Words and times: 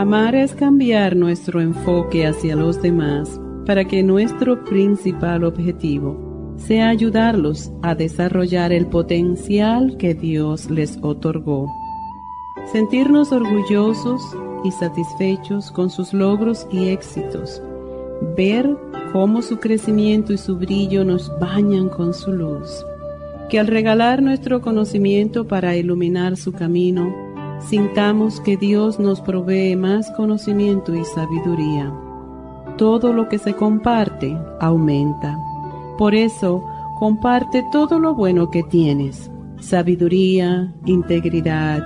Amar 0.00 0.34
es 0.34 0.54
cambiar 0.54 1.14
nuestro 1.14 1.60
enfoque 1.60 2.26
hacia 2.26 2.56
los 2.56 2.80
demás 2.80 3.38
para 3.66 3.84
que 3.84 4.02
nuestro 4.02 4.64
principal 4.64 5.44
objetivo 5.44 6.54
sea 6.56 6.88
ayudarlos 6.88 7.70
a 7.82 7.94
desarrollar 7.94 8.72
el 8.72 8.86
potencial 8.86 9.98
que 9.98 10.14
Dios 10.14 10.70
les 10.70 10.98
otorgó. 11.02 11.66
Sentirnos 12.72 13.30
orgullosos 13.30 14.22
y 14.64 14.70
satisfechos 14.70 15.70
con 15.70 15.90
sus 15.90 16.14
logros 16.14 16.66
y 16.72 16.88
éxitos. 16.88 17.60
Ver 18.38 18.74
cómo 19.12 19.42
su 19.42 19.58
crecimiento 19.58 20.32
y 20.32 20.38
su 20.38 20.56
brillo 20.56 21.04
nos 21.04 21.30
bañan 21.38 21.90
con 21.90 22.14
su 22.14 22.32
luz. 22.32 22.86
Que 23.50 23.58
al 23.58 23.66
regalar 23.66 24.22
nuestro 24.22 24.62
conocimiento 24.62 25.46
para 25.46 25.76
iluminar 25.76 26.38
su 26.38 26.52
camino, 26.52 27.29
sintamos 27.68 28.40
que 28.40 28.56
Dios 28.56 28.98
nos 28.98 29.20
provee 29.20 29.76
más 29.76 30.10
conocimiento 30.12 30.94
y 30.94 31.04
sabiduría. 31.04 31.92
Todo 32.76 33.12
lo 33.12 33.28
que 33.28 33.38
se 33.38 33.54
comparte 33.54 34.36
aumenta. 34.60 35.38
Por 35.98 36.14
eso, 36.14 36.64
comparte 36.98 37.64
todo 37.70 37.98
lo 37.98 38.14
bueno 38.14 38.50
que 38.50 38.62
tienes. 38.62 39.30
Sabiduría, 39.60 40.74
integridad, 40.86 41.84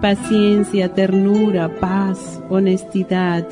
paciencia, 0.00 0.92
ternura, 0.92 1.74
paz, 1.80 2.42
honestidad, 2.50 3.48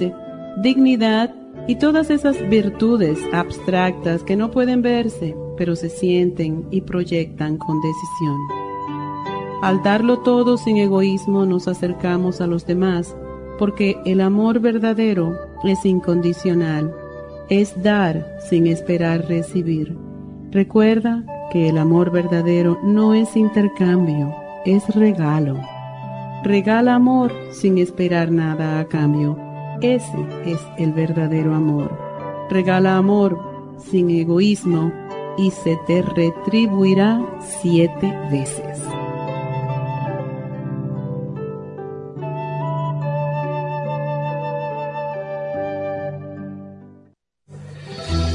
dignidad 0.62 1.34
y 1.66 1.76
todas 1.76 2.10
esas 2.10 2.36
virtudes 2.48 3.18
abstractas 3.32 4.22
que 4.22 4.36
no 4.36 4.50
pueden 4.50 4.82
verse, 4.82 5.34
pero 5.56 5.76
se 5.76 5.88
sienten 5.88 6.66
y 6.70 6.82
proyectan 6.82 7.56
con 7.56 7.80
decisión. 7.80 8.61
Al 9.62 9.80
darlo 9.84 10.18
todo 10.18 10.56
sin 10.56 10.76
egoísmo 10.78 11.46
nos 11.46 11.68
acercamos 11.68 12.40
a 12.40 12.48
los 12.48 12.66
demás, 12.66 13.16
porque 13.60 13.96
el 14.04 14.20
amor 14.20 14.58
verdadero 14.58 15.38
es 15.62 15.86
incondicional, 15.86 16.92
es 17.48 17.80
dar 17.80 18.38
sin 18.50 18.66
esperar 18.66 19.24
recibir. 19.28 19.96
Recuerda 20.50 21.24
que 21.52 21.68
el 21.68 21.78
amor 21.78 22.10
verdadero 22.10 22.80
no 22.82 23.14
es 23.14 23.36
intercambio, 23.36 24.34
es 24.64 24.84
regalo. 24.96 25.60
Regala 26.42 26.96
amor 26.96 27.32
sin 27.52 27.78
esperar 27.78 28.32
nada 28.32 28.80
a 28.80 28.88
cambio. 28.88 29.38
Ese 29.80 30.26
es 30.44 30.60
el 30.76 30.92
verdadero 30.92 31.54
amor. 31.54 31.96
Regala 32.50 32.96
amor 32.96 33.38
sin 33.78 34.10
egoísmo 34.10 34.92
y 35.38 35.52
se 35.52 35.78
te 35.86 36.02
retribuirá 36.02 37.24
siete 37.60 38.12
veces. 38.28 38.82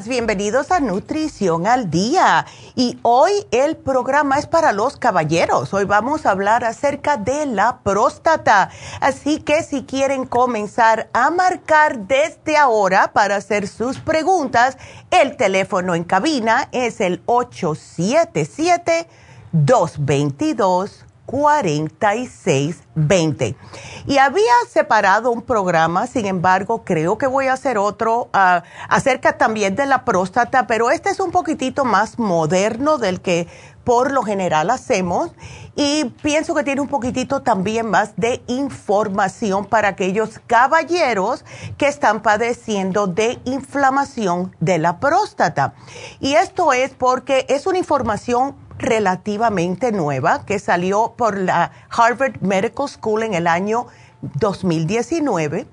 Bienvenidos 0.00 0.70
a 0.70 0.80
Nutrición 0.80 1.66
al 1.66 1.90
Día. 1.90 2.46
Y 2.74 2.98
hoy 3.02 3.30
el 3.50 3.76
programa 3.76 4.38
es 4.38 4.46
para 4.46 4.72
los 4.72 4.96
caballeros. 4.96 5.74
Hoy 5.74 5.84
vamos 5.84 6.24
a 6.24 6.30
hablar 6.30 6.64
acerca 6.64 7.18
de 7.18 7.44
la 7.44 7.80
próstata. 7.82 8.70
Así 9.00 9.40
que 9.40 9.62
si 9.62 9.82
quieren 9.82 10.24
comenzar 10.24 11.10
a 11.12 11.30
marcar 11.30 12.06
desde 12.06 12.56
ahora 12.56 13.12
para 13.12 13.36
hacer 13.36 13.68
sus 13.68 13.98
preguntas, 13.98 14.78
el 15.10 15.36
teléfono 15.36 15.94
en 15.94 16.04
cabina 16.04 16.68
es 16.72 17.02
el 17.02 17.20
877 17.26 19.06
222 19.52 21.04
4620. 21.26 23.56
Y 24.06 24.18
había 24.18 24.52
separado 24.68 25.30
un 25.30 25.42
programa, 25.42 26.06
sin 26.06 26.26
embargo, 26.26 26.84
creo 26.84 27.18
que 27.18 27.26
voy 27.26 27.46
a 27.46 27.54
hacer 27.54 27.78
otro 27.78 28.28
ah, 28.32 28.62
acerca 28.88 29.38
también 29.38 29.74
de 29.76 29.86
la 29.86 30.04
próstata, 30.04 30.66
pero 30.66 30.90
este 30.90 31.10
es 31.10 31.20
un 31.20 31.30
poquitito 31.30 31.84
más 31.84 32.18
moderno 32.18 32.98
del 32.98 33.20
que 33.20 33.46
por 33.84 34.12
lo 34.12 34.22
general 34.22 34.70
hacemos 34.70 35.32
y 35.74 36.04
pienso 36.22 36.54
que 36.54 36.64
tiene 36.64 36.80
un 36.80 36.88
poquitito 36.88 37.42
también 37.42 37.86
más 37.86 38.14
de 38.16 38.42
información 38.46 39.64
para 39.64 39.88
aquellos 39.88 40.40
caballeros 40.46 41.44
que 41.78 41.88
están 41.88 42.22
padeciendo 42.22 43.06
de 43.06 43.40
inflamación 43.44 44.54
de 44.60 44.78
la 44.78 45.00
próstata. 45.00 45.74
Y 46.20 46.34
esto 46.34 46.72
es 46.72 46.92
porque 46.92 47.46
es 47.48 47.66
una 47.66 47.78
información 47.78 48.54
relativamente 48.82 49.92
nueva 49.92 50.44
que 50.44 50.58
salió 50.58 51.14
por 51.16 51.38
la 51.38 51.72
Harvard 51.88 52.40
Medical 52.40 52.88
School 52.88 53.22
en 53.22 53.34
el 53.34 53.46
año 53.46 53.86
2019 54.20 55.66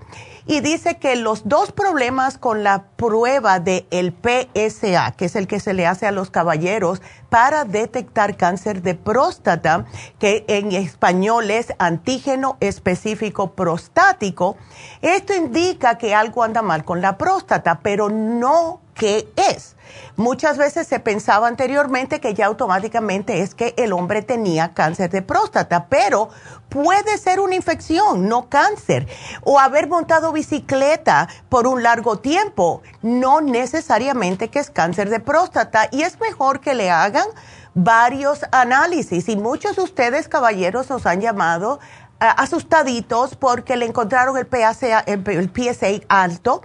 y 0.50 0.62
dice 0.62 0.98
que 0.98 1.16
los 1.16 1.48
dos 1.48 1.72
problemas 1.72 2.40
con 2.40 2.64
la 2.64 2.86
prueba 2.96 3.60
de 3.60 3.86
el 3.92 4.12
PSA, 4.14 5.12
que 5.12 5.26
es 5.26 5.36
el 5.36 5.46
que 5.46 5.60
se 5.60 5.76
le 5.76 5.86
hace 5.86 6.08
a 6.08 6.12
los 6.12 6.32
caballeros 6.32 7.04
para 7.30 7.66
detectar 7.66 8.36
cáncer 8.36 8.82
de 8.82 8.96
próstata, 8.96 9.86
que 10.18 10.46
en 10.48 10.72
español 10.72 11.52
es 11.52 11.72
antígeno 11.78 12.58
específico 12.62 13.52
prostático, 13.52 14.58
esto 15.04 15.36
indica 15.36 16.00
que 16.00 16.16
algo 16.16 16.42
anda 16.42 16.64
mal 16.64 16.84
con 16.84 17.00
la 17.00 17.20
próstata, 17.20 17.82
pero 17.84 18.10
no 18.10 18.82
qué 18.94 19.28
es. 19.36 19.76
Muchas 20.16 20.58
veces 20.58 20.88
se 20.88 21.00
pensaba 21.00 21.48
anteriormente 21.48 22.20
que 22.20 22.34
ya 22.34 22.48
automáticamente 22.48 23.42
es 23.42 23.56
que 23.56 23.74
el 23.78 23.94
hombre 23.94 24.22
tenía 24.22 24.74
cáncer 24.74 25.10
de 25.10 25.22
próstata, 25.22 25.88
pero 25.88 26.30
puede 26.68 27.18
ser 27.18 27.40
una 27.40 27.56
infección, 27.56 28.28
no 28.28 28.50
cáncer. 28.50 29.08
O 29.44 29.60
haber 29.60 29.88
montado 29.88 30.32
bicicleta 30.32 31.28
por 31.48 31.68
un 31.68 31.84
largo 31.84 32.18
tiempo, 32.20 32.82
no 33.02 33.42
necesariamente 33.42 34.50
que 34.50 34.60
es 34.60 34.70
cáncer 34.70 35.10
de 35.10 35.20
próstata. 35.20 35.88
Y 35.92 36.02
es 36.02 36.20
mejor 36.20 36.60
que 36.60 36.74
le 36.74 36.90
hagan 36.92 37.28
varios 37.74 38.42
análisis. 38.52 39.30
Y 39.30 39.38
muchos 39.38 39.78
de 39.78 39.84
ustedes, 39.84 40.28
caballeros, 40.28 40.90
nos 40.90 41.06
han 41.06 41.22
llamado 41.22 41.80
eh, 42.20 42.26
asustaditos 42.38 43.36
porque 43.36 43.78
le 43.78 43.86
encontraron 43.86 44.38
el 44.38 44.46
PSA, 44.46 45.00
el 45.08 45.50
PSA 45.50 46.06
alto 46.10 46.62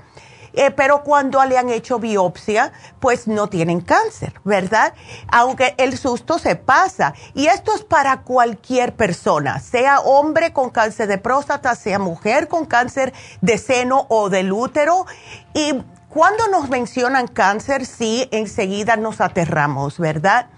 eh, 0.54 0.70
pero 0.70 1.02
cuando 1.02 1.44
le 1.44 1.58
han 1.58 1.68
hecho 1.68 1.98
biopsia, 1.98 2.72
pues 3.00 3.26
no 3.26 3.48
tienen 3.48 3.80
cáncer, 3.80 4.34
¿verdad? 4.44 4.94
Aunque 5.28 5.74
el 5.78 5.98
susto 5.98 6.38
se 6.38 6.56
pasa. 6.56 7.14
Y 7.34 7.46
esto 7.46 7.74
es 7.74 7.82
para 7.82 8.22
cualquier 8.22 8.94
persona, 8.94 9.58
sea 9.60 10.00
hombre 10.00 10.52
con 10.52 10.70
cáncer 10.70 11.08
de 11.08 11.18
próstata, 11.18 11.74
sea 11.74 11.98
mujer 11.98 12.48
con 12.48 12.66
cáncer 12.66 13.12
de 13.40 13.58
seno 13.58 14.06
o 14.08 14.30
del 14.30 14.52
útero. 14.52 15.06
Y 15.54 15.82
cuando 16.08 16.46
nos 16.46 16.68
mencionan 16.68 17.26
cáncer, 17.26 17.86
sí, 17.86 18.28
enseguida 18.30 18.96
nos 18.96 19.20
aterramos, 19.20 19.98
¿verdad? 19.98 20.48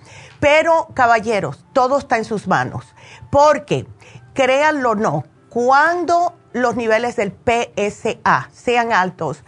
Pero, 0.40 0.88
caballeros, 0.92 1.64
todo 1.72 1.98
está 1.98 2.18
en 2.18 2.26
sus 2.26 2.46
manos. 2.46 2.94
Porque, 3.30 3.86
créanlo 4.34 4.90
o 4.90 4.94
no, 4.94 5.24
cuando 5.48 6.36
los 6.52 6.76
niveles 6.76 7.16
del 7.16 7.32
PSA 7.32 8.50
sean 8.52 8.92
altos, 8.92 9.44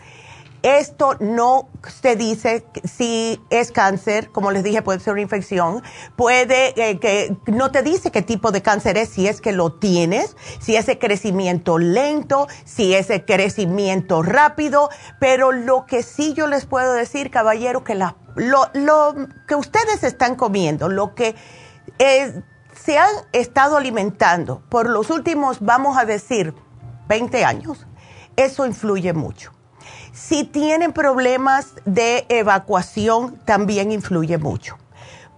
esto 0.76 1.16
no 1.20 1.68
se 2.02 2.16
dice 2.16 2.66
si 2.84 3.40
es 3.50 3.72
cáncer, 3.72 4.30
como 4.30 4.50
les 4.50 4.62
dije, 4.62 4.82
puede 4.82 5.00
ser 5.00 5.14
una 5.14 5.22
infección, 5.22 5.82
puede 6.16 6.74
eh, 6.76 6.98
que 6.98 7.36
no 7.46 7.70
te 7.70 7.82
dice 7.82 8.10
qué 8.10 8.22
tipo 8.22 8.50
de 8.50 8.62
cáncer 8.62 8.98
es, 8.98 9.08
si 9.08 9.26
es 9.26 9.40
que 9.40 9.52
lo 9.52 9.72
tienes, 9.72 10.36
si 10.60 10.76
es 10.76 10.88
el 10.88 10.98
crecimiento 10.98 11.78
lento, 11.78 12.48
si 12.64 12.94
es 12.94 13.10
el 13.10 13.24
crecimiento 13.24 14.22
rápido, 14.22 14.90
pero 15.20 15.52
lo 15.52 15.86
que 15.86 16.02
sí 16.02 16.34
yo 16.34 16.46
les 16.46 16.66
puedo 16.66 16.92
decir, 16.92 17.30
caballero, 17.30 17.84
que 17.84 17.94
lo 17.94 19.14
que 19.46 19.54
ustedes 19.54 20.04
están 20.04 20.36
comiendo, 20.36 20.88
lo 20.88 21.14
que 21.14 21.34
eh, 21.98 22.42
se 22.74 22.98
han 22.98 23.10
estado 23.32 23.76
alimentando 23.76 24.62
por 24.68 24.88
los 24.88 25.10
últimos, 25.10 25.60
vamos 25.60 25.96
a 25.98 26.04
decir, 26.04 26.54
20 27.08 27.44
años, 27.44 27.86
eso 28.36 28.66
influye 28.66 29.12
mucho 29.12 29.57
si 30.18 30.42
tienen 30.42 30.92
problemas 30.92 31.74
de 31.84 32.26
evacuación, 32.28 33.36
también 33.44 33.92
influye 33.92 34.36
mucho. 34.36 34.76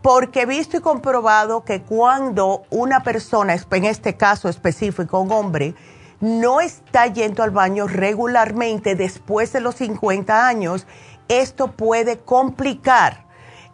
Porque 0.00 0.42
he 0.42 0.46
visto 0.46 0.78
y 0.78 0.80
comprobado 0.80 1.64
que 1.64 1.82
cuando 1.82 2.62
una 2.70 3.02
persona, 3.02 3.54
en 3.54 3.84
este 3.84 4.16
caso 4.16 4.48
específico, 4.48 5.20
un 5.20 5.30
hombre, 5.32 5.74
no 6.20 6.62
está 6.62 7.06
yendo 7.06 7.42
al 7.42 7.50
baño 7.50 7.86
regularmente 7.88 8.94
después 8.94 9.52
de 9.52 9.60
los 9.60 9.76
50 9.76 10.48
años, 10.48 10.86
esto 11.28 11.72
puede 11.72 12.18
complicar 12.18 13.26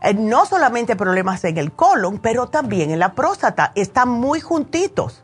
eh, 0.02 0.12
no 0.12 0.44
solamente 0.44 0.96
problemas 0.96 1.44
en 1.44 1.56
el 1.56 1.72
colon, 1.72 2.18
pero 2.18 2.48
también 2.48 2.90
en 2.90 2.98
la 2.98 3.14
próstata. 3.14 3.70
Están 3.76 4.08
muy 4.08 4.40
juntitos 4.40 5.22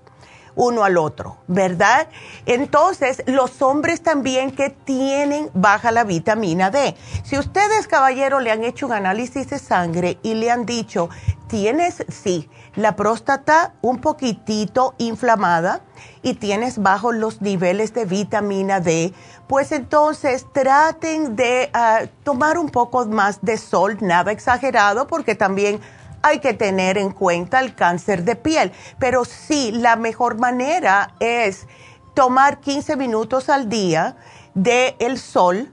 uno 0.55 0.85
al 0.85 0.99
otro, 0.99 1.39
¿verdad? 1.47 2.09
Entonces, 2.47 3.23
los 3.27 3.63
hombres 3.63 4.03
también 4.03 4.51
que 4.51 4.71
tienen 4.71 5.51
baja 5.55 5.91
la 5.91 6.05
vitamina 6.05 6.71
D. 6.71 6.95
Si 7.25 7.39
ustedes, 7.39 7.87
caballero, 7.87 8.41
le 8.41 8.51
han 8.51 8.65
hecho 8.65 8.87
un 8.87 8.93
análisis 8.93 9.51
de 9.51 9.59
sangre 9.59 10.19
y 10.23 10.35
le 10.35 10.51
han 10.51 10.67
dicho, 10.67 11.09
tienes, 11.49 12.05
sí, 12.09 12.49
la 12.75 12.97
próstata 12.97 13.75
un 13.83 14.01
poquitito 14.01 14.95
inflamada 14.99 15.83
y 16.23 16.35
tienes 16.35 16.79
bajos 16.79 17.15
los 17.15 17.43
niveles 17.43 17.93
de 17.93 18.05
vitamina 18.05 18.81
D, 18.81 19.13
pues 19.47 19.73
entonces 19.73 20.47
traten 20.53 21.37
de 21.37 21.71
ah, 21.75 22.03
tomar 22.25 22.57
un 22.57 22.71
poco 22.71 23.05
más 23.07 23.43
de 23.43 23.59
sol, 23.59 23.99
nada 24.01 24.33
exagerado, 24.33 25.07
porque 25.07 25.35
también 25.35 25.81
hay 26.23 26.39
que 26.39 26.55
tener 26.55 26.99
en 26.99 27.11
cuenta 27.11 27.61
el 27.61 27.75
cáncer 27.75 28.25
de 28.25 28.37
piel. 28.37 28.73
Pero 28.99 29.25
sí, 29.25 29.73
la 29.73 29.97
mejor 29.97 30.39
manera 30.39 31.15
es 31.21 31.67
tomar 32.15 32.61
15 32.61 32.97
minutos 32.97 33.49
al 33.49 33.69
día 33.69 34.17
de 34.55 34.97
el 34.99 35.19
sol 35.19 35.73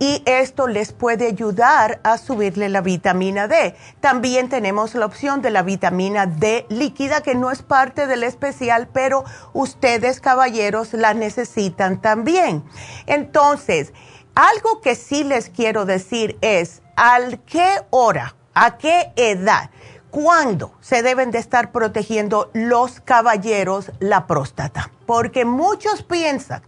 y 0.00 0.22
esto 0.24 0.66
les 0.66 0.92
puede 0.92 1.26
ayudar 1.26 2.00
a 2.04 2.16
subirle 2.16 2.70
la 2.70 2.80
vitamina 2.80 3.46
D. 3.48 3.76
También 4.00 4.48
tenemos 4.48 4.94
la 4.94 5.04
opción 5.04 5.42
de 5.42 5.50
la 5.50 5.62
vitamina 5.62 6.24
D 6.24 6.64
líquida 6.70 7.22
que 7.22 7.34
no 7.34 7.50
es 7.50 7.60
parte 7.60 8.06
del 8.06 8.22
especial, 8.22 8.88
pero 8.88 9.24
ustedes 9.52 10.20
caballeros 10.20 10.94
la 10.94 11.12
necesitan 11.12 12.00
también. 12.00 12.64
Entonces, 13.04 13.92
algo 14.34 14.80
que 14.80 14.94
sí 14.94 15.22
les 15.22 15.50
quiero 15.50 15.84
decir 15.84 16.38
es, 16.40 16.80
¿al 16.96 17.40
qué 17.40 17.82
hora? 17.90 18.36
¿A 18.54 18.78
qué 18.78 19.12
edad? 19.16 19.70
¿Cuándo 20.10 20.72
se 20.80 21.02
deben 21.02 21.30
de 21.30 21.38
estar 21.38 21.70
protegiendo 21.70 22.50
los 22.52 23.00
caballeros 23.00 23.92
la 24.00 24.26
próstata? 24.26 24.90
Porque 25.06 25.44
muchos 25.44 26.02
piensan 26.02 26.62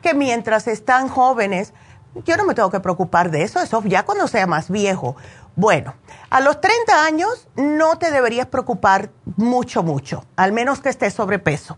que 0.00 0.14
mientras 0.14 0.66
están 0.66 1.08
jóvenes, 1.08 1.74
yo 2.24 2.38
no 2.38 2.44
me 2.44 2.54
tengo 2.54 2.70
que 2.70 2.80
preocupar 2.80 3.30
de 3.30 3.42
eso, 3.42 3.60
eso 3.60 3.82
ya 3.84 4.04
cuando 4.04 4.28
sea 4.28 4.46
más 4.46 4.70
viejo. 4.70 5.14
Bueno, 5.56 5.94
a 6.30 6.40
los 6.40 6.60
30 6.60 7.04
años 7.04 7.48
no 7.56 7.98
te 7.98 8.10
deberías 8.10 8.46
preocupar 8.46 9.10
mucho, 9.36 9.82
mucho, 9.82 10.24
al 10.36 10.52
menos 10.52 10.80
que 10.80 10.88
estés 10.88 11.12
sobrepeso. 11.12 11.76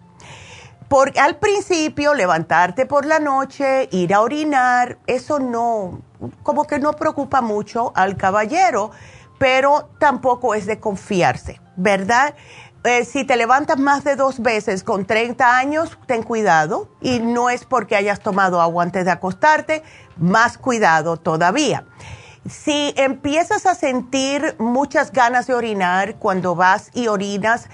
Porque 0.89 1.21
al 1.21 1.37
principio 1.37 2.15
levantarte 2.15 2.87
por 2.87 3.05
la 3.05 3.19
noche, 3.19 3.89
ir 3.91 4.15
a 4.15 4.21
orinar, 4.21 4.99
eso 5.07 5.39
no, 5.39 6.01
como 6.43 6.65
que 6.65 6.79
no 6.79 6.93
preocupa 6.93 7.41
mucho 7.41 7.93
al 7.95 8.17
caballero 8.17 8.93
pero 9.39 9.89
tampoco 9.99 10.55
es 10.55 10.67
de 10.67 10.81
confiarse, 10.81 11.61
¿verdad? 11.77 12.35
Eh, 12.85 13.05
si 13.05 13.25
te 13.25 13.37
levantas 13.37 13.79
más 13.79 14.05
de 14.05 14.15
dos 14.15 14.41
veces 14.41 14.85
con 14.85 15.05
30 15.05 15.59
años, 15.59 15.99
ten 16.07 16.23
cuidado 16.23 16.89
y 17.01 17.19
no 17.19 17.51
es 17.51 17.65
porque 17.65 17.97
hayas 17.97 18.21
tomado 18.21 18.61
agua 18.61 18.85
antes 18.85 19.05
de 19.05 19.11
acostarte, 19.11 19.83
más 20.17 20.59
cuidado 20.59 21.17
todavía. 21.17 21.85
Si 22.49 22.95
empiezas 22.97 23.67
a 23.67 23.75
sentir 23.75 24.55
muchas 24.59 25.13
ganas 25.13 25.47
de 25.49 25.55
orinar 25.55 26.17
cuando 26.17 26.55
vas 26.55 26.91
y 26.95 27.09
orinas, 27.09 27.69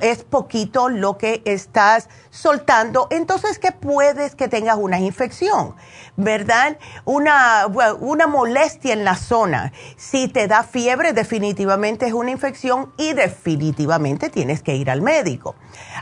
es 0.00 0.24
poquito 0.24 0.88
lo 0.88 1.18
que 1.18 1.42
estás 1.44 2.08
soltando, 2.30 3.08
entonces 3.10 3.58
que 3.58 3.72
puedes 3.72 4.34
que 4.34 4.48
tengas 4.48 4.76
una 4.76 4.98
infección, 4.98 5.74
¿verdad? 6.16 6.78
Una, 7.04 7.66
una 8.00 8.26
molestia 8.26 8.92
en 8.92 9.04
la 9.04 9.16
zona. 9.16 9.72
Si 9.96 10.28
te 10.28 10.46
da 10.48 10.62
fiebre, 10.62 11.12
definitivamente 11.12 12.06
es 12.06 12.12
una 12.12 12.30
infección 12.30 12.92
y 12.96 13.12
definitivamente 13.12 14.30
tienes 14.30 14.62
que 14.62 14.76
ir 14.76 14.90
al 14.90 15.02
médico. 15.02 15.56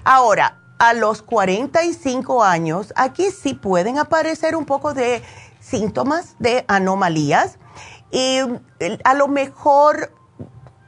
Ahora, 0.05 0.59
a 0.79 0.95
los 0.95 1.23
45 1.23 2.45
años, 2.45 2.93
aquí 2.97 3.31
sí 3.31 3.55
pueden 3.55 3.99
aparecer 3.99 4.55
un 4.55 4.65
poco 4.65 4.95
de 4.95 5.23
síntomas 5.61 6.37
de 6.39 6.65
anomalías 6.69 7.59
y 8.11 8.39
a 9.05 9.15
lo 9.15 9.29
mejor 9.29 10.13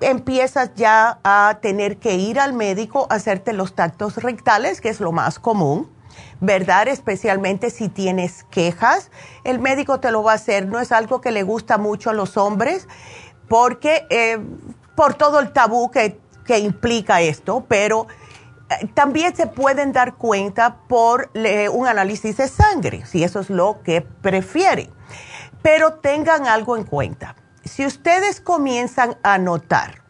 empiezas 0.01 0.75
ya 0.75 1.21
a 1.23 1.59
tener 1.61 1.99
que 1.99 2.15
ir 2.15 2.41
al 2.41 2.53
médico 2.53 3.07
a 3.11 3.17
hacerte 3.17 3.53
los 3.53 3.75
tactos 3.75 4.17
rectales, 4.17 4.81
que 4.81 4.89
es 4.89 5.01
lo 5.01 5.13
más 5.13 5.39
común, 5.39 5.91
¿verdad? 6.41 6.89
Especialmente 6.89 7.71
si 7.71 7.89
tienes 7.89 8.45
quejas, 8.45 9.11
el 9.45 9.59
médico 9.59 10.01
te 10.01 10.11
lo 10.11 10.23
va 10.23 10.33
a 10.33 10.35
hacer. 10.37 10.67
No 10.67 10.81
es 10.81 10.93
algo 10.93 11.21
que 11.21 11.31
le 11.31 11.43
gusta 11.43 11.79
mucho 11.79 12.11
a 12.11 12.13
los 12.15 12.37
hombres, 12.37 12.89
porque 13.49 14.07
eh, 14.11 14.39
por 14.97 15.15
todo 15.15 15.41
el 15.41 15.53
tabú 15.53 15.91
que, 15.91 16.19
que 16.47 16.59
implica 16.59 17.21
esto, 17.21 17.65
pero 17.69 18.07
eh, 18.71 18.87
también 18.95 19.37
se 19.37 19.47
pueden 19.47 19.93
dar 19.93 20.15
cuenta 20.15 20.79
por 20.89 21.31
un 21.73 21.87
análisis 21.87 22.39
de 22.39 22.49
sangre, 22.49 23.05
si 23.05 23.23
eso 23.23 23.41
es 23.41 23.51
lo 23.51 23.83
que 23.83 24.01
prefieren. 24.01 24.91
Pero 25.63 25.95
tengan 25.95 26.47
algo 26.47 26.77
en 26.77 26.85
cuenta 26.85 27.37
si 27.65 27.87
ustedes 27.87 28.41
comienzan 28.41 29.17
a 29.23 29.39
notar 29.39 30.03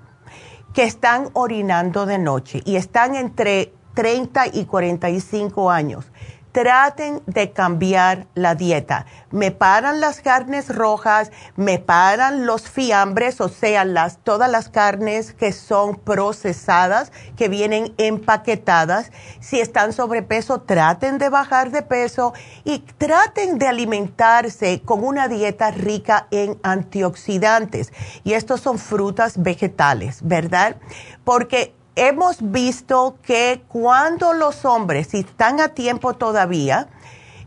que 0.75 0.85
están 0.85 1.31
orinando 1.33 2.07
de 2.07 2.19
noche 2.19 2.63
y 2.65 2.77
están 2.77 3.15
entre 3.15 3.75
30 3.95 4.47
y 4.55 4.67
45 4.67 5.71
años, 5.71 6.07
traten 6.53 7.23
de 7.27 7.53
cambiar 7.53 8.27
la 8.35 8.55
dieta. 8.55 9.07
Me 9.31 9.51
paran 9.51 10.01
las 10.01 10.21
carnes 10.21 10.75
rojas, 10.75 11.31
me 11.57 11.79
paran 11.79 12.47
los 12.47 12.69
fiambres, 12.69 13.41
o 13.41 13.49
sea, 13.49 13.85
las, 13.85 14.19
todas 14.19 14.51
las 14.51 14.69
carnes 14.69 15.33
que 15.33 15.53
son 15.53 15.97
procesadas, 15.97 17.13
que 17.37 17.49
vienen 17.49 17.95
empaquetadas. 17.99 19.13
Si 19.41 19.61
están 19.61 19.93
sobrepeso, 19.93 20.63
traten 20.63 21.19
de 21.19 21.29
bajar 21.29 21.71
de 21.71 21.83
peso 21.83 22.33
y 22.65 22.81
traten 22.99 23.59
de 23.59 23.69
alimentarse 23.69 24.83
con 24.85 25.05
una 25.05 25.29
dieta 25.29 25.71
rica 25.71 26.27
en 26.31 26.59
antioxidantes. 26.63 27.93
Y 28.25 28.33
estos 28.33 28.61
son 28.61 28.79
frutas 28.79 29.43
vegetales, 29.43 30.21
¿verdad? 30.23 30.77
Porque 31.25 31.75
hemos 31.97 32.39
visto 32.41 33.17
que 33.23 33.63
cuando 33.69 34.33
los 34.33 34.65
hombres, 34.65 35.09
si 35.09 35.21
están 35.21 35.61
a 35.61 35.69
tiempo 35.69 36.15
todavía, 36.15 36.89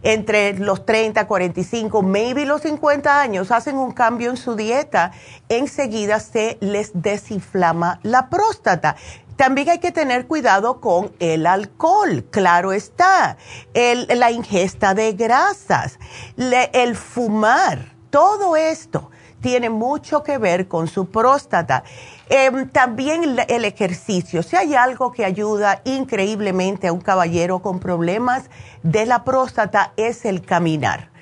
entre 0.04 0.60
los 0.60 0.86
30, 0.86 1.28
45, 1.28 2.02
maybe 2.02 2.46
los 2.46 2.62
50 2.62 3.22
años, 3.22 3.52
hacen 3.52 3.78
un 3.78 3.94
cambio 3.94 4.30
en 4.30 4.38
su 4.38 4.56
dieta, 4.56 5.12
enseguida 5.48 6.20
se 6.20 6.58
les 6.60 6.92
desinflama 6.94 8.00
la 8.04 8.30
próstata. 8.30 8.98
También 9.38 9.70
hay 9.70 9.80
que 9.80 9.92
tener 9.92 10.28
cuidado 10.28 10.80
con 10.80 11.14
el 11.20 11.48
alcohol, 11.48 12.26
claro 12.30 12.74
está, 12.74 13.38
la 13.74 14.32
ingesta 14.32 14.94
de 14.94 15.14
grasas, 15.14 15.98
el 16.38 16.96
fumar, 16.96 17.94
todo 18.12 18.56
esto 18.56 19.10
tiene 19.44 19.70
mucho 19.70 20.24
que 20.24 20.40
ver 20.40 20.68
con 20.70 20.88
su 20.88 21.12
próstata. 21.12 21.84
Em, 22.30 22.70
también 22.70 23.38
el 23.48 23.66
ejercicio. 23.66 24.42
Si 24.42 24.56
hay 24.56 24.74
algo 24.74 25.12
que 25.12 25.26
ayuda 25.26 25.82
increíblemente 25.84 26.88
a 26.88 26.94
un 26.94 27.02
caballero 27.02 27.60
con 27.60 27.80
problemas 27.80 28.50
de 28.82 29.06
la 29.06 29.24
próstata 29.26 29.92
es 29.98 30.24
el 30.26 30.42
caminar. 30.44 31.13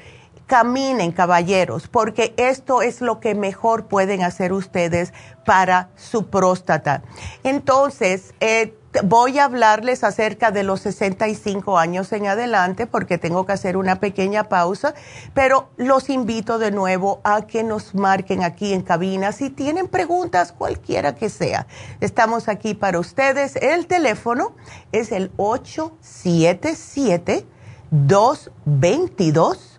Caminen, 0.48 1.12
caballeros, 1.12 1.88
porque 1.88 2.34
esto 2.38 2.82
es 2.82 3.02
lo 3.02 3.20
que 3.20 3.36
mejor 3.36 3.88
pueden 3.88 4.24
hacer 4.24 4.54
ustedes 4.54 5.14
para 5.46 5.90
su 5.96 6.28
próstata. 6.28 7.04
Entonces, 7.44 8.34
eh, 8.40 8.74
voy 9.04 9.40
a 9.40 9.46
hablarles 9.46 10.04
acerca 10.04 10.52
de 10.52 10.64
los 10.64 10.82
65 10.82 11.78
años 11.78 12.12
en 12.12 12.28
adelante 12.28 12.86
porque 12.88 13.18
tengo 13.18 13.46
que 13.46 13.54
hacer 13.54 13.78
una 13.78 14.02
pequeña 14.02 14.50
pausa, 14.50 14.94
pero 15.34 15.70
los 15.78 16.10
invito 16.10 16.60
de 16.60 16.72
nuevo 16.72 17.22
a 17.24 17.48
que 17.48 17.64
nos 17.64 17.96
marquen 17.96 18.44
aquí 18.44 18.74
en 18.74 18.82
cabina 18.82 19.32
si 19.32 19.50
tienen 19.50 19.88
preguntas, 19.88 20.52
cualquiera 20.52 21.16
que 21.16 21.30
sea. 21.30 21.68
Estamos 22.02 22.50
aquí 22.50 22.74
para 22.74 23.00
ustedes. 23.00 23.56
El 23.56 23.88
teléfono 23.88 24.58
es 24.92 25.14
el 25.14 25.32
877 25.38 27.46
222 27.92 29.71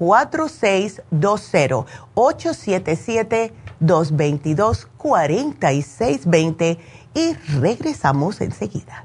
4620 0.00 1.86
877 2.14 3.52
222 3.80 4.88
4620 4.96 6.78
y 7.14 7.34
regresamos 7.60 8.40
enseguida. 8.40 9.04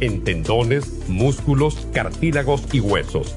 en 0.00 0.24
tendones, 0.24 1.08
músculos, 1.08 1.86
cartílagos 1.92 2.62
y 2.72 2.80
huesos. 2.80 3.36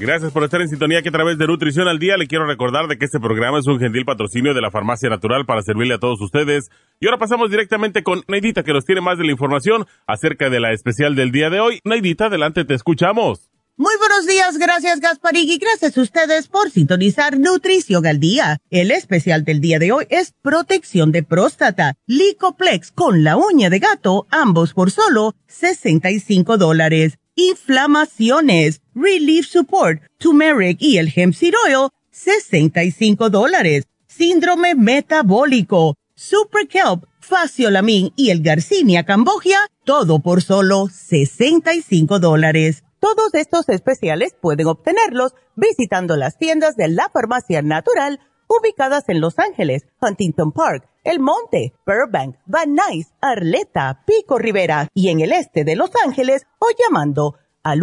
Gracias 0.00 0.30
por 0.30 0.44
estar 0.44 0.60
en 0.60 0.68
sintonía 0.68 1.02
que 1.02 1.08
a 1.08 1.12
través 1.12 1.38
de 1.38 1.46
Nutrición 1.48 1.88
al 1.88 1.98
Día 1.98 2.16
le 2.16 2.28
quiero 2.28 2.46
recordar 2.46 2.86
de 2.86 2.98
que 2.98 3.04
este 3.04 3.18
programa 3.18 3.58
es 3.58 3.66
un 3.66 3.80
gentil 3.80 4.04
patrocinio 4.04 4.54
de 4.54 4.60
la 4.60 4.70
Farmacia 4.70 5.10
Natural 5.10 5.44
para 5.44 5.62
servirle 5.62 5.94
a 5.94 5.98
todos 5.98 6.20
ustedes. 6.20 6.70
Y 7.00 7.06
ahora 7.06 7.18
pasamos 7.18 7.50
directamente 7.50 8.04
con 8.04 8.22
Neidita 8.28 8.62
que 8.62 8.72
nos 8.72 8.84
tiene 8.84 9.00
más 9.00 9.18
de 9.18 9.24
la 9.24 9.32
información 9.32 9.86
acerca 10.06 10.50
de 10.50 10.60
la 10.60 10.72
especial 10.72 11.16
del 11.16 11.32
día 11.32 11.50
de 11.50 11.58
hoy. 11.58 11.80
Neidita, 11.82 12.26
adelante, 12.26 12.64
te 12.64 12.74
escuchamos. 12.74 13.50
Muy 13.76 13.94
buenos 13.98 14.26
días, 14.26 14.58
gracias 14.58 15.00
Gasparig 15.00 15.48
y 15.50 15.58
gracias 15.58 15.96
a 15.96 16.02
ustedes 16.02 16.48
por 16.48 16.70
sintonizar 16.70 17.38
Nutrición 17.38 18.06
al 18.06 18.20
Día. 18.20 18.58
El 18.70 18.90
especial 18.92 19.44
del 19.44 19.60
día 19.60 19.78
de 19.78 19.92
hoy 19.92 20.06
es 20.10 20.32
protección 20.42 21.12
de 21.12 21.22
próstata, 21.22 21.94
Licoplex 22.06 22.92
con 22.92 23.24
la 23.24 23.36
uña 23.36 23.68
de 23.70 23.78
gato, 23.78 24.26
ambos 24.30 24.74
por 24.74 24.90
solo 24.90 25.34
65 25.46 26.56
dólares. 26.56 27.18
Inflamaciones, 27.36 28.82
Relief 29.00 29.46
Support, 29.46 30.02
Turmeric 30.18 30.78
y 30.80 30.98
el 30.98 31.12
Hemp 31.14 31.32
Seed 31.32 31.54
Oil, 31.66 31.90
65 32.10 33.30
dólares. 33.30 33.84
Síndrome 34.08 34.74
metabólico, 34.74 35.94
Super 36.16 36.66
Kelp, 36.66 37.04
Faciolamin 37.20 38.12
y 38.16 38.30
el 38.30 38.42
Garcinia 38.42 39.04
Cambogia, 39.04 39.58
todo 39.84 40.18
por 40.18 40.42
solo 40.42 40.88
65 40.88 42.18
dólares. 42.18 42.82
Todos 42.98 43.34
estos 43.34 43.68
especiales 43.68 44.34
pueden 44.40 44.66
obtenerlos 44.66 45.34
visitando 45.54 46.16
las 46.16 46.36
tiendas 46.36 46.74
de 46.74 46.88
la 46.88 47.08
Farmacia 47.12 47.62
Natural 47.62 48.18
ubicadas 48.48 49.04
en 49.08 49.20
Los 49.20 49.38
Ángeles, 49.38 49.86
Huntington 50.00 50.50
Park, 50.50 50.88
El 51.04 51.20
Monte, 51.20 51.72
Burbank, 51.86 52.36
Van 52.46 52.74
Nuys, 52.74 53.12
Arleta, 53.20 54.02
Pico 54.04 54.38
Rivera 54.38 54.88
y 54.92 55.10
en 55.10 55.20
el 55.20 55.30
este 55.30 55.62
de 55.62 55.76
Los 55.76 55.90
Ángeles 56.04 56.46
o 56.58 56.66
llamando 56.76 57.36
al 57.62 57.82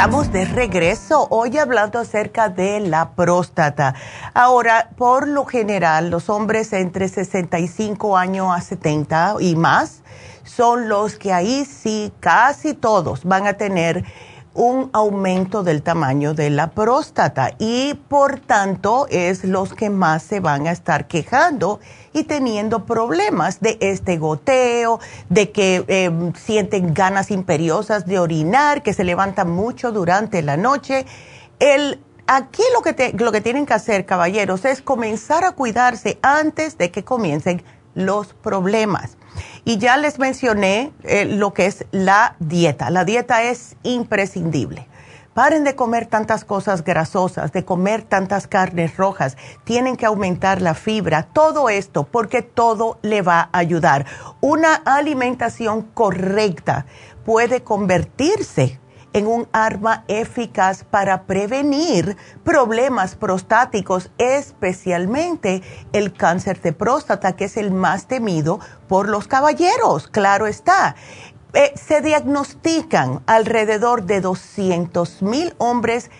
Estamos 0.00 0.32
de 0.32 0.46
regreso 0.46 1.26
hoy 1.28 1.58
hablando 1.58 1.98
acerca 1.98 2.48
de 2.48 2.80
la 2.80 3.10
próstata. 3.10 3.94
Ahora, 4.32 4.88
por 4.96 5.28
lo 5.28 5.44
general, 5.44 6.08
los 6.08 6.30
hombres 6.30 6.72
entre 6.72 7.06
65 7.06 8.16
años 8.16 8.46
a 8.50 8.62
70 8.62 9.34
y 9.40 9.56
más 9.56 10.00
son 10.42 10.88
los 10.88 11.16
que 11.16 11.34
ahí 11.34 11.66
sí, 11.66 12.14
casi 12.18 12.72
todos 12.72 13.26
van 13.26 13.46
a 13.46 13.52
tener 13.58 14.06
un 14.54 14.90
aumento 14.92 15.62
del 15.62 15.82
tamaño 15.82 16.34
de 16.34 16.50
la 16.50 16.70
próstata 16.70 17.52
y 17.58 17.94
por 17.94 18.40
tanto 18.40 19.06
es 19.08 19.44
los 19.44 19.74
que 19.74 19.90
más 19.90 20.24
se 20.24 20.40
van 20.40 20.66
a 20.66 20.72
estar 20.72 21.06
quejando 21.06 21.78
y 22.12 22.24
teniendo 22.24 22.84
problemas 22.84 23.60
de 23.60 23.78
este 23.80 24.18
goteo, 24.18 24.98
de 25.28 25.52
que 25.52 25.84
em, 25.86 26.34
sienten 26.34 26.92
ganas 26.92 27.30
imperiosas 27.30 28.06
de 28.06 28.18
orinar, 28.18 28.82
que 28.82 28.92
se 28.92 29.04
levantan 29.04 29.50
mucho 29.50 29.92
durante 29.92 30.42
la 30.42 30.56
noche. 30.56 31.06
El, 31.60 32.00
aquí 32.26 32.62
lo 32.74 32.82
que, 32.82 33.14
lo 33.16 33.30
que 33.30 33.40
tienen 33.40 33.66
que 33.66 33.74
hacer, 33.74 34.04
caballeros, 34.04 34.64
es 34.64 34.82
comenzar 34.82 35.44
a 35.44 35.52
cuidarse 35.52 36.18
antes 36.22 36.76
de 36.76 36.90
que 36.90 37.04
comiencen 37.04 37.62
los 37.94 38.34
problemas. 38.34 39.16
Y 39.64 39.78
ya 39.78 39.96
les 39.96 40.18
mencioné 40.18 40.92
eh, 41.04 41.24
lo 41.24 41.52
que 41.54 41.66
es 41.66 41.84
la 41.90 42.36
dieta. 42.38 42.90
La 42.90 43.04
dieta 43.04 43.42
es 43.42 43.76
imprescindible. 43.82 44.86
Paren 45.34 45.62
de 45.62 45.76
comer 45.76 46.06
tantas 46.06 46.44
cosas 46.44 46.82
grasosas, 46.82 47.52
de 47.52 47.64
comer 47.64 48.02
tantas 48.02 48.48
carnes 48.48 48.96
rojas. 48.96 49.36
Tienen 49.62 49.96
que 49.96 50.06
aumentar 50.06 50.60
la 50.60 50.74
fibra, 50.74 51.22
todo 51.22 51.68
esto, 51.68 52.02
porque 52.02 52.42
todo 52.42 52.98
le 53.02 53.22
va 53.22 53.48
a 53.52 53.58
ayudar. 53.58 54.06
Una 54.40 54.74
alimentación 54.74 55.82
correcta 55.82 56.86
puede 57.24 57.62
convertirse 57.62 58.79
en 59.12 59.26
un 59.26 59.48
arma 59.52 60.04
eficaz 60.08 60.84
para 60.84 61.24
prevenir 61.24 62.16
problemas 62.44 63.16
prostáticos, 63.16 64.10
especialmente 64.18 65.62
el 65.92 66.12
cáncer 66.12 66.60
de 66.60 66.72
próstata, 66.72 67.34
que 67.36 67.46
es 67.46 67.56
el 67.56 67.70
más 67.72 68.06
temido 68.06 68.60
por 68.88 69.08
los 69.08 69.26
caballeros, 69.26 70.08
claro 70.08 70.46
está. 70.46 70.96
Eh, 71.52 71.72
se 71.74 72.00
diagnostican 72.00 73.22
alrededor 73.26 74.04
de 74.04 74.20
200 74.20 75.22
mil 75.22 75.54
hombres 75.58 76.10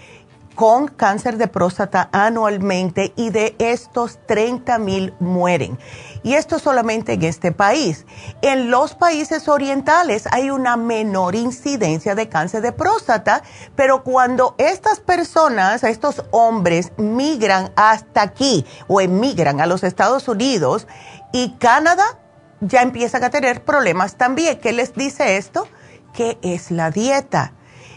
con 0.57 0.89
cáncer 0.89 1.37
de 1.39 1.47
próstata 1.47 2.09
anualmente 2.13 3.13
y 3.17 3.31
de 3.31 3.55
estos 3.59 4.19
30 4.27 4.79
mil 4.79 5.15
mueren. 5.21 5.79
Y 6.23 6.35
esto 6.35 6.59
solamente 6.59 7.15
en 7.15 7.25
este 7.25 7.53
país. 7.53 8.05
En 8.43 8.71
los 8.71 8.95
países 8.95 9.49
orientales 9.49 10.29
hay 10.31 10.51
una 10.51 10.77
menor 10.77 11.35
incidencia 11.35 12.15
de 12.15 12.29
cáncer 12.29 12.63
de 12.63 12.73
próstata, 12.73 13.43
pero 13.75 14.03
cuando 14.03 14.55
estas 14.59 15.01
personas, 15.01 15.83
estos 15.83 16.23
hombres, 16.31 16.93
migran 16.99 17.73
hasta 17.77 18.23
aquí 18.23 18.67
o 18.87 19.01
emigran 19.01 19.61
a 19.61 19.67
los 19.67 19.83
Estados 19.83 20.29
Unidos 20.29 20.87
y 21.33 21.53
Canadá, 21.59 22.19
ya 22.61 22.83
empiezan 22.83 23.25
a 23.25 23.31
tener 23.31 23.65
problemas 23.65 24.17
también. 24.17 24.61
¿Qué 24.61 24.73
les 24.73 24.95
dice 24.95 25.39
esto? 25.39 25.67
Que 26.13 26.39
es 26.43 26.71
la 26.71 26.91
dieta 26.91 27.55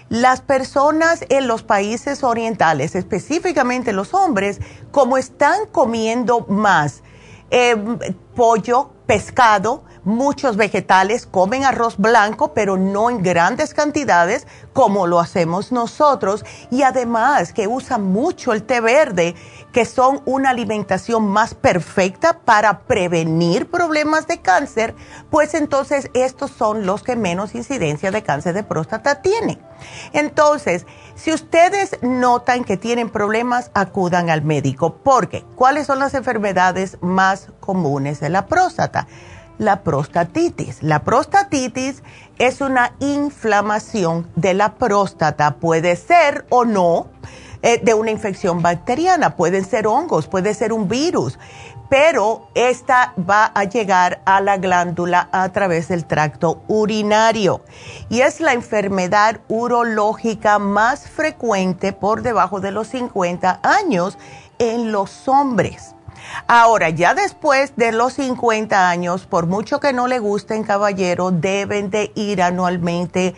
las 0.09 0.41
personas 0.41 1.25
en 1.29 1.47
los 1.47 1.63
países 1.63 2.23
orientales, 2.23 2.93
específicamente 2.93 3.93
los 3.93 4.13
hombres, 4.13 4.59
como 4.91 5.17
están 5.17 5.65
comiendo 5.71 6.41
más 6.41 7.01
eh, 7.53 7.75
pollo, 8.35 8.89
pescado, 9.05 9.83
muchos 10.03 10.57
vegetales, 10.57 11.25
comen 11.25 11.65
arroz 11.65 11.97
blanco, 11.97 12.53
pero 12.53 12.77
no 12.77 13.09
en 13.09 13.23
grandes 13.23 13.73
cantidades 13.73 14.47
como 14.73 15.07
lo 15.07 15.19
hacemos 15.19 15.71
nosotros. 15.71 16.45
Y 16.71 16.83
además 16.83 17.53
que 17.53 17.67
usan 17.67 18.03
mucho 18.03 18.53
el 18.53 18.63
té 18.63 18.81
verde 18.81 19.35
que 19.71 19.85
son 19.85 20.21
una 20.25 20.51
alimentación 20.51 21.27
más 21.27 21.55
perfecta 21.55 22.39
para 22.45 22.81
prevenir 22.81 23.69
problemas 23.69 24.27
de 24.27 24.39
cáncer, 24.39 24.93
pues 25.31 25.55
entonces 25.55 26.09
estos 26.13 26.51
son 26.51 26.85
los 26.85 27.01
que 27.01 27.15
menos 27.15 27.55
incidencia 27.55 28.11
de 28.11 28.21
cáncer 28.21 28.53
de 28.53 28.63
próstata 28.63 29.21
tienen. 29.21 29.59
Entonces, 30.13 30.85
si 31.15 31.33
ustedes 31.33 31.97
notan 32.01 32.63
que 32.63 32.77
tienen 32.77 33.09
problemas, 33.09 33.71
acudan 33.73 34.29
al 34.29 34.43
médico, 34.43 34.97
porque 35.03 35.43
¿cuáles 35.55 35.87
son 35.87 35.99
las 35.99 36.13
enfermedades 36.13 36.97
más 37.01 37.47
comunes 37.59 38.19
de 38.19 38.29
la 38.29 38.45
próstata? 38.45 39.07
La 39.57 39.83
prostatitis. 39.83 40.81
La 40.81 41.03
prostatitis 41.03 42.01
es 42.39 42.61
una 42.61 42.95
inflamación 42.99 44.27
de 44.35 44.53
la 44.53 44.75
próstata, 44.75 45.55
puede 45.55 45.95
ser 45.95 46.45
o 46.49 46.65
no 46.65 47.07
eh, 47.61 47.79
de 47.81 47.93
una 47.93 48.11
infección 48.11 48.61
bacteriana. 48.61 49.35
Pueden 49.35 49.63
ser 49.63 49.87
hongos, 49.87 50.27
puede 50.27 50.53
ser 50.53 50.73
un 50.73 50.89
virus, 50.89 51.37
pero 51.87 52.49
esta 52.55 53.13
va 53.17 53.45
a 53.45 53.65
llegar 53.65 54.21
a 54.25 54.41
la 54.41 54.57
glándula 54.57 55.29
a 55.31 55.47
través 55.49 55.87
del 55.87 56.05
tracto 56.05 56.63
urinario. 56.67 57.61
Y 58.09 58.21
es 58.21 58.39
la 58.39 58.53
enfermedad 58.53 59.39
urológica 59.47 60.57
más 60.57 61.07
frecuente 61.07 61.93
por 61.93 62.23
debajo 62.23 62.59
de 62.59 62.71
los 62.71 62.87
50 62.87 63.59
años 63.61 64.17
en 64.57 64.91
los 64.91 65.27
hombres. 65.27 65.93
Ahora, 66.47 66.89
ya 66.89 67.13
después 67.13 67.75
de 67.75 67.91
los 67.91 68.13
50 68.13 68.89
años, 68.89 69.25
por 69.25 69.47
mucho 69.47 69.79
que 69.79 69.93
no 69.93 70.07
le 70.07 70.19
gusten, 70.19 70.63
caballero, 70.63 71.31
deben 71.31 71.89
de 71.89 72.11
ir 72.15 72.41
anualmente 72.41 73.35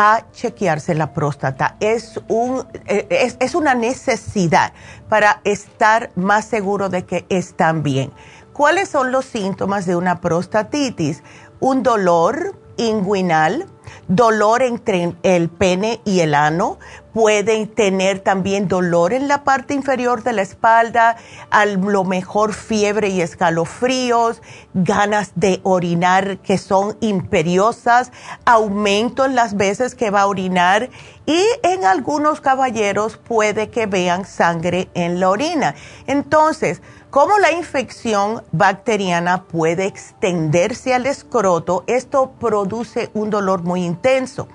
a 0.00 0.24
chequearse 0.30 0.94
la 0.94 1.12
próstata. 1.12 1.76
Es, 1.80 2.20
un, 2.28 2.64
eh, 2.86 3.36
es, 3.40 3.54
una 3.56 3.74
necesidad 3.74 4.72
para 5.08 5.40
estar 5.42 6.12
más 6.14 6.44
seguro 6.44 6.88
de 6.88 7.04
que 7.04 7.26
están 7.28 7.82
bien. 7.82 8.12
¿Cuáles 8.52 8.88
son 8.88 9.10
los 9.10 9.24
síntomas 9.24 9.86
de 9.86 9.96
una 9.96 10.20
prostatitis? 10.20 11.24
Un 11.58 11.82
dolor 11.82 12.54
inguinal, 12.76 13.66
dolor 14.06 14.62
entre 14.62 15.14
el 15.24 15.48
pene 15.48 16.00
y 16.04 16.20
el 16.20 16.34
ano, 16.34 16.78
pueden 17.18 17.66
tener 17.66 18.20
también 18.20 18.68
dolor 18.68 19.12
en 19.12 19.26
la 19.26 19.42
parte 19.42 19.74
inferior 19.74 20.22
de 20.22 20.32
la 20.32 20.42
espalda, 20.42 21.16
a 21.50 21.66
lo 21.66 22.04
mejor 22.04 22.54
fiebre 22.54 23.08
y 23.08 23.22
escalofríos, 23.22 24.40
ganas 24.72 25.32
de 25.34 25.58
orinar 25.64 26.38
que 26.38 26.58
son 26.58 26.96
imperiosas, 27.00 28.12
aumento 28.44 29.24
en 29.24 29.34
las 29.34 29.56
veces 29.56 29.96
que 29.96 30.10
va 30.10 30.20
a 30.20 30.26
orinar 30.28 30.90
y 31.26 31.42
en 31.64 31.84
algunos 31.84 32.40
caballeros 32.40 33.16
puede 33.16 33.68
que 33.68 33.86
vean 33.86 34.24
sangre 34.24 34.88
en 34.94 35.18
la 35.18 35.30
orina. 35.30 35.74
Entonces, 36.06 36.82
como 37.10 37.38
la 37.38 37.50
infección 37.50 38.44
bacteriana 38.52 39.44
puede 39.44 39.86
extenderse 39.86 40.94
al 40.94 41.06
escroto, 41.06 41.82
esto 41.88 42.32
produce 42.38 43.10
un 43.12 43.30
dolor 43.30 43.62
muy 43.64 43.82
intenso. 43.82 44.46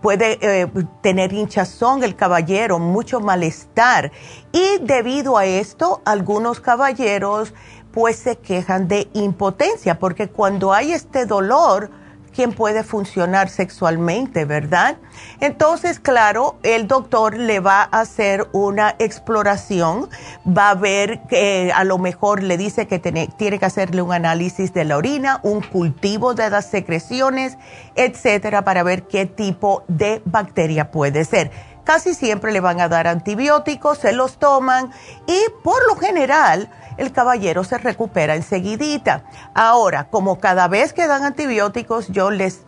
Puede 0.00 0.38
eh, 0.40 0.70
tener 1.02 1.32
hinchazón 1.32 2.04
el 2.04 2.14
caballero, 2.14 2.78
mucho 2.78 3.20
malestar. 3.20 4.12
Y 4.52 4.78
debido 4.82 5.36
a 5.36 5.44
esto, 5.44 6.02
algunos 6.04 6.60
caballeros 6.60 7.52
pues 7.92 8.16
se 8.16 8.36
quejan 8.36 8.86
de 8.86 9.08
impotencia, 9.14 9.98
porque 9.98 10.28
cuando 10.28 10.72
hay 10.72 10.92
este 10.92 11.26
dolor, 11.26 11.90
quien 12.38 12.52
puede 12.52 12.84
funcionar 12.84 13.48
sexualmente, 13.48 14.44
¿verdad? 14.44 14.98
Entonces, 15.40 15.98
claro, 15.98 16.56
el 16.62 16.86
doctor 16.86 17.36
le 17.36 17.58
va 17.58 17.88
a 17.90 17.98
hacer 18.02 18.46
una 18.52 18.94
exploración, 19.00 20.08
va 20.46 20.70
a 20.70 20.76
ver 20.76 21.22
que 21.28 21.72
a 21.74 21.82
lo 21.82 21.98
mejor 21.98 22.44
le 22.44 22.56
dice 22.56 22.86
que 22.86 23.00
tiene, 23.00 23.28
tiene 23.38 23.58
que 23.58 23.66
hacerle 23.66 24.02
un 24.02 24.12
análisis 24.12 24.72
de 24.72 24.84
la 24.84 24.98
orina, 24.98 25.40
un 25.42 25.62
cultivo 25.62 26.34
de 26.34 26.48
las 26.48 26.66
secreciones, 26.66 27.58
etcétera, 27.96 28.62
para 28.62 28.84
ver 28.84 29.08
qué 29.08 29.26
tipo 29.26 29.82
de 29.88 30.22
bacteria 30.24 30.92
puede 30.92 31.24
ser 31.24 31.50
casi 31.82 32.12
siempre 32.12 32.52
le 32.52 32.60
van 32.60 32.82
a 32.82 32.88
dar 32.88 33.06
antibióticos, 33.06 33.96
se 33.96 34.12
los 34.12 34.38
toman 34.38 34.90
y 35.26 35.40
por 35.64 35.86
lo 35.88 35.96
general 35.96 36.68
el 36.98 37.12
caballero 37.12 37.64
se 37.64 37.78
recupera 37.78 38.34
enseguidita. 38.34 39.24
Ahora, 39.54 40.08
como 40.10 40.38
cada 40.38 40.68
vez 40.68 40.92
que 40.92 41.06
dan 41.06 41.24
antibióticos, 41.24 42.08
yo 42.08 42.30
les 42.30 42.62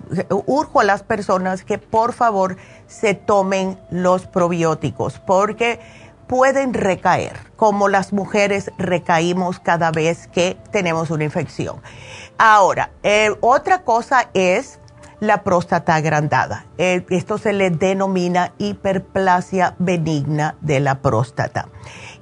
urjo 0.47 0.81
a 0.81 0.85
las 0.85 1.03
personas 1.03 1.65
que 1.65 1.79
por 1.79 2.15
favor 2.15 2.57
se 2.87 3.15
tomen 3.15 3.79
los 3.91 4.27
probióticos 4.27 5.19
porque 5.19 5.81
pueden 6.27 6.75
recaer, 6.75 7.37
como 7.57 7.89
las 7.89 8.13
mujeres 8.13 8.71
recaímos 8.79 9.59
cada 9.59 9.91
vez 9.91 10.29
que 10.29 10.57
tenemos 10.71 11.11
una 11.11 11.25
infección. 11.25 11.81
Ahora, 12.39 12.91
eh, 13.03 13.35
otra 13.41 13.83
cosa 13.83 14.31
es 14.33 14.79
la 15.19 15.43
próstata 15.43 15.97
agrandada. 15.97 16.67
Eh, 16.79 17.05
esto 17.11 17.37
se 17.37 17.53
le 17.53 17.71
denomina 17.71 18.53
hiperplasia 18.59 19.75
benigna 19.79 20.55
de 20.61 20.81
la 20.81 21.01
próstata. 21.03 21.69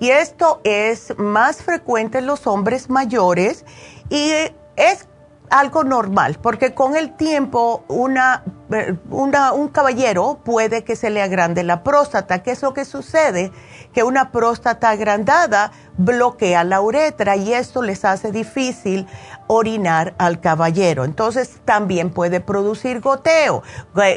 Y 0.00 0.10
esto 0.10 0.60
es 0.64 1.14
más 1.18 1.62
frecuente 1.62 2.18
en 2.18 2.26
los 2.26 2.46
hombres 2.46 2.88
mayores 2.88 3.64
y 4.10 4.30
es 4.76 5.08
algo 5.50 5.82
normal, 5.84 6.38
porque 6.40 6.74
con 6.74 6.96
el 6.96 7.16
tiempo 7.16 7.84
una, 7.88 8.44
eh, 8.70 8.94
un 9.10 9.68
caballero 9.68 10.40
puede 10.44 10.84
que 10.84 10.94
se 10.94 11.10
le 11.10 11.22
agrande 11.22 11.62
la 11.62 11.82
próstata. 11.82 12.42
¿Qué 12.42 12.52
es 12.52 12.62
lo 12.62 12.74
que 12.74 12.84
sucede? 12.84 13.50
Que 13.98 14.04
una 14.04 14.30
próstata 14.30 14.90
agrandada 14.90 15.72
bloquea 15.96 16.62
la 16.62 16.80
uretra 16.80 17.34
y 17.34 17.52
esto 17.52 17.82
les 17.82 18.04
hace 18.04 18.30
difícil 18.30 19.08
orinar 19.48 20.14
al 20.18 20.38
caballero. 20.38 21.04
Entonces 21.04 21.58
también 21.64 22.10
puede 22.10 22.38
producir 22.38 23.00
goteo, 23.00 23.64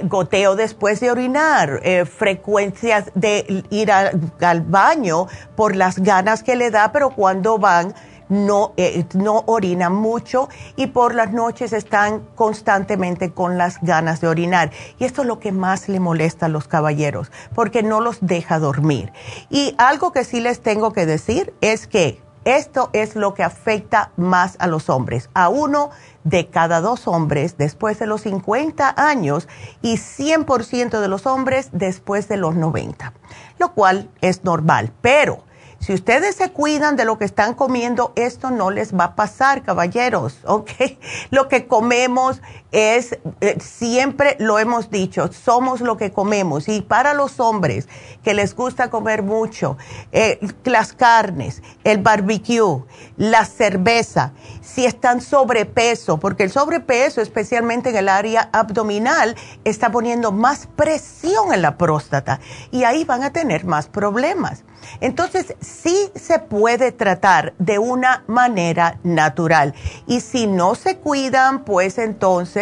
goteo 0.03 0.55
después 0.55 0.99
de 0.99 1.09
orinar, 1.09 1.79
eh, 1.81 2.05
frecuencias 2.05 3.11
de 3.15 3.63
ir 3.71 3.91
al 3.91 4.61
baño 4.61 5.25
por 5.55 5.75
las 5.75 5.97
ganas 5.97 6.43
que 6.43 6.55
le 6.55 6.69
da, 6.69 6.91
pero 6.91 7.09
cuando 7.09 7.57
van 7.57 7.95
no, 8.31 8.73
eh, 8.77 9.05
no 9.13 9.43
mucho 9.91 10.49
y 10.77 10.87
por 10.87 11.13
las 11.13 11.33
noches 11.33 11.73
están 11.73 12.21
constantemente 12.35 13.31
con 13.31 13.57
las 13.57 13.79
ganas 13.81 14.21
de 14.21 14.29
orinar. 14.29 14.71
Y 14.97 15.05
esto 15.05 15.21
es 15.21 15.27
lo 15.27 15.39
que 15.39 15.51
más 15.51 15.89
le 15.89 15.99
molesta 15.99 16.45
a 16.45 16.49
los 16.49 16.67
caballeros, 16.67 17.31
porque 17.53 17.83
no 17.83 17.99
los 17.99 18.19
deja 18.21 18.57
dormir. 18.57 19.11
Y 19.49 19.75
algo 19.77 20.13
que 20.13 20.23
sí 20.23 20.39
les 20.39 20.61
tengo 20.61 20.93
que 20.93 21.05
decir 21.05 21.53
es 21.59 21.87
que 21.87 22.21
esto 22.45 22.89
es 22.93 23.15
lo 23.15 23.33
que 23.33 23.43
afecta 23.43 24.11
más 24.15 24.55
a 24.59 24.67
los 24.67 24.89
hombres. 24.89 25.29
A 25.33 25.49
uno 25.49 25.91
de 26.23 26.47
cada 26.47 26.79
dos 26.79 27.07
hombres 27.07 27.57
después 27.57 27.99
de 27.99 28.07
los 28.07 28.21
50 28.21 28.95
años 28.97 29.47
y 29.81 29.97
100% 29.97 31.01
de 31.01 31.07
los 31.07 31.25
hombres 31.27 31.69
después 31.73 32.27
de 32.29 32.37
los 32.37 32.55
90, 32.55 33.13
lo 33.59 33.73
cual 33.73 34.09
es 34.21 34.43
normal. 34.43 34.91
Pero 35.01 35.43
si 35.81 35.93
ustedes 35.95 36.35
se 36.35 36.51
cuidan 36.51 36.95
de 36.95 37.05
lo 37.05 37.17
que 37.17 37.25
están 37.25 37.55
comiendo, 37.55 38.13
esto 38.15 38.51
no 38.51 38.69
les 38.69 38.95
va 38.95 39.05
a 39.05 39.15
pasar, 39.15 39.63
caballeros, 39.63 40.37
¿ok? 40.45 40.69
Lo 41.31 41.47
que 41.47 41.65
comemos 41.65 42.39
es, 42.71 43.17
eh, 43.41 43.57
siempre 43.59 44.37
lo 44.39 44.57
hemos 44.57 44.89
dicho, 44.89 45.29
somos 45.31 45.81
lo 45.81 45.97
que 45.97 46.11
comemos. 46.11 46.69
Y 46.69 46.81
para 46.81 47.13
los 47.13 47.39
hombres 47.39 47.87
que 48.23 48.33
les 48.33 48.55
gusta 48.55 48.89
comer 48.89 49.23
mucho, 49.23 49.77
eh, 50.11 50.39
las 50.63 50.93
carnes, 50.93 51.61
el 51.83 51.97
barbecue, 51.97 52.83
la 53.17 53.45
cerveza, 53.45 54.33
si 54.61 54.85
están 54.85 55.21
sobrepeso, 55.21 56.17
porque 56.17 56.43
el 56.43 56.51
sobrepeso, 56.51 57.21
especialmente 57.21 57.89
en 57.89 57.97
el 57.97 58.09
área 58.09 58.49
abdominal, 58.53 59.35
está 59.65 59.91
poniendo 59.91 60.31
más 60.31 60.67
presión 60.75 61.53
en 61.53 61.61
la 61.61 61.77
próstata 61.77 62.39
y 62.71 62.83
ahí 62.83 63.03
van 63.03 63.23
a 63.23 63.33
tener 63.33 63.65
más 63.65 63.87
problemas. 63.87 64.63
Entonces, 64.99 65.55
sí 65.59 66.11
se 66.15 66.39
puede 66.39 66.91
tratar 66.91 67.53
de 67.59 67.79
una 67.79 68.23
manera 68.27 68.99
natural. 69.03 69.73
Y 70.07 70.21
si 70.21 70.47
no 70.47 70.75
se 70.75 70.97
cuidan, 70.97 71.63
pues 71.63 71.97
entonces, 71.97 72.60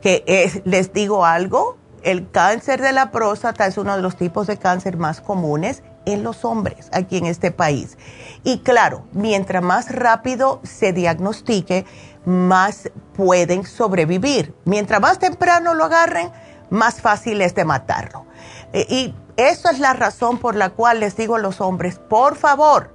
que 0.00 0.62
les 0.64 0.92
digo 0.92 1.24
algo, 1.24 1.76
el 2.02 2.30
cáncer 2.30 2.80
de 2.80 2.92
la 2.92 3.10
próstata 3.10 3.66
es 3.66 3.76
uno 3.76 3.94
de 3.96 4.02
los 4.02 4.16
tipos 4.16 4.46
de 4.46 4.56
cáncer 4.56 4.96
más 4.96 5.20
comunes 5.20 5.82
en 6.06 6.22
los 6.22 6.44
hombres 6.44 6.88
aquí 6.92 7.18
en 7.18 7.26
este 7.26 7.50
país. 7.50 7.98
Y 8.42 8.60
claro, 8.60 9.04
mientras 9.12 9.62
más 9.62 9.92
rápido 9.92 10.60
se 10.62 10.92
diagnostique, 10.92 11.84
más 12.24 12.90
pueden 13.14 13.64
sobrevivir. 13.64 14.54
Mientras 14.64 15.00
más 15.00 15.18
temprano 15.18 15.74
lo 15.74 15.84
agarren, 15.84 16.30
más 16.70 17.00
fácil 17.00 17.42
es 17.42 17.54
de 17.54 17.64
matarlo. 17.64 18.26
Eh, 18.72 18.86
y 18.88 19.14
esa 19.36 19.70
es 19.70 19.78
la 19.78 19.92
razón 19.92 20.38
por 20.38 20.54
la 20.54 20.70
cual 20.70 21.00
les 21.00 21.16
digo 21.16 21.36
a 21.36 21.38
los 21.38 21.60
hombres, 21.60 21.98
por 21.98 22.36
favor, 22.36 22.94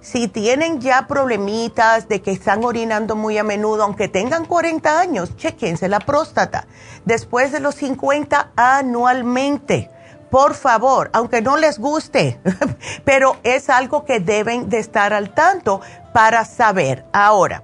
si 0.00 0.28
tienen 0.28 0.80
ya 0.80 1.06
problemitas 1.06 2.08
de 2.08 2.22
que 2.22 2.30
están 2.30 2.64
orinando 2.64 3.16
muy 3.16 3.38
a 3.38 3.44
menudo, 3.44 3.82
aunque 3.82 4.08
tengan 4.08 4.44
40 4.44 5.00
años, 5.00 5.36
chequense 5.36 5.88
la 5.88 6.00
próstata. 6.00 6.66
Después 7.04 7.52
de 7.52 7.60
los 7.60 7.74
50 7.76 8.52
anualmente, 8.56 9.90
por 10.30 10.54
favor, 10.54 11.10
aunque 11.12 11.42
no 11.42 11.56
les 11.56 11.78
guste, 11.78 12.40
pero 13.04 13.36
es 13.42 13.70
algo 13.70 14.04
que 14.04 14.20
deben 14.20 14.68
de 14.68 14.78
estar 14.78 15.12
al 15.12 15.34
tanto 15.34 15.80
para 16.12 16.44
saber. 16.44 17.04
Ahora, 17.12 17.62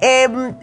eh, 0.00 0.54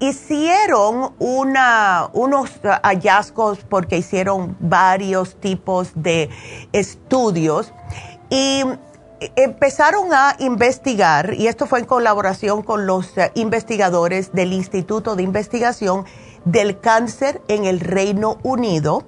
hicieron 0.00 1.14
una, 1.18 2.10
unos 2.12 2.50
hallazgos 2.82 3.60
porque 3.68 3.98
hicieron 3.98 4.56
varios 4.60 5.40
tipos 5.40 5.92
de 5.94 6.30
estudios 6.72 7.72
y 8.30 8.64
empezaron 9.36 10.12
a 10.12 10.36
investigar, 10.38 11.34
y 11.34 11.46
esto 11.46 11.66
fue 11.66 11.80
en 11.80 11.84
colaboración 11.84 12.62
con 12.62 12.86
los 12.86 13.16
eh, 13.16 13.30
investigadores 13.34 14.32
del 14.32 14.52
Instituto 14.52 15.16
de 15.16 15.22
Investigación 15.22 16.04
del 16.44 16.80
Cáncer 16.80 17.40
en 17.48 17.64
el 17.64 17.80
Reino 17.80 18.38
Unido, 18.42 19.04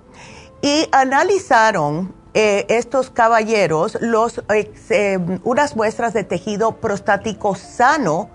y 0.63 0.89
analizaron 0.93 2.15
eh, 2.35 2.67
estos 2.69 3.11
caballeros 3.11 3.97
los, 4.01 4.43
eh, 4.51 5.19
unas 5.45 5.77
muestras 5.77 6.13
de 6.13 6.25
tejido 6.25 6.73
prostático 6.73 7.55
sano 7.55 8.29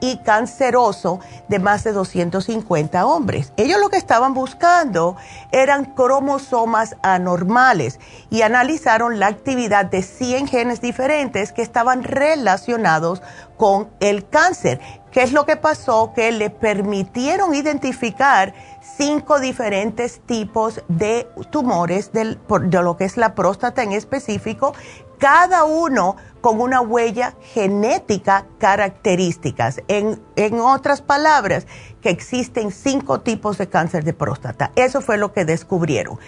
y 0.00 0.18
canceroso 0.18 1.20
de 1.48 1.58
más 1.58 1.84
de 1.84 1.92
250 1.92 3.06
hombres. 3.06 3.52
Ellos 3.56 3.80
lo 3.80 3.88
que 3.88 3.96
estaban 3.96 4.34
buscando 4.34 5.16
eran 5.52 5.86
cromosomas 5.86 6.96
anormales 7.02 8.00
y 8.30 8.42
analizaron 8.42 9.18
la 9.18 9.26
actividad 9.26 9.86
de 9.86 10.02
100 10.02 10.48
genes 10.48 10.80
diferentes 10.80 11.52
que 11.52 11.62
estaban 11.62 12.02
relacionados 12.02 13.22
con 13.56 13.88
el 14.00 14.28
cáncer. 14.28 14.80
¿Qué 15.10 15.22
es 15.22 15.32
lo 15.32 15.46
que 15.46 15.56
pasó? 15.56 16.12
Que 16.14 16.30
le 16.32 16.50
permitieron 16.50 17.54
identificar 17.54 18.54
cinco 18.96 19.40
diferentes 19.40 20.20
tipos 20.20 20.82
de 20.88 21.28
tumores 21.50 22.12
de 22.12 22.36
lo 22.82 22.96
que 22.96 23.04
es 23.04 23.16
la 23.16 23.34
próstata 23.34 23.82
en 23.82 23.92
específico, 23.92 24.74
cada 25.18 25.64
uno 25.64 26.16
con 26.48 26.62
una 26.62 26.80
huella 26.80 27.34
genética 27.52 28.46
características. 28.56 29.82
En, 29.86 30.18
en 30.34 30.60
otras 30.60 31.02
palabras, 31.02 31.66
que 32.00 32.08
existen 32.08 32.70
cinco 32.70 33.20
tipos 33.20 33.58
de 33.58 33.68
cáncer 33.68 34.02
de 34.02 34.14
próstata. 34.14 34.72
Eso 34.74 35.02
fue 35.02 35.18
lo 35.18 35.34
que 35.34 35.44
descubrieron. 35.44 36.18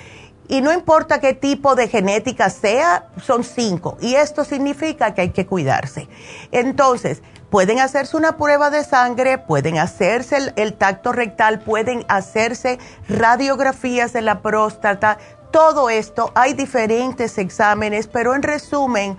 Y 0.47 0.61
no 0.61 0.75
importa 0.75 1.21
qué 1.21 1.33
tipo 1.33 1.75
de 1.75 1.89
genética 1.89 2.51
sea, 2.51 3.07
son 3.23 3.45
cinco. 3.45 3.97
Y 4.03 4.17
esto 4.17 4.45
significa 4.45 5.15
que 5.15 5.23
hay 5.23 5.31
que 5.31 5.47
cuidarse. 5.47 6.07
Entonces, 6.53 7.23
pueden 7.49 7.81
hacerse 7.81 8.15
una 8.19 8.37
prueba 8.37 8.69
de 8.69 8.85
sangre, 8.85 9.39
pueden 9.39 9.79
hacerse 9.79 10.37
el, 10.37 10.53
el 10.57 10.75
tacto 10.75 11.13
rectal, 11.13 11.61
pueden 11.61 12.05
hacerse 12.09 12.79
radiografías 13.09 14.13
de 14.13 14.21
la 14.21 14.43
próstata. 14.43 15.17
Todo 15.51 15.89
esto, 15.89 16.31
hay 16.35 16.53
diferentes 16.53 17.39
exámenes, 17.39 18.07
pero 18.07 18.35
en 18.35 18.43
resumen, 18.43 19.17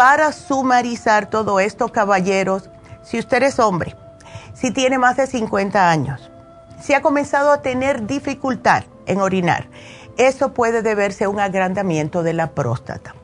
para 0.00 0.32
sumarizar 0.32 1.28
todo 1.28 1.60
esto, 1.60 1.92
caballeros, 1.92 2.70
si 3.02 3.18
usted 3.18 3.42
es 3.42 3.58
hombre, 3.58 3.94
si 4.54 4.70
tiene 4.70 4.96
más 4.96 5.18
de 5.18 5.26
50 5.26 5.90
años, 5.90 6.30
si 6.80 6.94
ha 6.94 7.02
comenzado 7.02 7.52
a 7.52 7.60
tener 7.60 8.06
dificultad 8.06 8.84
en 9.04 9.20
orinar, 9.20 9.68
eso 10.16 10.54
puede 10.54 10.80
deberse 10.80 11.24
a 11.24 11.28
un 11.28 11.38
agrandamiento 11.38 12.22
de 12.22 12.32
la 12.32 12.52
próstata. 12.52 13.14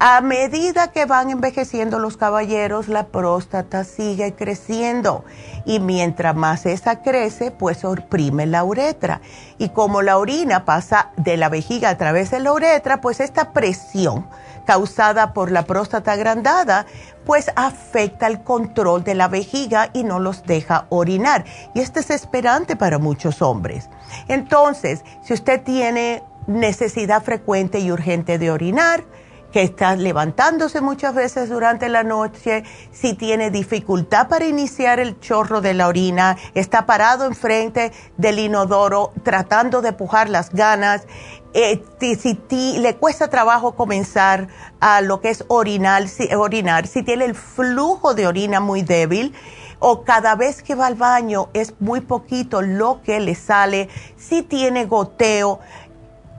A 0.00 0.20
medida 0.20 0.90
que 0.90 1.04
van 1.04 1.30
envejeciendo 1.30 2.00
los 2.00 2.16
caballeros, 2.16 2.88
la 2.88 3.06
próstata 3.06 3.84
sigue 3.84 4.34
creciendo 4.34 5.24
y 5.64 5.78
mientras 5.78 6.34
más 6.34 6.66
esa 6.66 7.02
crece, 7.02 7.52
pues 7.52 7.84
oprime 7.84 8.46
la 8.46 8.64
uretra. 8.64 9.20
Y 9.58 9.68
como 9.68 10.02
la 10.02 10.18
orina 10.18 10.64
pasa 10.64 11.12
de 11.16 11.36
la 11.36 11.48
vejiga 11.48 11.88
a 11.88 11.96
través 11.96 12.32
de 12.32 12.40
la 12.40 12.52
uretra, 12.52 13.00
pues 13.00 13.20
esta 13.20 13.52
presión 13.52 14.26
causada 14.66 15.32
por 15.32 15.50
la 15.50 15.64
próstata 15.64 16.12
agrandada, 16.12 16.84
pues 17.24 17.50
afecta 17.56 18.26
el 18.26 18.42
control 18.42 19.02
de 19.04 19.14
la 19.14 19.28
vejiga 19.28 19.88
y 19.94 20.04
no 20.04 20.18
los 20.18 20.44
deja 20.44 20.86
orinar. 20.90 21.44
Y 21.74 21.80
es 21.80 22.10
esperante 22.10 22.76
para 22.76 22.98
muchos 22.98 23.40
hombres. 23.40 23.88
Entonces, 24.28 25.02
si 25.22 25.32
usted 25.32 25.62
tiene 25.62 26.22
necesidad 26.46 27.22
frecuente 27.22 27.78
y 27.78 27.90
urgente 27.90 28.38
de 28.38 28.50
orinar, 28.50 29.04
que 29.52 29.62
está 29.62 29.96
levantándose 29.96 30.80
muchas 30.80 31.14
veces 31.14 31.48
durante 31.48 31.88
la 31.88 32.02
noche, 32.02 32.64
si 32.92 33.14
tiene 33.14 33.50
dificultad 33.50 34.28
para 34.28 34.46
iniciar 34.46 35.00
el 35.00 35.18
chorro 35.20 35.62
de 35.62 35.72
la 35.72 35.88
orina, 35.88 36.36
está 36.54 36.84
parado 36.84 37.24
enfrente 37.24 37.92
del 38.18 38.38
inodoro 38.38 39.12
tratando 39.22 39.80
de 39.80 39.92
pujar 39.92 40.28
las 40.28 40.50
ganas, 40.50 41.06
eh, 41.54 41.82
si, 41.98 42.78
le 42.78 42.96
cuesta 42.96 43.28
trabajo 43.28 43.74
comenzar 43.74 44.48
a 44.80 45.00
lo 45.00 45.20
que 45.20 45.30
es 45.30 45.44
orinar 45.48 46.08
si, 46.08 46.32
orinar, 46.34 46.86
si 46.86 47.02
tiene 47.02 47.24
el 47.24 47.34
flujo 47.34 48.14
de 48.14 48.26
orina 48.26 48.60
muy 48.60 48.82
débil, 48.82 49.34
o 49.78 50.04
cada 50.04 50.34
vez 50.34 50.62
que 50.62 50.74
va 50.74 50.86
al 50.86 50.94
baño 50.94 51.48
es 51.52 51.74
muy 51.80 52.00
poquito 52.00 52.62
lo 52.62 53.02
que 53.02 53.20
le 53.20 53.34
sale, 53.34 53.88
si 54.16 54.42
tiene 54.42 54.86
goteo, 54.86 55.60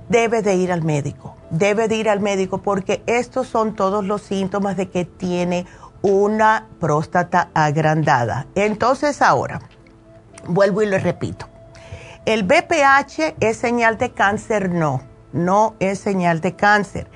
debe 0.09 0.41
de 0.41 0.55
ir 0.55 0.71
al 0.71 0.83
médico 0.83 1.37
debe 1.49 1.87
de 1.87 1.95
ir 1.95 2.09
al 2.09 2.19
médico 2.19 2.59
porque 2.59 3.03
estos 3.05 3.47
son 3.47 3.75
todos 3.75 4.03
los 4.05 4.21
síntomas 4.21 4.77
de 4.77 4.89
que 4.89 5.05
tiene 5.05 5.65
una 6.01 6.67
próstata 6.79 7.49
agrandada. 7.53 8.47
Entonces 8.55 9.21
ahora, 9.21 9.61
vuelvo 10.47 10.81
y 10.81 10.87
le 10.87 10.99
repito, 10.99 11.47
el 12.27 12.43
BPH 12.43 13.35
es 13.39 13.55
señal 13.55 13.97
de 13.97 14.11
cáncer, 14.11 14.69
no 14.69 15.01
no 15.33 15.75
es 15.79 15.99
señal 15.99 16.41
de 16.41 16.55
cáncer. 16.55 17.07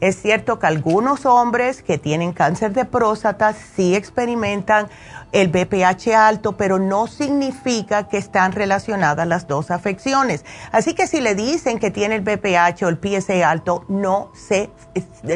Es 0.00 0.20
cierto 0.20 0.58
que 0.58 0.66
algunos 0.66 1.26
hombres 1.26 1.82
que 1.82 1.98
tienen 1.98 2.32
cáncer 2.32 2.72
de 2.72 2.84
próstata 2.84 3.54
sí 3.54 3.94
experimentan 3.94 4.88
el 5.32 5.48
BPH 5.48 6.14
alto, 6.14 6.56
pero 6.56 6.78
no 6.78 7.06
significa 7.06 8.08
que 8.08 8.18
están 8.18 8.52
relacionadas 8.52 9.26
las 9.26 9.46
dos 9.46 9.70
afecciones. 9.70 10.44
Así 10.72 10.94
que 10.94 11.06
si 11.06 11.20
le 11.20 11.36
dicen 11.36 11.78
que 11.78 11.90
tiene 11.90 12.16
el 12.16 12.22
BPH 12.22 12.82
o 12.84 12.88
el 12.88 12.98
PSA 12.98 13.48
alto, 13.48 13.84
no 13.88 14.32
se, 14.34 14.70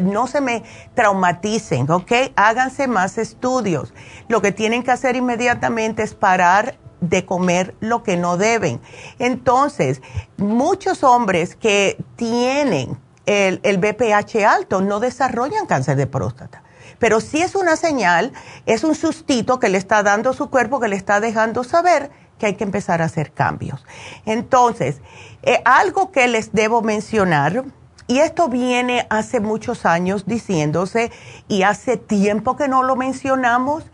no 0.03 0.27
se 0.27 0.41
me 0.41 0.65
traumaticen, 0.95 1.89
¿ok? 1.91 2.13
Háganse 2.35 2.89
más 2.89 3.19
estudios. 3.19 3.95
Lo 4.29 4.43
que 4.43 4.51
tienen 4.51 4.83
que 4.83 4.91
hacer 4.91 5.15
inmediatamente 5.15 6.03
es 6.03 6.15
parar 6.15 6.77
de 7.09 7.25
comer 7.25 7.75
lo 7.81 8.03
que 8.03 8.17
no 8.17 8.37
deben. 8.37 8.81
Entonces, 9.19 10.03
muchos 10.37 11.05
hombres 11.05 11.57
que 11.57 11.97
tienen 12.17 12.99
el, 13.27 13.61
el 13.63 13.79
BPH 13.79 14.45
alto 14.47 14.81
no 14.81 15.01
desarrollan 15.01 15.67
cáncer 15.67 15.97
de 15.97 16.07
próstata. 16.07 16.63
Pero 16.99 17.21
si 17.21 17.43
es 17.43 17.55
una 17.55 17.77
señal, 17.77 18.33
es 18.67 18.85
un 18.85 18.95
sustito 18.95 19.59
que 19.59 19.69
le 19.69 19.79
está 19.79 20.03
dando 20.03 20.33
su 20.33 20.51
cuerpo, 20.51 20.81
que 20.81 20.89
le 20.89 20.97
está 20.97 21.21
dejando 21.21 21.65
saber 21.65 22.11
que 22.39 22.47
hay 22.47 22.55
que 22.55 22.65
empezar 22.65 23.03
a 23.03 23.07
hacer 23.07 23.33
cambios. 23.33 23.85
Entonces, 24.27 25.01
eh, 25.43 25.61
algo 25.65 26.11
que 26.11 26.29
les 26.29 26.53
debo 26.53 26.83
mencionar, 26.83 27.65
y 28.07 28.19
esto 28.19 28.49
viene 28.49 29.07
hace 29.11 29.41
muchos 29.41 29.87
años 29.87 30.27
diciéndose, 30.27 31.11
y 31.49 31.63
hace 31.63 31.97
tiempo 31.97 32.57
que 32.57 32.69
no 32.69 32.83
lo 32.83 32.97
mencionamos, 32.97 33.85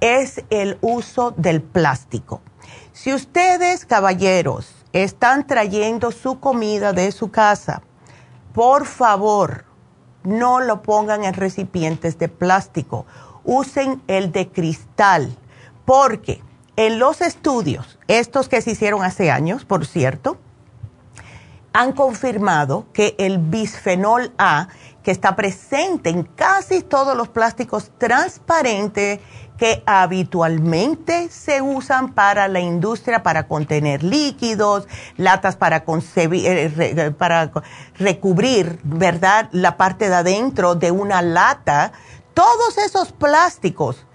es 0.00 0.42
el 0.50 0.78
uso 0.80 1.32
del 1.36 1.62
plástico. 1.62 2.40
Si 3.02 3.14
ustedes, 3.14 3.86
caballeros, 3.86 4.74
están 4.92 5.46
trayendo 5.46 6.10
su 6.10 6.38
comida 6.38 6.92
de 6.92 7.12
su 7.12 7.30
casa, 7.30 7.80
por 8.52 8.84
favor, 8.84 9.64
no 10.22 10.60
lo 10.60 10.82
pongan 10.82 11.24
en 11.24 11.32
recipientes 11.32 12.18
de 12.18 12.28
plástico. 12.28 13.06
Usen 13.42 14.02
el 14.06 14.32
de 14.32 14.50
cristal, 14.50 15.34
porque 15.86 16.42
en 16.76 16.98
los 16.98 17.22
estudios, 17.22 17.98
estos 18.06 18.50
que 18.50 18.60
se 18.60 18.72
hicieron 18.72 19.02
hace 19.02 19.30
años, 19.30 19.64
por 19.64 19.86
cierto, 19.86 20.36
han 21.72 21.92
confirmado 21.92 22.84
que 22.92 23.14
el 23.16 23.38
bisfenol 23.38 24.34
A, 24.36 24.68
que 25.02 25.10
está 25.10 25.36
presente 25.36 26.10
en 26.10 26.24
casi 26.24 26.82
todos 26.82 27.16
los 27.16 27.28
plásticos 27.30 27.92
transparentes 27.96 29.20
que 29.60 29.82
habitualmente 29.84 31.28
se 31.28 31.60
usan 31.60 32.14
para 32.14 32.48
la 32.48 32.60
industria 32.60 33.22
para 33.22 33.46
contener 33.46 34.02
líquidos, 34.02 34.88
latas 35.18 35.56
para, 35.56 35.84
eh, 36.16 37.12
para 37.18 37.52
recubrir, 37.98 38.80
¿verdad?, 38.82 39.50
la 39.52 39.76
parte 39.76 40.08
de 40.08 40.14
adentro 40.14 40.76
de 40.76 40.90
una 40.90 41.20
lata. 41.20 41.92
Todos 42.32 42.78
esos 42.78 43.12
plásticos 43.12 44.06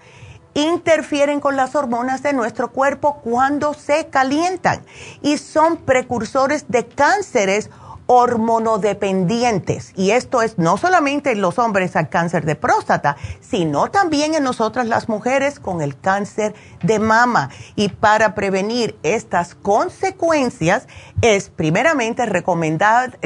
interfieren 0.54 1.38
con 1.38 1.54
las 1.54 1.76
hormonas 1.76 2.24
de 2.24 2.32
nuestro 2.32 2.72
cuerpo 2.72 3.20
cuando 3.22 3.72
se 3.72 4.08
calientan 4.08 4.84
y 5.22 5.38
son 5.38 5.76
precursores 5.76 6.64
de 6.66 6.86
cánceres 6.88 7.70
hormonodependientes. 8.06 9.92
Y 9.96 10.12
esto 10.12 10.42
es 10.42 10.58
no 10.58 10.76
solamente 10.76 11.32
en 11.32 11.40
los 11.40 11.58
hombres 11.58 11.96
al 11.96 12.08
cáncer 12.08 12.44
de 12.44 12.54
próstata, 12.54 13.16
sino 13.40 13.88
también 13.88 14.34
en 14.34 14.44
nosotras 14.44 14.86
las 14.86 15.08
mujeres 15.08 15.60
con 15.60 15.82
el 15.82 15.98
cáncer 15.98 16.54
de 16.82 16.98
mama. 16.98 17.50
Y 17.74 17.88
para 17.88 18.34
prevenir 18.34 18.96
estas 19.02 19.54
consecuencias 19.54 20.86
es 21.20 21.50
primeramente 21.50 22.26
recomendable, 22.26 23.18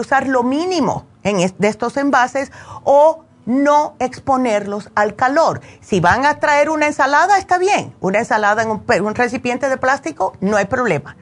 usar 0.00 0.26
lo 0.26 0.42
mínimo 0.42 1.06
en 1.22 1.36
de 1.36 1.68
estos 1.68 1.96
envases 1.96 2.52
o 2.84 3.24
no 3.46 3.94
exponerlos 4.00 4.90
al 4.94 5.14
calor. 5.14 5.60
Si 5.80 6.00
van 6.00 6.26
a 6.26 6.40
traer 6.40 6.68
una 6.68 6.86
ensalada, 6.86 7.38
está 7.38 7.58
bien. 7.58 7.94
Una 8.00 8.18
ensalada 8.18 8.62
en 8.62 9.04
un 9.04 9.14
recipiente 9.14 9.68
de 9.68 9.76
plástico, 9.76 10.32
no 10.40 10.56
hay 10.56 10.66
problema 10.66 11.16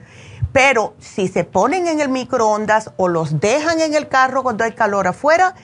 pero 0.54 0.94
si 1.00 1.26
se 1.26 1.42
ponen 1.42 1.88
en 1.88 2.00
el 2.00 2.08
microondas 2.08 2.92
o 2.96 3.08
los 3.08 3.40
dejan 3.40 3.80
en 3.80 3.92
el 3.92 4.06
carro 4.06 4.44
cuando 4.44 4.62
hay 4.62 4.70
calor 4.70 5.08
afuera, 5.08 5.56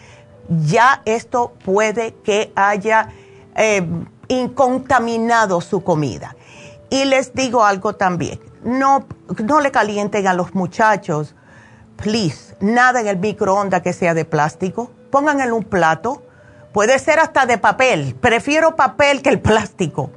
ya 0.49 1.03
esto 1.05 1.53
puede 1.65 2.17
que 2.25 2.53
haya 2.57 3.09
eh, 3.55 3.87
incontaminado 4.27 5.61
su 5.61 5.85
comida. 5.85 6.35
Y 6.91 7.05
les 7.05 7.33
digo 7.35 7.65
algo 7.65 7.95
también, 7.95 8.41
no, 8.65 9.07
no 9.45 9.61
le 9.61 9.71
calienten 9.71 10.27
a 10.27 10.35
los 10.35 10.57
muchachos, 10.57 11.37
please, 11.95 12.57
nada 12.59 13.01
en 13.01 13.07
el 13.07 13.17
microondas 13.17 13.83
que 13.83 13.93
sea 13.93 14.13
de 14.13 14.25
plástico, 14.25 14.91
pongan 15.13 15.41
en 15.41 15.53
un 15.53 15.63
plato, 15.63 16.25
puede 16.73 16.99
ser 16.99 17.21
hasta 17.21 17.47
de 17.47 17.59
papel, 17.59 18.17
prefiero 18.21 18.75
papel 18.75 19.23
que 19.23 19.29
el 19.29 19.39
plástico 19.39 20.11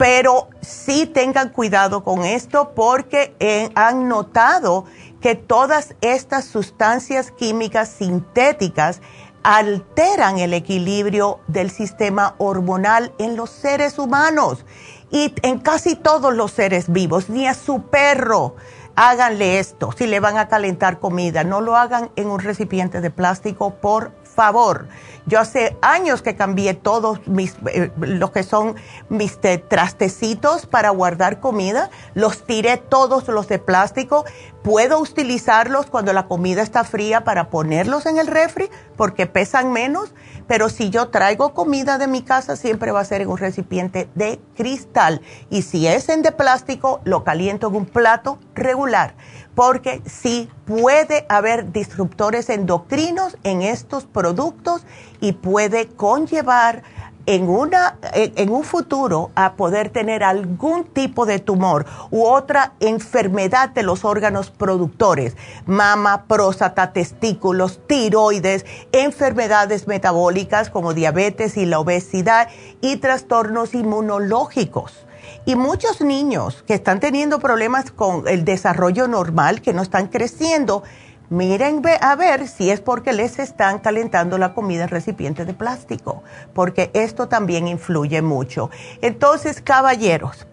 pero 0.00 0.48
sí 0.62 1.04
tengan 1.04 1.50
cuidado 1.50 2.02
con 2.02 2.24
esto 2.24 2.72
porque 2.74 3.36
eh, 3.38 3.68
han 3.74 4.08
notado 4.08 4.86
que 5.20 5.34
todas 5.34 5.94
estas 6.00 6.46
sustancias 6.46 7.30
químicas 7.30 7.90
sintéticas 7.90 9.02
alteran 9.42 10.38
el 10.38 10.54
equilibrio 10.54 11.40
del 11.48 11.70
sistema 11.70 12.34
hormonal 12.38 13.12
en 13.18 13.36
los 13.36 13.50
seres 13.50 13.98
humanos 13.98 14.64
y 15.10 15.34
en 15.42 15.58
casi 15.58 15.96
todos 15.96 16.32
los 16.32 16.50
seres 16.52 16.90
vivos, 16.90 17.28
ni 17.28 17.46
a 17.46 17.52
su 17.52 17.82
perro. 17.82 18.56
Háganle 18.96 19.58
esto, 19.58 19.92
si 19.92 20.06
le 20.06 20.18
van 20.18 20.38
a 20.38 20.48
calentar 20.48 20.98
comida, 20.98 21.44
no 21.44 21.60
lo 21.60 21.76
hagan 21.76 22.10
en 22.16 22.28
un 22.28 22.40
recipiente 22.40 23.02
de 23.02 23.10
plástico, 23.10 23.74
por 23.74 24.12
favor. 24.34 24.88
Yo 25.26 25.38
hace 25.38 25.76
años 25.82 26.22
que 26.22 26.34
cambié 26.34 26.74
todos 26.74 27.26
mis, 27.28 27.54
eh, 27.72 27.92
lo 27.98 28.32
que 28.32 28.42
son 28.42 28.74
mis 29.08 29.38
trastecitos 29.68 30.66
para 30.66 30.90
guardar 30.90 31.40
comida, 31.40 31.90
los 32.14 32.44
tiré 32.46 32.78
todos 32.78 33.28
los 33.28 33.46
de 33.46 33.58
plástico. 33.58 34.24
Puedo 34.62 34.98
utilizarlos 34.98 35.86
cuando 35.86 36.12
la 36.12 36.26
comida 36.26 36.62
está 36.62 36.84
fría 36.84 37.22
para 37.22 37.48
ponerlos 37.48 38.06
en 38.06 38.18
el 38.18 38.26
refri 38.26 38.70
porque 38.96 39.26
pesan 39.26 39.72
menos, 39.72 40.12
pero 40.46 40.68
si 40.68 40.90
yo 40.90 41.08
traigo 41.08 41.54
comida 41.54 41.98
de 41.98 42.06
mi 42.06 42.22
casa 42.22 42.56
siempre 42.56 42.90
va 42.90 43.00
a 43.00 43.04
ser 43.04 43.20
en 43.20 43.28
un 43.28 43.38
recipiente 43.38 44.08
de 44.14 44.40
cristal 44.56 45.22
y 45.48 45.62
si 45.62 45.86
es 45.86 46.08
en 46.08 46.22
de 46.22 46.32
plástico 46.32 47.00
lo 47.04 47.24
caliento 47.24 47.68
en 47.68 47.76
un 47.76 47.86
plato 47.86 48.38
regular 48.54 49.14
porque 49.60 50.00
sí 50.06 50.48
puede 50.64 51.26
haber 51.28 51.70
disruptores 51.70 52.48
endocrinos 52.48 53.36
en 53.44 53.60
estos 53.60 54.06
productos 54.06 54.86
y 55.20 55.32
puede 55.32 55.86
conllevar 55.86 56.82
en, 57.26 57.46
una, 57.46 57.98
en 58.14 58.48
un 58.48 58.64
futuro 58.64 59.30
a 59.34 59.56
poder 59.56 59.90
tener 59.90 60.24
algún 60.24 60.84
tipo 60.84 61.26
de 61.26 61.40
tumor 61.40 61.84
u 62.10 62.24
otra 62.24 62.72
enfermedad 62.80 63.68
de 63.68 63.82
los 63.82 64.06
órganos 64.06 64.50
productores, 64.50 65.36
mama, 65.66 66.24
próstata, 66.26 66.94
testículos, 66.94 67.80
tiroides, 67.86 68.64
enfermedades 68.92 69.86
metabólicas 69.86 70.70
como 70.70 70.94
diabetes 70.94 71.58
y 71.58 71.66
la 71.66 71.80
obesidad 71.80 72.48
y 72.80 72.96
trastornos 72.96 73.74
inmunológicos. 73.74 75.04
Y 75.46 75.56
muchos 75.56 76.00
niños 76.00 76.62
que 76.66 76.74
están 76.74 77.00
teniendo 77.00 77.38
problemas 77.38 77.90
con 77.90 78.28
el 78.28 78.44
desarrollo 78.44 79.08
normal, 79.08 79.62
que 79.62 79.72
no 79.72 79.82
están 79.82 80.08
creciendo, 80.08 80.82
miren 81.30 81.82
a 82.00 82.14
ver 82.16 82.46
si 82.46 82.70
es 82.70 82.80
porque 82.80 83.12
les 83.12 83.38
están 83.38 83.78
calentando 83.78 84.36
la 84.36 84.52
comida 84.52 84.84
en 84.84 84.90
recipiente 84.90 85.44
de 85.44 85.54
plástico, 85.54 86.22
porque 86.52 86.90
esto 86.92 87.28
también 87.28 87.68
influye 87.68 88.20
mucho. 88.20 88.70
Entonces, 89.00 89.62
caballeros, 89.62 90.46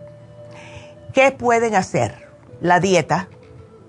¿qué 1.13 1.31
pueden 1.31 1.75
hacer? 1.75 2.29
La 2.61 2.79
dieta, 2.79 3.27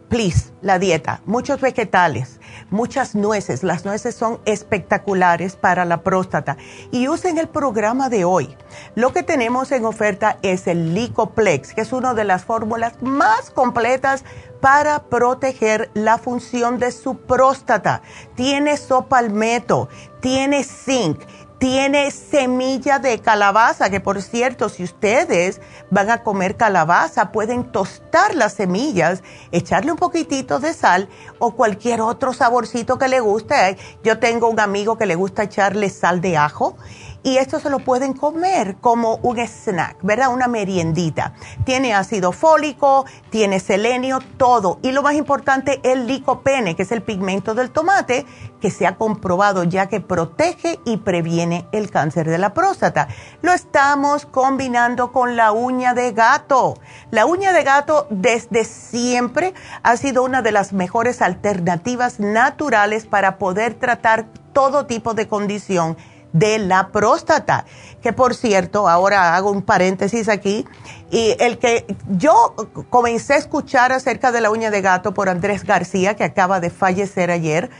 please, 0.08 0.52
la 0.62 0.78
dieta, 0.78 1.20
muchos 1.26 1.60
vegetales, 1.60 2.37
muchas 2.70 3.14
nueces, 3.14 3.62
las 3.62 3.84
nueces 3.84 4.14
son 4.14 4.40
espectaculares 4.44 5.56
para 5.56 5.84
la 5.84 6.02
próstata 6.02 6.56
y 6.90 7.08
usen 7.08 7.38
el 7.38 7.48
programa 7.48 8.08
de 8.08 8.24
hoy. 8.24 8.56
Lo 8.94 9.12
que 9.12 9.22
tenemos 9.22 9.72
en 9.72 9.84
oferta 9.84 10.38
es 10.42 10.66
el 10.66 10.94
Licoplex, 10.94 11.74
que 11.74 11.80
es 11.80 11.92
una 11.92 12.14
de 12.14 12.24
las 12.24 12.44
fórmulas 12.44 12.94
más 13.02 13.50
completas 13.50 14.24
para 14.60 15.04
proteger 15.04 15.90
la 15.94 16.18
función 16.18 16.78
de 16.78 16.92
su 16.92 17.16
próstata. 17.16 18.02
Tiene 18.34 18.76
sopalmeto, 18.76 19.88
tiene 20.20 20.64
zinc, 20.64 21.20
tiene 21.58 22.10
semilla 22.12 22.98
de 22.98 23.18
calabaza, 23.18 23.90
que 23.90 24.00
por 24.00 24.22
cierto, 24.22 24.68
si 24.68 24.84
ustedes 24.84 25.60
van 25.90 26.10
a 26.10 26.22
comer 26.22 26.56
calabaza, 26.56 27.32
pueden 27.32 27.64
tostar 27.72 28.34
las 28.36 28.54
semillas, 28.54 29.22
echarle 29.50 29.90
un 29.90 29.98
poquitito 29.98 30.60
de 30.60 30.72
sal 30.72 31.08
o 31.38 31.56
cualquier 31.56 32.00
otro 32.00 32.32
saborcito 32.32 32.98
que 32.98 33.08
le 33.08 33.20
guste. 33.20 33.76
Yo 34.04 34.18
tengo 34.18 34.48
un 34.48 34.60
amigo 34.60 34.96
que 34.96 35.06
le 35.06 35.16
gusta 35.16 35.44
echarle 35.44 35.90
sal 35.90 36.20
de 36.20 36.36
ajo 36.36 36.76
y 37.22 37.36
esto 37.38 37.58
se 37.60 37.70
lo 37.70 37.80
pueden 37.80 38.12
comer 38.12 38.76
como 38.80 39.16
un 39.16 39.38
snack, 39.38 39.96
¿verdad? 40.02 40.32
Una 40.32 40.48
meriendita. 40.48 41.34
Tiene 41.64 41.94
ácido 41.94 42.32
fólico, 42.32 43.04
tiene 43.30 43.60
selenio, 43.60 44.20
todo. 44.36 44.78
Y 44.82 44.92
lo 44.92 45.02
más 45.02 45.14
importante, 45.14 45.80
el 45.82 46.06
licopene, 46.06 46.76
que 46.76 46.82
es 46.82 46.92
el 46.92 47.02
pigmento 47.02 47.54
del 47.54 47.70
tomate, 47.70 48.24
que 48.60 48.70
se 48.70 48.86
ha 48.86 48.96
comprobado 48.96 49.64
ya 49.64 49.86
que 49.86 50.00
protege 50.00 50.78
y 50.84 50.98
previene 50.98 51.66
el 51.72 51.90
cáncer 51.90 52.28
de 52.28 52.38
la 52.38 52.54
próstata. 52.54 53.08
Lo 53.42 53.52
estamos 53.52 54.26
combinando 54.26 55.12
con 55.12 55.36
la 55.36 55.52
uña 55.52 55.94
de 55.94 56.12
gato. 56.12 56.74
La 57.10 57.26
uña 57.26 57.52
de 57.52 57.62
gato 57.62 58.06
desde 58.10 58.64
siempre 58.64 59.54
ha 59.82 59.96
sido 59.96 60.22
una 60.22 60.42
de 60.42 60.52
las 60.52 60.72
mejores 60.72 61.22
alternativas 61.22 62.20
naturales 62.20 63.06
para 63.06 63.38
poder 63.38 63.74
tratar 63.74 64.26
todo 64.52 64.86
tipo 64.86 65.14
de 65.14 65.28
condición 65.28 65.96
de 66.38 66.58
la 66.58 66.88
próstata. 66.88 67.64
Que 68.02 68.12
por 68.12 68.34
cierto, 68.34 68.88
ahora 68.88 69.34
hago 69.34 69.50
un 69.50 69.62
paréntesis 69.62 70.28
aquí, 70.28 70.64
y 71.10 71.34
el 71.40 71.58
que 71.58 71.84
yo 72.10 72.54
comencé 72.90 73.34
a 73.34 73.38
escuchar 73.38 73.92
acerca 73.92 74.30
de 74.30 74.40
la 74.40 74.50
uña 74.50 74.70
de 74.70 74.80
gato 74.80 75.14
por 75.14 75.28
Andrés 75.28 75.64
García, 75.64 76.14
que 76.14 76.24
acaba 76.24 76.60
de 76.60 76.70
fallecer 76.70 77.30
ayer, 77.30 77.70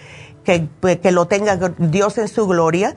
que, 0.45 0.67
pues, 0.81 0.99
que, 0.99 1.13
lo 1.13 1.27
tenga 1.27 1.57
Dios 1.79 2.19
en 2.19 2.27
su 2.27 2.47
gloria. 2.47 2.97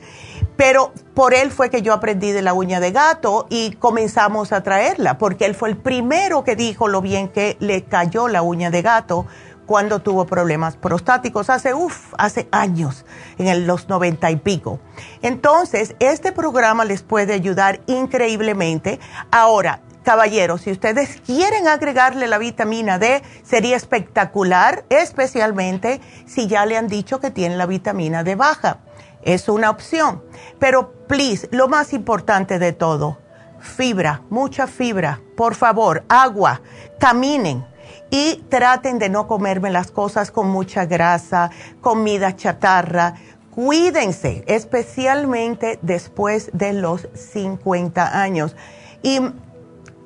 Pero 0.56 0.94
por 1.14 1.34
él 1.34 1.52
fue 1.52 1.70
que 1.70 1.82
yo 1.82 1.94
aprendí 1.94 2.32
de 2.32 2.42
la 2.42 2.54
uña 2.54 2.80
de 2.80 2.92
gato 2.92 3.48
y 3.50 3.72
comenzamos 3.74 4.52
a 4.52 4.64
traerla, 4.64 5.18
porque 5.18 5.46
él 5.46 5.56
fue 5.56 5.70
el 5.70 5.78
primero 5.78 6.44
que 6.44 6.56
dijo 6.56 6.88
lo 6.88 7.02
bien 7.02 7.28
que 7.28 7.58
le 7.60 7.84
cayó 7.84 8.28
la 8.28 8.42
uña 8.42 8.70
de 8.70 8.82
gato 8.82 9.26
cuando 9.66 10.00
tuvo 10.00 10.26
problemas 10.26 10.76
prostáticos, 10.76 11.50
hace, 11.50 11.74
uff, 11.74 12.14
hace 12.18 12.48
años, 12.52 13.06
en 13.38 13.68
los 13.68 13.88
noventa 13.88 14.32
y 14.32 14.36
pico. 14.36 14.80
Entonces, 15.22 15.96
este 16.00 16.32
programa 16.32 16.86
les 16.86 17.04
puede 17.04 17.34
ayudar 17.34 17.82
increíblemente. 17.88 19.00
Ahora, 19.32 19.82
caballeros, 20.04 20.62
si 20.62 20.72
ustedes 20.72 21.22
quieren 21.26 21.68
agregarle 21.68 22.28
la 22.28 22.38
vitamina 22.38 23.00
D, 23.00 23.22
sería 23.44 23.78
espectacular, 23.78 24.84
especialmente 24.90 26.02
si 26.26 26.48
ya 26.48 26.66
le 26.66 26.78
han 26.78 26.88
dicho 26.88 27.20
que 27.20 27.32
tienen 27.32 27.58
la 27.58 27.66
vitamina 27.66 28.24
D 28.24 28.36
baja. 28.36 28.80
Es 29.22 29.48
una 29.48 29.70
opción. 29.70 30.24
Pero, 30.60 30.92
please, 31.08 31.48
lo 31.52 31.68
más 31.68 31.94
importante 31.94 32.58
de 32.58 32.74
todo, 32.74 33.20
fibra, 33.60 34.24
mucha 34.30 34.66
fibra, 34.66 35.22
por 35.38 35.54
favor, 35.54 36.04
agua, 36.10 36.62
caminen 37.00 37.71
y 38.12 38.44
traten 38.50 39.00
de 39.00 39.10
no 39.10 39.26
comerme 39.26 39.72
las 39.72 39.90
cosas 39.90 40.30
con 40.32 40.50
mucha 40.50 40.86
grasa, 40.86 41.50
comida 41.80 42.36
chatarra. 42.36 43.16
Cuídense, 43.50 44.44
especialmente 44.48 45.80
después 45.82 46.52
de 46.54 46.74
los 46.74 47.08
50 47.14 48.22
años. 48.22 48.56
Y 49.02 49.20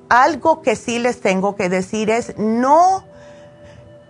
algo 0.08 0.62
que 0.62 0.76
sí 0.76 1.00
les 1.00 1.20
tengo 1.20 1.56
que 1.56 1.68
decir 1.68 2.12
es 2.12 2.38
no, 2.38 3.04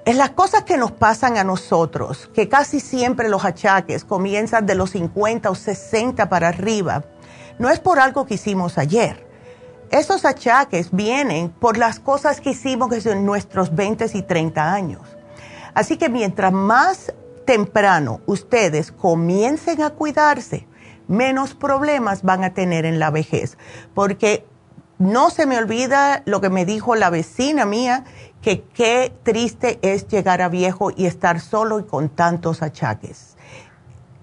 en 0.03 0.17
las 0.17 0.31
cosas 0.31 0.63
que 0.63 0.77
nos 0.77 0.91
pasan 0.91 1.37
a 1.37 1.45
nosotros, 1.45 2.29
que 2.33 2.49
casi 2.49 2.81
siempre 2.81 3.29
los 3.29 3.45
achaques 3.45 4.03
comienzan 4.03 4.65
de 4.65 4.75
los 4.75 4.91
50 4.91 5.49
o 5.49 5.55
60 5.55 6.27
para 6.27 6.49
arriba, 6.49 7.05
no 7.59 7.69
es 7.69 7.79
por 7.79 7.99
algo 7.99 8.25
que 8.25 8.33
hicimos 8.33 8.77
ayer 8.77 9.24
esos 9.99 10.25
achaques 10.25 10.89
vienen 10.91 11.49
por 11.49 11.77
las 11.77 11.99
cosas 11.99 12.41
que 12.41 12.51
hicimos 12.51 13.05
en 13.05 13.25
nuestros 13.25 13.73
20 13.73 14.05
y 14.13 14.21
30 14.21 14.73
años. 14.73 15.01
Así 15.73 15.97
que 15.97 16.09
mientras 16.09 16.51
más 16.51 17.13
temprano 17.45 18.21
ustedes 18.25 18.91
comiencen 18.91 19.81
a 19.81 19.91
cuidarse, 19.91 20.67
menos 21.07 21.53
problemas 21.53 22.23
van 22.23 22.43
a 22.43 22.53
tener 22.53 22.85
en 22.85 22.99
la 22.99 23.11
vejez. 23.11 23.57
Porque 23.93 24.45
no 24.97 25.29
se 25.29 25.45
me 25.45 25.57
olvida 25.57 26.23
lo 26.25 26.41
que 26.41 26.49
me 26.49 26.65
dijo 26.65 26.95
la 26.95 27.09
vecina 27.09 27.65
mía, 27.65 28.05
que 28.41 28.63
qué 28.63 29.13
triste 29.23 29.79
es 29.81 30.07
llegar 30.07 30.41
a 30.41 30.49
viejo 30.49 30.91
y 30.95 31.05
estar 31.05 31.39
solo 31.39 31.79
y 31.79 31.83
con 31.83 32.09
tantos 32.09 32.61
achaques. 32.61 33.34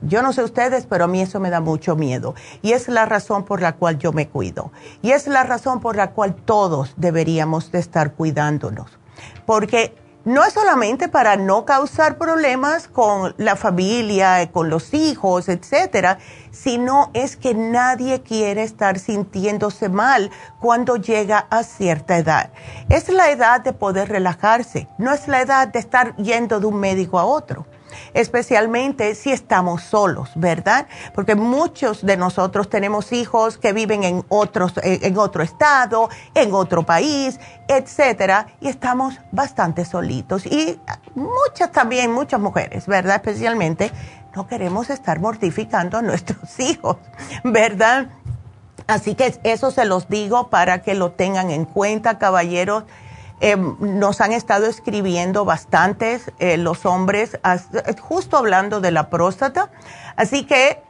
Yo 0.03 0.21
no 0.23 0.33
sé 0.33 0.43
ustedes, 0.43 0.87
pero 0.87 1.05
a 1.05 1.09
mí 1.09 1.21
eso 1.21 1.39
me 1.39 1.51
da 1.51 1.61
mucho 1.61 1.95
miedo. 1.95 2.35
Y 2.61 2.73
es 2.73 2.89
la 2.89 3.07
razón 3.07 3.45
por 3.45 3.63
la 3.63 3.77
cual 3.77 3.99
yo 3.99 4.13
me 4.13 4.29
cuido. 4.29 4.73
Y 5.01 5.13
es 5.13 5.29
la 5.29 5.45
razón 5.45 5.81
por 5.81 5.97
la 5.97 6.11
cual 6.11 6.35
todos 6.35 6.95
deberíamos 6.97 7.71
de 7.71 7.79
estar 7.79 8.15
cuidándonos. 8.15 8.99
Porque 9.47 9.95
no 10.25 10.45
es 10.45 10.53
solamente 10.53 11.09
para 11.09 11.37
no 11.37 11.65
causar 11.65 12.17
problemas 12.17 12.87
con 12.87 13.35
la 13.39 13.57
familia, 13.57 14.51
con 14.53 14.71
los 14.71 14.95
hijos, 14.95 15.49
etcétera, 15.49 16.19
sino 16.51 17.11
es 17.13 17.37
que 17.37 17.55
nadie 17.55 18.23
quiere 18.23 18.63
estar 18.63 18.99
sintiéndose 18.99 19.89
mal 19.89 20.31
cuando 20.61 20.97
llega 20.97 21.47
a 21.51 21.65
cierta 21.65 22.19
edad. 22.19 22.51
Es 22.89 23.09
la 23.09 23.31
edad 23.31 23.63
de 23.63 23.73
poder 23.73 24.09
relajarse, 24.09 24.89
no 24.99 25.13
es 25.13 25.27
la 25.27 25.41
edad 25.41 25.69
de 25.69 25.81
estar 25.81 26.17
yendo 26.17 26.61
de 26.61 26.67
un 26.67 26.79
médico 26.79 27.19
a 27.19 27.25
otro 27.25 27.67
especialmente 28.15 29.15
si 29.15 29.33
estamos 29.33 29.83
solos, 29.83 30.31
¿verdad? 30.35 30.87
Porque 31.15 31.35
muchos 31.35 32.05
de 32.05 32.17
nosotros 32.17 32.69
tenemos 32.69 33.13
hijos 33.13 33.59
que 33.59 33.73
viven 33.73 34.05
en, 34.05 34.25
otros, 34.29 34.77
eh, 34.79 35.01
en 35.03 35.19
otro 35.19 35.43
estado, 35.43 36.09
en 36.35 36.55
otro 36.55 36.85
país, 36.85 37.39
etcétera, 37.69 38.47
y 38.61 38.69
estamos 38.69 39.19
bastante 39.31 39.85
solitos. 39.85 40.47
Y 40.47 40.79
muchas 41.15 41.73
también, 41.73 42.13
muchas 42.13 42.41
mujeres, 42.41 42.87
¿verdad? 42.87 43.17
Especialmente, 43.17 43.91
no 44.35 44.47
queremos 44.47 44.91
estar 44.91 45.21
mortificando 45.21 45.99
a 45.99 46.03
nuestros 46.03 46.59
hijos, 46.61 46.97
¿verdad? 47.45 48.09
Así 48.87 49.15
que 49.15 49.39
eso 49.45 49.71
se 49.71 49.85
los 49.85 50.09
digo 50.09 50.49
para 50.49 50.83
que 50.83 50.95
lo 50.95 51.13
tengan 51.13 51.51
en 51.51 51.65
cuenta, 51.65 52.19
caballeros 52.19 52.85
eh, 53.43 53.57
nos 53.57 54.21
han 54.21 54.33
estado 54.33 54.67
escribiendo 54.67 55.45
bastantes 55.45 56.31
eh, 56.39 56.57
los 56.57 56.87
hombres, 56.87 57.39
justo 58.01 58.37
hablando 58.37 58.81
de 58.81 58.93
la 58.93 59.11
próstata. 59.11 59.73
Así 60.15 60.45
que 60.45 60.81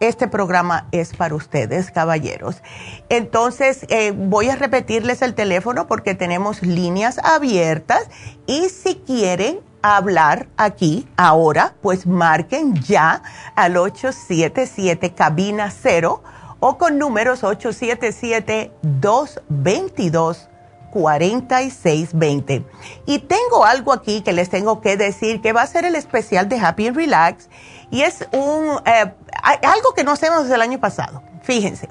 este 0.00 0.28
programa 0.28 0.86
es 0.92 1.16
para 1.16 1.34
ustedes, 1.34 1.90
caballeros. 1.90 2.62
Entonces, 3.08 3.86
eh, 3.88 4.12
voy 4.14 4.50
a 4.50 4.56
repetirles 4.56 5.22
el 5.22 5.34
teléfono 5.34 5.86
porque 5.86 6.14
tenemos 6.14 6.62
líneas 6.62 7.18
abiertas 7.24 8.10
y 8.46 8.68
si 8.68 8.96
quieren 8.96 9.60
hablar 9.80 10.48
aquí 10.58 11.08
ahora, 11.16 11.72
pues 11.80 12.06
marquen 12.06 12.74
ya 12.82 13.22
al 13.54 13.78
877 13.78 15.14
cabina 15.14 15.70
0 15.70 16.22
o 16.60 16.76
con 16.76 16.98
números 16.98 17.44
877 17.44 18.72
222 18.82 20.50
4620. 20.94 22.64
Y 23.04 23.18
tengo 23.18 23.64
algo 23.66 23.92
aquí 23.92 24.22
que 24.22 24.32
les 24.32 24.48
tengo 24.48 24.80
que 24.80 24.96
decir 24.96 25.42
que 25.42 25.52
va 25.52 25.62
a 25.62 25.66
ser 25.66 25.84
el 25.84 25.96
especial 25.96 26.48
de 26.48 26.58
Happy 26.58 26.86
and 26.86 26.96
Relax 26.96 27.50
y 27.90 28.02
es 28.02 28.26
un 28.32 28.78
eh, 28.86 29.12
algo 29.42 29.92
que 29.94 30.04
no 30.04 30.12
hacemos 30.12 30.44
desde 30.44 30.54
el 30.54 30.62
año 30.62 30.80
pasado. 30.80 31.22
Fíjense, 31.42 31.90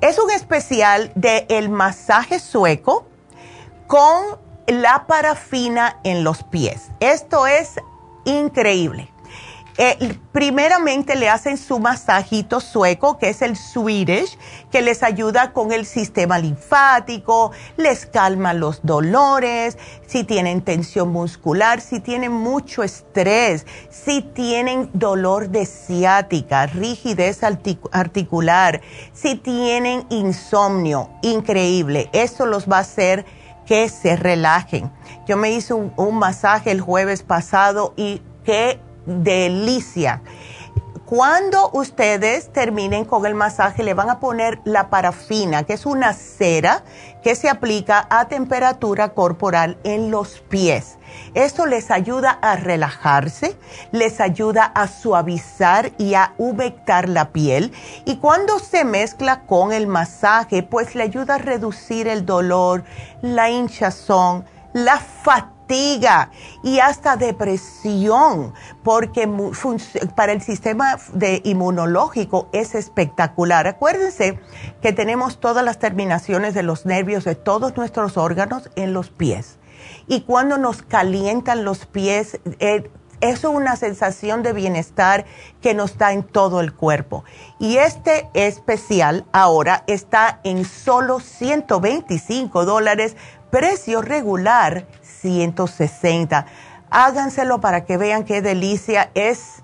Es 0.00 0.18
un 0.20 0.30
especial 0.30 1.12
el 1.48 1.68
masaje 1.68 2.38
sueco 2.38 3.06
con 3.88 4.38
la 4.68 5.06
parafina 5.06 5.98
en 6.04 6.22
los 6.22 6.44
pies. 6.44 6.90
Esto 7.00 7.48
es 7.48 7.80
increíble. 8.24 9.11
Eh, 9.84 10.16
primeramente 10.30 11.16
le 11.16 11.28
hacen 11.28 11.58
su 11.58 11.80
masajito 11.80 12.60
sueco, 12.60 13.18
que 13.18 13.30
es 13.30 13.42
el 13.42 13.56
Swedish, 13.56 14.38
que 14.70 14.80
les 14.80 15.02
ayuda 15.02 15.52
con 15.52 15.72
el 15.72 15.86
sistema 15.86 16.38
linfático, 16.38 17.50
les 17.76 18.06
calma 18.06 18.54
los 18.54 18.86
dolores, 18.86 19.76
si 20.06 20.22
tienen 20.22 20.62
tensión 20.62 21.08
muscular, 21.08 21.80
si 21.80 21.98
tienen 21.98 22.30
mucho 22.30 22.84
estrés, 22.84 23.66
si 23.90 24.22
tienen 24.22 24.88
dolor 24.92 25.48
de 25.48 25.66
ciática, 25.66 26.66
rigidez 26.66 27.40
articular, 27.42 28.82
si 29.12 29.34
tienen 29.34 30.06
insomnio, 30.10 31.10
increíble. 31.22 32.08
Eso 32.12 32.46
los 32.46 32.70
va 32.70 32.76
a 32.76 32.82
hacer 32.82 33.26
que 33.66 33.88
se 33.88 34.14
relajen. 34.14 34.92
Yo 35.26 35.36
me 35.36 35.50
hice 35.50 35.74
un, 35.74 35.92
un 35.96 36.20
masaje 36.20 36.70
el 36.70 36.80
jueves 36.80 37.24
pasado 37.24 37.94
y 37.96 38.22
qué 38.44 38.78
delicia. 39.06 40.22
Cuando 41.12 41.68
ustedes 41.74 42.50
terminen 42.54 43.04
con 43.04 43.26
el 43.26 43.34
masaje, 43.34 43.82
le 43.82 43.92
van 43.92 44.08
a 44.08 44.18
poner 44.18 44.60
la 44.64 44.88
parafina, 44.88 45.64
que 45.64 45.74
es 45.74 45.84
una 45.84 46.14
cera 46.14 46.84
que 47.22 47.34
se 47.34 47.50
aplica 47.50 48.06
a 48.08 48.28
temperatura 48.28 49.10
corporal 49.10 49.76
en 49.84 50.10
los 50.10 50.40
pies. 50.48 50.96
Esto 51.34 51.66
les 51.66 51.90
ayuda 51.90 52.38
a 52.40 52.56
relajarse, 52.56 53.58
les 53.90 54.22
ayuda 54.22 54.64
a 54.64 54.88
suavizar 54.88 55.92
y 55.98 56.14
a 56.14 56.32
humectar 56.38 57.10
la 57.10 57.30
piel. 57.30 57.72
Y 58.06 58.16
cuando 58.16 58.58
se 58.58 58.86
mezcla 58.86 59.42
con 59.42 59.74
el 59.74 59.86
masaje, 59.86 60.62
pues 60.62 60.94
le 60.94 61.02
ayuda 61.02 61.34
a 61.34 61.38
reducir 61.38 62.08
el 62.08 62.24
dolor, 62.24 62.84
la 63.20 63.50
hinchazón, 63.50 64.46
la 64.72 64.96
fatiga 64.96 65.61
y 66.62 66.78
hasta 66.80 67.16
depresión, 67.16 68.52
porque 68.82 69.28
para 70.14 70.32
el 70.32 70.42
sistema 70.42 70.98
inmunológico 71.44 72.48
es 72.52 72.74
espectacular. 72.74 73.66
Acuérdense 73.66 74.38
que 74.82 74.92
tenemos 74.92 75.40
todas 75.40 75.64
las 75.64 75.78
terminaciones 75.78 76.52
de 76.54 76.62
los 76.62 76.84
nervios 76.84 77.24
de 77.24 77.36
todos 77.36 77.76
nuestros 77.76 78.16
órganos 78.16 78.70
en 78.76 78.92
los 78.92 79.10
pies. 79.10 79.58
Y 80.06 80.22
cuando 80.22 80.58
nos 80.58 80.82
calientan 80.82 81.64
los 81.64 81.86
pies, 81.86 82.38
eh, 82.60 82.90
es 83.22 83.44
una 83.44 83.76
sensación 83.76 84.42
de 84.42 84.52
bienestar 84.52 85.24
que 85.62 85.74
nos 85.74 85.96
da 85.96 86.12
en 86.12 86.24
todo 86.24 86.60
el 86.60 86.74
cuerpo. 86.74 87.24
Y 87.58 87.78
este 87.78 88.28
especial 88.34 89.24
ahora 89.32 89.84
está 89.86 90.40
en 90.44 90.64
solo 90.64 91.20
125 91.20 92.64
dólares, 92.64 93.16
precio 93.50 94.02
regular 94.02 94.86
160. 95.22 96.46
Háganselo 96.90 97.60
para 97.60 97.84
que 97.84 97.96
vean 97.96 98.24
qué 98.24 98.42
delicia 98.42 99.10
es. 99.14 99.62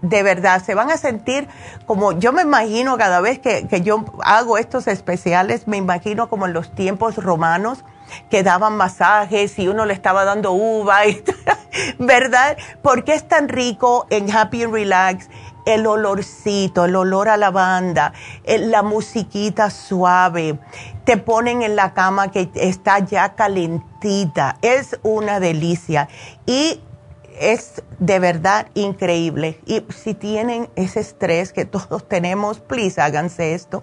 De 0.00 0.22
verdad, 0.22 0.64
se 0.64 0.74
van 0.74 0.90
a 0.90 0.96
sentir 0.96 1.46
como 1.84 2.12
yo 2.12 2.32
me 2.32 2.40
imagino 2.40 2.96
cada 2.96 3.20
vez 3.20 3.38
que, 3.38 3.68
que 3.68 3.82
yo 3.82 4.06
hago 4.24 4.56
estos 4.56 4.86
especiales, 4.86 5.68
me 5.68 5.76
imagino 5.76 6.30
como 6.30 6.46
en 6.46 6.54
los 6.54 6.74
tiempos 6.74 7.16
romanos 7.16 7.84
que 8.30 8.42
daban 8.42 8.76
masajes 8.76 9.58
y 9.58 9.68
uno 9.68 9.84
le 9.84 9.92
estaba 9.92 10.24
dando 10.24 10.52
uva, 10.52 11.00
¿verdad? 11.98 12.56
Porque 12.82 13.14
es 13.14 13.28
tan 13.28 13.48
rico 13.48 14.06
en 14.10 14.34
Happy 14.34 14.62
and 14.62 14.72
Relax 14.72 15.28
el 15.66 15.86
olorcito, 15.86 16.84
el 16.84 16.96
olor 16.96 17.28
a 17.28 17.36
lavanda, 17.36 18.12
la 18.46 18.82
musiquita 18.82 19.70
suave. 19.70 20.58
Te 21.04 21.16
ponen 21.16 21.62
en 21.62 21.76
la 21.76 21.94
cama 21.94 22.30
que 22.30 22.50
está 22.54 22.98
ya 23.00 23.34
calentita. 23.34 24.56
Es 24.62 24.98
una 25.02 25.40
delicia. 25.40 26.08
Y 26.46 26.80
es 27.40 27.82
de 27.98 28.18
verdad 28.18 28.68
increíble. 28.74 29.60
Y 29.64 29.84
si 29.88 30.14
tienen 30.14 30.68
ese 30.76 31.00
estrés 31.00 31.52
que 31.52 31.64
todos 31.64 32.06
tenemos, 32.06 32.60
please 32.60 33.00
háganse 33.00 33.54
esto. 33.54 33.82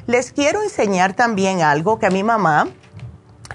Les 0.07 0.31
quiero 0.31 0.63
enseñar 0.63 1.13
también 1.13 1.61
algo 1.61 1.99
que 1.99 2.07
a 2.07 2.11
mi 2.11 2.23
mamá 2.23 2.67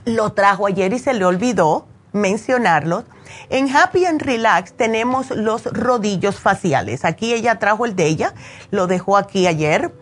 lo 0.05 0.33
trajo 0.33 0.67
ayer 0.67 0.93
y 0.93 0.99
se 0.99 1.15
le 1.15 1.25
olvidó 1.25 1.87
mencionarlo. 2.12 3.05
En 3.51 3.75
Happy 3.75 4.05
and 4.05 4.23
Relax 4.23 4.75
tenemos 4.75 5.31
los 5.31 5.65
rodillos 5.65 6.37
faciales. 6.37 7.05
Aquí 7.05 7.35
ella 7.35 7.59
trajo 7.59 7.85
el 7.85 7.97
de 7.97 8.07
ella, 8.07 8.35
lo 8.71 8.87
dejó 8.87 9.17
aquí 9.17 9.47
ayer 9.47 9.93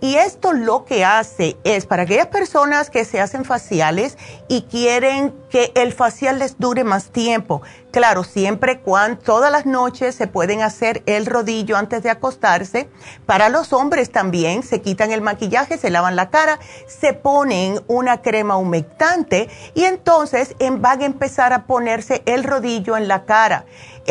y 0.00 0.16
esto 0.16 0.52
lo 0.52 0.84
que 0.84 1.04
hace 1.04 1.56
es 1.64 1.86
para 1.86 2.04
aquellas 2.04 2.28
personas 2.28 2.90
que 2.90 3.04
se 3.04 3.20
hacen 3.20 3.44
faciales 3.44 4.16
y 4.48 4.62
quieren 4.62 5.34
que 5.50 5.72
el 5.74 5.92
facial 5.92 6.38
les 6.38 6.58
dure 6.58 6.84
más 6.84 7.10
tiempo. 7.10 7.60
Claro, 7.90 8.22
siempre 8.22 8.80
cuando 8.80 9.20
todas 9.20 9.50
las 9.50 9.66
noches 9.66 10.14
se 10.14 10.28
pueden 10.28 10.62
hacer 10.62 11.02
el 11.06 11.26
rodillo 11.26 11.76
antes 11.76 12.02
de 12.02 12.10
acostarse. 12.10 12.88
Para 13.26 13.48
los 13.48 13.72
hombres 13.72 14.10
también 14.10 14.62
se 14.62 14.80
quitan 14.80 15.10
el 15.10 15.20
maquillaje, 15.20 15.76
se 15.76 15.90
lavan 15.90 16.14
la 16.14 16.30
cara, 16.30 16.60
se 16.86 17.12
ponen 17.12 17.80
una 17.88 18.22
crema 18.22 18.56
humectante 18.56 19.48
y 19.74 19.84
entonces 19.84 20.54
van 20.78 21.02
a 21.02 21.06
empezar 21.06 21.52
a 21.52 21.66
ponerse 21.66 22.22
el 22.26 22.44
rodillo 22.44 22.96
en 22.96 23.08
la 23.08 23.24
cara 23.24 23.66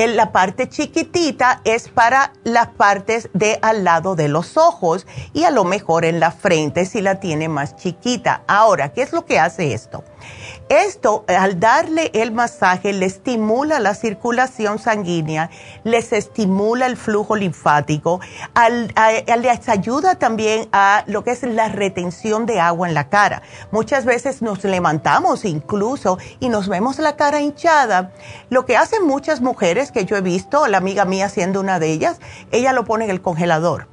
la 0.08 0.32
parte 0.32 0.70
chiquitita 0.70 1.62
es 1.66 1.90
para 1.90 2.32
las 2.44 2.68
partes 2.68 3.30
de 3.34 3.60
al 3.62 3.84
lado 3.84 4.16
de 4.16 4.30
los 4.30 4.56
ojos 4.56 5.06
y 5.34 5.44
a 5.44 5.52
lo 5.52 5.66
mejor 5.66 6.06
en 6.06 6.20
la 6.20 6.32
frente 6.32 6.86
si 6.86 7.02
la 7.02 7.20
tiene 7.20 7.50
más 7.50 7.76
chiquita. 7.76 8.44
Ahora, 8.48 8.94
¿qué 8.94 9.02
es 9.02 9.12
lo 9.12 9.26
que 9.26 9.40
hace 9.40 9.74
esto? 9.74 10.04
Esto, 10.70 11.26
al 11.28 11.60
darle 11.60 12.12
el 12.14 12.32
masaje, 12.32 12.94
le 12.94 13.08
estimula 13.08 13.80
la 13.80 13.96
circulación 13.96 14.78
sanguínea, 14.78 15.50
les 15.84 16.14
estimula 16.14 16.86
el 16.86 16.96
flujo 16.96 17.36
linfático, 17.36 18.20
les 18.56 19.68
ayuda 19.68 20.14
también 20.20 20.70
a 20.72 21.04
lo 21.08 21.24
que 21.24 21.32
es 21.32 21.42
la 21.42 21.70
retención 21.70 22.46
de 22.46 22.60
agua 22.60 22.88
en 22.88 22.94
la 22.94 23.10
cara. 23.10 23.42
Muchas 23.72 24.06
veces 24.06 24.44
nos 24.44 24.64
levantamos 24.64 25.44
incluso 25.44 26.20
y 26.40 26.50
nos 26.50 26.70
vemos 26.70 27.00
la 27.00 27.16
cara 27.16 27.42
hinchada. 27.42 28.12
Lo 28.52 28.68
que 28.68 28.78
hacen 28.78 29.08
muchas 29.08 29.42
mujeres 29.42 29.92
que 29.92 30.06
yo 30.06 30.18
he 30.18 30.22
visto, 30.22 30.68
la 30.68 30.78
amiga 30.78 31.04
mía 31.04 31.30
siendo 31.30 31.62
una 31.62 31.80
de 31.80 31.92
ellas, 31.92 32.20
ella 32.52 32.74
lo 32.74 32.86
pone 32.86 33.06
en 33.06 33.12
el 33.12 33.22
congelador 33.22 33.88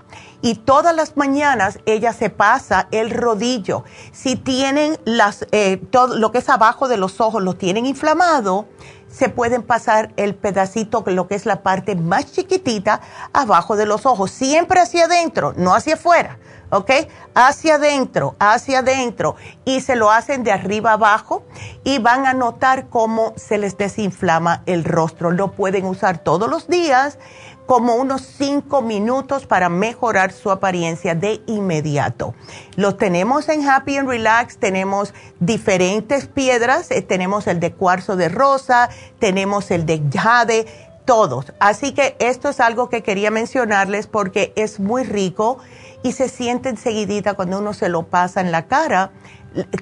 y 0.47 0.55
todas 0.55 0.95
las 0.95 1.17
mañanas 1.17 1.81
ella 1.87 2.13
se 2.13 2.31
pasa 2.31 2.87
el 2.93 3.11
rodillo. 3.11 3.83
Si 4.13 4.37
tienen 4.37 4.97
las, 5.05 5.45
eh, 5.51 5.79
todo 5.91 6.17
lo 6.17 6.31
que 6.31 6.39
es 6.39 6.49
abajo 6.49 6.87
de 6.87 6.97
los 6.97 7.21
ojos, 7.21 7.43
lo 7.43 7.55
tienen 7.55 7.85
inflamado, 7.85 8.67
se 9.09 9.29
pueden 9.29 9.65
pasar 9.65 10.13
el 10.17 10.37
pedacito, 10.37 11.03
lo 11.05 11.27
que 11.27 11.35
es 11.35 11.47
la 11.47 11.65
parte 11.65 11.97
más 11.97 12.31
chiquitita, 12.31 13.01
abajo 13.33 13.75
de 13.75 13.87
los 13.87 14.07
ojos, 14.07 14.31
siempre 14.31 14.79
hacia 14.79 15.07
adentro, 15.07 15.53
no 15.57 15.75
hacia 15.75 15.95
afuera. 15.95 16.39
¿ok? 16.71 16.91
Hacia 17.35 17.77
adentro, 17.77 18.37
hacia 18.39 18.81
adentro. 18.81 19.37
Y 19.65 19.81
se 19.81 19.97
lo 19.97 20.11
hacen 20.11 20.45
de 20.45 20.53
arriba 20.53 20.93
abajo 20.93 21.45
y 21.85 21.99
van 21.99 22.27
a 22.27 22.35
notar 22.35 22.89
cómo 22.89 23.33
se 23.37 23.59
les 23.59 23.77
desinflama 23.77 24.63
el 24.67 24.85
rostro. 24.85 25.31
Lo 25.31 25.53
pueden 25.53 25.87
usar 25.87 26.19
todos 26.19 26.49
los 26.49 26.69
días 26.69 27.19
como 27.67 27.97
unos 27.97 28.23
5 28.23 28.81
minutos 28.83 29.47
para 29.47 29.69
mejorar 29.69 30.33
su 30.33 30.51
apariencia 30.51 31.15
de 31.15 31.43
inmediato. 31.47 32.35
Los 32.77 32.97
tenemos 32.97 33.49
en 33.49 33.69
Happy 33.69 33.97
and 33.97 34.09
Relax, 34.09 34.59
tenemos 34.59 35.13
diferentes 35.41 36.27
piedras, 36.27 36.91
eh, 36.91 37.03
tenemos 37.03 37.47
el 37.47 37.61
de 37.61 37.73
cuarzo 37.73 38.17
de 38.17 38.29
rosa, 38.29 38.89
tenemos 39.19 39.71
el 39.71 39.85
de 39.85 40.01
jade, 40.15 40.67
todos. 41.05 41.53
Así 41.61 41.93
que 41.93 42.17
esto 42.19 42.49
es 42.49 42.61
algo 42.61 42.89
que 42.89 43.03
quería 43.03 43.31
mencionarles 43.31 44.07
porque 44.07 44.53
es 44.57 44.81
muy 44.81 45.05
rico 45.05 45.59
y 46.03 46.13
se 46.13 46.29
siente 46.29 46.69
enseguidita 46.69 47.35
cuando 47.35 47.59
uno 47.59 47.73
se 47.73 47.89
lo 47.89 48.05
pasa 48.05 48.41
en 48.41 48.53
la 48.53 48.67
cara 48.67 49.11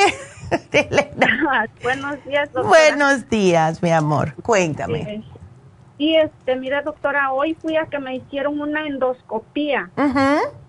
buenos 1.83 2.25
días, 2.25 2.53
doctora. 2.53 2.69
Buenos 2.69 3.29
días, 3.29 3.83
mi 3.83 3.91
amor. 3.91 4.35
Cuéntame. 4.43 5.23
Y 5.99 6.17
este, 6.17 6.57
mira, 6.57 6.83
doctora, 6.83 7.33
hoy 7.33 7.55
fui 7.61 7.77
a 7.77 7.85
que 7.85 7.99
me 7.99 8.17
hicieron 8.17 8.61
una 8.61 8.87
endoscopía 8.87 9.91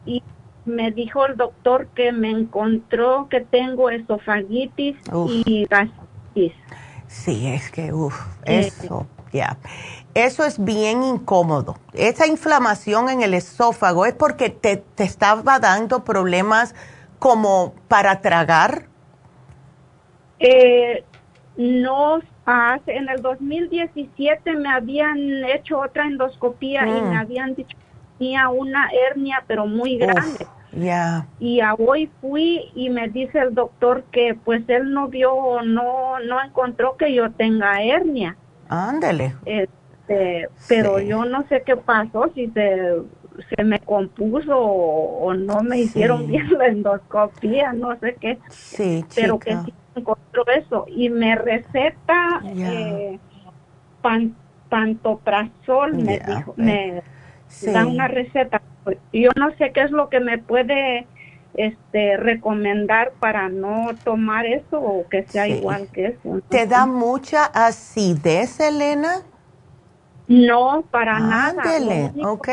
y 0.06 0.22
me 0.66 0.92
dijo 0.92 1.26
el 1.26 1.38
doctor 1.38 1.88
que 1.88 2.12
me 2.12 2.30
encontró 2.30 3.28
que 3.30 3.42
tengo 3.42 3.90
esofagitis 3.90 4.98
y 5.46 5.66
gastritis. 5.70 6.54
Sí, 7.08 7.48
es 7.48 7.72
que, 7.72 7.92
uff, 7.92 8.16
eso, 8.46 9.08
ya. 9.34 9.58
Eso 10.14 10.46
es 10.46 10.64
bien 10.64 11.04
incómodo. 11.04 11.78
Esa 11.94 12.28
inflamación 12.28 13.10
en 13.10 13.22
el 13.22 13.34
esófago 13.34 14.06
es 14.06 14.14
porque 14.14 14.50
te, 14.50 14.78
te 14.78 15.04
estaba 15.04 15.60
dando 15.60 16.04
problemas 16.04 16.76
como 17.20 17.74
para 17.88 18.22
tragar. 18.22 18.86
Eh, 20.40 21.04
no, 21.58 22.20
en 22.88 23.10
el 23.10 23.22
2017 23.22 24.56
me 24.56 24.70
habían 24.70 25.44
hecho 25.46 25.80
otra 25.80 26.06
endoscopía 26.06 26.88
y 26.88 27.02
me 27.02 27.18
habían 27.18 27.56
dicho 27.56 27.78
tenía 28.22 28.50
una 28.50 28.90
hernia, 28.92 29.44
pero 29.48 29.66
muy 29.66 29.98
grande. 29.98 30.46
Y 31.40 31.60
a 31.60 31.74
hoy 31.74 32.10
fui 32.22 32.72
y 32.76 32.90
me 32.90 33.10
dice 33.10 33.40
el 33.40 33.54
doctor 33.56 34.04
que 34.12 34.36
pues 34.36 34.64
él 34.68 34.94
no 34.94 35.08
vio, 35.08 35.62
no, 35.64 36.20
no 36.20 36.42
encontró 36.42 36.96
que 36.98 37.14
yo 37.14 37.32
tenga 37.32 37.82
hernia. 37.82 38.38
Ándale. 38.70 39.36
Este, 39.46 40.48
pero 40.70 41.00
yo 41.00 41.26
no 41.26 41.46
sé 41.50 41.64
qué 41.66 41.76
pasó, 41.76 42.32
si 42.36 42.48
se, 42.52 43.02
se 43.54 43.64
me 43.64 43.80
compuso 43.80 44.58
o, 44.58 45.34
no 45.34 45.62
me 45.62 45.80
hicieron 45.80 46.28
bien 46.28 46.48
la 46.58 46.68
endoscopía, 46.68 47.74
no 47.74 48.00
sé 48.00 48.16
qué. 48.22 48.38
Sí, 48.50 49.04
Pero 49.16 49.40
que 49.40 49.58
sí 49.66 49.74
encontró 49.96 50.46
eso 50.48 50.86
y 50.88 51.10
me 51.10 51.36
receta 51.36 52.42
eh, 52.46 53.20
pantoprazol, 54.70 55.96
me 55.98 56.20
dijo, 56.20 56.54
me 56.56 57.04
da 57.62 57.86
una 57.86 58.08
receta. 58.08 58.62
Yo 59.14 59.30
no 59.38 59.56
sé 59.58 59.72
qué 59.72 59.82
es 59.82 59.92
lo 59.92 60.10
que 60.10 60.20
me 60.20 60.38
puede 60.38 61.08
este 61.56 62.18
recomendar 62.18 63.12
para 63.20 63.50
no 63.50 63.90
tomar 64.04 64.46
eso 64.46 64.80
o 64.80 65.08
que 65.10 65.24
sea 65.24 65.48
igual 65.48 65.88
que 65.92 66.08
eso. 66.08 66.42
¿Te 66.50 66.66
da 66.66 66.86
mucha 66.86 67.46
acidez, 67.46 68.60
Elena? 68.60 69.24
No, 70.28 70.84
para 70.90 71.20
nada. 71.20 71.64
ok. 72.24 72.48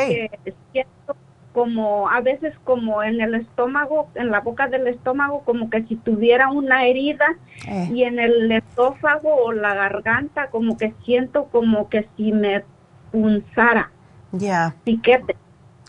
siento 0.72 1.16
como 1.52 2.08
a 2.08 2.20
veces 2.20 2.54
como 2.64 3.02
en 3.02 3.20
el 3.20 3.34
estómago, 3.34 4.08
en 4.14 4.30
la 4.30 4.40
boca 4.40 4.68
del 4.68 4.86
estómago, 4.86 5.42
como 5.44 5.70
que 5.70 5.82
si 5.84 5.96
tuviera 5.96 6.50
una 6.50 6.86
herida 6.86 7.26
eh. 7.66 7.88
y 7.92 8.04
en 8.04 8.18
el 8.18 8.50
esófago 8.52 9.34
o 9.44 9.52
la 9.52 9.74
garganta, 9.74 10.50
como 10.50 10.76
que 10.76 10.94
siento 11.04 11.46
como 11.46 11.88
que 11.88 12.08
si 12.16 12.32
me 12.32 12.64
punzara. 13.10 13.90
Ya. 14.32 14.74
Piquete. 14.84 15.36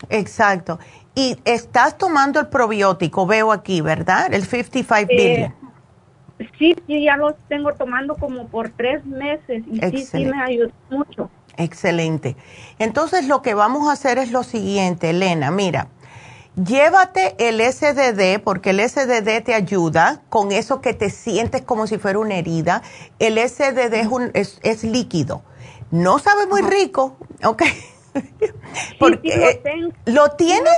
Exacto. 0.08 0.78
Y 1.14 1.36
estás 1.44 1.98
tomando 1.98 2.40
el 2.40 2.48
probiótico, 2.48 3.26
veo 3.26 3.52
aquí, 3.52 3.80
¿verdad? 3.80 4.32
El 4.32 4.44
55 4.44 5.12
eh, 5.12 5.16
billion. 5.16 5.60
Sí, 6.58 6.74
sí, 6.86 7.04
ya 7.04 7.16
lo 7.16 7.34
tengo 7.48 7.74
tomando 7.74 8.16
como 8.16 8.46
por 8.48 8.70
tres 8.70 9.04
meses 9.04 9.62
y 9.70 9.80
sí, 9.80 10.06
sí 10.06 10.24
me 10.24 10.42
ayuda 10.42 10.72
mucho. 10.88 11.30
Excelente. 11.56 12.36
Entonces 12.78 13.26
lo 13.28 13.42
que 13.42 13.52
vamos 13.52 13.88
a 13.88 13.92
hacer 13.92 14.16
es 14.16 14.32
lo 14.32 14.42
siguiente, 14.42 15.10
Elena, 15.10 15.50
mira, 15.50 15.88
llévate 16.56 17.34
el 17.38 17.60
SDD 17.60 18.42
porque 18.42 18.70
el 18.70 18.80
SDD 18.80 19.42
te 19.44 19.54
ayuda 19.54 20.22
con 20.30 20.52
eso 20.52 20.80
que 20.80 20.94
te 20.94 21.10
sientes 21.10 21.62
como 21.62 21.86
si 21.86 21.98
fuera 21.98 22.18
una 22.18 22.36
herida. 22.36 22.82
El 23.18 23.36
SDD 23.36 23.94
es, 23.94 24.06
un, 24.06 24.30
es, 24.32 24.84
líquido. 24.84 25.42
No 25.90 26.18
sabe 26.18 26.46
muy 26.46 26.62
rico, 26.62 27.16
¿ok? 27.44 27.62
porque 28.98 29.60
lo, 30.06 30.30
tienes. 30.32 30.72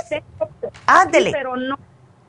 Ándele. 0.85 1.31
pero 1.31 1.55
no 1.55 1.77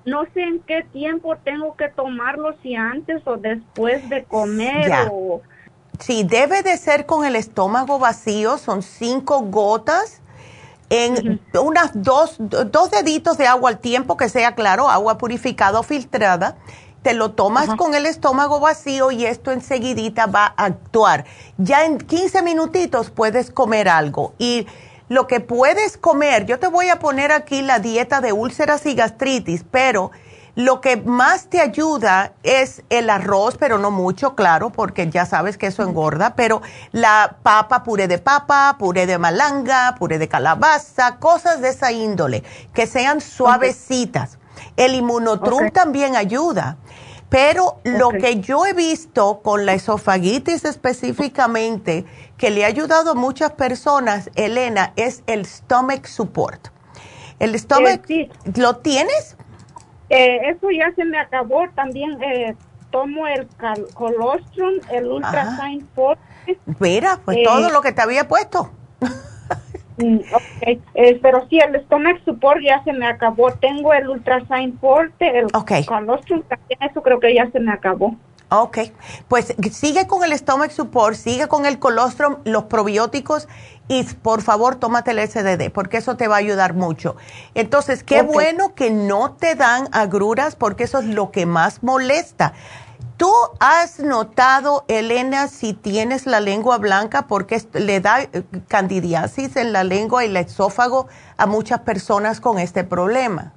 no 0.07 0.24
sé 0.34 0.42
en 0.42 0.61
qué 0.61 0.82
tiempo 0.92 1.36
tengo 1.38 1.76
que 1.76 1.88
tomarlo, 1.88 2.55
si 2.62 2.74
antes 2.74 3.26
o 3.26 3.38
después 3.38 4.07
de 4.11 4.24
comer 4.24 5.09
o 5.11 5.40
Sí, 6.00 6.24
debe 6.24 6.62
de 6.62 6.76
ser 6.76 7.07
con 7.07 7.24
el 7.24 7.36
estómago 7.36 7.98
vacío, 7.98 8.59
son 8.59 8.82
cinco 8.82 9.42
gotas 9.42 10.20
en 10.90 11.40
unas 11.59 11.90
dos, 11.94 12.36
dos 12.38 12.90
deditos 12.90 13.38
de 13.38 13.46
agua 13.46 13.70
al 13.70 13.78
tiempo, 13.78 14.16
que 14.16 14.28
sea 14.28 14.55
claro, 14.55 14.88
agua 14.88 15.18
purificada 15.18 15.78
o 15.78 15.82
filtrada. 15.82 16.57
Te 17.02 17.14
lo 17.14 17.32
tomas 17.32 17.74
con 17.76 17.94
el 17.94 18.07
estómago 18.07 18.61
vacío 18.61 19.11
y 19.11 19.26
esto 19.26 19.52
enseguidita 19.52 20.26
va 20.26 20.55
a 20.57 20.64
actuar. 20.64 21.26
Ya 21.59 21.84
en 21.84 21.98
15 21.98 22.42
minutitos 22.42 23.11
puedes 23.11 23.50
comer 23.50 23.88
algo. 23.88 24.34
Y 24.38 24.66
lo 25.09 25.26
que 25.26 25.40
puedes 25.40 25.96
comer, 25.96 26.46
yo 26.46 26.59
te 26.59 26.66
voy 26.66 26.88
a 26.88 26.98
poner 26.98 27.32
aquí 27.32 27.62
la 27.62 27.78
dieta 27.78 28.20
de 28.20 28.32
úlceras 28.32 28.86
y 28.86 28.94
gastritis, 28.94 29.64
pero 29.70 30.11
lo 30.57 30.80
que 30.80 30.96
más 30.96 31.48
te 31.48 31.61
ayuda 31.61 32.32
es 32.44 32.84
el 32.88 33.11
arroz, 33.11 33.57
pero 33.59 33.78
no 33.78 33.90
mucho, 33.90 34.36
claro, 34.36 34.70
porque 34.70 35.11
ya 35.11 35.26
sabes 35.26 35.59
que 35.59 35.66
eso 35.66 35.82
engorda, 35.82 36.36
pero 36.36 36.62
la 36.92 37.38
papa, 37.42 37.82
puré 37.82 38.07
de 38.07 38.18
papa, 38.18 38.76
puré 38.78 39.07
de 39.07 39.18
malanga, 39.18 39.96
puré 39.98 40.18
de 40.18 40.28
calabaza, 40.28 41.16
cosas 41.16 41.61
de 41.61 41.70
esa 41.70 41.90
índole, 41.90 42.44
que 42.72 42.86
sean 42.86 43.20
suavecitas. 43.20 44.38
El 44.76 44.94
inmunotrum 44.94 45.70
también 45.70 46.14
ayuda. 46.14 46.76
Pero 47.35 47.80
lo 47.82 48.11
que 48.11 48.41
yo 48.41 48.64
he 48.64 48.74
visto 48.74 49.41
con 49.43 49.66
la 49.66 49.74
esofagitis 49.74 50.64
específicamente, 50.64 52.05
que 52.39 52.51
le 52.51 52.64
ha 52.64 52.68
ayudado 52.68 53.11
a 53.11 53.14
muchas 53.14 53.51
personas, 53.51 54.30
Elena, 54.37 54.93
es 54.95 55.24
el 55.26 55.45
stomach 55.45 56.07
support. 56.07 56.68
¿El 57.41 57.59
stomach 57.59 58.03
lo 58.57 58.76
tienes? 58.76 59.37
Eh, 60.11 60.49
eso 60.49 60.70
ya 60.70 60.95
se 60.95 61.05
me 61.05 61.18
acabó. 61.18 61.68
También 61.74 62.22
eh, 62.22 62.55
tomo 62.93 63.26
el 63.26 63.49
colostrum, 63.95 64.74
el 64.93 65.07
ultrasign 65.07 65.89
forte. 65.93 66.22
Mira, 66.78 67.18
pues 67.24 67.39
todo 67.43 67.66
eh, 67.66 67.72
lo 67.72 67.80
que 67.82 67.91
te 67.91 68.01
había 68.01 68.28
puesto. 68.28 68.70
Mm, 69.97 70.18
ok, 70.32 70.80
pero 71.22 71.47
sí, 71.49 71.59
el 71.59 71.80
stomach 71.84 72.22
support 72.24 72.61
ya 72.62 72.82
se 72.84 72.92
me 72.92 73.07
acabó. 73.07 73.53
Tengo 73.53 73.92
el 73.92 74.09
ultrasign 74.09 74.78
forte, 74.78 75.38
el 75.38 75.47
colostrum 75.86 76.42
también, 76.42 76.78
eso 76.90 77.03
creo 77.03 77.20
que 77.20 77.34
ya 77.34 77.51
se 77.51 77.61
me 77.61 77.72
acabó. 77.72 78.16
Ok, 78.51 78.78
pues 79.26 79.55
sigue 79.72 80.07
con 80.07 80.22
el 80.22 80.36
stomach 80.38 80.70
support, 80.70 81.16
sigue 81.16 81.49
con 81.49 81.66
el 81.66 81.78
colostrum, 81.78 82.36
los 82.45 82.64
probióticos 82.64 83.49
y 83.88 84.05
por 84.05 84.42
favor 84.42 84.76
tómate 84.76 85.11
el 85.11 85.28
SDD 85.28 85.70
porque 85.72 85.97
eso 85.97 86.16
te 86.16 86.28
va 86.28 86.36
a 86.36 86.38
ayudar 86.38 86.74
mucho. 86.74 87.16
Entonces, 87.55 88.05
qué 88.05 88.22
bueno 88.22 88.74
que 88.74 88.90
no 88.90 89.32
te 89.32 89.55
dan 89.55 89.88
agruras 89.92 90.57
porque 90.57 90.84
eso 90.84 91.01
es 91.01 91.07
lo 91.07 91.30
que 91.30 91.47
más 91.47 91.82
molesta. 91.82 92.53
¿Tú 93.16 93.30
has 93.60 94.00
notado, 94.00 94.84
Elena, 94.88 95.46
si 95.46 95.72
tienes 95.72 96.26
la 96.26 96.40
lengua 96.40 96.78
blanca 96.78 97.26
porque 97.28 97.62
le 97.74 98.00
da 98.00 98.22
eh, 98.22 98.42
candidiasis 98.66 99.54
en 99.56 99.72
la 99.72 99.84
lengua 99.84 100.24
y 100.24 100.28
el 100.28 100.36
esófago 100.36 101.06
a 101.36 101.46
muchas 101.46 101.80
personas 101.80 102.40
con 102.40 102.58
este 102.58 102.82
problema? 102.82 103.52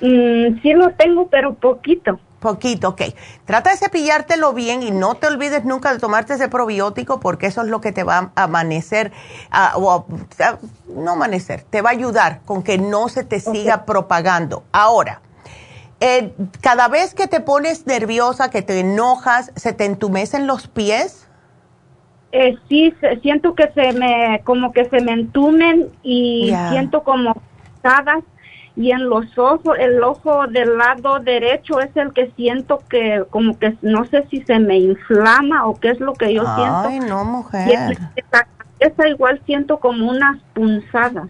Mm, 0.00 0.60
sí 0.60 0.72
lo 0.72 0.92
tengo, 0.94 1.28
pero 1.28 1.54
poquito. 1.54 2.18
Poquito, 2.40 2.90
ok. 2.90 3.02
Trata 3.44 3.70
de 3.70 3.76
cepillártelo 3.76 4.52
bien 4.52 4.82
y 4.82 4.90
no 4.90 5.14
te 5.14 5.26
olvides 5.26 5.64
nunca 5.64 5.92
de 5.92 5.98
tomarte 5.98 6.34
ese 6.34 6.48
probiótico 6.48 7.18
porque 7.20 7.46
eso 7.46 7.62
es 7.62 7.68
lo 7.68 7.80
que 7.80 7.92
te 7.92 8.04
va 8.04 8.32
a 8.34 8.44
amanecer, 8.44 9.12
o 9.74 10.06
no 10.88 11.12
amanecer, 11.12 11.62
te 11.62 11.82
va 11.82 11.90
a 11.90 11.92
ayudar 11.92 12.40
con 12.44 12.62
que 12.62 12.78
no 12.78 13.08
se 13.08 13.24
te 13.24 13.40
siga 13.40 13.84
propagando. 13.84 14.62
Ahora, 14.70 15.20
eh, 16.00 16.32
cada 16.60 16.88
vez 16.88 17.14
que 17.14 17.26
te 17.26 17.40
pones 17.40 17.86
nerviosa, 17.86 18.50
que 18.50 18.62
te 18.62 18.78
enojas, 18.80 19.52
¿se 19.56 19.72
te 19.72 19.84
entumecen 19.84 20.46
los 20.46 20.68
pies? 20.68 21.28
Eh, 22.32 22.56
sí, 22.68 22.94
siento 23.22 23.54
que 23.54 23.70
se 23.72 23.92
me, 23.92 24.42
como 24.44 24.72
que 24.72 24.84
se 24.84 25.00
me 25.00 25.12
entumen 25.12 25.88
y 26.02 26.54
siento 26.70 27.02
como 27.02 27.34
pesadas 27.82 28.22
y 28.78 28.92
en 28.92 29.08
los 29.08 29.36
ojos, 29.36 29.76
el 29.80 30.00
ojo 30.04 30.46
del 30.46 30.78
lado 30.78 31.18
derecho 31.18 31.80
es 31.80 31.90
el 31.96 32.12
que 32.12 32.30
siento 32.36 32.80
que 32.88 33.24
como 33.28 33.58
que 33.58 33.76
no 33.82 34.04
sé 34.04 34.24
si 34.30 34.40
se 34.42 34.60
me 34.60 34.78
inflama 34.78 35.66
o 35.66 35.74
qué 35.74 35.90
es 35.90 35.98
lo 35.98 36.12
que 36.12 36.32
yo 36.32 36.42
siento. 36.54 36.84
Ay, 36.86 37.00
no, 37.00 37.24
mujer. 37.24 37.96
Y 38.14 38.22
esa 38.78 39.08
igual 39.08 39.42
siento 39.46 39.80
como 39.80 40.08
unas 40.08 40.40
punzadas. 40.54 41.28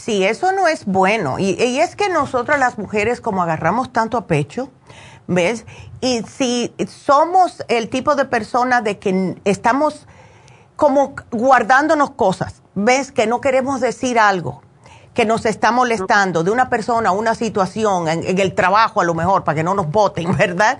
Sí, 0.00 0.24
eso 0.24 0.52
no 0.52 0.66
es 0.66 0.86
bueno. 0.86 1.38
Y, 1.38 1.50
y 1.62 1.80
es 1.80 1.94
que 1.94 2.08
nosotras 2.08 2.58
las 2.58 2.78
mujeres 2.78 3.20
como 3.20 3.42
agarramos 3.42 3.92
tanto 3.92 4.16
a 4.16 4.26
pecho, 4.26 4.70
¿ves? 5.26 5.66
Y 6.00 6.22
si 6.22 6.74
somos 6.88 7.62
el 7.68 7.90
tipo 7.90 8.14
de 8.14 8.24
persona 8.24 8.80
de 8.80 8.98
que 8.98 9.36
estamos 9.44 10.06
como 10.76 11.14
guardándonos 11.30 12.12
cosas, 12.12 12.62
¿ves? 12.74 13.12
Que 13.12 13.26
no 13.26 13.42
queremos 13.42 13.80
decir 13.82 14.18
algo 14.18 14.62
que 15.12 15.26
nos 15.26 15.44
está 15.44 15.72
molestando 15.72 16.44
de 16.44 16.50
una 16.50 16.70
persona, 16.70 17.10
una 17.12 17.34
situación, 17.34 18.08
en, 18.08 18.38
el 18.38 18.54
trabajo 18.54 19.02
a 19.02 19.04
lo 19.04 19.12
mejor, 19.12 19.44
para 19.44 19.56
que 19.56 19.62
no 19.62 19.74
nos 19.74 19.90
voten, 19.90 20.34
¿verdad? 20.38 20.78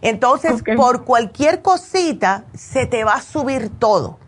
Entonces, 0.00 0.62
por 0.76 1.04
cualquier 1.04 1.60
cosita, 1.60 2.44
se 2.54 2.86
te 2.86 3.04
va 3.04 3.14
a 3.14 3.22
subir 3.22 3.70
todo. 3.78 4.18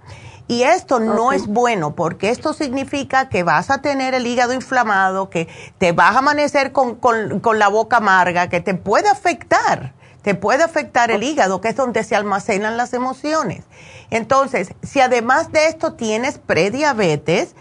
Y 0.46 0.64
esto 0.64 1.00
no 1.00 1.32
es 1.32 1.46
bueno 1.46 1.94
porque 1.94 2.28
esto 2.28 2.52
significa 2.52 3.30
que 3.30 3.42
vas 3.42 3.70
a 3.70 3.80
tener 3.80 4.12
el 4.12 4.26
hígado 4.26 4.52
inflamado, 4.52 5.30
que 5.30 5.48
te 5.78 5.92
vas 5.92 6.14
a 6.14 6.18
amanecer 6.18 6.72
con, 6.72 6.96
con, 6.96 7.58
la 7.58 7.68
boca 7.68 7.96
amarga, 7.96 8.48
que 8.50 8.60
te 8.60 8.74
puede 8.74 9.08
afectar, 9.08 9.94
te 10.20 10.34
puede 10.34 10.62
afectar 10.62 11.10
el 11.10 11.22
hígado, 11.22 11.62
que 11.62 11.68
es 11.68 11.76
donde 11.76 12.04
se 12.04 12.14
almacenan 12.14 12.76
las 12.76 12.92
emociones. 12.92 13.64
Entonces, 14.10 14.74
si 14.82 15.00
además 15.00 15.50
de 15.50 15.66
esto 15.68 15.94
tienes 15.94 16.38
prediabetes, 16.38 17.54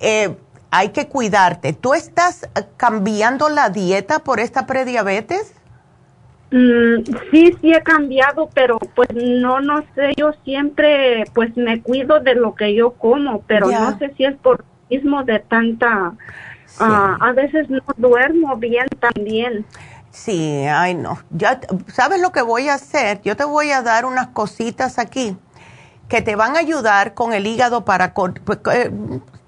eh, 0.00 0.36
hay 0.70 0.90
que 0.90 1.08
cuidarte. 1.08 1.72
¿Tú 1.72 1.94
estás 1.94 2.48
cambiando 2.76 3.48
la 3.48 3.70
dieta 3.70 4.18
por 4.18 4.40
esta 4.40 4.66
prediabetes? 4.66 5.52
Mm, 6.56 7.04
sí, 7.30 7.54
sí 7.60 7.70
he 7.74 7.82
cambiado, 7.82 8.48
pero 8.54 8.78
pues 8.78 9.10
no, 9.12 9.60
no 9.60 9.84
sé, 9.94 10.14
yo 10.16 10.32
siempre 10.42 11.24
pues 11.34 11.54
me 11.54 11.82
cuido 11.82 12.20
de 12.20 12.34
lo 12.34 12.54
que 12.54 12.74
yo 12.74 12.92
como, 12.92 13.42
pero 13.42 13.70
no 13.70 13.98
sé 13.98 14.14
si 14.16 14.24
es 14.24 14.34
por 14.36 14.64
mismo 14.88 15.22
de 15.22 15.40
tanta, 15.40 16.14
ah, 16.80 17.18
a 17.20 17.32
veces 17.32 17.68
no 17.68 17.82
duermo 17.98 18.56
bien 18.56 18.86
también. 18.98 19.66
Sí, 20.10 20.64
ay 20.66 20.94
no, 20.94 21.18
ya, 21.28 21.60
¿sabes 21.88 22.22
lo 22.22 22.32
que 22.32 22.40
voy 22.40 22.70
a 22.70 22.74
hacer? 22.74 23.20
Yo 23.20 23.36
te 23.36 23.44
voy 23.44 23.72
a 23.72 23.82
dar 23.82 24.06
unas 24.06 24.28
cositas 24.28 24.98
aquí 24.98 25.36
que 26.08 26.22
te 26.22 26.36
van 26.36 26.56
a 26.56 26.60
ayudar 26.60 27.14
con 27.14 27.32
el 27.32 27.46
hígado 27.46 27.84
para... 27.84 28.14
Pues, 28.14 28.60
eh, 28.72 28.90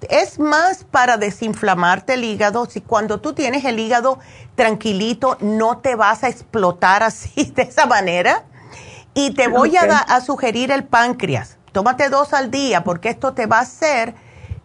es 0.09 0.39
más 0.39 0.83
para 0.85 1.17
desinflamarte 1.17 2.13
el 2.13 2.23
hígado. 2.23 2.65
Si 2.65 2.81
cuando 2.81 3.19
tú 3.19 3.33
tienes 3.33 3.65
el 3.65 3.79
hígado 3.79 4.19
tranquilito, 4.59 5.37
no 5.39 5.77
te 5.77 5.95
vas 5.95 6.25
a 6.25 6.27
explotar 6.27 7.01
así 7.01 7.45
de 7.55 7.61
esa 7.61 7.85
manera. 7.85 8.43
Y 9.13 9.33
te 9.33 9.47
voy 9.47 9.77
a, 9.77 9.99
a 9.99 10.19
sugerir 10.19 10.69
el 10.71 10.83
páncreas. 10.83 11.57
Tómate 11.71 12.09
dos 12.09 12.33
al 12.33 12.51
día 12.51 12.83
porque 12.83 13.07
esto 13.07 13.33
te 13.33 13.45
va 13.45 13.59
a 13.59 13.61
hacer 13.61 14.15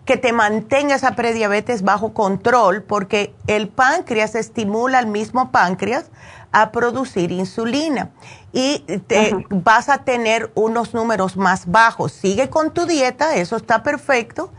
que 0.05 0.17
te 0.17 0.33
mantenga 0.33 0.97
esa 0.97 1.13
prediabetes 1.13 1.83
bajo 1.83 2.13
control 2.13 2.83
porque 2.83 3.35
el 3.47 3.69
páncreas 3.69 4.35
estimula 4.35 4.99
al 4.99 5.07
mismo 5.07 5.53
páncreas 5.53 6.07
a 6.51 6.73
producir 6.73 7.31
insulina 7.31 8.11
y 8.53 8.81
te 9.07 9.47
vas 9.51 9.89
a 9.89 9.99
tener 9.99 10.51
unos 10.57 10.93
números 10.93 11.37
más 11.37 11.71
bajos. 11.71 12.13
Sigue 12.13 12.51
con 12.51 12.75
tu 12.75 12.87
dieta, 12.87 13.37
eso 13.37 13.57
está 13.57 13.83
perfecto, 13.83 14.53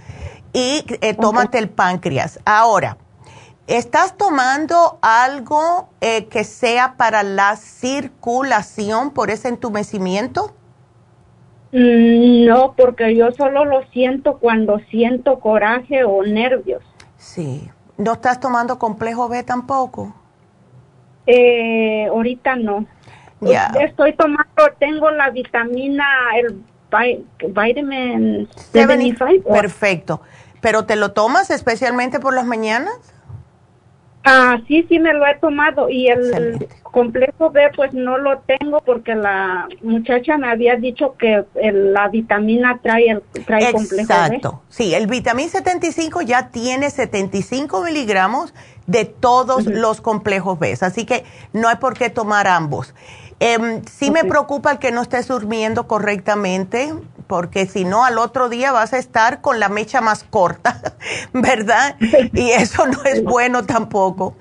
y 0.54 0.86
eh, 1.02 1.14
tómate 1.14 1.58
el 1.58 1.70
páncreas. 1.70 2.40
Ahora, 2.46 2.98
¿estás 3.68 4.18
tomando 4.18 5.00
algo 5.02 5.90
eh, 6.02 6.26
que 6.26 6.44
sea 6.44 6.96
para 6.98 7.24
la 7.24 7.56
circulación 7.56 9.12
por 9.12 9.30
ese 9.30 9.50
entumecimiento? 9.50 10.54
Mm, 11.72 12.46
no, 12.46 12.74
porque 12.78 13.16
yo 13.16 13.32
solo 13.32 13.66
lo 13.66 13.84
siento 13.88 14.38
cuando 14.40 14.80
siento 14.92 15.40
coraje 15.40 16.04
o 16.04 16.24
nervios. 16.24 16.84
Sí. 17.18 17.70
¿No 17.98 18.14
estás 18.14 18.40
tomando 18.40 18.78
complejo 18.78 19.30
B 19.30 19.44
tampoco? 19.44 20.14
Eh, 21.28 22.08
ahorita 22.08 22.56
no. 22.56 22.86
Ya. 23.42 23.72
Estoy 23.80 24.14
tomando, 24.14 24.46
tengo 24.80 25.12
la 25.12 25.30
vitamina, 25.30 26.06
el 26.38 26.64
vitamin 27.52 28.48
75. 28.72 29.52
Perfecto. 29.52 30.22
¿Pero 30.62 30.86
te 30.86 30.96
lo 30.96 31.12
tomas 31.12 31.52
especialmente 31.52 32.20
por 32.20 32.34
las 32.34 32.46
mañanas? 32.46 33.15
Ah, 34.26 34.60
sí, 34.68 34.84
sí 34.90 34.98
me 34.98 35.14
lo 35.14 35.26
he 35.28 35.36
tomado 35.36 35.88
y 35.88 36.08
el 36.08 36.68
complejo 36.82 37.52
B 37.52 37.70
pues 37.76 37.94
no 37.94 38.18
lo 38.18 38.40
tengo 38.40 38.82
porque 38.82 39.14
la 39.14 39.68
muchacha 39.84 40.38
me 40.38 40.50
había 40.50 40.78
dicho 40.78 41.16
que 41.18 41.46
la 41.54 42.08
vitamina 42.10 42.80
trae 42.82 43.12
el 43.12 43.22
trae 43.46 43.72
complejo 43.72 43.96
B. 43.96 44.02
Exacto, 44.02 44.64
sí, 44.68 44.96
el 44.96 45.06
vitamina 45.06 45.50
75 45.50 46.24
ya 46.24 46.50
tiene 46.50 46.90
75 46.90 47.84
miligramos 47.84 48.54
de 48.88 49.06
todos 49.06 49.68
los 49.68 50.02
complejos 50.02 50.58
B, 50.58 50.76
así 50.82 51.06
que 51.06 51.24
no 51.54 51.68
hay 51.68 51.76
por 51.76 51.96
qué 51.96 52.10
tomar 52.10 52.48
ambos. 52.48 52.96
Eh, 53.40 53.82
sí 53.92 54.10
me 54.12 54.24
preocupa 54.24 54.72
el 54.72 54.80
que 54.80 54.92
no 54.92 55.02
estés 55.02 55.28
durmiendo 55.28 55.88
correctamente, 55.88 56.94
porque 57.28 57.66
si 57.66 57.86
no, 57.86 58.06
al 58.06 58.18
otro 58.18 58.50
día 58.50 58.72
vas 58.72 58.94
a 58.94 58.98
estar 58.98 59.42
con 59.42 59.60
la 59.60 59.70
mecha 59.70 60.02
más 60.02 60.24
corta, 60.24 60.82
¿verdad? 61.34 61.96
Y 62.34 62.52
eso 62.52 62.86
no 62.88 63.04
es 63.04 63.24
bueno 63.24 63.66
tampoco. 63.66 64.36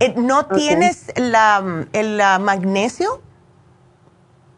Eh, 0.00 0.14
¿No 0.16 0.46
tienes 0.46 1.12
la, 1.16 1.86
el 1.92 2.20
magnesio? 2.40 3.20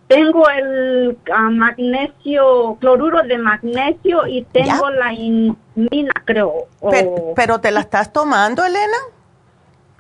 Tengo 0.08 0.48
el 0.50 1.18
ah, 1.32 1.50
magnesio, 1.50 2.76
cloruro 2.78 3.22
de 3.22 3.38
magnesio 3.38 4.26
y 4.26 4.44
tengo 4.52 4.90
la 4.90 5.14
inmina, 5.14 6.12
creo. 6.24 6.68
Pero, 7.34 7.60
¿te 7.60 7.70
la 7.70 7.80
estás 7.80 8.12
tomando, 8.12 8.64
Elena? 8.64 8.96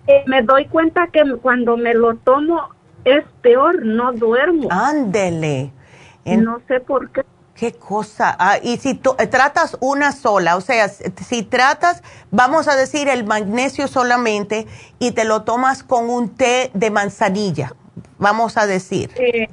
Eh, 0.06 0.22
me 0.26 0.42
doy 0.42 0.66
cuenta 0.66 1.08
que 1.08 1.22
cuando 1.40 1.78
me 1.78 1.94
lo 1.94 2.16
tomo 2.16 2.68
es 3.04 3.24
peor, 3.40 3.84
no 3.84 4.12
duermo. 4.12 4.68
Ándele. 4.70 5.72
no 6.26 6.60
sé 6.68 6.80
por 6.80 7.10
qué. 7.10 7.24
Qué 7.54 7.72
cosa. 7.72 8.34
Ah, 8.38 8.58
y 8.60 8.78
si 8.78 8.94
tú 8.94 9.14
eh, 9.18 9.26
tratas 9.28 9.76
una 9.80 10.10
sola, 10.10 10.56
o 10.56 10.60
sea, 10.60 10.88
si 10.88 11.44
tratas, 11.44 12.02
vamos 12.30 12.66
a 12.66 12.74
decir, 12.74 13.08
el 13.08 13.24
magnesio 13.24 13.86
solamente 13.86 14.66
y 14.98 15.12
te 15.12 15.24
lo 15.24 15.42
tomas 15.42 15.84
con 15.84 16.10
un 16.10 16.34
té 16.34 16.70
de 16.74 16.90
manzanilla, 16.90 17.74
vamos 18.18 18.56
a 18.56 18.66
decir. 18.66 19.10
Eh, 19.16 19.48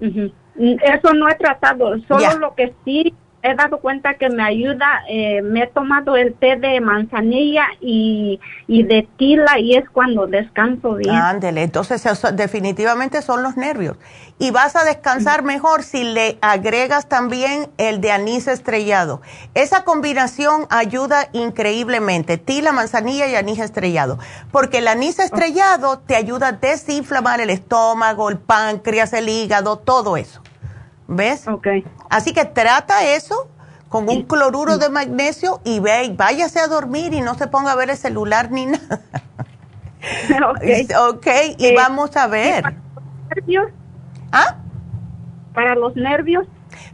Eso 0.00 1.12
no 1.14 1.28
he 1.28 1.34
tratado, 1.34 1.98
solo 2.06 2.38
lo 2.38 2.54
que 2.54 2.74
sí 2.84 3.12
he 3.42 3.54
dado 3.54 3.78
cuenta 3.78 4.14
que 4.14 4.28
me 4.28 4.42
ayuda, 4.42 5.02
eh, 5.08 5.42
me 5.42 5.64
he 5.64 5.66
tomado 5.66 6.16
el 6.16 6.34
té 6.34 6.56
de 6.56 6.80
manzanilla 6.80 7.66
y, 7.80 8.38
de 8.68 9.06
tila 9.16 9.58
y 9.58 9.74
es 9.74 9.88
cuando 9.90 10.26
descanso 10.26 10.94
bien. 10.94 11.14
Ándele, 11.14 11.62
entonces 11.62 12.02
definitivamente 12.34 13.20
son 13.20 13.42
los 13.42 13.56
nervios. 13.56 13.96
Y 14.38 14.50
vas 14.50 14.76
a 14.76 14.84
descansar 14.84 15.42
mejor 15.42 15.82
si 15.82 16.04
le 16.04 16.38
agregas 16.40 17.08
también 17.08 17.68
el 17.78 18.00
de 18.00 18.12
anís 18.12 18.46
estrellado. 18.46 19.20
Esa 19.54 19.84
combinación 19.84 20.66
ayuda 20.70 21.28
increíblemente, 21.32 22.38
tila, 22.38 22.72
manzanilla 22.72 23.26
y 23.26 23.34
anís 23.34 23.58
estrellado, 23.58 24.18
porque 24.50 24.78
el 24.78 24.88
anís 24.88 25.18
estrellado 25.18 25.98
te 25.98 26.16
ayuda 26.16 26.48
a 26.48 26.52
desinflamar 26.52 27.40
el 27.40 27.50
estómago, 27.50 28.30
el 28.30 28.38
páncreas, 28.38 29.12
el 29.12 29.28
hígado, 29.28 29.78
todo 29.78 30.16
eso. 30.16 30.42
¿Ves? 31.14 31.46
Ok. 31.46 31.66
Así 32.10 32.32
que 32.32 32.44
trata 32.44 33.04
eso 33.04 33.48
con 33.88 34.08
un 34.08 34.22
cloruro 34.22 34.78
de 34.78 34.88
magnesio 34.88 35.60
y 35.64 35.80
ve, 35.80 36.14
váyase 36.16 36.60
a 36.60 36.66
dormir 36.66 37.12
y 37.12 37.20
no 37.20 37.34
se 37.34 37.46
ponga 37.46 37.72
a 37.72 37.74
ver 37.74 37.90
el 37.90 37.96
celular 37.96 38.50
ni 38.50 38.66
nada. 38.66 39.02
ok. 40.50 41.14
Ok, 41.14 41.26
y 41.58 41.66
eh, 41.66 41.74
vamos 41.76 42.16
a 42.16 42.26
ver. 42.26 42.62
¿Para 42.62 42.74
los 42.74 43.36
nervios? 43.36 43.66
¿Ah? 44.32 44.56
¿Para 45.54 45.74
los 45.74 45.96
nervios? 45.96 46.46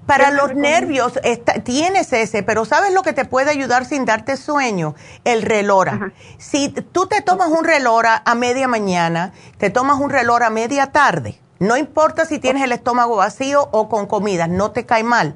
Para 0.06 0.30
los 0.30 0.54
nervios 0.54 1.18
tienes 1.64 2.12
ese, 2.12 2.42
pero 2.42 2.64
¿sabes 2.64 2.92
lo 2.94 3.02
que 3.02 3.12
te 3.12 3.24
puede 3.24 3.50
ayudar 3.50 3.84
sin 3.84 4.06
darte 4.06 4.36
sueño? 4.36 4.94
El 5.24 5.42
relora. 5.42 6.12
Si 6.38 6.70
tú 6.70 7.06
te 7.06 7.20
tomas 7.20 7.48
un 7.48 7.64
relora 7.64 8.22
a 8.24 8.34
media 8.34 8.68
mañana, 8.68 9.32
te 9.58 9.70
tomas 9.70 9.98
un 10.00 10.10
relora 10.10 10.46
a 10.46 10.50
media 10.50 10.92
tarde, 10.92 11.38
no 11.58 11.76
importa 11.76 12.24
si 12.24 12.38
tienes 12.38 12.62
el 12.62 12.72
estómago 12.72 13.16
vacío 13.16 13.68
o 13.72 13.88
con 13.88 14.06
comida, 14.06 14.46
no 14.46 14.70
te 14.70 14.86
cae 14.86 15.02
mal. 15.02 15.34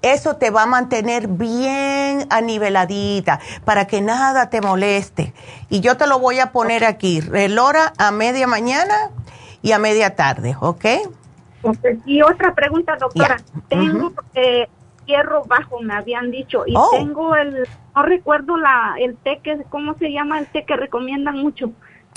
Eso 0.00 0.36
te 0.36 0.50
va 0.50 0.62
a 0.62 0.66
mantener 0.66 1.26
bien 1.26 2.26
aniveladita 2.30 3.40
para 3.64 3.86
que 3.86 4.00
nada 4.00 4.48
te 4.48 4.60
moleste. 4.60 5.34
Y 5.68 5.80
yo 5.80 5.96
te 5.96 6.06
lo 6.06 6.20
voy 6.20 6.38
a 6.38 6.52
poner 6.52 6.84
aquí, 6.84 7.20
relora 7.20 7.92
a 7.98 8.12
media 8.12 8.46
mañana 8.46 9.10
y 9.60 9.72
a 9.72 9.78
media 9.78 10.14
tarde, 10.14 10.56
¿ok? 10.60 10.84
Y 12.06 12.22
otra 12.22 12.54
pregunta, 12.54 12.96
doctora. 12.96 13.38
Tengo 13.68 14.12
eh, 14.34 14.68
hierro 15.04 15.44
bajo, 15.44 15.80
me 15.80 15.94
habían 15.94 16.30
dicho, 16.30 16.62
y 16.66 16.74
oh. 16.76 16.90
tengo 16.92 17.34
el, 17.34 17.66
no 17.96 18.02
recuerdo 18.02 18.56
la, 18.56 18.94
el 19.00 19.16
té 19.16 19.40
que, 19.42 19.64
¿cómo 19.68 19.94
se 19.98 20.12
llama 20.12 20.38
el 20.38 20.46
té 20.46 20.64
que 20.64 20.76
recomiendan 20.76 21.36
mucho? 21.36 21.72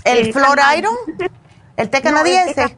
¿El 0.06 0.28
eh, 0.28 0.78
Iron? 0.78 0.96
¿El 1.78 1.90
té 1.90 2.02
canadiense? 2.02 2.78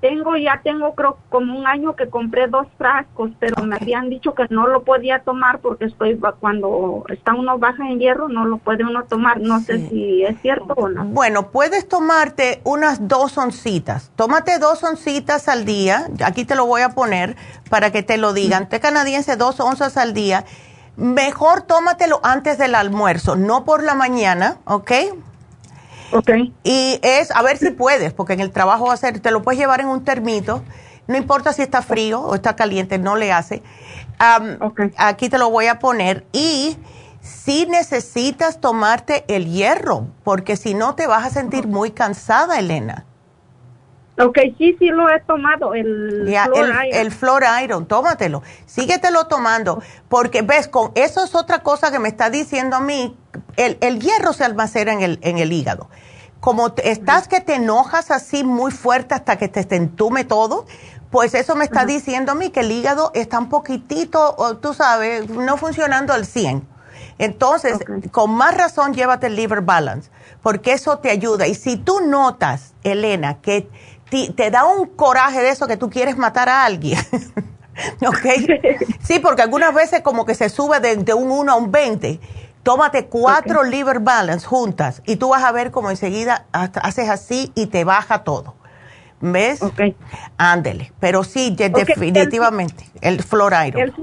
Tengo, 0.00 0.36
ya 0.36 0.60
tengo 0.62 0.94
creo 0.94 1.16
como 1.30 1.58
un 1.58 1.66
año 1.66 1.96
que 1.96 2.08
compré 2.08 2.48
dos 2.48 2.66
frascos, 2.76 3.30
pero 3.38 3.64
me 3.64 3.76
habían 3.76 4.10
dicho 4.10 4.34
que 4.34 4.44
no 4.50 4.66
lo 4.66 4.82
podía 4.82 5.20
tomar 5.20 5.60
porque 5.60 5.86
estoy 5.86 6.20
cuando 6.38 7.04
está 7.08 7.32
uno 7.32 7.58
baja 7.58 7.88
en 7.88 7.98
hierro 7.98 8.28
no 8.28 8.44
lo 8.44 8.58
puede 8.58 8.84
uno 8.84 9.04
tomar. 9.04 9.40
No 9.40 9.60
sé 9.60 9.88
si 9.88 10.22
es 10.22 10.40
cierto 10.42 10.74
o 10.74 10.88
no. 10.88 11.04
Bueno, 11.06 11.50
puedes 11.50 11.88
tomarte 11.88 12.60
unas 12.64 13.08
dos 13.08 13.38
oncitas. 13.38 14.10
Tómate 14.16 14.58
dos 14.58 14.84
oncitas 14.84 15.48
al 15.48 15.64
día. 15.64 16.08
Aquí 16.24 16.44
te 16.44 16.56
lo 16.56 16.66
voy 16.66 16.82
a 16.82 16.90
poner 16.90 17.36
para 17.70 17.90
que 17.90 18.02
te 18.02 18.18
lo 18.18 18.34
digan. 18.34 18.68
Té 18.68 18.80
canadiense 18.80 19.36
dos 19.36 19.60
onzas 19.60 19.96
al 19.96 20.12
día. 20.12 20.44
Mejor 20.96 21.62
tómatelo 21.62 22.20
antes 22.22 22.58
del 22.58 22.74
almuerzo, 22.74 23.36
no 23.36 23.64
por 23.64 23.82
la 23.82 23.94
mañana, 23.94 24.56
¿ok? 24.64 24.92
Okay. 26.12 26.54
Y 26.62 26.98
es, 27.02 27.30
a 27.30 27.42
ver 27.42 27.58
si 27.58 27.70
puedes, 27.70 28.12
porque 28.12 28.34
en 28.34 28.40
el 28.40 28.50
trabajo 28.50 28.86
va 28.86 28.94
a 28.94 28.96
ser, 28.96 29.20
te 29.20 29.30
lo 29.30 29.42
puedes 29.42 29.58
llevar 29.58 29.80
en 29.80 29.88
un 29.88 30.04
termito, 30.04 30.62
no 31.06 31.16
importa 31.16 31.52
si 31.52 31.62
está 31.62 31.82
frío 31.82 32.20
o 32.20 32.34
está 32.34 32.56
caliente, 32.56 32.98
no 32.98 33.16
le 33.16 33.32
hace. 33.32 33.62
Aquí 34.96 35.28
te 35.28 35.38
lo 35.38 35.50
voy 35.50 35.66
a 35.66 35.78
poner. 35.78 36.26
Y 36.32 36.76
si 37.20 37.66
necesitas 37.66 38.60
tomarte 38.60 39.24
el 39.28 39.46
hierro, 39.46 40.08
porque 40.24 40.56
si 40.56 40.74
no 40.74 40.94
te 40.94 41.06
vas 41.06 41.24
a 41.26 41.30
sentir 41.30 41.66
muy 41.66 41.90
cansada, 41.90 42.58
Elena. 42.58 43.05
Ok, 44.18 44.38
sí, 44.56 44.74
sí 44.78 44.86
lo 44.88 45.10
he 45.10 45.20
tomado, 45.20 45.74
el 45.74 46.26
Flor 46.26 46.68
Iron. 46.68 47.00
El 47.00 47.12
Flor 47.12 47.44
Iron, 47.62 47.86
tómatelo, 47.86 48.42
síguetelo 48.64 49.26
tomando, 49.26 49.82
porque 50.08 50.40
ves, 50.40 50.68
con 50.68 50.92
eso 50.94 51.22
es 51.22 51.34
otra 51.34 51.58
cosa 51.58 51.90
que 51.90 51.98
me 51.98 52.08
está 52.08 52.30
diciendo 52.30 52.76
a 52.76 52.80
mí, 52.80 53.14
el, 53.56 53.76
el 53.82 54.00
hierro 54.00 54.32
se 54.32 54.44
almacena 54.44 54.94
en 54.94 55.02
el, 55.02 55.18
en 55.22 55.36
el 55.38 55.52
hígado. 55.52 55.90
Como 56.40 56.74
estás 56.82 57.28
que 57.28 57.40
te 57.40 57.56
enojas 57.56 58.10
así 58.10 58.42
muy 58.42 58.70
fuerte 58.70 59.14
hasta 59.14 59.36
que 59.36 59.48
te 59.48 59.76
entume 59.76 60.24
todo, 60.24 60.64
pues 61.10 61.34
eso 61.34 61.54
me 61.54 61.64
está 61.64 61.84
diciendo 61.84 62.32
a 62.32 62.34
mí 62.34 62.50
que 62.50 62.60
el 62.60 62.72
hígado 62.72 63.10
está 63.14 63.38
un 63.38 63.48
poquitito, 63.48 64.58
tú 64.62 64.72
sabes, 64.74 65.28
no 65.28 65.56
funcionando 65.56 66.12
al 66.12 66.24
100. 66.24 66.66
Entonces, 67.18 67.78
con 68.10 68.30
más 68.32 68.54
razón, 68.56 68.92
llévate 68.92 69.28
el 69.28 69.36
liver 69.36 69.62
balance, 69.62 70.10
porque 70.42 70.72
eso 70.72 70.98
te 70.98 71.10
ayuda. 71.10 71.46
Y 71.46 71.54
si 71.54 71.76
tú 71.76 72.00
notas, 72.00 72.74
Elena, 72.82 73.40
que 73.40 73.68
te, 74.10 74.50
da 74.50 74.64
un 74.64 74.86
coraje 74.86 75.40
de 75.40 75.50
eso 75.50 75.66
que 75.66 75.76
tú 75.76 75.90
quieres 75.90 76.16
matar 76.16 76.48
a 76.48 76.64
alguien, 76.64 76.98
ok. 78.06 78.26
Sí, 79.02 79.18
porque 79.20 79.42
algunas 79.42 79.72
veces 79.74 80.00
como 80.00 80.24
que 80.24 80.34
se 80.34 80.48
sube 80.48 80.80
de, 80.80 81.14
un 81.14 81.30
1 81.30 81.52
a 81.52 81.56
un 81.56 81.70
20. 81.70 82.20
Tómate 82.62 83.06
cuatro 83.06 83.62
liver 83.62 84.00
balance 84.00 84.44
juntas 84.44 85.00
y 85.06 85.16
tú 85.16 85.28
vas 85.28 85.44
a 85.44 85.52
ver 85.52 85.70
como 85.70 85.88
enseguida 85.88 86.46
haces 86.50 87.08
así 87.08 87.52
y 87.54 87.66
te 87.66 87.84
baja 87.84 88.24
todo. 88.24 88.56
¿Ves? 89.20 89.62
Ok. 89.62 89.80
Ándele. 90.36 90.92
Pero 90.98 91.22
sí, 91.22 91.54
definitivamente, 91.56 92.90
el, 93.00 93.22
flor 93.22 93.54
El, 93.54 93.94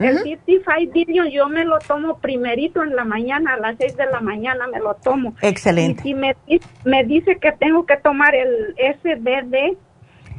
el 0.00 0.22
55 0.22 0.92
billion 0.92 1.28
yo 1.28 1.48
me 1.48 1.64
lo 1.64 1.78
tomo 1.78 2.18
primerito 2.18 2.82
en 2.82 2.96
la 2.96 3.04
mañana, 3.04 3.54
a 3.54 3.56
las 3.58 3.76
6 3.78 3.96
de 3.96 4.06
la 4.06 4.20
mañana 4.20 4.66
me 4.66 4.78
lo 4.78 4.94
tomo. 4.94 5.34
Excelente. 5.42 6.00
Y 6.00 6.12
si 6.12 6.14
me, 6.14 6.36
me 6.84 7.04
dice 7.04 7.38
que 7.38 7.52
tengo 7.52 7.84
que 7.84 7.96
tomar 7.98 8.34
el 8.34 8.74
SDD, 8.76 9.76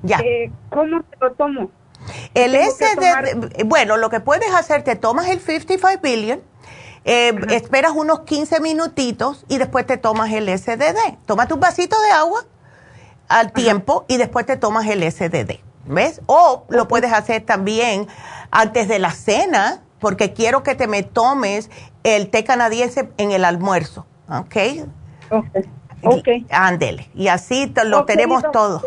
ya. 0.04 0.18
Eh, 0.18 0.52
¿cómo 0.70 1.04
lo 1.20 1.32
tomo? 1.34 1.72
El 2.34 2.56
SDD, 2.56 3.64
bueno, 3.66 3.98
lo 3.98 4.10
que 4.10 4.20
puedes 4.20 4.52
hacer, 4.54 4.84
te 4.84 4.96
tomas 4.96 5.30
el 5.30 5.40
55 5.40 6.02
billion, 6.02 6.42
eh, 7.06 7.34
esperas 7.52 7.92
unos 7.92 8.22
15 8.22 8.62
minutitos 8.62 9.46
y 9.48 9.58
después 9.58 9.86
te 9.86 9.98
tomas 9.98 10.32
el 10.32 10.48
SDD. 10.50 11.18
Toma 11.26 11.48
tu 11.48 11.58
vasito 11.58 12.00
de 12.02 12.12
agua 12.12 12.46
al 13.28 13.54
tiempo 13.54 14.06
y 14.08 14.18
después 14.18 14.46
te 14.46 14.58
tomas 14.58 14.88
el 14.88 15.10
SDD. 15.10 15.60
¿Ves? 15.86 16.22
O 16.28 16.66
lo 16.70 16.88
puedes 16.88 17.12
hacer 17.12 17.44
también 17.44 18.08
antes 18.52 18.88
de 18.88 19.00
la 19.00 19.12
cena, 19.12 19.82
porque 20.00 20.34
quiero 20.34 20.64
que 20.64 20.76
te 20.76 20.88
me 20.88 21.04
tomes 21.04 21.70
el 22.04 22.30
té 22.30 22.44
canadiense 22.44 23.12
en 23.18 23.32
el 23.32 23.46
almuerzo. 23.46 24.06
¿Ok? 24.30 24.56
Ok. 26.04 26.28
Ándele. 26.50 27.10
Y 27.14 27.28
así 27.28 27.72
lo 27.86 28.06
tenemos 28.06 28.44
todo. 28.52 28.82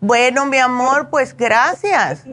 Bueno, 0.00 0.46
mi 0.46 0.58
amor, 0.58 1.10
pues 1.10 1.36
gracias. 1.36 2.24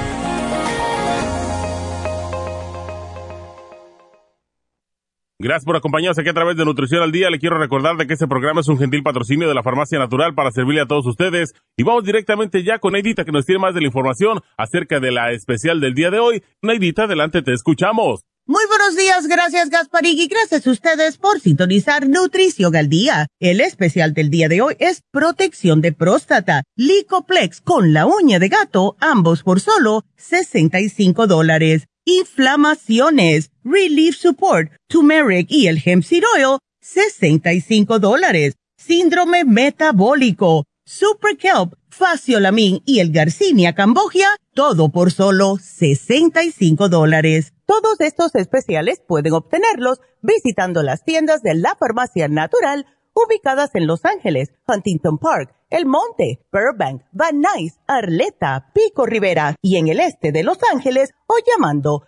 Gracias 5.41 5.65
por 5.65 5.75
acompañarnos 5.75 6.19
aquí 6.19 6.29
a 6.29 6.35
través 6.35 6.55
de 6.55 6.65
Nutrición 6.65 7.01
al 7.01 7.11
Día. 7.11 7.31
Le 7.31 7.39
quiero 7.39 7.57
recordar 7.57 7.97
de 7.97 8.05
que 8.05 8.13
este 8.13 8.27
programa 8.27 8.61
es 8.61 8.67
un 8.67 8.77
gentil 8.77 9.01
patrocinio 9.01 9.47
de 9.47 9.55
la 9.55 9.63
Farmacia 9.63 9.97
Natural 9.97 10.35
para 10.35 10.51
servirle 10.51 10.81
a 10.81 10.85
todos 10.85 11.07
ustedes. 11.07 11.55
Y 11.75 11.81
vamos 11.81 12.03
directamente 12.03 12.63
ya 12.63 12.77
con 12.77 12.93
Neidita 12.93 13.25
que 13.25 13.31
nos 13.31 13.47
tiene 13.47 13.57
más 13.57 13.73
de 13.73 13.81
la 13.81 13.87
información 13.87 14.41
acerca 14.55 14.99
de 14.99 15.09
la 15.09 15.31
especial 15.31 15.81
del 15.81 15.95
día 15.95 16.11
de 16.11 16.19
hoy. 16.19 16.43
Neidita, 16.61 17.05
adelante, 17.05 17.41
te 17.41 17.53
escuchamos. 17.53 18.21
Muy 18.45 18.63
buenos 18.67 18.95
días, 18.95 19.27
gracias 19.27 19.69
Gasparig 19.69 20.19
y 20.19 20.27
gracias 20.27 20.67
a 20.67 20.71
ustedes 20.71 21.17
por 21.17 21.39
sintonizar 21.39 22.07
Nutrición 22.07 22.75
al 22.75 22.87
Día. 22.89 23.25
El 23.39 23.61
especial 23.61 24.13
del 24.13 24.29
día 24.29 24.47
de 24.47 24.61
hoy 24.61 24.75
es 24.77 25.01
protección 25.09 25.81
de 25.81 25.91
próstata, 25.91 26.63
Licoplex 26.75 27.61
con 27.61 27.93
la 27.93 28.05
uña 28.05 28.37
de 28.37 28.49
gato, 28.49 28.95
ambos 28.99 29.41
por 29.41 29.59
solo 29.59 30.03
65 30.17 31.25
dólares 31.25 31.87
inflamaciones, 32.05 33.50
relief 33.63 34.17
support, 34.17 34.71
turmeric 34.87 35.47
y 35.49 35.67
el 35.67 35.81
hemp 35.83 36.03
seed 36.03 36.23
oil, 36.35 36.59
65 36.81 37.99
dólares. 37.99 38.55
Síndrome 38.77 39.45
metabólico, 39.45 40.65
super 40.85 41.37
kelp, 41.37 41.73
faciolamin 41.89 42.81
y 42.85 42.99
el 42.99 43.11
garcinia 43.11 43.75
cambogia, 43.75 44.27
todo 44.53 44.89
por 44.89 45.11
solo 45.11 45.57
65 45.57 46.89
dólares. 46.89 47.53
Todos 47.65 47.99
estos 47.99 48.33
especiales 48.35 49.01
pueden 49.07 49.33
obtenerlos 49.33 49.99
visitando 50.21 50.83
las 50.83 51.03
tiendas 51.03 51.41
de 51.41 51.55
la 51.55 51.75
farmacia 51.79 52.27
natural 52.27 52.85
ubicadas 53.13 53.71
en 53.75 53.87
Los 53.87 54.05
Ángeles, 54.05 54.53
Huntington 54.67 55.17
Park, 55.17 55.53
El 55.69 55.85
Monte, 55.85 56.45
Burbank, 56.51 57.03
Van 57.11 57.41
Nuys, 57.41 57.79
Arleta, 57.87 58.71
Pico 58.73 59.05
Rivera 59.05 59.55
y 59.61 59.77
en 59.77 59.87
el 59.87 59.99
este 59.99 60.31
de 60.31 60.43
Los 60.43 60.59
Ángeles 60.71 61.11
o 61.27 61.35
llamando 61.45 62.07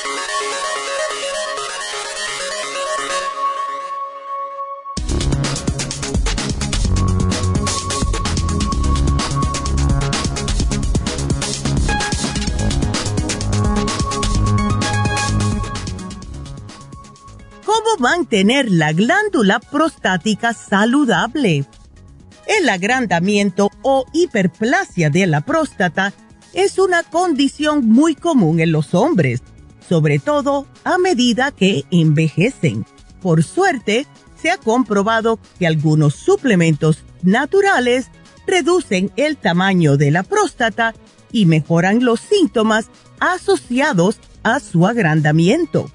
¿Cómo 17.73 18.09
mantener 18.09 18.69
la 18.69 18.91
glándula 18.91 19.61
prostática 19.61 20.53
saludable? 20.53 21.63
El 22.45 22.67
agrandamiento 22.67 23.69
o 23.81 24.05
hiperplasia 24.11 25.09
de 25.09 25.25
la 25.25 25.39
próstata 25.39 26.13
es 26.53 26.77
una 26.77 27.03
condición 27.03 27.87
muy 27.87 28.15
común 28.15 28.59
en 28.59 28.73
los 28.73 28.93
hombres, 28.93 29.41
sobre 29.87 30.19
todo 30.19 30.67
a 30.83 30.97
medida 30.97 31.51
que 31.51 31.85
envejecen. 31.91 32.85
Por 33.21 33.41
suerte, 33.41 34.05
se 34.35 34.51
ha 34.51 34.57
comprobado 34.57 35.39
que 35.57 35.65
algunos 35.65 36.15
suplementos 36.15 37.05
naturales 37.21 38.07
reducen 38.45 39.13
el 39.15 39.37
tamaño 39.37 39.95
de 39.95 40.11
la 40.11 40.23
próstata 40.23 40.93
y 41.31 41.45
mejoran 41.45 42.03
los 42.03 42.19
síntomas 42.19 42.87
asociados 43.21 44.19
a 44.43 44.59
su 44.59 44.85
agrandamiento. 44.85 45.89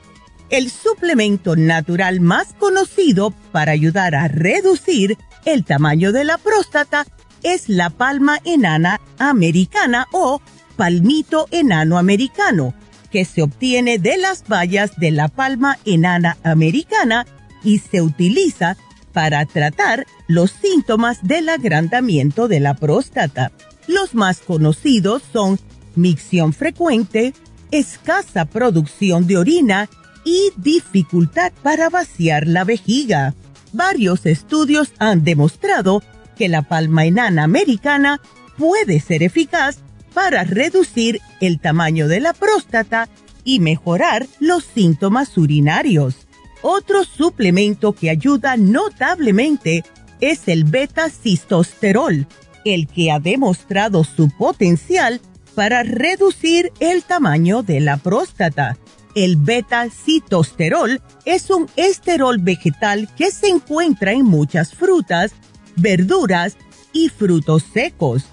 El 0.49 0.71
suplemento 0.71 1.57
natural 1.57 2.21
más 2.21 2.55
conocido 2.59 3.33
para 3.51 3.73
ayudar 3.73 4.15
a 4.15 4.29
reducir 4.29 5.19
el 5.45 5.65
tamaño 5.65 6.13
de 6.13 6.25
la 6.25 6.39
próstata 6.39 7.05
es 7.43 7.69
la 7.69 7.91
palma 7.91 8.39
enana 8.45 9.01
americana 9.19 10.07
o 10.13 10.41
palmito 10.77 11.49
enano 11.51 11.99
americano, 11.99 12.75
que 13.11 13.25
se 13.25 13.43
obtiene 13.43 13.99
de 13.99 14.19
las 14.19 14.47
bayas 14.47 14.97
de 14.99 15.11
la 15.11 15.29
palma 15.29 15.79
enana 15.85 16.37
americana 16.45 17.27
y 17.65 17.79
se 17.79 18.01
utiliza 18.01 18.77
para 19.13 19.47
tratar 19.47 20.07
los 20.29 20.53
síntomas 20.53 21.27
del 21.27 21.49
agrandamiento 21.49 22.47
de 22.47 22.61
la 22.61 22.75
próstata. 22.75 23.51
Los 23.89 24.15
más 24.15 24.39
conocidos 24.39 25.23
son 25.33 25.59
micción 25.97 26.53
frecuente, 26.53 27.35
escasa 27.73 28.45
producción 28.45 29.27
de 29.27 29.39
orina 29.39 29.89
y 30.27 30.51
dificultad 30.57 31.53
para 31.63 31.89
vaciar 31.89 32.49
la 32.49 32.65
vejiga. 32.65 33.35
Varios 33.73 34.27
estudios 34.27 34.93
han 34.99 35.23
demostrado 35.23 36.03
que 36.37 36.49
la 36.49 36.63
palma 36.63 37.05
enana 37.07 37.45
americana 37.45 38.21
puede 38.59 38.99
ser 38.99 39.23
eficaz 39.23 39.79
para 40.13 40.43
reducir 40.43 41.21
el 41.41 41.61
tamaño 41.61 42.09
de 42.09 42.19
la 42.21 42.33
próstata 42.33 43.09
y 43.45 43.61
mejorar 43.61 44.27
los 44.41 44.65
síntomas 44.65 45.39
urinarios. 45.39 46.27
Otro 46.61 47.05
suplemento 47.05 47.93
que 47.93 48.11
ayuda 48.11 48.57
notablemente 48.57 49.85
es 50.21 50.49
el 50.49 50.65
beta-cistosterol, 50.65 52.27
el 52.65 52.89
que 52.89 53.13
ha 53.13 53.21
demostrado 53.21 54.03
su 54.03 54.29
potencial 54.31 55.21
para 55.55 55.85
reducir 55.85 56.73
el 56.81 57.05
tamaño 57.05 57.63
de 57.63 57.79
la 57.81 57.97
próstata. 57.97 58.77
El 59.17 59.39
beta-citosterol 59.39 61.01
es 61.25 61.49
un 61.49 61.71
esterol 61.77 62.37
vegetal 62.37 63.09
que 63.17 63.31
se 63.31 63.49
encuentra 63.49 64.13
en 64.13 64.27
muchas 64.27 64.75
frutas, 64.75 65.33
verduras 65.75 66.59
y 66.93 67.09
frutos 67.09 67.65
secos. 67.73 68.27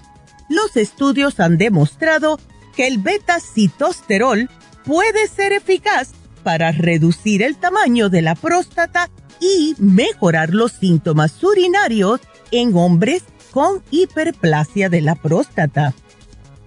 Los 0.50 0.76
estudios 0.76 1.40
han 1.40 1.56
demostrado 1.56 2.38
que 2.76 2.86
el 2.86 2.98
beta-citosterol 2.98 4.50
puede 4.84 5.26
ser 5.26 5.54
eficaz 5.54 6.10
para 6.42 6.70
reducir 6.70 7.42
el 7.42 7.56
tamaño 7.56 8.10
de 8.10 8.20
la 8.20 8.34
próstata 8.34 9.08
y 9.40 9.74
mejorar 9.78 10.52
los 10.52 10.72
síntomas 10.72 11.42
urinarios 11.42 12.20
en 12.50 12.76
hombres 12.76 13.22
con 13.52 13.82
hiperplasia 13.90 14.90
de 14.90 15.00
la 15.00 15.14
próstata. 15.14 15.94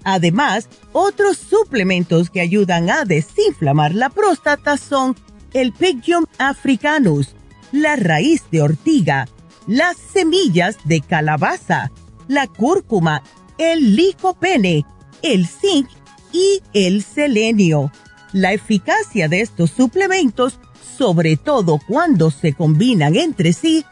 Además, 0.10 0.70
otros 0.94 1.36
suplementos 1.38 2.30
que 2.30 2.40
ayudan 2.40 2.90
a 2.90 3.04
desinflamar 3.04 3.94
la 3.94 4.10
próstata 4.10 4.78
son 4.78 5.18
el 5.52 5.74
Pygium 5.74 6.24
africanus, 6.38 7.36
la 7.74 7.98
raíz 7.98 8.44
de 8.50 8.62
ortiga, 8.62 9.28
las 9.68 9.98
semillas 9.98 10.78
de 10.86 11.02
calabaza, 11.02 11.92
la 12.30 12.48
cúrcuma, 12.48 13.22
el 13.58 13.98
licopene, 13.98 14.86
el 15.24 15.46
zinc 15.46 15.90
y 16.32 16.62
el 16.72 17.04
selenio. 17.04 17.92
La 18.32 18.54
eficacia 18.54 19.28
de 19.28 19.42
estos 19.42 19.72
suplementos, 19.72 20.58
sobre 20.98 21.36
todo 21.36 21.82
cuando 21.86 22.32
se 22.32 22.54
combinan 22.54 23.18
entre 23.18 23.52
sí, 23.52 23.84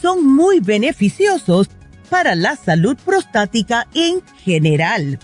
son 0.00 0.24
muy 0.24 0.60
beneficiosos 0.60 1.68
para 2.10 2.36
la 2.36 2.54
salud 2.54 2.96
prostática 3.04 3.88
en 3.92 4.22
general. 4.44 5.18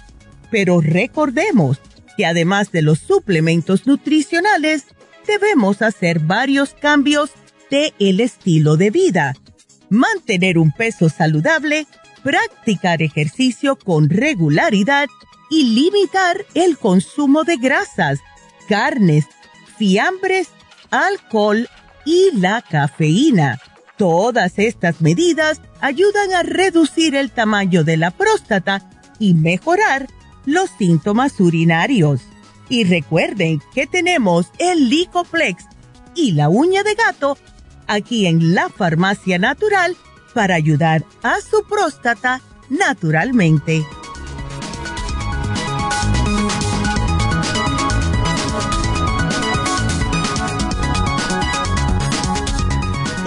Pero 0.50 0.80
recordemos 0.80 1.78
que 2.16 2.26
además 2.26 2.72
de 2.72 2.82
los 2.82 2.98
suplementos 2.98 3.86
nutricionales, 3.86 4.84
debemos 5.26 5.82
hacer 5.82 6.18
varios 6.18 6.74
cambios 6.74 7.30
de 7.70 7.94
el 7.98 8.20
estilo 8.20 8.76
de 8.76 8.90
vida. 8.90 9.34
Mantener 9.88 10.58
un 10.58 10.72
peso 10.72 11.08
saludable, 11.08 11.86
practicar 12.22 13.02
ejercicio 13.02 13.76
con 13.76 14.10
regularidad 14.10 15.08
y 15.50 15.64
limitar 15.74 16.44
el 16.54 16.78
consumo 16.78 17.44
de 17.44 17.56
grasas, 17.56 18.20
carnes, 18.68 19.26
fiambres, 19.78 20.48
alcohol 20.90 21.68
y 22.04 22.30
la 22.34 22.62
cafeína. 22.62 23.60
Todas 23.96 24.58
estas 24.58 25.00
medidas 25.00 25.60
ayudan 25.80 26.32
a 26.34 26.42
reducir 26.42 27.14
el 27.14 27.30
tamaño 27.30 27.84
de 27.84 27.96
la 27.96 28.10
próstata 28.10 28.88
y 29.18 29.34
mejorar 29.34 30.08
los 30.46 30.70
síntomas 30.70 31.38
urinarios. 31.40 32.20
Y 32.68 32.84
recuerden 32.84 33.60
que 33.74 33.86
tenemos 33.86 34.46
el 34.58 34.88
Licoplex 34.88 35.64
y 36.14 36.32
la 36.32 36.48
uña 36.48 36.82
de 36.82 36.94
gato 36.94 37.36
aquí 37.86 38.26
en 38.26 38.54
la 38.54 38.68
farmacia 38.68 39.38
natural 39.38 39.96
para 40.34 40.54
ayudar 40.54 41.04
a 41.22 41.40
su 41.40 41.64
próstata 41.68 42.40
naturalmente. 42.68 43.84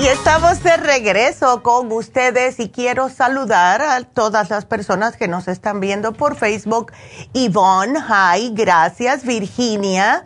Y 0.04 0.08
estamos 0.08 0.62
de 0.64 0.76
regreso 0.76 1.64
con 1.64 1.90
ustedes 1.90 2.60
y 2.60 2.68
quiero 2.68 3.08
saludar 3.08 3.82
a 3.82 4.04
todas 4.04 4.50
las 4.50 4.66
personas 4.66 5.16
que 5.16 5.30
nos 5.30 5.48
están 5.48 5.80
viendo 5.80 6.12
por 6.12 6.36
Facebook. 6.36 6.92
Yvonne, 7.34 7.98
hi, 8.02 8.52
gracias. 8.54 9.24
Virginia, 9.24 10.26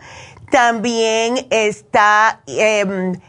también 0.50 1.46
está... 1.52 2.42
Em, 2.48 3.22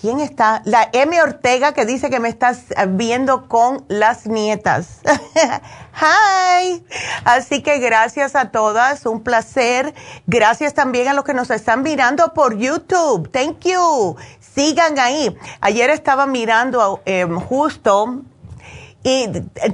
¿Quién 0.00 0.18
está? 0.18 0.62
La 0.64 0.88
M. 0.92 1.22
Ortega 1.22 1.74
que 1.74 1.84
dice 1.84 2.10
que 2.10 2.18
me 2.18 2.28
estás 2.28 2.64
viendo 2.88 3.46
con 3.46 3.84
las 3.86 4.26
nietas. 4.26 4.98
Hi. 5.94 6.84
Así 7.24 7.62
que 7.62 7.78
gracias 7.78 8.34
a 8.34 8.50
todas, 8.50 9.06
un 9.06 9.22
placer. 9.22 9.94
Gracias 10.26 10.74
también 10.74 11.06
a 11.06 11.14
los 11.14 11.24
que 11.24 11.34
nos 11.34 11.50
están 11.50 11.82
mirando 11.82 12.34
por 12.34 12.56
YouTube. 12.56 13.30
Thank 13.30 13.60
you. 13.60 14.16
Sigan 14.54 14.98
ahí. 14.98 15.36
Ayer 15.60 15.90
estaba 15.90 16.26
mirando 16.26 17.00
em, 17.04 17.38
justo 17.38 18.22
y 19.02 19.28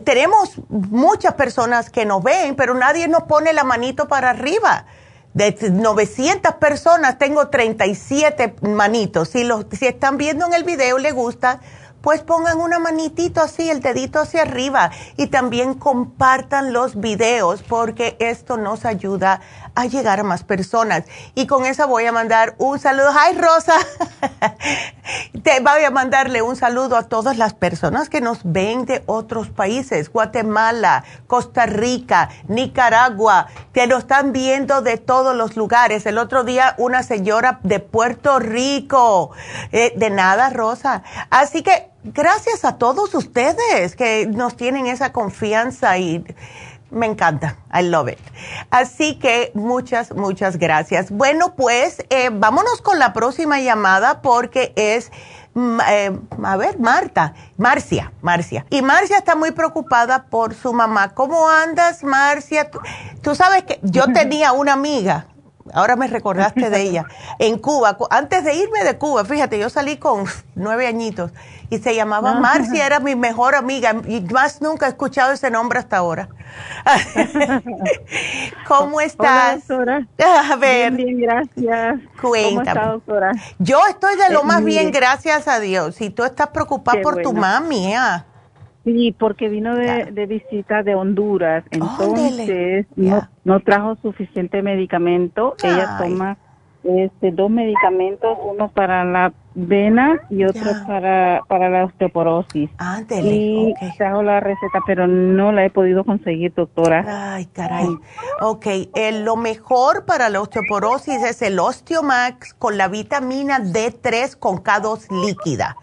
tenemos 0.05 0.61
muchas 0.69 1.35
personas 1.35 1.91
que 1.91 2.07
nos 2.07 2.23
ven, 2.23 2.57
pero 2.57 2.75
nadie 2.75 3.09
nos 3.09 3.25
pone 3.25 3.53
la 3.53 3.65
manito 3.65 4.09
para 4.09 4.31
arriba. 4.31 4.87
De 5.35 5.55
900 5.71 6.55
personas 6.55 7.19
tengo 7.19 7.49
37 7.49 8.57
manitos. 8.63 9.29
Si, 9.29 9.45
los, 9.45 9.67
si 9.71 9.87
están 9.87 10.17
viendo 10.17 10.47
en 10.47 10.55
el 10.55 10.65
video 10.65 10.99
y 10.99 11.03
les 11.03 11.15
gusta, 11.15 11.61
pues 12.01 12.23
pongan 12.23 12.59
una 12.59 12.79
manitito 12.79 13.43
así, 13.43 13.69
el 13.69 13.81
dedito 13.81 14.21
hacia 14.21 14.43
arriba 14.43 14.91
y 15.17 15.27
también 15.27 15.75
compartan 15.75 16.73
los 16.73 17.01
videos 17.01 17.63
porque 17.63 18.17
esto 18.21 18.57
nos 18.57 18.85
ayuda 18.85 19.41
a 19.79 19.87
llegar 19.87 20.19
a 20.19 20.25
más 20.25 20.43
personas. 20.43 21.05
Y 21.37 21.47
con 21.47 21.65
eso 21.65 21.87
voy 21.87 22.05
a 22.05 22.11
mandar 22.11 22.57
un 22.59 22.81
saludo. 22.81 23.11
¡Ay, 23.17 23.37
Rosa! 23.39 23.75
Te 25.45 25.61
voy 25.61 25.85
a 25.85 25.91
mandarle 25.93 26.43
un 26.43 26.57
saludo 26.57 26.97
a 26.97 27.05
todas 27.05 27.39
las 27.39 27.55
personas 27.55 28.09
que 28.09 28.21
nos 28.21 28.41
ven 28.43 28.87
de 28.87 29.05
otros 29.07 29.51
países, 29.51 30.11
Guatemala, 30.11 31.05
Costa 31.29 31.67
Rica, 31.67 32.29
Nicaragua, 32.49 33.47
que 33.73 33.87
nos 33.87 34.01
están 34.01 34.33
viendo 34.33 34.83
de 34.83 34.97
todos 34.97 35.37
los 35.37 35.57
lugares. 35.57 36.07
El 36.07 36.19
otro 36.19 36.43
día 36.43 36.75
una 36.77 37.05
señora 37.05 37.61
de 37.63 37.79
Puerto 37.79 38.41
Rico. 38.41 39.31
Eh, 39.71 39.93
de 39.95 40.11
nada, 40.11 40.51
Rosa. 40.51 41.05
Así 41.31 41.63
que 41.63 41.89
gracias 42.03 42.65
a 42.65 42.79
todos 42.79 43.15
ustedes 43.15 43.95
que 43.95 44.27
nos 44.27 44.57
tienen 44.57 44.89
esa 44.89 45.13
confianza 45.13 45.99
y 45.99 46.25
me 46.91 47.07
encanta. 47.07 47.57
I 47.73 47.83
love 47.83 48.09
it. 48.09 48.19
Así 48.71 49.19
que 49.19 49.51
muchas, 49.55 50.15
muchas 50.15 50.57
gracias. 50.57 51.11
Bueno, 51.11 51.55
pues 51.55 52.05
eh, 52.11 52.31
vámonos 52.33 52.83
con 52.83 52.99
la 52.99 53.13
próxima 53.13 53.61
llamada 53.61 54.23
porque 54.23 54.73
es, 54.77 55.11
mm, 55.55 55.81
eh, 55.89 56.19
a 56.43 56.57
ver, 56.57 56.79
Marta, 56.79 57.35
Marcia, 57.57 58.13
Marcia. 58.23 58.67
Y 58.71 58.83
Marcia 58.83 59.19
está 59.19 59.37
muy 59.37 59.51
preocupada 59.53 60.25
por 60.27 60.55
su 60.55 60.73
mamá. 60.73 61.15
¿Cómo 61.15 61.49
andas, 61.49 62.05
Marcia? 62.05 62.71
tú 63.23 63.35
sabes 63.35 63.65
que 63.65 63.79
yo 63.83 64.07
tenía 64.13 64.53
una 64.53 64.73
amiga 64.73 65.27
ahora 65.75 65.97
me 65.97 66.07
recordaste 66.07 66.71
de 66.71 66.81
ella, 66.81 67.05
en 67.39 67.59
Cuba, 67.59 67.97
antes 68.11 68.45
de 68.45 68.55
irme 68.55 68.85
de 68.85 68.97
Cuba, 68.97 69.25
fíjate, 69.25 69.59
yo 69.59 69.69
salí 69.69 69.97
con 69.97 70.25
nueve 70.55 70.87
añitos 70.87 71.33
y 71.71 71.79
se 71.79 71.95
llamaba 71.95 72.41
Marcia, 72.41 72.87
era 72.87 72.99
mi 72.99 73.15
mejor 73.15 73.55
amiga 73.55 73.95
y 74.07 74.27
más 74.33 74.63
nunca 74.63 74.87
he 74.87 74.89
escuchado 74.89 75.33
ese 75.33 75.51
nombre 75.51 75.79
hasta 75.79 75.99
ahora. 75.99 76.29
¿Cómo 78.67 79.01
estás? 79.01 79.71
Hola, 79.71 80.07
A 80.51 80.57
ver. 80.57 80.93
Bien, 80.93 81.21
gracias. 81.21 82.01
Cuéntame. 82.21 82.81
¿Cómo 82.81 82.93
doctora? 82.93 83.33
Yo 83.59 83.81
estoy 83.89 84.17
de 84.17 84.33
lo 84.33 84.41
Eh, 84.41 84.47
más 84.47 84.65
bien, 84.65 84.91
gracias 84.91 85.47
a 85.47 85.61
Dios. 85.61 85.97
Si 85.97 86.11
tú 86.11 86.25
estás 86.25 86.49
preocupada 86.49 86.99
Qué 86.99 87.03
por 87.03 87.21
tu 87.23 87.35
mami, 87.35 87.95
¿ah? 87.95 88.25
Sí, 88.85 89.15
porque 89.19 89.51
vino 89.51 89.75
de, 89.75 90.07
de 90.13 90.27
visita 90.27 90.83
de 90.83 90.95
Honduras, 90.95 91.63
entonces 91.71 92.87
no, 92.97 93.29
no 93.45 93.61
trajo 93.61 93.97
suficiente 94.01 94.63
medicamento. 94.63 95.57
Ella 95.63 95.99
Ay. 95.99 96.13
toma 96.13 96.39
este, 96.85 97.33
dos 97.33 97.51
medicamentos, 97.51 98.39
uno 98.45 98.69
para 98.69 99.05
la 99.05 99.33
vena 99.55 100.21
y 100.31 100.45
otro 100.45 100.71
para, 100.87 101.43
para 101.49 101.69
la 101.69 101.85
osteoporosis. 101.85 102.71
Ándele, 102.79 103.31
y 103.31 103.75
trajo 103.97 104.23
la 104.23 104.41
receta, 104.41 104.81
pero 104.87 105.07
no 105.07 105.51
la 105.53 105.65
he 105.65 105.71
podido 105.71 106.05
conseguir, 106.05 106.55
doctora. 106.55 107.35
Ay, 107.35 107.47
caray. 107.47 107.89
Ok, 108.41 108.67
eh, 108.67 109.23
lo 109.23 109.37
mejor 109.37 110.05
para 110.05 110.29
la 110.29 110.41
osteoporosis 110.41 111.23
es 111.25 111.43
el 111.43 111.59
Osteomax 111.59 112.55
con 112.55 112.79
la 112.79 112.89
vitamina 112.89 113.59
D3 113.59 114.39
con 114.39 114.63
K2 114.63 115.27
líquida. 115.27 115.77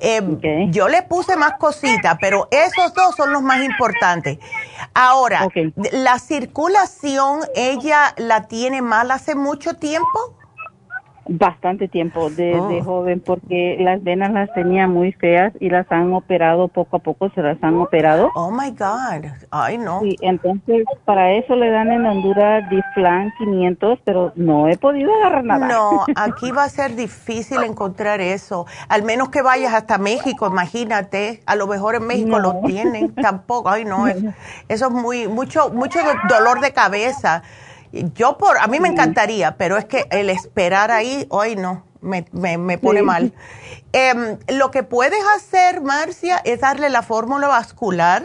Eh, 0.00 0.68
Yo 0.70 0.88
le 0.88 1.02
puse 1.02 1.36
más 1.36 1.54
cositas, 1.58 2.16
pero 2.20 2.48
esos 2.50 2.94
dos 2.94 3.14
son 3.16 3.32
los 3.32 3.42
más 3.42 3.62
importantes. 3.62 4.38
Ahora, 4.94 5.48
la 5.92 6.18
circulación, 6.18 7.40
¿ella 7.54 8.14
la 8.16 8.48
tiene 8.48 8.82
mal 8.82 9.10
hace 9.10 9.34
mucho 9.34 9.74
tiempo? 9.74 10.34
Bastante 11.32 11.86
tiempo 11.86 12.28
desde 12.28 12.80
Oh. 12.80 12.84
joven 12.84 13.22
porque 13.24 13.76
las 13.78 14.02
venas 14.02 14.32
las 14.32 14.52
tenía 14.52 14.88
muy 14.88 15.12
feas 15.12 15.52
y 15.60 15.70
las 15.70 15.86
han 15.92 16.12
operado 16.12 16.66
poco 16.66 16.96
a 16.96 16.98
poco, 16.98 17.30
se 17.30 17.40
las 17.40 17.56
han 17.62 17.76
operado. 17.76 18.30
Oh 18.34 18.50
my 18.50 18.70
God, 18.70 19.30
ay 19.52 19.78
no. 19.78 20.00
Sí, 20.00 20.16
entonces 20.22 20.82
para 21.04 21.30
eso 21.34 21.54
le 21.54 21.70
dan 21.70 21.92
en 21.92 22.04
Honduras 22.04 22.68
Diflan 22.68 23.32
500, 23.38 24.00
pero 24.04 24.32
no 24.34 24.66
he 24.66 24.76
podido 24.76 25.14
agarrar 25.14 25.44
nada. 25.44 25.68
No, 25.68 26.04
aquí 26.16 26.50
va 26.50 26.64
a 26.64 26.68
ser 26.68 26.96
difícil 26.96 27.62
encontrar 27.62 28.20
eso. 28.20 28.66
Al 28.88 29.04
menos 29.04 29.28
que 29.28 29.42
vayas 29.42 29.72
hasta 29.72 29.98
México, 29.98 30.48
imagínate. 30.48 31.42
A 31.46 31.54
lo 31.54 31.68
mejor 31.68 31.94
en 31.94 32.08
México 32.08 32.40
lo 32.40 32.60
tienen. 32.66 33.14
Tampoco, 33.14 33.68
ay 33.68 33.84
no, 33.84 34.08
es- 34.08 34.16
eso 34.68 34.86
es 34.88 34.92
muy, 34.92 35.28
mucho, 35.28 35.70
mucho 35.70 36.00
do- 36.02 36.34
dolor 36.36 36.60
de 36.60 36.72
cabeza. 36.72 37.44
Yo 37.92 38.38
por, 38.38 38.58
a 38.58 38.66
mí 38.66 38.78
me 38.80 38.88
encantaría, 38.88 39.56
pero 39.56 39.76
es 39.76 39.84
que 39.84 40.06
el 40.10 40.30
esperar 40.30 40.90
ahí, 40.90 41.26
hoy 41.30 41.56
no, 41.56 41.84
me, 42.00 42.24
me, 42.32 42.56
me 42.58 42.78
pone 42.78 43.00
Sí. 43.00 43.06
mal. 43.06 43.32
Em, 43.92 44.38
lo 44.48 44.70
que 44.70 44.82
puedes 44.82 45.20
hacer, 45.36 45.80
Marcia, 45.80 46.40
es 46.44 46.60
darle 46.60 46.88
la 46.90 47.02
fórmula 47.02 47.48
vascular 47.48 48.22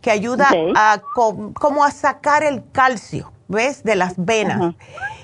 que 0.00 0.10
ayuda 0.10 0.48
a 0.76 1.00
co- 1.14 1.52
como 1.54 1.84
a 1.84 1.90
sacar 1.92 2.42
el 2.42 2.64
calcio, 2.72 3.32
¿ves? 3.48 3.84
De 3.84 3.94
las 3.96 4.14
venas. 4.16 4.74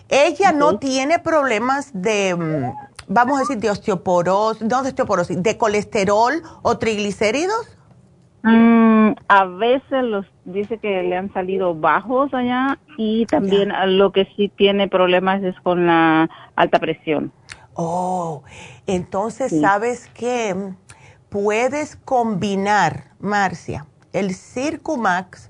Ella 0.08 0.52
no 0.52 0.78
tiene 0.78 1.18
problemas 1.18 1.90
de, 1.92 2.34
mm, 2.36 2.72
vamos 3.08 3.36
a 3.38 3.40
decir, 3.40 3.58
de 3.58 3.70
osteoporosis, 3.70 4.62
no 4.62 4.82
de 4.82 4.90
osteoporosis, 4.90 5.42
de 5.42 5.58
colesterol 5.58 6.42
o 6.62 6.78
triglicéridos. 6.78 7.68
Mm, 8.42 9.12
a 9.28 9.44
veces 9.44 10.02
los 10.02 10.26
dice 10.44 10.78
que 10.78 11.02
le 11.02 11.16
han 11.16 11.32
salido 11.32 11.74
bajos 11.74 12.34
allá 12.34 12.78
y 12.98 13.24
también 13.26 13.70
a 13.70 13.86
lo 13.86 14.10
que 14.10 14.26
sí 14.36 14.48
tiene 14.48 14.88
problemas 14.88 15.42
es 15.44 15.58
con 15.60 15.86
la 15.86 16.28
alta 16.56 16.80
presión. 16.80 17.32
Oh, 17.74 18.42
entonces 18.86 19.60
sabes 19.60 20.08
que 20.08 20.74
puedes 21.28 21.96
combinar, 21.96 23.12
Marcia, 23.20 23.86
el 24.12 24.34
Circumax 24.34 25.48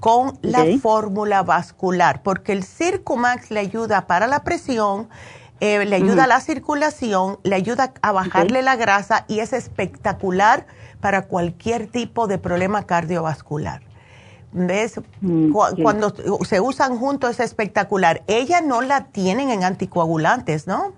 con 0.00 0.38
la 0.42 0.64
fórmula 0.80 1.42
vascular, 1.42 2.22
porque 2.22 2.52
el 2.52 2.62
Circumax 2.62 3.50
le 3.50 3.60
ayuda 3.60 4.06
para 4.06 4.28
la 4.28 4.44
presión, 4.44 5.08
eh, 5.60 5.84
le 5.84 5.96
ayuda 5.96 6.24
a 6.24 6.26
la 6.28 6.40
circulación, 6.40 7.38
le 7.42 7.56
ayuda 7.56 7.92
a 8.00 8.12
bajarle 8.12 8.62
la 8.62 8.76
grasa 8.76 9.24
y 9.26 9.40
es 9.40 9.52
espectacular 9.52 10.66
para 11.00 11.22
cualquier 11.22 11.86
tipo 11.86 12.26
de 12.26 12.38
problema 12.38 12.84
cardiovascular. 12.84 13.82
¿Ves? 14.52 15.00
Sí. 15.20 15.50
Cuando 15.82 16.14
se 16.44 16.60
usan 16.60 16.98
juntos 16.98 17.32
es 17.32 17.40
espectacular. 17.40 18.22
Ella 18.26 18.60
no 18.62 18.80
la 18.80 19.04
tienen 19.06 19.50
en 19.50 19.62
anticoagulantes, 19.62 20.66
¿no? 20.66 20.94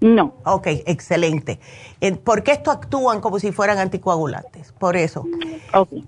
No. 0.00 0.34
Ok, 0.44 0.66
excelente. 0.86 1.58
En- 2.00 2.18
Porque 2.18 2.52
esto 2.52 2.70
actúan 2.70 3.20
como 3.20 3.40
si 3.40 3.50
fueran 3.50 3.78
anticoagulantes, 3.78 4.70
por 4.72 4.96
eso. 4.96 5.24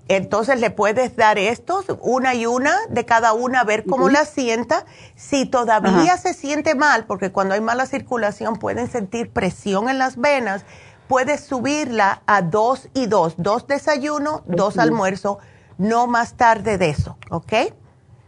Entonces 0.07 0.59
le 0.61 0.71
puedes 0.71 1.15
dar 1.17 1.37
estos, 1.37 1.85
una 2.01 2.33
y 2.33 2.45
una 2.45 2.73
de 2.89 3.05
cada 3.05 3.33
una, 3.33 3.61
a 3.61 3.63
ver 3.65 3.85
cómo 3.85 4.07
la 4.09 4.23
sienta. 4.25 4.85
Si 5.15 5.45
todavía 5.45 6.15
se 6.17 6.33
siente 6.33 6.73
mal, 6.75 7.05
porque 7.05 7.31
cuando 7.33 7.53
hay 7.53 7.61
mala 7.61 7.85
circulación 7.85 8.55
pueden 8.57 8.89
sentir 8.89 9.29
presión 9.29 9.89
en 9.89 9.97
las 9.97 10.15
venas, 10.17 10.63
puedes 11.11 11.41
subirla 11.41 12.21
a 12.25 12.41
dos 12.41 12.87
y 12.93 13.05
dos, 13.05 13.35
dos 13.35 13.67
desayuno, 13.67 14.43
dos 14.45 14.79
almuerzo, 14.79 15.39
no 15.77 16.07
más 16.07 16.37
tarde 16.37 16.77
de 16.77 16.87
eso, 16.87 17.17
¿ok? 17.29 17.51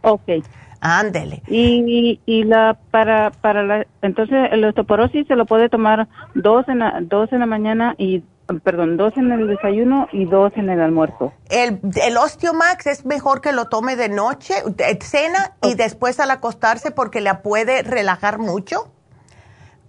Ok. 0.02 0.28
Ándele. 0.82 1.42
Y, 1.48 2.20
y 2.26 2.44
la 2.44 2.76
para 2.90 3.30
para 3.30 3.62
la 3.62 3.86
entonces 4.02 4.50
el 4.52 4.62
osteoporosis 4.66 5.26
se 5.26 5.34
lo 5.34 5.46
puede 5.46 5.70
tomar 5.70 6.08
dos 6.34 6.68
en 6.68 6.80
la, 6.80 7.00
dos 7.00 7.32
en 7.32 7.40
la 7.40 7.46
mañana 7.46 7.94
y 7.96 8.22
perdón 8.62 8.98
dos 8.98 9.16
en 9.16 9.32
el 9.32 9.46
desayuno 9.46 10.06
y 10.12 10.26
dos 10.26 10.52
en 10.56 10.68
el 10.68 10.82
almuerzo. 10.82 11.32
El, 11.48 11.80
el 12.02 12.16
Osteomax 12.18 12.86
es 12.86 13.06
mejor 13.06 13.40
que 13.40 13.52
lo 13.52 13.64
tome 13.70 13.96
de 13.96 14.10
noche, 14.10 14.56
de 14.66 14.98
cena 15.00 15.52
y 15.62 15.72
después 15.72 16.20
al 16.20 16.30
acostarse 16.30 16.90
porque 16.90 17.22
la 17.22 17.40
puede 17.40 17.82
relajar 17.82 18.38
mucho. 18.38 18.90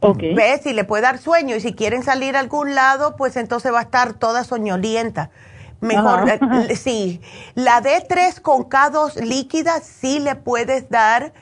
¿Ves? 0.01 0.65
Y 0.65 0.73
le 0.73 0.83
puede 0.83 1.03
dar 1.03 1.17
sueño. 1.17 1.55
Y 1.55 1.61
si 1.61 1.73
quieren 1.73 2.03
salir 2.03 2.35
a 2.35 2.39
algún 2.39 2.75
lado, 2.75 3.15
pues 3.15 3.37
entonces 3.37 3.73
va 3.73 3.79
a 3.79 3.83
estar 3.83 4.13
toda 4.13 4.43
soñolienta. 4.43 5.31
Mejor, 5.81 6.29
eh, 6.29 6.75
sí. 6.75 7.21
La 7.53 7.81
D3 7.81 8.41
con 8.41 8.69
K2 8.69 9.21
líquida 9.21 9.79
sí 9.81 10.19
le 10.19 10.35
puedes 10.35 10.89
dar 10.89 11.33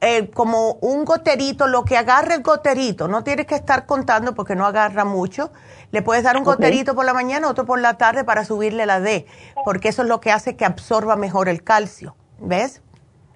eh, 0.00 0.30
como 0.30 0.74
un 0.80 1.04
goterito, 1.04 1.68
lo 1.68 1.84
que 1.84 1.96
agarre 1.96 2.34
el 2.34 2.42
goterito. 2.42 3.06
No 3.06 3.22
tienes 3.22 3.46
que 3.46 3.54
estar 3.54 3.86
contando 3.86 4.34
porque 4.34 4.56
no 4.56 4.66
agarra 4.66 5.04
mucho. 5.04 5.52
Le 5.92 6.02
puedes 6.02 6.24
dar 6.24 6.36
un 6.36 6.42
goterito 6.42 6.94
por 6.94 7.04
la 7.04 7.14
mañana, 7.14 7.48
otro 7.48 7.66
por 7.66 7.80
la 7.80 7.98
tarde 7.98 8.24
para 8.24 8.44
subirle 8.44 8.86
la 8.86 8.98
D, 8.98 9.26
porque 9.64 9.90
eso 9.90 10.02
es 10.02 10.08
lo 10.08 10.20
que 10.20 10.32
hace 10.32 10.56
que 10.56 10.64
absorba 10.64 11.16
mejor 11.16 11.48
el 11.48 11.62
calcio. 11.62 12.16
¿Ves? 12.40 12.82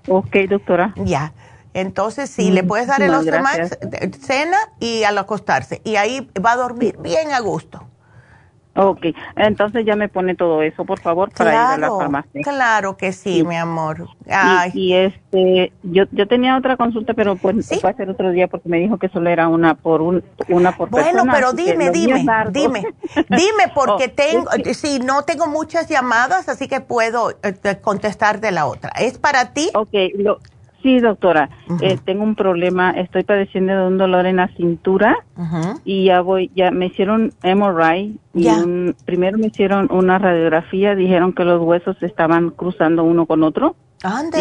Ok, 0.08 0.36
doctora. 0.48 0.94
Ya. 0.96 1.34
Entonces, 1.80 2.30
sí, 2.30 2.50
le 2.50 2.64
puedes 2.64 2.86
dar 2.86 3.02
el 3.02 3.12
Osteomax, 3.12 3.72
eh, 3.82 4.10
cena 4.18 4.56
y 4.80 5.02
al 5.04 5.18
acostarse. 5.18 5.82
Y 5.84 5.96
ahí 5.96 6.30
va 6.44 6.52
a 6.52 6.56
dormir 6.56 6.96
bien 7.02 7.32
a 7.32 7.40
gusto. 7.40 7.86
Ok, 8.78 9.06
entonces 9.36 9.86
ya 9.86 9.96
me 9.96 10.10
pone 10.10 10.34
todo 10.34 10.60
eso, 10.60 10.84
por 10.84 11.00
favor, 11.00 11.30
para 11.32 11.50
ir 11.50 11.56
a 11.56 11.78
la 11.78 11.88
farmacia. 11.96 12.42
claro 12.42 12.98
que 12.98 13.12
sí, 13.12 13.38
Sí. 13.38 13.42
mi 13.44 13.56
amor. 13.56 14.06
Y- 14.26 14.30
Ay, 14.30 14.70
Y, 14.74 14.92
este, 14.92 15.72
yo, 15.82 16.04
yo 16.12 16.28
tenía 16.28 16.58
otra 16.58 16.76
consulta, 16.76 17.14
pero 17.14 17.36
pues 17.36 17.66
fue 17.80 17.88
a 17.88 17.92
hacer 17.94 18.10
otro 18.10 18.30
día 18.32 18.48
porque 18.48 18.68
me 18.68 18.76
dijo 18.78 18.98
que 18.98 19.08
solo 19.08 19.30
era 19.30 19.48
una 19.48 19.76
por 19.76 20.02
un, 20.02 20.22
una 20.48 20.76
por 20.76 20.90
bueno, 20.90 21.06
persona. 21.24 21.32
pero 21.32 21.52
dime, 21.54 21.90
dime, 21.90 22.22
dime, 22.52 22.82
dime, 23.30 23.72
porque 23.74 24.08
Oh, 24.10 24.14
tengo, 24.14 24.50
es 24.52 24.62
que- 24.62 24.74
si 24.74 24.98
no 24.98 25.22
tengo 25.22 25.46
muchas 25.46 25.88
llamadas, 25.88 26.50
así 26.50 26.68
que 26.68 26.82
puedo 26.82 27.30
eh, 27.42 27.52
te- 27.52 27.80
contestar 27.80 28.40
de 28.40 28.50
la 28.50 28.66
otra. 28.66 28.90
¿Es 28.98 29.16
para 29.16 29.54
ti? 29.54 29.70
Ok, 29.74 29.94
lo, 30.18 30.38
Sí, 30.82 31.00
doctora. 31.00 31.50
Eh, 31.80 31.98
tengo 32.04 32.22
un 32.22 32.34
problema. 32.34 32.90
Estoy 32.90 33.24
padeciendo 33.24 33.72
de 33.72 33.86
un 33.86 33.98
dolor 33.98 34.26
en 34.26 34.36
la 34.36 34.48
cintura 34.56 35.16
y 35.84 36.04
ya 36.04 36.20
voy, 36.20 36.50
ya 36.54 36.70
me 36.70 36.86
hicieron 36.86 37.32
MRI 37.42 38.18
y 38.34 38.48
primero 39.04 39.38
me 39.38 39.48
hicieron 39.48 39.88
una 39.90 40.18
radiografía. 40.18 40.94
Dijeron 40.94 41.32
que 41.32 41.44
los 41.44 41.60
huesos 41.60 42.00
estaban 42.02 42.50
cruzando 42.50 43.04
uno 43.04 43.26
con 43.26 43.42
otro. 43.42 43.76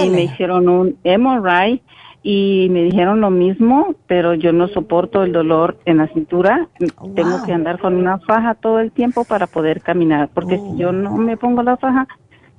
Y 0.05 0.09
me 0.09 0.23
hicieron 0.23 0.69
un 0.69 0.97
MRI 1.03 1.81
y 2.27 2.69
me 2.71 2.81
dijeron 2.81 3.21
lo 3.21 3.29
mismo, 3.29 3.93
pero 4.07 4.33
yo 4.33 4.51
no 4.51 4.67
soporto 4.67 5.21
el 5.21 5.31
dolor 5.31 5.77
en 5.85 5.97
la 5.97 6.07
cintura. 6.07 6.67
Tengo 7.15 7.43
que 7.45 7.53
andar 7.53 7.79
con 7.79 7.95
una 7.95 8.17
faja 8.17 8.55
todo 8.55 8.79
el 8.79 8.91
tiempo 8.91 9.25
para 9.25 9.45
poder 9.45 9.81
caminar, 9.81 10.29
porque 10.33 10.57
si 10.57 10.75
yo 10.75 10.91
no 10.91 11.15
me 11.17 11.37
pongo 11.37 11.61
la 11.61 11.77
faja, 11.77 12.07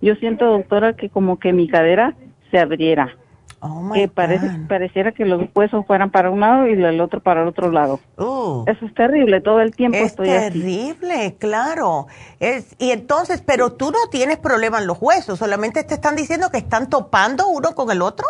yo 0.00 0.14
siento, 0.16 0.46
doctora, 0.46 0.92
que 0.92 1.08
como 1.08 1.40
que 1.40 1.52
mi 1.52 1.66
cadera 1.66 2.14
se 2.52 2.60
abriera. 2.60 3.16
Oh 3.60 3.90
que 3.92 4.06
parece, 4.08 4.50
pareciera 4.68 5.12
que 5.12 5.24
los 5.24 5.48
huesos 5.54 5.86
fueran 5.86 6.10
para 6.10 6.30
un 6.30 6.40
lado 6.40 6.66
y 6.66 6.72
el 6.72 7.00
otro 7.00 7.20
para 7.20 7.42
el 7.42 7.48
otro 7.48 7.70
lado. 7.70 8.00
Oh. 8.16 8.64
Eso 8.66 8.84
es 8.84 8.94
terrible, 8.94 9.40
todo 9.40 9.60
el 9.60 9.74
tiempo 9.74 9.96
es 9.98 10.14
terrible, 10.14 11.36
claro. 11.38 12.06
Es, 12.38 12.76
y 12.78 12.90
entonces, 12.90 13.42
pero 13.44 13.72
tú 13.72 13.90
no 13.90 14.10
tienes 14.10 14.36
problema 14.38 14.78
en 14.78 14.86
los 14.86 14.98
huesos, 15.00 15.38
solamente 15.38 15.84
te 15.84 15.94
están 15.94 16.16
diciendo 16.16 16.50
que 16.50 16.58
están 16.58 16.90
topando 16.90 17.48
uno 17.48 17.74
con 17.74 17.90
el 17.90 18.02
otro. 18.02 18.26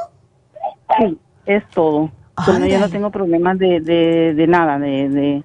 Sí, 0.98 1.18
es 1.46 1.66
todo. 1.70 2.10
yo 2.68 2.78
no 2.78 2.88
tengo 2.88 3.10
problemas 3.10 3.58
de, 3.58 3.80
de, 3.80 4.34
de 4.34 4.46
nada, 4.46 4.78
de, 4.78 5.08
de, 5.08 5.42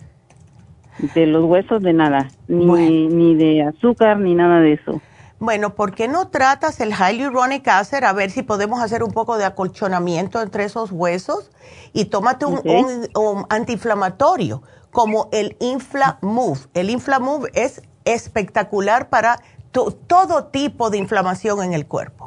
de, 1.15 1.25
los 1.25 1.43
huesos, 1.45 1.81
de 1.81 1.93
nada, 1.93 2.27
ni, 2.47 3.07
ni 3.07 3.35
de 3.35 3.63
azúcar, 3.63 4.19
ni 4.19 4.35
nada 4.35 4.59
de 4.59 4.73
eso. 4.73 5.01
Bueno, 5.41 5.73
¿por 5.73 5.95
qué 5.95 6.07
no 6.07 6.27
tratas 6.27 6.79
el 6.81 6.93
hyaluronic 6.93 7.67
acid 7.67 8.03
a 8.03 8.13
ver 8.13 8.29
si 8.29 8.43
podemos 8.43 8.79
hacer 8.79 9.01
un 9.01 9.09
poco 9.09 9.39
de 9.39 9.45
acolchonamiento 9.45 10.39
entre 10.39 10.65
esos 10.65 10.91
huesos? 10.91 11.49
Y 11.93 12.05
tómate 12.05 12.45
un, 12.45 13.47
antiinflamatorio 13.49 14.61
como 14.91 15.29
el 15.31 15.57
Inflamove. 15.59 16.67
El 16.75 16.91
Inflamove 16.91 17.49
es 17.55 17.81
espectacular 18.05 19.09
para 19.09 19.41
todo 19.71 20.45
tipo 20.45 20.91
de 20.91 20.99
inflamación 20.99 21.63
en 21.63 21.73
el 21.73 21.87
cuerpo. 21.87 22.25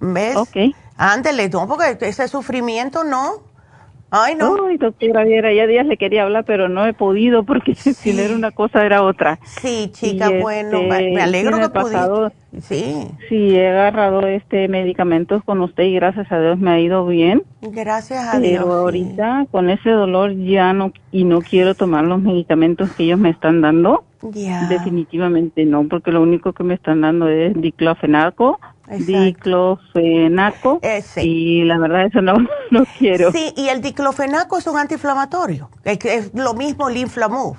¿Ves? 0.00 0.34
Ok. 0.34 0.56
Ándele, 0.96 1.48
no, 1.50 1.68
porque 1.68 1.96
ese 2.00 2.26
sufrimiento 2.26 3.04
no. 3.04 3.44
Ay, 4.16 4.36
no. 4.36 4.68
Ay, 4.68 4.76
doctora 4.76 5.24
Viera, 5.24 5.52
ya 5.52 5.66
días 5.66 5.86
le 5.86 5.96
quería 5.96 6.22
hablar, 6.22 6.44
pero 6.44 6.68
no 6.68 6.86
he 6.86 6.92
podido 6.92 7.42
porque 7.42 7.74
si 7.74 8.12
no 8.12 8.22
era 8.22 8.36
una 8.36 8.52
cosa, 8.52 8.86
era 8.86 9.02
otra. 9.02 9.40
Sí, 9.42 9.90
chica, 9.92 10.30
bueno, 10.40 10.84
me 10.84 11.08
este, 11.08 11.20
alegro 11.20 11.58
que 11.58 11.68
pasado, 11.68 12.32
Sí. 12.60 13.08
Sí, 13.28 13.56
he 13.56 13.68
agarrado 13.68 14.24
este 14.28 14.68
medicamentos 14.68 15.42
con 15.42 15.60
usted 15.62 15.82
y 15.82 15.94
gracias 15.94 16.30
a 16.30 16.38
Dios 16.38 16.60
me 16.60 16.70
ha 16.70 16.78
ido 16.78 17.04
bien. 17.04 17.42
Gracias 17.60 18.32
a 18.32 18.38
Dios. 18.38 18.62
Pero 18.62 18.72
ahorita 18.72 19.46
con 19.50 19.68
ese 19.68 19.90
dolor 19.90 20.36
ya 20.36 20.72
no, 20.72 20.92
y 21.10 21.24
no 21.24 21.40
quiero 21.40 21.74
tomar 21.74 22.04
los 22.04 22.22
medicamentos 22.22 22.92
que 22.92 23.02
ellos 23.02 23.18
me 23.18 23.30
están 23.30 23.62
dando. 23.62 24.04
Ya. 24.22 24.68
Definitivamente 24.68 25.64
no, 25.64 25.88
porque 25.88 26.12
lo 26.12 26.22
único 26.22 26.52
que 26.52 26.62
me 26.62 26.74
están 26.74 27.00
dando 27.00 27.28
es 27.28 27.60
diclofenaco 28.88 30.80
y 31.16 31.64
la 31.64 31.78
verdad 31.78 32.06
eso 32.06 32.20
no, 32.20 32.34
no 32.70 32.84
quiero. 32.98 33.32
Sí, 33.32 33.52
y 33.56 33.68
el 33.68 33.80
diclofenaco 33.80 34.58
es 34.58 34.66
un 34.66 34.78
antiinflamatorio, 34.78 35.70
es, 35.84 36.34
lo 36.34 36.54
mismo 36.54 36.88
el 36.88 36.96
Inflamove. 36.98 37.58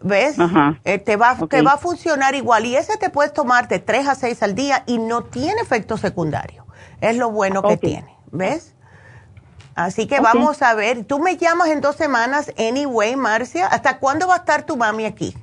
¿Ves? 0.00 0.36
Eh, 0.84 0.98
te, 0.98 1.16
va, 1.16 1.36
te 1.48 1.60
va 1.62 1.72
a 1.72 1.76
funcionar 1.76 2.36
igual 2.36 2.66
y 2.66 2.76
ese 2.76 2.96
te 2.98 3.10
puedes 3.10 3.32
tomar 3.32 3.66
de 3.66 3.80
3 3.80 4.06
a 4.06 4.14
6 4.14 4.42
al 4.44 4.54
día 4.54 4.84
y 4.86 4.98
no 4.98 5.24
tiene 5.24 5.60
efecto 5.60 5.96
secundario. 5.96 6.66
Es 7.00 7.16
lo 7.16 7.32
bueno 7.32 7.62
que 7.62 7.76
tiene. 7.76 8.16
¿Ves? 8.30 8.76
Así 9.74 10.06
que 10.06 10.20
vamos 10.20 10.62
a 10.62 10.74
ver. 10.74 11.04
Tú 11.04 11.18
me 11.18 11.36
llamas 11.36 11.68
en 11.68 11.80
dos 11.80 11.96
semanas, 11.96 12.52
anyway, 12.58 13.16
Marcia. 13.16 13.66
¿Hasta 13.66 13.98
cuándo 13.98 14.26
va 14.26 14.34
a 14.34 14.38
estar 14.38 14.66
tu 14.66 14.76
mami 14.76 15.04
aquí? 15.04 15.36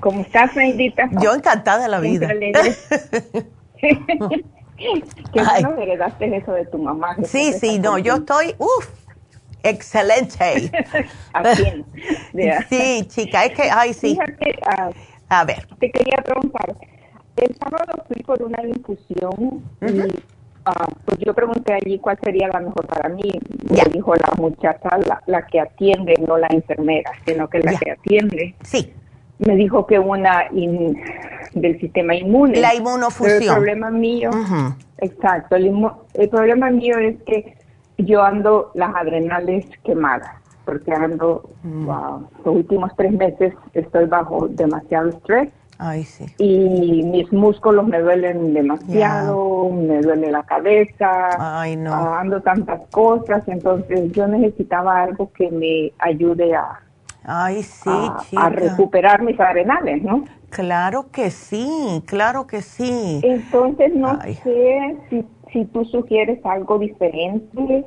¿Cómo 0.00 0.20
estás, 0.20 0.54
Neidita? 0.56 1.08
Yo 1.20 1.34
encantada 1.34 1.82
de 1.82 1.88
la 1.88 2.00
vida. 2.00 2.28
Qué 5.32 5.42
bueno 5.42 5.74
heredaste 5.78 6.36
eso 6.36 6.52
de 6.52 6.66
tu 6.66 6.78
mamá. 6.78 7.16
Sí, 7.24 7.52
sí, 7.52 7.78
no, 7.78 7.98
yo 7.98 8.16
estoy, 8.16 8.54
uff, 8.58 8.88
excelente. 9.62 10.70
sí, 12.68 13.06
chica, 13.08 13.44
es 13.44 13.52
que, 13.52 13.70
ay, 13.70 13.94
sí. 13.94 14.18
Ah, 14.66 14.90
a 15.28 15.44
ver. 15.44 15.66
Te 15.78 15.90
quería 15.90 16.16
preguntar, 16.24 16.74
el 17.36 17.56
sábado 17.56 18.04
fui 18.06 18.22
por 18.22 18.42
una 18.42 18.62
infusión 18.64 19.64
y 19.80 20.33
Ah, 20.66 20.88
pues 21.04 21.18
yo 21.18 21.34
pregunté 21.34 21.74
allí 21.74 21.98
cuál 21.98 22.18
sería 22.22 22.48
la 22.48 22.60
mejor 22.60 22.86
para 22.86 23.08
mí. 23.10 23.38
Me 23.70 23.84
dijo 23.92 24.14
la 24.14 24.32
muchacha, 24.38 24.98
la, 25.26 25.46
que 25.46 25.60
atiende, 25.60 26.14
no 26.26 26.38
la 26.38 26.48
enfermera, 26.48 27.10
sino 27.26 27.48
que 27.48 27.58
la 27.60 27.78
que 27.78 27.90
atiende. 27.90 28.54
Sí. 28.62 28.92
Me 29.38 29.56
dijo 29.56 29.86
que 29.86 29.98
una 29.98 30.44
del 30.50 31.80
sistema 31.80 32.14
inmune. 32.14 32.60
La 32.60 32.74
inmunofusión. 32.74 33.42
el 33.42 33.48
problema 33.48 33.90
mío, 33.90 34.30
exacto, 34.98 35.56
el, 35.56 35.70
el 36.14 36.28
problema 36.28 36.70
mío 36.70 36.98
es 36.98 37.20
que 37.24 37.56
yo 37.98 38.22
ando 38.22 38.70
las 38.74 38.94
adrenales 38.94 39.66
quemadas, 39.84 40.30
porque 40.64 40.92
ando, 40.92 41.50
mm. 41.62 41.88
los 42.44 42.56
últimos 42.56 42.90
tres 42.96 43.12
meses 43.12 43.54
estoy 43.74 44.06
bajo 44.06 44.48
demasiado 44.48 45.10
estrés 45.10 45.52
Ay, 45.78 46.04
sí. 46.04 46.26
Y 46.38 47.02
mis 47.02 47.32
músculos 47.32 47.86
me 47.86 48.00
duelen 48.00 48.54
demasiado, 48.54 49.70
me 49.70 50.00
duele 50.00 50.30
la 50.30 50.42
cabeza, 50.44 51.30
Ay, 51.38 51.76
no. 51.76 51.92
Ah, 51.92 52.20
ando 52.20 52.40
tantas 52.40 52.80
cosas, 52.90 53.42
entonces 53.48 54.12
yo 54.12 54.26
necesitaba 54.28 55.02
algo 55.02 55.32
que 55.32 55.50
me 55.50 55.92
ayude 55.98 56.54
a, 56.54 56.80
Ay, 57.24 57.62
sí, 57.62 57.90
a, 58.36 58.48
recuperar 58.50 59.22
mis 59.22 59.38
arenales, 59.40 60.02
¿no? 60.02 60.24
Claro 60.50 61.10
que 61.10 61.30
sí, 61.30 62.02
claro 62.06 62.46
que 62.46 62.62
sí. 62.62 63.20
Entonces 63.22 63.94
no 63.94 64.20
sé 64.20 64.96
si, 65.10 65.26
si 65.52 65.64
tú 65.64 65.84
sugieres 65.86 66.44
algo 66.44 66.78
diferente 66.78 67.86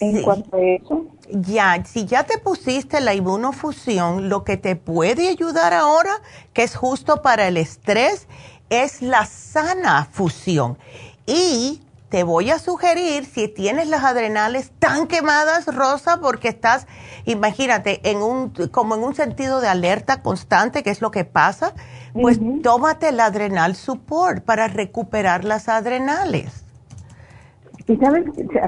en 0.00 0.22
cuanto 0.22 0.56
a 0.56 0.60
eso. 0.60 1.06
Ya, 1.30 1.82
si 1.84 2.04
ya 2.04 2.24
te 2.24 2.38
pusiste 2.38 3.00
la 3.00 3.14
inmunofusión, 3.14 4.28
lo 4.28 4.44
que 4.44 4.56
te 4.56 4.76
puede 4.76 5.28
ayudar 5.28 5.72
ahora, 5.72 6.20
que 6.52 6.62
es 6.62 6.76
justo 6.76 7.22
para 7.22 7.48
el 7.48 7.56
estrés, 7.56 8.26
es 8.70 9.02
la 9.02 9.26
sana 9.26 10.08
fusión. 10.10 10.78
Y 11.26 11.80
te 12.08 12.22
voy 12.22 12.50
a 12.50 12.58
sugerir, 12.58 13.24
si 13.24 13.48
tienes 13.48 13.88
las 13.88 14.04
adrenales 14.04 14.70
tan 14.78 15.06
quemadas, 15.06 15.66
Rosa, 15.66 16.20
porque 16.20 16.48
estás, 16.48 16.86
imagínate, 17.24 18.08
en 18.08 18.18
un, 18.18 18.50
como 18.70 18.94
en 18.94 19.02
un 19.02 19.14
sentido 19.14 19.60
de 19.60 19.68
alerta 19.68 20.22
constante, 20.22 20.82
que 20.82 20.90
es 20.90 21.00
lo 21.00 21.10
que 21.10 21.24
pasa, 21.24 21.74
pues 22.12 22.38
tómate 22.62 23.08
el 23.08 23.18
adrenal 23.18 23.74
support 23.74 24.44
para 24.44 24.68
recuperar 24.68 25.44
las 25.44 25.68
adrenales. 25.68 26.63
Y 27.86 27.96
sabes 27.96 28.24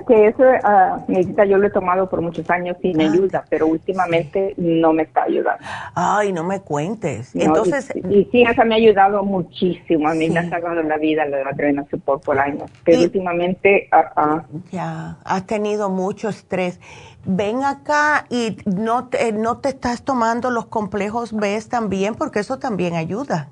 que 0.07 0.27
eso, 0.27 0.43
uh, 0.43 1.45
yo 1.45 1.57
lo 1.57 1.67
he 1.67 1.71
tomado 1.71 2.07
por 2.09 2.21
muchos 2.21 2.49
años 2.51 2.77
y 2.83 2.93
me 2.93 3.05
ayuda, 3.05 3.45
pero 3.49 3.67
últimamente 3.67 4.53
no 4.59 4.93
me 4.93 5.05
está 5.05 5.23
ayudando. 5.23 5.65
Ay, 5.95 6.35
no 6.35 6.45
me 6.45 6.61
cuentes. 6.61 7.35
Entonces. 7.35 7.91
Y, 8.11 8.29
sí, 8.31 8.43
eso 8.43 8.63
me 8.67 8.75
ha 8.75 8.77
ayudado 8.77 9.25
muchísimo. 9.25 10.07
A 10.09 10.13
mí 10.13 10.29
me 10.29 10.41
ha 10.41 10.51
salvado 10.51 10.83
la 10.83 10.99
vida 10.99 11.25
la 11.25 11.49
adrenal 11.49 11.87
support 11.91 12.25
por 12.25 12.39
años. 12.39 12.71
Pero 12.85 13.01
últimamente. 13.01 13.89
Uh, 13.91 14.41
ya, 14.71 15.17
has 15.25 15.47
tenido 15.47 15.89
mucho 15.89 16.29
estrés. 16.29 16.79
Ven 17.25 17.65
acá 17.65 18.27
y 18.29 18.59
no 18.67 19.09
te, 19.09 19.33
no 19.33 19.59
te 19.59 19.71
estás 19.71 20.03
tomando 20.03 20.51
los 20.51 20.67
complejos 20.67 21.33
B 21.33 21.59
también, 21.71 22.17
porque 22.17 22.41
eso 22.41 22.59
también 22.59 22.95
ayuda. 22.95 23.49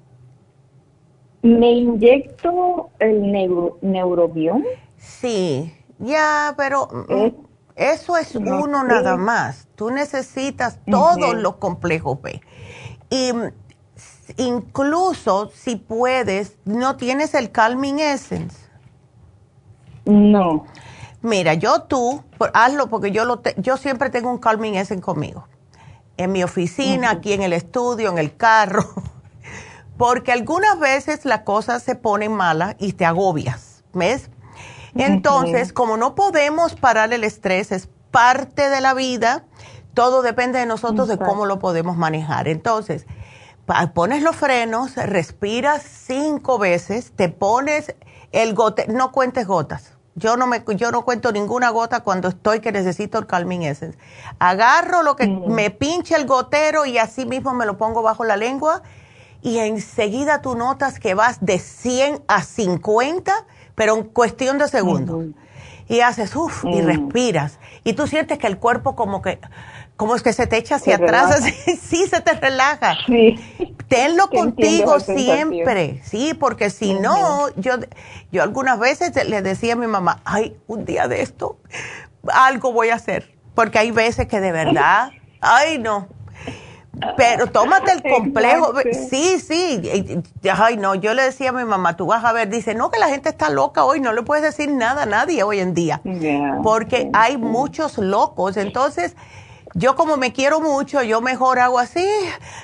Me 1.40 1.72
inyecto 1.72 2.90
el 2.98 3.32
neuro, 3.32 3.78
neurobión 3.80 4.64
Sí, 5.04 5.74
ya, 5.98 6.54
pero 6.56 6.88
mm, 6.88 7.44
eso 7.76 8.16
es 8.16 8.34
uno 8.34 8.84
nada 8.84 9.16
más. 9.16 9.68
Tú 9.74 9.90
necesitas 9.90 10.78
todos 10.90 11.34
los 11.34 11.56
complejos 11.56 12.20
B. 12.22 12.40
Y 13.10 13.32
mm, 13.32 13.52
incluso 14.38 15.50
si 15.54 15.76
puedes, 15.76 16.56
¿no 16.64 16.96
tienes 16.96 17.34
el 17.34 17.50
Calming 17.50 18.00
Essence? 18.00 18.56
No. 20.04 20.66
Mira, 21.22 21.54
yo 21.54 21.82
tú, 21.82 22.22
hazlo 22.52 22.88
porque 22.88 23.10
yo, 23.10 23.24
lo 23.24 23.42
yo 23.56 23.76
siempre 23.76 24.10
tengo 24.10 24.30
un 24.30 24.38
Calming 24.38 24.74
Essence 24.74 25.02
conmigo. 25.02 25.48
En 26.16 26.32
mi 26.32 26.44
oficina, 26.44 27.10
aquí 27.10 27.32
en 27.32 27.42
el 27.42 27.52
estudio, 27.52 28.10
en 28.10 28.18
el 28.18 28.36
carro. 28.36 28.84
Porque 29.96 30.32
algunas 30.32 30.78
veces 30.80 31.24
las 31.24 31.40
cosas 31.40 31.82
se 31.82 31.94
ponen 31.94 32.32
malas 32.32 32.74
y 32.78 32.94
te 32.94 33.04
agobias. 33.04 33.84
¿Ves? 33.92 34.28
Entonces, 34.96 35.72
como 35.72 35.96
no 35.96 36.14
podemos 36.14 36.74
parar 36.74 37.12
el 37.12 37.24
estrés, 37.24 37.72
es 37.72 37.88
parte 38.10 38.68
de 38.68 38.80
la 38.80 38.94
vida, 38.94 39.44
todo 39.92 40.22
depende 40.22 40.58
de 40.58 40.66
nosotros 40.66 41.08
de 41.08 41.18
cómo 41.18 41.46
lo 41.46 41.58
podemos 41.58 41.96
manejar. 41.96 42.48
Entonces, 42.48 43.06
pones 43.94 44.22
los 44.22 44.36
frenos, 44.36 44.94
respiras 44.96 45.82
cinco 45.82 46.58
veces, 46.58 47.12
te 47.16 47.28
pones 47.28 47.94
el 48.32 48.54
gote, 48.54 48.86
no 48.88 49.12
cuentes 49.12 49.46
gotas. 49.46 49.92
Yo 50.16 50.36
no 50.36 50.46
me, 50.46 50.62
yo 50.76 50.92
no 50.92 51.04
cuento 51.04 51.32
ninguna 51.32 51.70
gota 51.70 52.00
cuando 52.00 52.28
estoy 52.28 52.60
que 52.60 52.70
necesito 52.70 53.18
el 53.18 53.26
Calming 53.26 53.62
Essence. 53.62 53.98
Agarro 54.38 55.02
lo 55.02 55.16
que 55.16 55.26
me 55.26 55.70
pinche 55.70 56.14
el 56.14 56.24
gotero 56.24 56.86
y 56.86 56.98
así 56.98 57.26
mismo 57.26 57.52
me 57.52 57.66
lo 57.66 57.76
pongo 57.78 58.02
bajo 58.02 58.22
la 58.22 58.36
lengua 58.36 58.82
y 59.42 59.58
enseguida 59.58 60.40
tú 60.40 60.54
notas 60.54 61.00
que 61.00 61.14
vas 61.14 61.44
de 61.44 61.58
100 61.58 62.22
a 62.28 62.42
50 62.42 63.32
pero 63.74 63.96
en 63.96 64.04
cuestión 64.04 64.58
de 64.58 64.68
segundos. 64.68 65.26
Y 65.86 66.00
haces, 66.00 66.34
uff, 66.34 66.64
y 66.64 66.80
mm. 66.80 66.86
respiras. 66.86 67.58
Y 67.84 67.92
tú 67.92 68.06
sientes 68.06 68.38
que 68.38 68.46
el 68.46 68.58
cuerpo 68.58 68.96
como 68.96 69.20
que, 69.20 69.38
como 69.96 70.16
es 70.16 70.22
que 70.22 70.32
se 70.32 70.46
te 70.46 70.56
echa 70.56 70.76
hacia 70.76 70.96
atrás, 70.96 71.44
sí, 71.82 72.06
se 72.06 72.20
te 72.20 72.32
relaja. 72.32 72.96
Sí. 73.06 73.38
Tenlo 73.88 74.30
contigo 74.30 74.98
siempre, 75.00 76.00
sí, 76.04 76.32
porque 76.34 76.70
si 76.70 76.94
no, 76.94 77.48
yo, 77.56 77.74
yo 78.32 78.42
algunas 78.42 78.78
veces 78.78 79.12
le 79.28 79.42
decía 79.42 79.74
a 79.74 79.76
mi 79.76 79.86
mamá, 79.86 80.20
ay, 80.24 80.56
un 80.66 80.84
día 80.84 81.06
de 81.06 81.20
esto, 81.20 81.58
algo 82.32 82.72
voy 82.72 82.88
a 82.88 82.94
hacer. 82.94 83.34
Porque 83.54 83.78
hay 83.78 83.90
veces 83.90 84.26
que 84.26 84.40
de 84.40 84.52
verdad, 84.52 85.10
ay, 85.40 85.78
no, 85.78 86.08
pero 87.16 87.46
tómate 87.48 87.92
el 87.92 88.02
complejo. 88.14 88.72
Sí, 89.10 89.40
sí. 89.40 90.22
Ay, 90.52 90.76
no, 90.76 90.94
yo 90.94 91.14
le 91.14 91.22
decía 91.22 91.50
a 91.50 91.52
mi 91.52 91.64
mamá, 91.64 91.96
tú 91.96 92.06
vas 92.06 92.24
a 92.24 92.32
ver, 92.32 92.48
dice, 92.48 92.74
no, 92.74 92.90
que 92.90 92.98
la 92.98 93.08
gente 93.08 93.28
está 93.28 93.50
loca 93.50 93.84
hoy, 93.84 94.00
no 94.00 94.12
le 94.12 94.22
puedes 94.22 94.44
decir 94.44 94.70
nada 94.72 95.02
a 95.02 95.06
nadie 95.06 95.42
hoy 95.42 95.60
en 95.60 95.74
día. 95.74 96.00
porque 96.62 97.10
hay 97.12 97.36
muchos 97.36 97.98
locos. 97.98 98.56
Entonces, 98.56 99.16
yo 99.74 99.96
como 99.96 100.16
me 100.16 100.32
quiero 100.32 100.60
mucho, 100.60 101.02
yo 101.02 101.20
mejor 101.20 101.58
hago 101.58 101.78
así, 101.78 102.06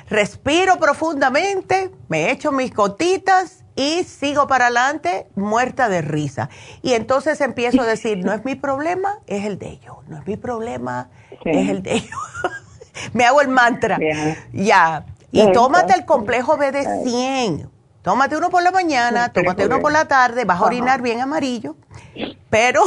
respiro 0.09 0.78
profundamente, 0.78 1.90
me 2.09 2.31
echo 2.31 2.52
mis 2.52 2.73
gotitas 2.73 3.65
y 3.74 4.05
sigo 4.05 4.47
para 4.47 4.66
adelante 4.66 5.27
muerta 5.35 5.89
de 5.89 6.02
risa. 6.02 6.51
Y 6.82 6.93
entonces 6.93 7.40
empiezo 7.40 7.82
a 7.82 7.86
decir, 7.86 8.19
no 8.24 8.32
es 8.32 8.44
mi 8.44 8.55
problema, 8.55 9.19
es 9.27 9.44
el 9.44 9.59
de 9.59 9.70
ellos. 9.70 9.97
No 10.07 10.19
es 10.19 10.27
mi 10.27 10.36
problema, 10.36 11.09
es 11.44 11.69
el 11.69 11.82
de 11.82 11.94
ellos. 11.94 12.19
me 13.12 13.24
hago 13.24 13.40
el 13.40 13.48
mantra. 13.48 13.98
Ya. 14.52 15.05
Y 15.32 15.51
tómate 15.52 15.94
el 15.94 16.05
complejo 16.05 16.56
B 16.56 16.72
de 16.72 17.05
100. 17.05 17.70
Tómate 18.02 18.36
uno 18.36 18.48
por 18.48 18.62
la 18.62 18.70
mañana, 18.70 19.31
tómate 19.31 19.66
uno 19.66 19.81
por 19.81 19.93
la 19.93 20.09
tarde, 20.09 20.47
vas 20.47 20.60
a 20.60 20.64
orinar 20.64 21.02
bien 21.02 21.20
amarillo, 21.20 21.77
pero 22.48 22.82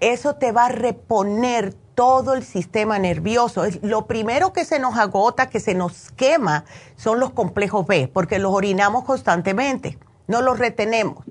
eso 0.00 0.36
te 0.36 0.52
va 0.52 0.66
a 0.66 0.68
reponer 0.70 1.74
todo 1.94 2.32
el 2.32 2.42
sistema 2.42 2.98
nervioso. 2.98 3.64
Lo 3.82 4.06
primero 4.06 4.54
que 4.54 4.64
se 4.64 4.78
nos 4.78 4.96
agota, 4.96 5.50
que 5.50 5.60
se 5.60 5.74
nos 5.74 6.12
quema, 6.12 6.64
son 6.96 7.20
los 7.20 7.32
complejos 7.32 7.86
B, 7.86 8.08
porque 8.10 8.38
los 8.38 8.54
orinamos 8.54 9.04
constantemente, 9.04 9.98
no 10.28 10.40
los 10.40 10.58
retenemos. 10.58 11.24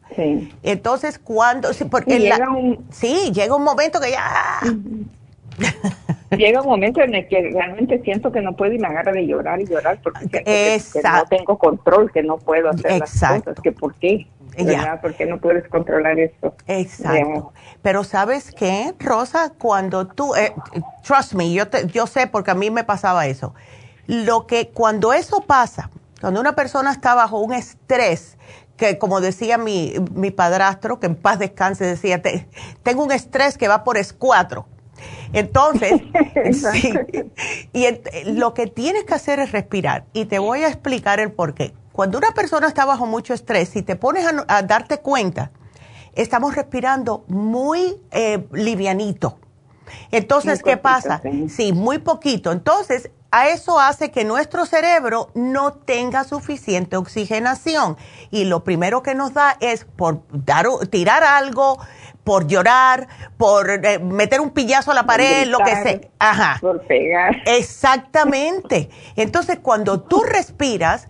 Entonces, 0.61 1.17
cuando... 1.17 1.69
Porque 1.89 2.19
llega 2.19 2.49
un... 2.51 2.85
Sí, 2.91 3.31
llega 3.33 3.55
un 3.55 3.63
momento 3.63 3.99
que 3.99 4.11
ya... 4.11 4.59
Llega 6.37 6.61
un 6.61 6.67
momento 6.67 7.01
en 7.01 7.13
el 7.15 7.27
que 7.27 7.49
realmente 7.51 8.01
siento 8.03 8.31
que 8.31 8.41
no 8.41 8.55
puedo 8.55 8.73
y 8.73 8.79
me 8.79 8.87
agarra 8.87 9.11
de 9.11 9.25
llorar 9.25 9.61
y 9.61 9.65
llorar 9.65 9.99
porque, 10.01 10.27
que, 10.29 10.81
no 11.03 11.25
tengo 11.29 11.57
control, 11.57 12.11
que 12.11 12.23
no 12.23 12.37
puedo 12.37 12.69
hacer 12.69 12.99
las 12.99 13.11
cosas, 13.11 13.59
que 13.61 13.71
por 13.71 13.95
qué. 13.95 14.27
Ya. 14.57 15.01
¿Por 15.01 15.13
qué 15.15 15.25
no 15.25 15.37
puedes 15.39 15.67
controlar 15.67 16.17
esto? 16.17 16.55
Exacto. 16.67 17.51
Pero 17.81 18.05
¿sabes 18.05 18.53
qué, 18.53 18.93
Rosa? 18.99 19.51
Cuando 19.57 20.07
tú, 20.07 20.33
eh, 20.33 20.53
trust 21.03 21.33
me, 21.33 21.51
yo, 21.51 21.65
yo 21.91 22.07
sé 22.07 22.27
porque 22.27 22.51
a 22.51 22.55
mí 22.55 22.71
me 22.71 22.85
pasaba 22.85 23.27
eso. 23.27 23.53
Lo 24.07 24.47
que, 24.47 24.69
cuando 24.69 25.11
eso 25.11 25.41
pasa, 25.41 25.89
cuando 26.21 26.39
una 26.39 26.55
persona 26.55 26.91
está 26.91 27.15
bajo 27.15 27.39
un 27.39 27.51
estrés, 27.53 28.37
que 28.77 28.97
como 28.97 29.19
decía 29.19 29.57
mi, 29.57 29.93
mi 30.13 30.31
padrastro, 30.31 31.01
que 31.01 31.07
en 31.07 31.15
paz 31.15 31.37
descanse, 31.37 31.83
decía, 31.85 32.21
tengo 32.81 33.03
un 33.03 33.11
estrés 33.11 33.57
que 33.57 33.67
va 33.67 33.83
por 33.83 33.97
escuatro 33.97 34.67
entonces, 35.33 36.01
sí, 36.73 36.93
y 37.73 37.87
lo 38.25 38.53
que 38.53 38.67
tienes 38.67 39.03
que 39.03 39.13
hacer 39.13 39.39
es 39.39 39.51
respirar. 39.51 40.05
Y 40.13 40.25
te 40.25 40.39
voy 40.39 40.63
a 40.63 40.67
explicar 40.67 41.19
el 41.19 41.31
por 41.31 41.53
qué. 41.53 41.73
Cuando 41.91 42.17
una 42.17 42.31
persona 42.31 42.67
está 42.67 42.85
bajo 42.85 43.05
mucho 43.05 43.33
estrés, 43.33 43.69
si 43.69 43.81
te 43.81 43.95
pones 43.95 44.25
a, 44.25 44.61
darte 44.63 44.99
cuenta, 44.99 45.51
estamos 46.13 46.55
respirando 46.55 47.23
muy 47.27 47.97
eh, 48.11 48.45
livianito. 48.51 49.39
Entonces, 50.11 50.61
¿qué 50.63 50.77
pasa? 50.77 51.21
Sí. 51.49 51.71
muy 51.73 51.99
poquito. 51.99 52.51
Entonces, 52.51 53.11
a 53.31 53.49
eso 53.49 53.79
hace 53.79 54.11
que 54.11 54.23
nuestro 54.23 54.65
cerebro 54.65 55.29
no 55.35 55.73
tenga 55.73 56.23
suficiente 56.23 56.97
oxigenación. 56.97 57.97
Y 58.31 58.45
lo 58.45 58.63
primero 58.63 59.03
que 59.03 59.15
nos 59.15 59.33
da 59.33 59.57
es 59.59 59.85
por 59.85 60.21
dar, 60.31 60.67
tirar 60.89 61.23
algo, 61.23 61.79
por 62.25 62.47
llorar, 62.47 63.07
por 63.37 63.69
eh, 63.69 63.99
meter 63.99 64.41
un 64.41 64.49
pillazo 64.49 64.91
a 64.91 64.93
la 64.93 65.05
pared, 65.05 65.47
lo 65.47 65.59
que 65.59 65.75
sea. 65.75 66.01
Ajá. 66.19 66.57
Por 66.59 66.85
pegar. 66.85 67.37
Exactamente. 67.45 68.89
Entonces, 69.15 69.59
cuando 69.61 70.01
tú 70.01 70.23
respiras 70.23 71.07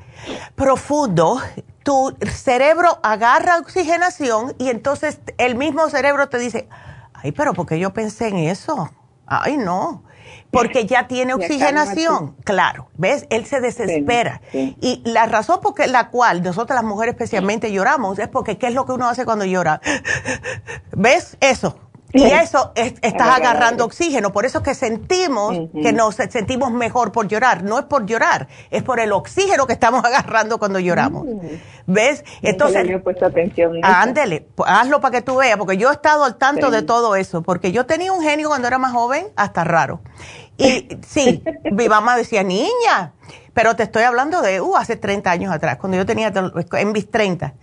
profundo, 0.54 1.42
tu 1.84 2.16
cerebro 2.30 3.00
agarra 3.02 3.58
oxigenación 3.58 4.54
y 4.60 4.70
entonces 4.70 5.22
el 5.38 5.56
mismo 5.56 5.90
cerebro 5.90 6.30
te 6.30 6.38
dice, 6.38 6.68
ay, 7.14 7.32
pero 7.32 7.54
¿por 7.54 7.66
qué 7.66 7.80
yo 7.80 7.94
pensé 7.94 8.28
en 8.28 8.38
eso? 8.38 8.92
Ay, 9.26 9.58
no 9.58 10.05
porque 10.52 10.85
ya 10.85 11.07
tiene 11.07 11.34
oxigenación. 11.34 12.35
Claro, 12.43 12.89
¿ves? 12.95 13.27
Él 13.30 13.45
se 13.45 13.60
desespera. 13.61 14.41
Y 14.53 15.02
la 15.06 15.26
razón 15.26 15.60
por 15.61 15.76
la 15.88 16.10
cual 16.10 16.43
nosotras 16.43 16.76
las 16.76 16.85
mujeres 16.85 17.14
especialmente 17.14 17.72
lloramos 17.72 18.19
es 18.19 18.27
porque 18.27 18.57
¿qué 18.57 18.68
es 18.68 18.73
lo 18.73 18.85
que 18.85 18.93
uno 18.93 19.07
hace 19.07 19.26
cuando 19.26 19.45
llora? 19.45 19.81
¿Ves? 20.91 21.38
Eso. 21.39 21.85
Y 22.14 22.23
eso 22.23 22.72
estás 22.76 23.30
agarrando 23.30 23.84
oxígeno. 23.84 24.32
Por 24.32 24.45
eso 24.45 24.64
que 24.64 24.73
sentimos 24.73 25.69
que 25.73 25.91
nos 25.91 26.15
sentimos 26.15 26.72
mejor 26.72 27.11
por 27.11 27.27
llorar. 27.27 27.64
No 27.64 27.77
es 27.77 27.86
por 27.86 28.06
llorar, 28.06 28.48
es 28.72 28.84
por 28.84 28.99
el 28.99 29.11
oxígeno 29.11 29.68
que 29.68 29.73
estamos 29.73 30.03
agarrando 30.06 30.57
cuando 30.57 30.80
lloramos. 30.80 31.26
¿Ves? 31.88 32.23
Entonces, 32.41 32.88
atención. 33.22 33.73
Ándele, 33.84 34.48
hazlo 34.65 35.02
para 35.02 35.18
que 35.18 35.22
tú 35.22 35.38
veas, 35.38 35.57
porque 35.57 35.77
yo 35.77 35.90
he 35.90 35.94
estado 35.94 36.23
al 36.23 36.38
tanto 36.38 36.72
de 36.72 36.82
todo 36.82 37.15
eso, 37.15 37.41
porque 37.41 37.72
yo 37.72 37.86
tenía 37.86 38.11
un 38.11 38.22
genio 38.22 38.49
cuando 38.49 38.68
era 38.68 38.77
más 38.77 38.94
joven, 38.94 39.27
hasta 39.36 39.64
raro. 39.64 40.02
Y 40.57 40.88
sí, 41.07 41.44
mi 41.72 41.90
mamá 41.90 42.15
decía, 42.15 42.44
niña, 42.44 43.14
pero 43.53 43.76
te 43.76 43.84
estoy 43.84 44.03
hablando 44.03 44.41
de, 44.41 44.61
uh, 44.61 44.76
hace 44.77 44.95
30 44.95 45.30
años 45.30 45.53
atrás, 45.53 45.77
cuando 45.77 45.98
yo 45.98 46.06
tenía, 46.06 46.32
en 46.73 46.91
mis 46.91 47.10
30. 47.10 47.53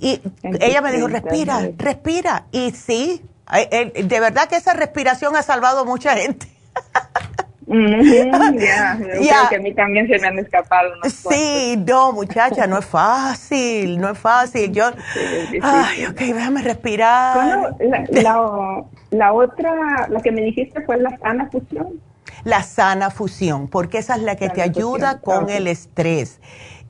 Y 0.00 0.20
ella 0.60 0.82
me 0.82 0.92
dijo, 0.92 1.08
respira, 1.08 1.70
respira. 1.78 2.46
Y 2.52 2.72
sí, 2.72 3.22
de 3.50 4.20
verdad 4.20 4.48
que 4.48 4.56
esa 4.56 4.74
respiración 4.74 5.36
ha 5.36 5.42
salvado 5.42 5.80
a 5.80 5.84
mucha 5.84 6.16
gente. 6.16 6.46
ya, 7.66 8.96
creo 8.96 9.48
que 9.48 9.56
a 9.56 9.58
mí 9.58 9.74
también 9.74 10.06
se 10.06 10.20
me 10.20 10.28
han 10.28 10.38
escapado. 10.38 10.88
sí, 11.04 11.76
no, 11.84 12.12
muchacha, 12.12 12.68
no 12.68 12.78
es 12.78 12.86
fácil, 12.86 13.98
no 13.98 14.10
es 14.10 14.18
fácil. 14.18 14.72
Yo, 14.72 14.84
ay, 15.62 16.06
ok, 16.06 16.16
déjame 16.16 16.62
respirar. 16.62 17.74
la, 17.80 18.84
la, 19.10 19.32
otra, 19.32 20.06
la 20.08 20.20
que 20.20 20.30
me 20.30 20.42
dijiste 20.42 20.80
fue 20.82 20.98
la 20.98 21.18
sana 21.18 21.48
fusión. 21.50 22.00
La 22.44 22.62
sana 22.62 23.10
fusión, 23.10 23.66
porque 23.66 23.98
esa 23.98 24.14
es 24.14 24.22
la 24.22 24.36
que 24.36 24.48
te 24.48 24.62
ayuda 24.62 25.20
con 25.20 25.50
el 25.50 25.66
estrés. 25.66 26.40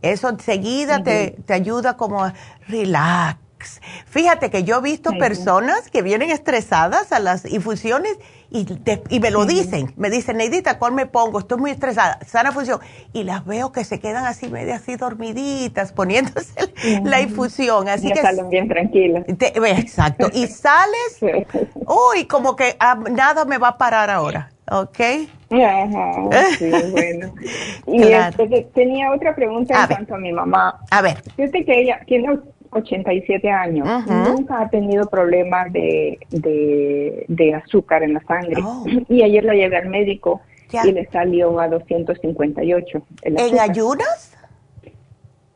Eso 0.03 0.29
enseguida 0.29 1.03
te, 1.03 1.37
te 1.47 1.55
ayuda 1.55 1.97
como 1.97 2.23
a 2.23 2.35
relax. 2.69 3.39
Fíjate 4.07 4.51
que 4.51 4.65
yo 4.65 4.79
he 4.79 4.83
visto 4.83 5.11
personas 5.19 5.91
que 5.91 6.03
vienen 6.03 6.31
estresadas 6.31 7.13
a 7.13 7.19
las 7.19 7.45
infusiones 7.45 8.17
y, 8.51 8.67
y 9.11 9.21
me 9.21 9.31
lo 9.31 9.45
dicen. 9.47 9.93
Me 9.97 10.11
dicen, 10.11 10.37
Neidita, 10.37 10.79
¿cuál 10.79 10.93
me 10.93 11.07
pongo? 11.07 11.39
Estoy 11.39 11.59
muy 11.59 11.71
estresada. 11.71 12.19
Sana 12.27 12.53
fusión. 12.53 12.81
Y 13.13 13.25
las 13.25 13.45
veo 13.45 13.73
que 13.73 13.85
se 13.85 14.01
quedan 14.01 14.25
así, 14.25 14.49
medio 14.49 14.75
así 14.75 14.97
dormiditas, 14.97 15.93
poniéndose 15.93 16.73
la 17.05 17.21
infusión. 17.21 17.89
Así 17.89 18.11
que 18.11 18.21
salen 18.21 18.49
bien 18.49 18.69
tranquilas. 18.69 19.25
exacto. 19.27 20.31
Y 20.33 20.47
sales, 20.47 21.19
uy, 21.75 22.27
como 22.27 22.57
que 22.57 22.77
ah, 22.79 22.99
nada 23.11 23.45
me 23.45 23.59
va 23.59 23.69
a 23.69 23.79
parar 23.79 24.11
ahora. 24.11 24.51
¿Ok? 24.69 24.99
Ajá, 25.51 26.13
sí, 26.59 26.71
bueno. 26.91 27.33
Y 27.87 28.03
este, 28.03 28.67
tenía 28.75 29.13
otra 29.13 29.33
pregunta 29.35 29.81
en 29.81 29.87
cuanto 29.87 30.15
a 30.17 30.19
mi 30.19 30.33
mamá. 30.33 30.81
A 30.91 31.03
ver. 31.03 31.23
Fíjate 31.37 31.65
que 31.65 31.83
ella 31.83 32.01
tiene 32.05 32.41
87 32.71 33.51
años. 33.51 33.87
Nunca 34.07 34.61
ha 34.61 34.69
tenido 34.69 35.07
problemas 35.07 35.73
de, 35.73 36.19
de, 36.31 37.55
azúcar 37.55 38.03
en 38.03 38.15
la 38.15 38.21
sangre. 38.21 38.63
Oh. 38.65 38.85
Y 39.09 39.23
ayer 39.23 39.45
la 39.45 39.55
llevé 39.55 39.77
al 39.77 39.89
médico 39.89 40.41
y 40.85 40.93
le 40.93 41.07
salió 41.07 41.59
a 41.61 41.69
258. 41.69 43.03
¿En 43.23 43.59
ayunas? 43.59 44.37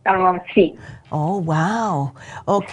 Ah, 0.04 0.42
sí. 0.54 0.74
Oh, 1.10 1.40
wow. 1.42 2.12
Ok. 2.46 2.72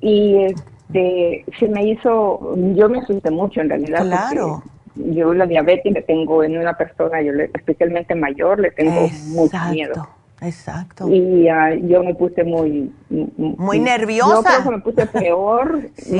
Y 0.00 0.36
este, 0.44 1.44
se 1.58 1.68
me 1.68 1.84
hizo, 1.84 2.54
yo 2.74 2.88
me 2.88 2.98
asusté 2.98 3.30
mucho 3.30 3.60
en 3.60 3.70
realidad. 3.70 4.02
Claro. 4.04 4.62
Yo 4.94 5.34
la 5.34 5.46
diabetes 5.46 5.92
le 5.92 6.02
tengo 6.02 6.42
en 6.42 6.56
una 6.56 6.74
persona, 6.74 7.20
yo 7.20 7.32
especialmente 7.54 8.14
mayor, 8.14 8.60
le 8.60 8.70
tengo 8.70 9.08
mucho 9.26 9.58
miedo. 9.70 10.08
Exacto. 10.40 11.08
Y 11.08 11.48
ah, 11.48 11.74
yo 11.74 12.02
me 12.02 12.14
puse 12.14 12.44
muy... 12.44 12.92
Muy 13.08 13.78
nerviosa. 13.78 14.34
Yo 14.34 14.42
creo 14.42 14.62
que 14.64 14.70
me 14.70 14.82
puse 14.82 15.06
peor, 15.06 15.80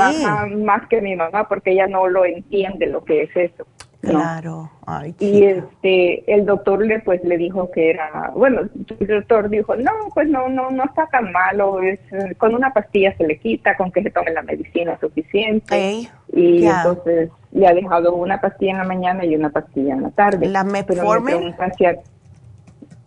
más, 0.64 0.86
que 0.88 1.00
mi 1.00 1.16
mamá, 1.16 1.48
porque 1.48 1.72
ella 1.72 1.86
no 1.86 2.08
lo 2.08 2.24
entiende 2.24 2.86
lo 2.86 3.04
que 3.04 3.22
es 3.22 3.36
eso. 3.36 3.66
Claro. 4.00 4.70
y 5.18 5.42
este, 5.42 6.32
el 6.32 6.46
doctor 6.46 6.84
le 6.84 7.00
pues 7.00 7.24
le 7.24 7.36
dijo 7.36 7.72
que 7.72 7.90
era, 7.90 8.30
bueno, 8.36 8.60
el 9.00 9.06
doctor 9.06 9.48
dijo, 9.48 9.74
no, 9.74 9.90
pues 10.14 10.28
no, 10.28 10.48
no, 10.48 10.70
no 10.70 10.84
está 10.84 11.06
tan 11.06 11.32
malo, 11.32 11.82
es, 11.82 11.98
con 12.36 12.54
una 12.54 12.72
pastilla 12.72 13.16
se 13.16 13.26
le 13.26 13.38
quita, 13.38 13.76
con 13.76 13.90
que 13.90 14.04
se 14.04 14.10
tome 14.10 14.30
la 14.32 14.42
medicina 14.42 14.96
suficiente. 15.00 16.08
y 16.32 16.66
entonces 16.66 17.30
le 17.50 17.66
ha 17.66 17.74
dejado 17.74 18.14
una 18.14 18.40
pastilla 18.40 18.72
en 18.72 18.78
la 18.78 18.84
mañana 18.84 19.24
y 19.24 19.34
una 19.34 19.50
pastilla 19.50 19.94
en 19.94 20.02
la 20.02 20.10
tarde. 20.10 20.46
¿La 20.46 20.62
metformin? 20.62 21.56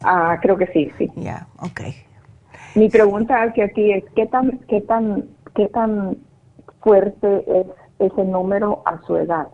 Ah, 0.04 0.38
creo 0.42 0.58
que 0.58 0.68
sí, 0.68 0.92
sí. 0.98 1.12
Ya, 1.16 1.48
okay. 1.60 1.96
Mi 2.76 2.90
pregunta 2.90 3.42
hacia 3.44 3.72
ti 3.74 3.92
es, 3.92 4.04
¿qué 4.16 4.26
tan, 4.28 4.60
qué 4.68 4.82
tan, 4.82 5.28
qué 5.56 5.68
tan 5.68 6.18
fuerte 6.82 7.44
es 7.48 7.68
ese 8.00 8.24
número 8.24 8.82
a 8.86 9.02
su 9.06 9.18
edad? 9.18 9.48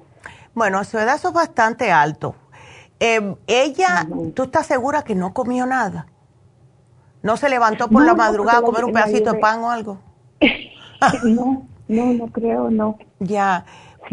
Bueno, 0.54 0.80
a 0.80 0.84
su 0.84 0.98
edad 0.98 1.16
eso 1.16 1.30
es 1.30 1.34
bastante 1.34 1.92
alto. 1.92 2.36
Em, 3.00 3.36
ella, 3.48 4.08
¿tú 4.34 4.44
estás 4.44 4.68
segura 4.68 5.04
que 5.04 5.16
no 5.16 5.34
comió 5.34 5.66
nada? 5.66 6.08
¿No 7.24 7.38
se 7.38 7.50
levantó 7.50 7.90
por 7.90 8.06
la 8.06 8.14
madrugada 8.14 8.60
a 8.60 8.62
comer 8.62 8.86
un 8.86 8.94
pedacito 8.94 9.34
de 9.34 9.40
pan 9.40 9.64
o 9.64 9.72
algo? 9.72 9.98
no, 11.24 11.68
no, 11.88 12.14
no 12.14 12.28
creo, 12.28 12.70
no. 12.70 12.98
Ya, 13.20 13.66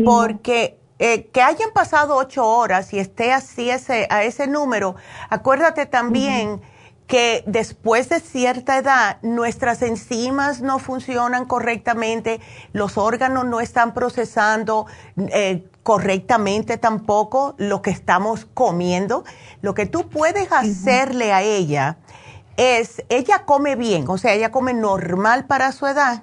porque 0.05 0.79
eh, 0.98 1.27
que 1.28 1.43
hayan 1.43 1.70
pasado 1.73 2.16
ocho 2.16 2.47
horas 2.47 2.93
y 2.93 2.98
esté 2.98 3.32
así 3.32 3.70
ese, 3.70 4.06
a 4.10 4.24
ese 4.24 4.47
número, 4.47 4.94
acuérdate 5.31 5.86
también 5.86 6.60
que 7.06 7.44
después 7.47 8.09
de 8.09 8.20
cierta 8.20 8.78
edad 8.78 9.19
nuestras 9.23 9.82
enzimas 9.82 10.62
no 10.62 10.78
funcionan 10.78 11.44
correctamente, 11.44 12.40
los 12.73 12.97
órganos 12.97 13.44
no 13.44 13.60
están 13.60 13.93
procesando 13.93 14.86
eh, 15.16 15.64
correctamente 15.82 16.78
tampoco 16.78 17.55
lo 17.59 17.82
que 17.82 17.90
estamos 17.90 18.47
comiendo. 18.55 19.24
Lo 19.60 19.74
que 19.74 19.86
tú 19.86 20.09
puedes 20.09 20.51
hacerle 20.52 21.32
a 21.32 21.43
ella 21.43 21.98
es, 22.56 23.05
ella 23.09 23.44
come 23.44 23.77
bien, 23.77 24.09
o 24.09 24.19
sea, 24.19 24.32
ella 24.32 24.51
come 24.51 24.74
normal 24.74 25.47
para 25.47 25.73
su 25.73 25.86
edad. 25.86 26.23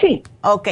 Sí. 0.00 0.22
Ok. 0.42 0.68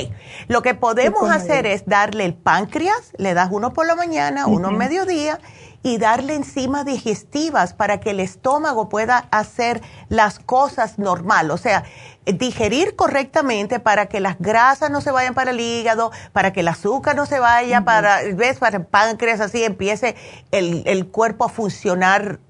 Lo 0.49 0.63
que 0.63 0.75
podemos 0.75 1.31
hacer 1.31 1.67
es 1.67 1.87
darle 1.87 2.25
el 2.25 2.35
páncreas, 2.35 3.13
le 3.17 3.35
das 3.35 3.49
uno 3.51 3.73
por 3.73 3.87
la 3.87 3.95
mañana, 3.95 4.47
uno 4.47 4.71
mediodía, 4.71 5.39
y 5.85 5.99
darle 5.99 6.35
enzimas 6.35 6.87
digestivas 6.87 7.75
para 7.75 8.01
que 8.01 8.11
el 8.11 8.21
estómago 8.21 8.89
pueda 8.89 9.29
hacer 9.31 9.83
las 10.09 10.39
cosas 10.39 10.99
normal, 10.99 11.51
o 11.51 11.59
sea, 11.59 11.85
digerir 12.25 12.97
correctamente 12.97 13.81
para 13.81 14.07
que 14.07 14.19
las 14.19 14.39
grasas 14.39 14.91
no 14.91 15.03
se 15.03 15.11
vayan 15.11 15.35
para 15.35 15.51
el 15.51 15.61
hígado, 15.61 16.11
para 16.33 16.55
que 16.55 16.61
el 16.61 16.69
azúcar 16.69 17.17
no 17.17 17.27
se 17.27 17.39
vaya 17.39 17.83
para, 17.83 18.21
¿ves? 18.35 18.59
Para 18.59 18.79
el 18.79 18.87
páncreas, 18.87 19.41
así 19.41 19.63
empiece 19.63 20.17
el, 20.53 21.07
cuerpo 21.09 21.45
a 21.45 21.49
funcionar 21.51 22.41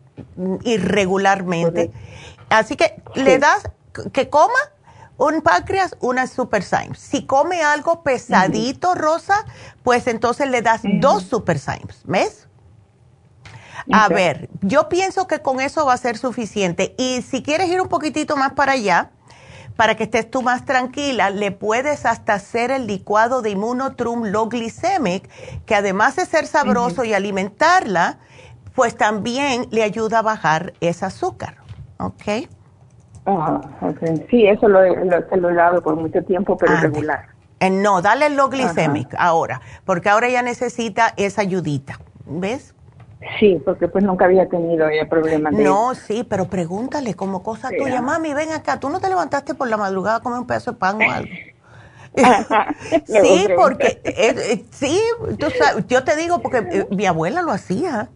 irregularmente. 0.62 1.90
Así 2.50 2.76
que 2.76 3.02
le 3.16 3.40
das 3.40 3.68
que 4.12 4.28
coma 4.28 4.54
un 5.16 5.42
páncreas, 5.42 5.96
una 6.00 6.26
Super 6.26 6.62
Symes. 6.62 6.98
Si 6.98 7.26
come 7.26 7.62
algo 7.62 8.02
pesadito, 8.02 8.94
Rosa, 8.94 9.44
pues 9.82 10.06
entonces 10.06 10.50
le 10.50 10.62
das 10.62 10.82
dos 11.00 11.24
Super 11.24 11.58
Symes, 11.58 12.02
¿ves? 12.04 12.48
A 13.92 14.08
ver, 14.08 14.48
yo 14.62 14.88
pienso 14.88 15.26
que 15.26 15.40
con 15.40 15.60
eso 15.60 15.84
va 15.84 15.92
a 15.92 15.98
ser 15.98 16.16
suficiente. 16.16 16.94
Y 16.98 17.22
si 17.22 17.42
quieres 17.42 17.68
ir 17.68 17.80
un 17.80 17.88
poquitito 17.88 18.36
más 18.36 18.52
para 18.52 18.72
allá, 18.72 19.10
para 19.76 19.96
que 19.96 20.04
estés 20.04 20.30
tú 20.30 20.42
más 20.42 20.64
tranquila, 20.64 21.30
le 21.30 21.50
puedes 21.50 22.06
hasta 22.06 22.34
hacer 22.34 22.70
el 22.70 22.86
licuado 22.86 23.42
de 23.42 23.50
Immunotrum 23.50 24.26
Low 24.26 24.48
Glycemic, 24.48 25.28
que 25.66 25.74
además 25.74 26.16
de 26.16 26.26
ser 26.26 26.46
sabroso 26.46 27.04
y 27.04 27.12
alimentarla, 27.12 28.18
pues 28.74 28.96
también 28.96 29.68
le 29.70 29.82
ayuda 29.82 30.20
a 30.20 30.22
bajar 30.22 30.74
ese 30.80 31.04
azúcar. 31.04 31.58
¿Ok? 31.98 32.48
Ah, 33.26 33.60
Sí, 34.30 34.46
eso 34.46 34.68
lo, 34.68 34.82
he 34.84 35.54
dado 35.54 35.82
por 35.82 35.96
mucho 35.96 36.22
tiempo, 36.22 36.56
pero 36.56 36.74
ah, 36.74 36.80
regular. 36.80 37.26
Eh, 37.60 37.70
no, 37.70 38.02
dale 38.02 38.26
el 38.26 38.36
low 38.36 38.48
glycemic 38.48 39.14
ahora, 39.18 39.60
porque 39.84 40.10
ahora 40.10 40.28
ya 40.28 40.42
necesita 40.42 41.14
esa 41.16 41.42
ayudita, 41.42 41.98
¿ves? 42.26 42.74
Sí, 43.38 43.60
porque 43.64 43.88
pues 43.88 44.04
nunca 44.04 44.26
había 44.26 44.46
tenido 44.48 44.86
ya 44.90 45.08
problemas 45.08 45.56
de 45.56 45.64
No, 45.64 45.94
sí, 45.94 46.26
pero 46.28 46.46
pregúntale 46.46 47.14
como 47.14 47.42
cosa 47.42 47.70
tuya, 47.70 48.02
mami, 48.02 48.34
ven 48.34 48.52
acá, 48.52 48.78
¿tú 48.78 48.90
no 48.90 49.00
te 49.00 49.08
levantaste 49.08 49.54
por 49.54 49.68
la 49.68 49.78
madrugada 49.78 50.16
a 50.16 50.20
comer 50.20 50.40
un 50.40 50.46
pedazo 50.46 50.72
de 50.72 50.76
pan 50.78 50.98
o 51.00 51.10
algo? 51.10 51.30
sí, 53.06 53.48
porque, 53.56 54.00
eh, 54.04 54.34
eh, 54.36 54.64
sí, 54.70 55.00
yo 55.88 56.04
te 56.04 56.16
digo 56.16 56.40
porque 56.40 56.86
mi 56.90 57.06
abuela 57.06 57.42
lo 57.42 57.50
hacía. 57.50 58.10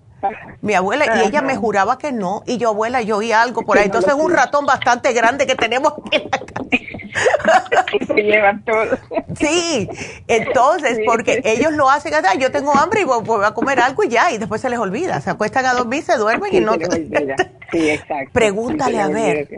Mi 0.60 0.74
abuela, 0.74 1.04
y 1.16 1.26
ella 1.26 1.42
me 1.42 1.56
juraba 1.56 1.98
que 1.98 2.12
no, 2.12 2.42
y 2.46 2.58
yo, 2.58 2.70
abuela, 2.70 3.02
yo 3.02 3.18
oí 3.18 3.32
algo 3.32 3.62
por 3.62 3.78
ahí. 3.78 3.86
Entonces 3.86 4.14
es 4.14 4.20
un 4.20 4.32
ratón 4.32 4.66
bastante 4.66 5.12
grande 5.12 5.46
que 5.46 5.54
tenemos 5.54 5.92
aquí 5.92 6.16
en 6.16 6.30
la 6.30 6.38
casa. 6.38 8.06
se 8.06 8.22
llevan 8.22 8.64
todo. 8.64 8.98
Sí, 9.38 9.88
entonces, 10.26 11.00
porque 11.06 11.40
ellos 11.44 11.72
lo 11.72 11.90
hacen, 11.90 12.14
ah, 12.14 12.34
yo 12.38 12.50
tengo 12.50 12.76
hambre 12.76 13.02
y 13.02 13.04
voy, 13.04 13.44
a 13.44 13.52
comer 13.52 13.80
algo 13.80 14.04
y 14.04 14.08
ya, 14.08 14.30
y 14.32 14.38
después 14.38 14.60
se 14.60 14.70
les 14.70 14.78
olvida. 14.78 15.20
Se 15.20 15.30
acuestan 15.30 15.66
a 15.66 15.74
dormir, 15.74 16.02
se 16.02 16.16
duermen 16.16 16.54
y 16.54 16.60
no. 16.60 16.72
Sí, 17.70 17.90
exacto. 17.90 18.30
Pregúntale 18.32 19.00
a 19.00 19.08
ver. 19.08 19.48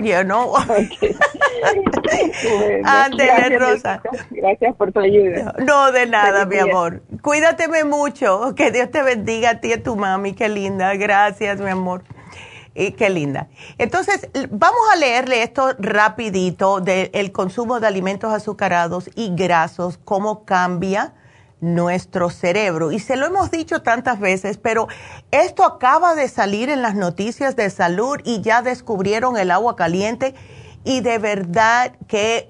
Yo 0.00 0.24
no. 0.24 0.52
Rosa. 3.58 4.00
Gracias 4.30 4.76
por 4.76 4.92
tu 4.92 5.00
ayuda. 5.00 5.54
No, 5.58 5.90
de 5.90 6.06
nada, 6.06 6.46
mi 6.46 6.58
amor. 6.58 7.02
Cuídateme 7.22 7.84
mucho. 7.84 8.54
Que 8.54 8.70
Dios 8.70 8.90
te 8.90 9.02
bendiga 9.02 9.50
a 9.50 9.60
ti 9.60 9.68
y 9.68 9.72
a 9.72 9.82
tu 9.82 9.96
mami. 9.96 10.34
Qué 10.34 10.48
linda. 10.48 10.94
Gracias, 10.94 11.60
mi 11.60 11.70
amor. 11.70 12.04
Y 12.74 12.92
qué 12.92 13.10
linda. 13.10 13.48
Entonces, 13.76 14.28
vamos 14.50 14.80
a 14.92 14.96
leerle 14.96 15.42
esto 15.42 15.74
rapidito 15.80 16.80
del 16.80 17.32
consumo 17.32 17.80
de 17.80 17.88
alimentos 17.88 18.32
azucarados 18.32 19.10
y 19.16 19.34
grasos, 19.34 19.98
cómo 20.04 20.44
cambia 20.44 21.12
nuestro 21.60 22.30
cerebro. 22.30 22.92
Y 22.92 22.98
se 22.98 23.16
lo 23.16 23.26
hemos 23.26 23.50
dicho 23.50 23.82
tantas 23.82 24.20
veces, 24.20 24.58
pero 24.58 24.88
esto 25.30 25.64
acaba 25.64 26.14
de 26.14 26.28
salir 26.28 26.70
en 26.70 26.82
las 26.82 26.94
noticias 26.94 27.56
de 27.56 27.70
salud 27.70 28.18
y 28.24 28.40
ya 28.40 28.62
descubrieron 28.62 29.36
el 29.36 29.50
agua 29.50 29.76
caliente 29.76 30.34
y 30.84 31.00
de 31.00 31.18
verdad 31.18 31.94
que 32.06 32.48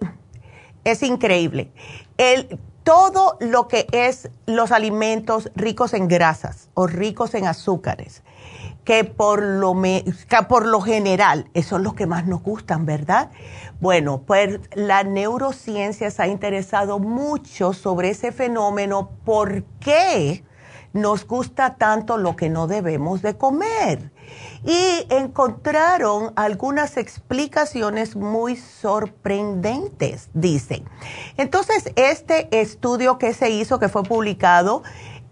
es 0.85 1.03
increíble. 1.03 1.73
El, 2.17 2.59
todo 2.85 3.37
lo 3.41 3.69
que 3.69 3.87
es 3.93 4.31
los 4.47 4.73
alimentos 4.73 5.51
ricos 5.55 5.93
en 5.93 6.09
grasas 6.09 6.71
o 6.75 6.87
ricos 6.87 7.35
en 7.35 7.47
azúcares, 7.47 8.23
que 8.89 9.05
por 9.05 9.43
lo, 9.43 9.77
por 10.49 10.67
lo 10.67 10.81
general, 10.81 11.51
esos 11.53 11.69
son 11.69 11.83
los 11.83 11.93
que 11.93 12.07
más 12.07 12.27
nos 12.27 12.43
gustan, 12.43 12.87
¿verdad? 12.87 13.31
Bueno, 13.81 14.23
pues 14.27 14.61
la 14.73 15.05
neurociencia 15.05 16.11
se 16.11 16.23
ha 16.23 16.27
interesado 16.27 16.99
mucho 16.99 17.75
sobre 17.75 18.09
ese 18.09 18.33
fenómeno, 18.33 19.11
¿por 19.27 19.65
qué 19.79 20.43
nos 20.95 21.27
gusta 21.27 21.75
tanto 21.75 22.17
lo 22.17 22.35
que 22.35 22.49
no 22.49 22.67
debemos 22.67 23.21
de 23.21 23.37
comer? 23.37 24.11
y 24.65 25.07
encontraron 25.11 26.33
algunas 26.37 26.97
explicaciones 26.97 28.17
muy 28.17 28.57
sorprendentes, 28.57 30.29
dicen. 30.35 30.85
Entonces, 31.37 31.93
este 31.97 32.49
estudio 32.61 33.19
que 33.19 33.33
se 33.33 33.51
hizo, 33.51 33.79
que 33.79 33.89
fue 33.89 34.03
publicado 34.03 34.83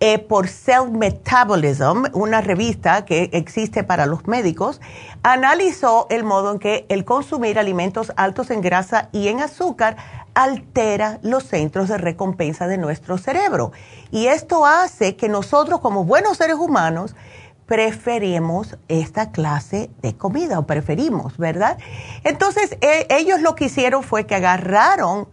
eh, 0.01 0.19
por 0.19 0.49
Cell 0.49 0.91
Metabolism, 0.91 2.05
una 2.13 2.43
revista 2.43 3.05
que 3.05 3.31
existe 3.33 3.83
para 3.83 4.05
los 4.07 4.27
médicos, 4.27 4.81
analizó 5.23 6.07
el 6.11 6.23
modo 6.23 6.53
en 6.53 6.59
que 6.59 6.87
el 6.89 7.05
consumir 7.05 7.59
alimentos 7.59 8.13
altos 8.17 8.51
en 8.51 8.61
grasa 8.61 9.09
y 9.13 9.29
en 9.29 9.41
azúcar 9.41 9.97
altera 10.35 11.19
los 11.23 11.45
centros 11.45 11.89
de 11.89 11.97
recompensa 11.97 12.67
de 12.67 12.77
nuestro 12.77 13.17
cerebro. 13.17 13.73
Y 14.11 14.27
esto 14.27 14.67
hace 14.67 15.17
que 15.17 15.31
nosotros 15.31 15.81
como 15.81 16.05
buenos 16.05 16.37
seres 16.37 16.57
humanos 16.57 17.17
preferimos 17.65 18.77
esta 18.89 19.33
clase 19.33 19.91
de 20.03 20.17
comida 20.17 20.59
o 20.59 20.67
preferimos, 20.67 21.37
¿verdad? 21.37 21.79
Entonces, 22.23 22.77
e, 22.81 23.07
ellos 23.11 23.41
lo 23.41 23.55
que 23.55 23.65
hicieron 23.65 24.03
fue 24.03 24.27
que 24.27 24.37
agarraron 24.37 25.29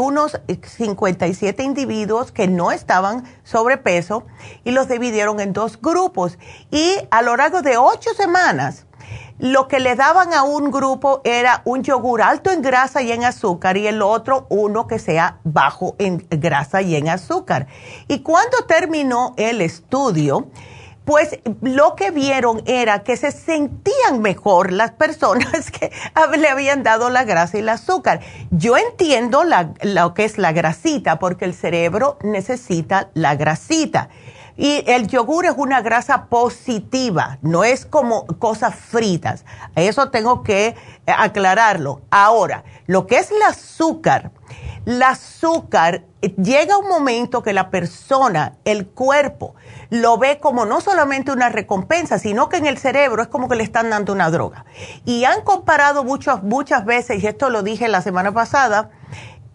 unos 0.00 0.40
57 0.48 1.62
individuos 1.62 2.32
que 2.32 2.48
no 2.48 2.72
estaban 2.72 3.24
sobrepeso 3.44 4.24
y 4.64 4.70
los 4.70 4.88
dividieron 4.88 5.40
en 5.40 5.52
dos 5.52 5.80
grupos. 5.80 6.38
Y 6.70 6.96
a 7.10 7.22
lo 7.22 7.36
largo 7.36 7.62
de 7.62 7.76
ocho 7.76 8.14
semanas, 8.14 8.86
lo 9.38 9.66
que 9.66 9.80
le 9.80 9.96
daban 9.96 10.32
a 10.34 10.44
un 10.44 10.70
grupo 10.70 11.20
era 11.24 11.62
un 11.64 11.82
yogur 11.82 12.22
alto 12.22 12.50
en 12.50 12.62
grasa 12.62 13.02
y 13.02 13.10
en 13.10 13.24
azúcar 13.24 13.76
y 13.76 13.86
el 13.88 14.00
otro 14.00 14.46
uno 14.50 14.86
que 14.86 14.98
sea 14.98 15.40
bajo 15.42 15.96
en 15.98 16.24
grasa 16.30 16.80
y 16.82 16.94
en 16.94 17.08
azúcar. 17.08 17.66
Y 18.08 18.20
cuando 18.20 18.58
terminó 18.68 19.34
el 19.36 19.60
estudio, 19.60 20.46
pues 21.04 21.38
lo 21.60 21.96
que 21.96 22.10
vieron 22.10 22.62
era 22.66 23.02
que 23.02 23.16
se 23.16 23.32
sentían 23.32 24.20
mejor 24.20 24.72
las 24.72 24.92
personas 24.92 25.70
que 25.70 25.90
le 26.38 26.48
habían 26.48 26.82
dado 26.82 27.10
la 27.10 27.24
grasa 27.24 27.56
y 27.56 27.60
el 27.60 27.68
azúcar. 27.68 28.20
Yo 28.50 28.76
entiendo 28.76 29.42
lo 29.44 30.14
que 30.14 30.24
es 30.24 30.38
la 30.38 30.52
grasita, 30.52 31.18
porque 31.18 31.44
el 31.44 31.54
cerebro 31.54 32.18
necesita 32.22 33.10
la 33.14 33.34
grasita. 33.34 34.08
Y 34.56 34.84
el 34.86 35.08
yogur 35.08 35.46
es 35.46 35.54
una 35.56 35.80
grasa 35.80 36.26
positiva, 36.26 37.38
no 37.40 37.64
es 37.64 37.86
como 37.86 38.26
cosas 38.26 38.74
fritas. 38.74 39.46
Eso 39.74 40.10
tengo 40.10 40.42
que 40.42 40.76
aclararlo. 41.06 42.02
Ahora, 42.10 42.64
lo 42.86 43.06
que 43.06 43.16
es 43.16 43.30
el 43.30 43.42
azúcar, 43.42 44.30
el 44.86 45.02
azúcar 45.02 46.04
llega 46.20 46.76
un 46.76 46.88
momento 46.88 47.42
que 47.42 47.52
la 47.52 47.70
persona, 47.70 48.54
el 48.64 48.86
cuerpo, 48.86 49.54
lo 49.90 50.18
ve 50.18 50.38
como 50.38 50.64
no 50.64 50.80
solamente 50.80 51.32
una 51.32 51.48
recompensa, 51.48 52.18
sino 52.18 52.48
que 52.48 52.56
en 52.56 52.66
el 52.66 52.78
cerebro 52.78 53.22
es 53.22 53.28
como 53.28 53.48
que 53.48 53.56
le 53.56 53.64
están 53.64 53.90
dando 53.90 54.12
una 54.12 54.30
droga. 54.30 54.64
Y 55.04 55.24
han 55.24 55.42
comparado 55.42 56.04
muchas, 56.04 56.42
muchas 56.42 56.84
veces, 56.84 57.22
y 57.22 57.26
esto 57.26 57.50
lo 57.50 57.62
dije 57.62 57.88
la 57.88 58.02
semana 58.02 58.32
pasada, 58.32 58.90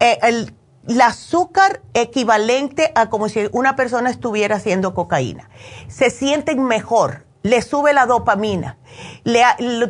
eh, 0.00 0.18
el, 0.22 0.54
azúcar 1.02 1.82
equivalente 1.92 2.92
a 2.94 3.10
como 3.10 3.28
si 3.28 3.48
una 3.52 3.76
persona 3.76 4.08
estuviera 4.08 4.56
haciendo 4.56 4.94
cocaína. 4.94 5.50
Se 5.88 6.08
sienten 6.08 6.64
mejor, 6.64 7.26
le 7.42 7.62
sube 7.62 7.92
la 7.92 8.06
dopamina, 8.06 8.78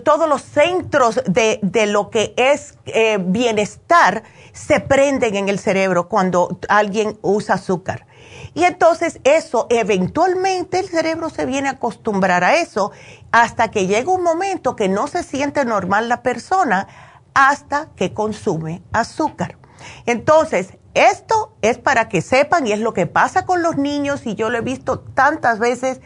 todos 0.05 0.29
los 0.29 0.43
centros 0.43 1.23
de, 1.27 1.59
de 1.63 1.87
lo 1.87 2.11
que 2.11 2.35
es 2.37 2.79
eh, 2.87 3.19
bienestar 3.21 4.23
se 4.53 4.81
prenden 4.81 5.37
en 5.37 5.49
el 5.49 5.59
cerebro 5.59 6.09
cuando 6.09 6.59
alguien 6.69 7.19
usa 7.23 7.55
azúcar. 7.55 8.07
Y 8.55 8.65
entonces 8.65 9.21
eso, 9.25 9.67
eventualmente 9.71 10.79
el 10.81 10.89
cerebro 10.89 11.31
se 11.31 11.47
viene 11.47 11.69
a 11.69 11.73
acostumbrar 11.73 12.45
a 12.45 12.57
eso 12.57 12.93
hasta 13.31 13.71
que 13.71 13.87
llega 13.87 14.11
un 14.11 14.23
momento 14.23 14.75
que 14.75 14.89
no 14.89 15.07
se 15.07 15.23
siente 15.23 15.65
normal 15.65 16.09
la 16.09 16.23
persona 16.23 16.89
hasta 17.35 17.89
que 17.95 18.13
consume 18.13 18.83
azúcar. 18.93 19.59
Entonces, 20.07 20.77
esto 20.95 21.53
es 21.63 21.79
para 21.79 22.09
que 22.09 22.21
sepan 22.21 22.67
y 22.67 22.73
es 22.73 22.81
lo 22.81 22.93
que 22.95 23.07
pasa 23.07 23.47
con 23.47 23.63
los 23.63 23.77
niños 23.77 24.27
y 24.27 24.35
yo 24.35 24.51
lo 24.51 24.59
he 24.59 24.63
visto 24.63 24.99
tantas 24.99 25.59
veces. 25.59 26.01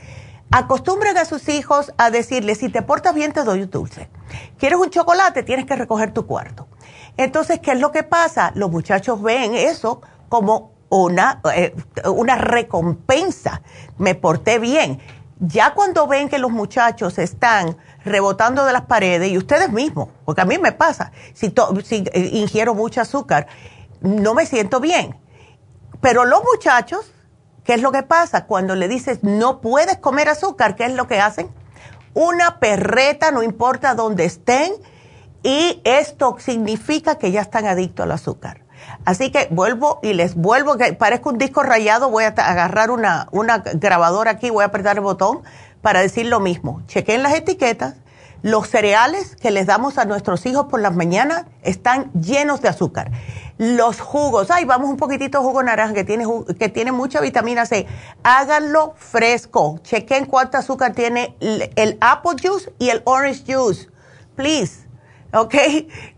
Acostumbren 0.55 1.17
a 1.17 1.25
sus 1.25 1.49
hijos 1.49 1.95
a 1.97 2.11
decirles, 2.11 2.59
si 2.59 2.69
te 2.69 2.83
portas 2.83 3.15
bien 3.15 3.33
te 3.33 3.43
doy 3.43 3.63
un 3.63 3.71
dulce. 3.71 4.11
¿Quieres 4.59 4.79
un 4.79 4.91
chocolate? 4.91 5.43
Tienes 5.43 5.65
que 5.65 5.75
recoger 5.75 6.13
tu 6.13 6.27
cuarto. 6.27 6.69
Entonces, 7.17 7.61
¿qué 7.61 7.73
es 7.73 7.81
lo 7.81 7.91
que 7.91 8.03
pasa? 8.03 8.53
Los 8.55 8.71
muchachos 8.71 9.23
ven 9.23 9.55
eso 9.55 10.03
como 10.29 10.73
una, 10.91 11.41
eh, 11.55 11.75
una 12.05 12.37
recompensa. 12.37 13.63
Me 13.97 14.15
porté 14.15 14.59
bien. 14.59 15.01
Ya 15.41 15.73
cuando 15.73 16.07
ven 16.07 16.29
que 16.29 16.39
los 16.39 16.51
muchachos 16.51 17.19
están 17.19 17.79
rebotando 18.05 18.67
de 18.67 18.75
las 18.75 18.83
paredes, 18.83 19.31
y 19.31 19.39
ustedes 19.39 19.73
mismos, 19.73 20.11
porque 20.27 20.43
a 20.43 20.45
mí 20.45 20.59
me 20.59 20.73
pasa, 20.73 21.13
si, 21.33 21.55
si 21.83 22.05
eh, 22.13 22.31
ingiero 22.33 22.75
mucho 22.75 23.01
azúcar, 23.01 23.47
no 24.03 24.35
me 24.35 24.45
siento 24.45 24.81
bien. 24.81 25.17
Pero 26.03 26.27
los 26.27 26.43
muchachos, 26.45 27.11
¿qué 27.65 27.75
es 27.75 27.83
lo 27.83 27.93
que 27.93 28.03
pasa? 28.03 28.47
Cuando 28.47 28.75
le 28.75 28.89
dices 28.89 29.21
no 29.23 29.61
puedes 29.61 29.99
comer 29.99 30.29
azúcar, 30.29 30.77
¿qué 30.77 30.85
es 30.85 30.95
lo 30.95 31.07
que 31.07 31.21
hacen? 31.21 31.49
Una 32.15 32.59
perreta, 32.59 33.31
no 33.31 33.43
importa 33.43 33.95
dónde 33.95 34.25
estén, 34.25 34.73
y 35.43 35.81
esto 35.85 36.37
significa 36.39 37.17
que 37.17 37.33
ya 37.33 37.41
están 37.41 37.67
adictos 37.67 38.05
al 38.05 38.13
azúcar. 38.13 38.63
Así 39.05 39.31
que 39.31 39.49
vuelvo 39.51 39.99
y 40.03 40.13
les 40.13 40.35
vuelvo, 40.35 40.77
que 40.77 40.93
parezco 40.93 41.31
un 41.31 41.39
disco 41.39 41.63
rayado, 41.63 42.11
voy 42.11 42.25
a 42.25 42.29
agarrar 42.29 42.91
una, 42.91 43.29
una 43.33 43.59
grabadora 43.59 44.33
aquí, 44.33 44.51
voy 44.51 44.63
a 44.63 44.67
apretar 44.67 44.97
el 44.97 45.03
botón 45.03 45.43
para 45.81 46.01
decir 46.01 46.27
lo 46.27 46.41
mismo. 46.41 46.83
Chequen 46.87 47.23
las 47.23 47.35
etiquetas. 47.35 47.97
Los 48.43 48.69
cereales 48.69 49.37
que 49.37 49.53
les 49.53 49.67
damos 49.67 49.99
a 49.99 50.05
nuestros 50.05 50.47
hijos 50.47 50.67
por 50.67 50.81
las 50.81 50.95
mañanas 50.95 51.45
están 51.63 52.11
llenos 52.13 52.61
de 52.61 52.69
azúcar. 52.69 53.13
Los 53.63 54.01
jugos, 54.01 54.51
ay, 54.51 54.65
vamos 54.65 54.91
un 54.91 54.97
poquitito 54.97 55.41
jugo 55.41 55.63
naranja 55.63 55.95
que 55.95 56.03
tiene, 56.03 56.25
que 56.59 56.69
tiene 56.69 56.91
mucha 56.91 57.21
vitamina 57.21 57.65
C. 57.65 57.87
Háganlo 58.25 58.95
fresco. 58.97 59.79
Chequen 59.83 60.27
cuánto 60.27 60.59
azúcar 60.59 60.95
tiene 60.95 61.37
el 61.41 61.97
apple 62.01 62.33
juice 62.43 62.73
y 62.81 62.89
el 62.89 63.03
orange 63.05 63.45
juice. 63.47 63.89
Please 64.35 64.89
¿ok? 65.33 65.55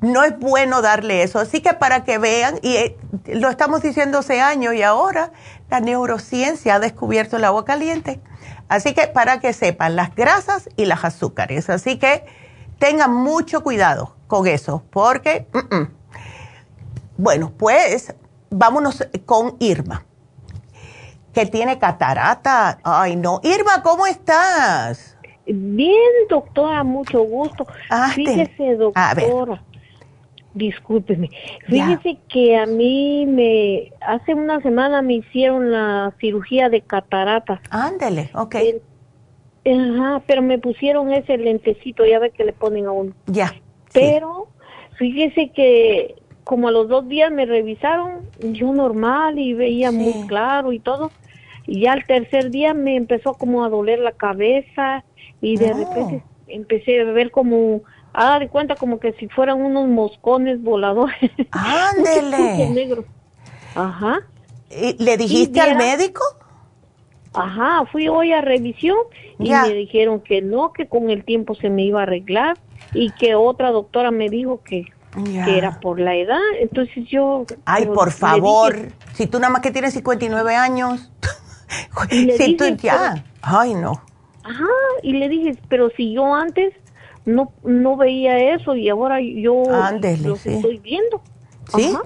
No 0.00 0.24
es 0.24 0.38
bueno 0.38 0.82
darle 0.82 1.22
eso. 1.22 1.38
Así 1.38 1.60
que 1.60 1.74
para 1.74 2.04
que 2.04 2.18
vean, 2.18 2.58
y 2.62 2.76
eh, 2.76 2.96
lo 3.26 3.48
estamos 3.48 3.82
diciendo 3.82 4.18
hace 4.18 4.40
años 4.40 4.74
y 4.74 4.82
ahora 4.82 5.32
la 5.70 5.80
neurociencia 5.80 6.76
ha 6.76 6.78
descubierto 6.80 7.36
el 7.36 7.44
agua 7.44 7.64
caliente. 7.64 8.20
Así 8.68 8.94
que 8.94 9.06
para 9.06 9.40
que 9.40 9.52
sepan 9.52 9.96
las 9.96 10.14
grasas 10.14 10.68
y 10.76 10.86
las 10.86 11.04
azúcares. 11.04 11.70
Así 11.70 11.98
que 11.98 12.24
tengan 12.78 13.12
mucho 13.12 13.62
cuidado 13.62 14.16
con 14.26 14.46
eso, 14.46 14.82
porque, 14.90 15.46
bueno, 17.16 17.52
pues 17.56 18.14
vámonos 18.50 19.06
con 19.26 19.56
Irma, 19.60 20.04
que 21.32 21.46
tiene 21.46 21.78
catarata. 21.78 22.78
Ay, 22.82 23.16
no. 23.16 23.40
Irma, 23.42 23.82
¿cómo 23.82 24.06
estás? 24.06 25.16
Bien, 25.46 25.98
doctora, 26.28 26.82
mucho 26.84 27.22
gusto. 27.22 27.66
Ah, 27.90 28.10
Fíjese, 28.14 28.76
doctora. 28.76 29.62
Discúlpeme. 30.54 31.30
Fíjese 31.66 32.18
que 32.28 32.56
a 32.56 32.64
mí 32.64 33.26
me 33.26 33.92
hace 34.00 34.34
una 34.34 34.60
semana 34.60 35.02
me 35.02 35.14
hicieron 35.14 35.72
la 35.72 36.14
cirugía 36.20 36.68
de 36.68 36.80
catarata. 36.80 37.60
Ándele, 37.70 38.30
ok. 38.34 38.56
ajá, 39.66 40.22
pero 40.26 40.42
me 40.42 40.58
pusieron 40.58 41.12
ese 41.12 41.36
lentecito, 41.38 42.06
ya 42.06 42.20
ve 42.20 42.30
que 42.30 42.44
le 42.44 42.52
ponen 42.52 42.86
a 42.86 42.92
uno. 42.92 43.12
Ya. 43.26 43.52
Pero 43.92 44.46
fíjese 44.96 45.50
que 45.50 46.14
como 46.44 46.68
a 46.68 46.70
los 46.70 46.88
dos 46.88 47.08
días 47.08 47.32
me 47.32 47.46
revisaron, 47.46 48.28
yo 48.38 48.72
normal 48.72 49.38
y 49.38 49.54
veía 49.54 49.90
muy 49.90 50.26
claro 50.26 50.72
y 50.72 50.78
todo. 50.78 51.10
Y 51.66 51.80
ya 51.80 51.92
al 51.92 52.04
tercer 52.04 52.50
día 52.50 52.74
me 52.74 52.96
empezó 52.96 53.34
como 53.34 53.64
a 53.64 53.70
doler 53.70 53.98
la 53.98 54.12
cabeza 54.12 55.02
y 55.40 55.56
de 55.56 55.72
repente 55.72 56.22
empecé 56.46 57.00
a 57.00 57.04
ver 57.04 57.30
como 57.30 57.82
a 58.12 58.24
dar 58.26 58.48
cuenta 58.50 58.76
como 58.76 59.00
que 59.00 59.12
si 59.14 59.28
fueran 59.28 59.62
unos 59.62 59.88
moscones 59.88 60.62
voladores. 60.62 61.30
Ándele. 61.50 62.70
negro. 62.70 63.04
Ajá. 63.74 64.20
¿Y 64.70 65.02
¿Le 65.02 65.16
dijiste 65.16 65.60
al 65.60 65.76
médico? 65.76 66.22
Ajá, 67.32 67.84
fui 67.90 68.08
hoy 68.08 68.32
a 68.32 68.40
revisión 68.40 68.96
y 69.40 69.50
me 69.50 69.74
dijeron 69.74 70.20
que 70.20 70.40
no, 70.40 70.72
que 70.72 70.86
con 70.86 71.10
el 71.10 71.24
tiempo 71.24 71.56
se 71.56 71.68
me 71.68 71.82
iba 71.82 72.00
a 72.00 72.02
arreglar 72.04 72.56
y 72.92 73.10
que 73.10 73.34
otra 73.34 73.72
doctora 73.72 74.12
me 74.12 74.28
dijo 74.28 74.62
que 74.62 74.84
que 75.14 75.58
era 75.58 75.80
por 75.80 76.00
la 76.00 76.14
edad. 76.14 76.40
Entonces 76.60 77.04
yo... 77.08 77.44
Ay, 77.64 77.86
por 77.86 78.10
favor, 78.10 78.92
si 79.14 79.26
tú 79.26 79.38
nada 79.38 79.52
más 79.52 79.62
que 79.62 79.70
tienes 79.70 79.94
59 79.94 80.56
años, 80.56 81.10
si 82.10 82.56
tú 82.56 82.64
ya... 82.76 83.24
Ay, 83.42 83.74
no. 83.74 84.02
Ajá, 84.42 84.66
y 85.02 85.14
le 85.14 85.28
dije, 85.28 85.56
pero 85.68 85.90
si 85.96 86.12
yo 86.12 86.34
antes 86.34 86.74
no 87.24 87.52
no 87.62 87.96
veía 87.96 88.54
eso 88.54 88.74
y 88.74 88.88
ahora 88.88 89.20
yo 89.20 89.62
lo 89.64 90.34
estoy 90.34 90.78
viendo. 90.78 91.22
Sí. 91.74 91.96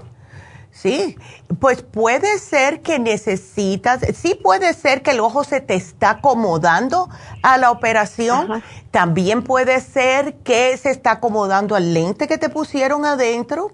Sí, 0.81 1.17
pues 1.59 1.83
puede 1.83 2.39
ser 2.39 2.79
que 2.81 2.99
necesitas, 2.99 3.99
sí 4.15 4.39
puede 4.41 4.73
ser 4.73 5.01
que 5.01 5.11
el 5.11 5.19
ojo 5.19 5.43
se 5.43 5.59
te 5.59 5.75
está 5.75 6.11
acomodando 6.11 7.09
a 7.43 7.57
la 7.57 7.71
operación, 7.71 8.63
también 8.89 9.43
puede 9.43 9.81
ser 9.81 10.35
que 10.35 10.77
se 10.77 10.91
está 10.91 11.11
acomodando 11.11 11.75
al 11.75 11.93
lente 11.93 12.29
que 12.29 12.37
te 12.37 12.47
pusieron 12.47 13.03
adentro. 13.03 13.71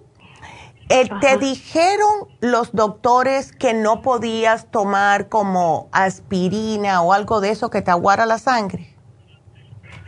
Eh, 0.90 1.08
¿Te 1.22 1.38
dijeron 1.38 2.28
los 2.40 2.72
doctores 2.74 3.52
que 3.52 3.76
no 3.76 4.02
podías 4.02 4.72
tomar 4.72 5.30
como 5.30 5.90
aspirina 5.92 7.04
o 7.04 7.14
algo 7.14 7.40
de 7.40 7.52
eso 7.52 7.70
que 7.70 7.84
te 7.84 7.92
aguara 7.92 8.26
la 8.26 8.40
sangre? 8.40 8.96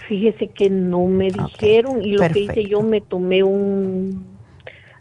Fíjese 0.08 0.48
que 0.48 0.72
no 0.72 1.06
me 1.06 1.30
dijeron 1.30 2.02
y 2.02 2.14
lo 2.14 2.28
que 2.28 2.40
hice 2.40 2.64
yo 2.66 2.82
me 2.82 3.02
tomé 3.02 3.44
un 3.44 4.37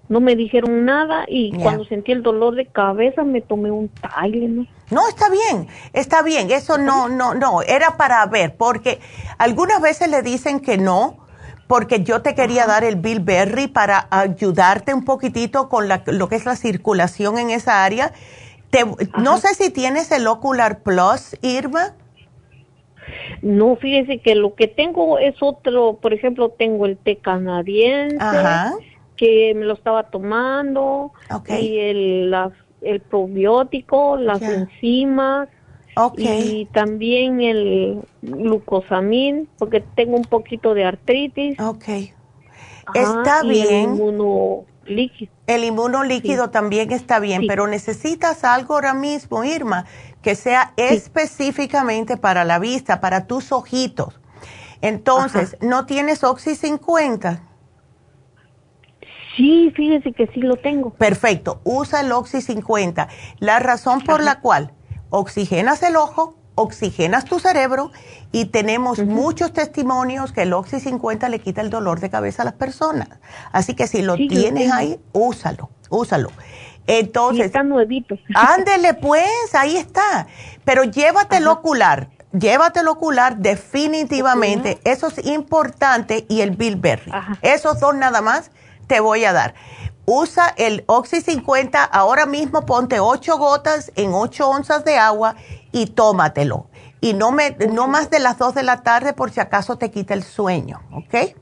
no 0.09 0.21
me 0.21 0.37
dijeron 0.37 0.85
nada 0.85 1.25
y 1.29 1.53
cuando 1.59 1.85
sentí 1.85 2.13
el 2.13 2.23
dolor 2.23 2.55
de 2.55 2.67
cabeza 2.67 3.25
me 3.25 3.41
tomé 3.41 3.71
un 3.71 3.89
Tylenol. 3.89 4.69
No, 4.91 5.09
está 5.09 5.29
bien, 5.29 5.67
está 5.93 6.23
bien, 6.23 6.51
eso 6.51 6.79
no, 6.79 7.09
no, 7.09 7.35
no, 7.35 7.63
era 7.63 7.97
para 7.97 8.25
ver, 8.27 8.57
porque 8.57 9.01
algunas 9.39 9.81
veces 9.81 10.09
le 10.09 10.23
dicen 10.23 10.61
que 10.61 10.79
no, 10.79 11.17
porque 11.67 12.05
yo 12.05 12.23
te 12.23 12.37
quería 12.37 12.67
dar 12.67 12.85
el 12.85 12.97
Bill 12.97 13.21
Berry 13.21 13.67
para 13.67 14.07
ayudarte 14.11 14.95
un 14.95 15.05
poquitito 15.05 15.69
con 15.69 15.89
lo 15.89 16.29
que 16.29 16.37
es 16.37 16.47
la 16.47 16.55
circulación 16.55 17.39
en 17.39 17.51
esa 17.51 17.85
área. 17.85 18.13
no 19.19 19.39
sé 19.39 19.55
si 19.55 19.71
tienes 19.71 20.13
el 20.13 20.29
Ocular 20.29 20.85
Plus, 20.85 21.37
Irma. 21.43 21.95
No, 23.43 23.77
fíjese 23.77 24.21
que 24.21 24.37
lo 24.37 24.55
que 24.55 24.69
tengo 24.69 25.19
es 25.19 25.35
otro, 25.41 25.99
por 26.01 26.13
ejemplo, 26.13 26.51
tengo 26.51 26.87
el 26.87 26.97
té 26.97 27.17
canadiense. 27.17 28.17
Ajá 28.21 28.73
que 29.17 29.55
me 29.55 29.65
lo 29.65 29.75
estaba 29.75 30.05
tomando 30.05 31.13
y 31.49 31.79
el, 31.79 32.35
el 32.83 33.01
probiótico, 33.01 34.17
las 34.17 34.43
enzimas 34.43 35.49
y 36.17 36.67
también 36.67 37.41
el 37.41 38.03
glucosamín 38.23 39.49
porque 39.59 39.81
tengo 39.81 40.17
un 40.17 40.25
poquito 40.25 40.75
de 40.75 40.85
artritis. 40.85 41.59
Está 42.95 43.43
bien. 43.43 43.67
el 43.69 43.83
inmunolíquido. 43.95 45.33
El 45.47 45.65
inmunolíquido 45.65 46.51
también 46.51 46.93
está 46.93 47.19
bien, 47.19 47.47
pero 47.47 47.67
necesitas 47.67 48.45
algo 48.45 48.75
ahora 48.75 48.95
mismo, 48.95 49.45
Irma, 49.45 49.87
que 50.23 50.35
sea 50.35 50.73
específicamente 50.77 52.17
para 52.17 52.45
la 52.45 52.59
vista, 52.59 53.01
para 53.01 53.27
tus 53.27 53.53
ojitos. 53.53 54.21
Entonces, 54.83 55.57
¿no 55.61 55.87
tienes 55.87 56.23
Oxy 56.25 56.55
50? 56.55 57.43
Sí, 59.37 59.73
fíjese 59.77 60.13
que 60.13 60.27
sí 60.29 60.41
lo 60.41 60.57
tengo. 60.57 60.91
Perfecto, 60.91 61.61
usa 61.65 62.01
el 62.01 62.13
Oxy 62.13 62.41
50. 62.41 63.09
La 63.39 63.59
razón 63.59 64.01
por 64.01 64.23
la 64.23 64.41
cual 64.41 64.73
oxigenas 65.11 65.83
el 65.83 65.97
ojo, 65.97 66.37
oxigenas 66.55 67.25
tu 67.27 67.39
cerebro 67.39 67.93
y 68.33 68.47
tenemos 68.47 69.05
muchos 69.05 69.53
testimonios 69.53 70.33
que 70.33 70.43
el 70.43 70.53
Oxy 70.53 70.81
50 70.81 71.29
le 71.29 71.39
quita 71.39 71.61
el 71.61 71.71
dolor 71.71 72.01
de 72.01 72.11
cabeza 72.11 72.43
a 72.43 72.45
las 72.47 72.55
personas. 72.55 73.09
Así 73.53 73.75
que 73.75 73.87
si 73.87 74.03
lo 74.03 74.17
tienes 74.17 74.73
ahí, 74.73 74.99
úsalo, 75.13 75.71
úsalo. 75.91 76.31
Entonces, 76.87 77.47
está 77.47 77.63
nuevito. 77.63 78.17
Ándele 78.35 78.95
pues, 78.95 79.55
ahí 79.55 79.77
está. 79.77 80.27
Pero 80.65 80.85
llévate 80.85 81.39
el 81.39 81.47
ocular, 81.49 82.09
llévate 82.33 82.81
el 82.81 82.89
ocular 82.89 83.39
definitivamente. 83.39 84.79
Eso 84.85 85.09
es 85.09 85.25
importante 85.27 86.27
y 86.29 86.41
el 86.41 86.53
Bilberry. 86.53 87.13
Esos 87.43 87.81
dos 87.81 87.95
nada 87.95 88.23
más 88.23 88.51
te 88.87 89.01
voy 89.01 89.25
a 89.25 89.33
dar. 89.33 89.55
Usa 90.07 90.55
el 90.57 90.85
Oxy 90.87 91.21
50, 91.21 91.83
ahora 91.83 92.27
mismo 92.27 92.65
ponte 92.65 93.01
8 93.01 93.39
gotas 93.39 93.93
en 93.97 94.15
8 94.15 94.49
onzas 94.49 94.85
de 94.85 94.97
agua 94.97 95.35
y 95.73 95.87
tómatelo. 95.87 96.69
Y 97.01 97.15
no, 97.15 97.33
me, 97.33 97.51
no 97.73 97.89
más 97.89 98.09
de 98.11 98.21
las 98.21 98.39
2 98.39 98.55
de 98.55 98.63
la 98.63 98.83
tarde 98.83 99.13
por 99.13 99.31
si 99.31 99.41
acaso 99.41 99.77
te 99.77 99.91
quita 99.91 100.15
el 100.15 100.23
sueño, 100.23 100.81
¿ok? 100.93 101.35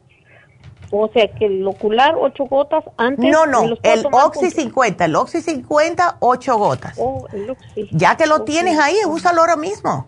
O 0.91 1.09
sea, 1.13 1.29
que 1.35 1.47
el 1.47 1.67
ocular 1.67 2.15
8 2.19 2.45
gotas 2.45 2.85
antes. 2.97 3.31
No, 3.31 3.47
no, 3.47 3.65
el 3.83 4.07
Oxy 4.13 4.51
50, 4.51 5.05
el 5.05 5.17
Oxy 5.17 5.43
50, 5.43 6.19
8 6.21 6.57
gotas. 6.57 6.95
Oh, 6.99 7.27
el 7.33 7.51
Oxy. 7.51 7.89
Ya 7.91 8.17
que 8.17 8.27
lo 8.27 8.43
tienes 8.45 8.79
ahí, 8.79 8.97
úsalo 9.07 9.41
ahora 9.41 9.57
mismo. 9.57 10.07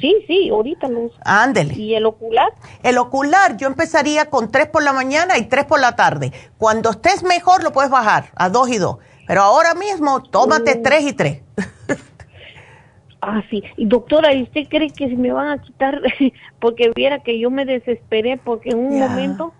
Sí, 0.00 0.24
sí, 0.26 0.48
ahorita 0.50 0.86
uso. 0.88 1.16
Ándele. 1.24 1.74
¿Y 1.74 1.94
el 1.94 2.06
ocular? 2.06 2.52
El 2.82 2.98
ocular, 2.98 3.56
yo 3.56 3.66
empezaría 3.66 4.26
con 4.26 4.50
tres 4.50 4.66
por 4.66 4.82
la 4.82 4.92
mañana 4.92 5.38
y 5.38 5.46
tres 5.46 5.64
por 5.64 5.80
la 5.80 5.96
tarde. 5.96 6.32
Cuando 6.58 6.90
estés 6.90 7.22
mejor, 7.22 7.62
lo 7.62 7.72
puedes 7.72 7.90
bajar 7.90 8.30
a 8.36 8.48
dos 8.48 8.68
y 8.68 8.78
dos. 8.78 8.98
Pero 9.26 9.42
ahora 9.42 9.74
mismo, 9.74 10.22
tómate 10.22 10.78
mm. 10.78 10.82
tres 10.82 11.04
y 11.04 11.12
tres. 11.12 11.42
ah, 13.20 13.42
sí. 13.50 13.62
Y 13.76 13.86
doctora, 13.86 14.34
¿y 14.34 14.42
usted 14.42 14.62
cree 14.68 14.90
que 14.90 15.08
se 15.08 15.16
me 15.16 15.32
van 15.32 15.48
a 15.48 15.62
quitar? 15.62 16.00
porque 16.60 16.90
viera 16.94 17.20
que 17.20 17.38
yo 17.38 17.50
me 17.50 17.64
desesperé 17.64 18.36
porque 18.36 18.70
en 18.70 18.78
un 18.78 18.98
momento 18.98 19.52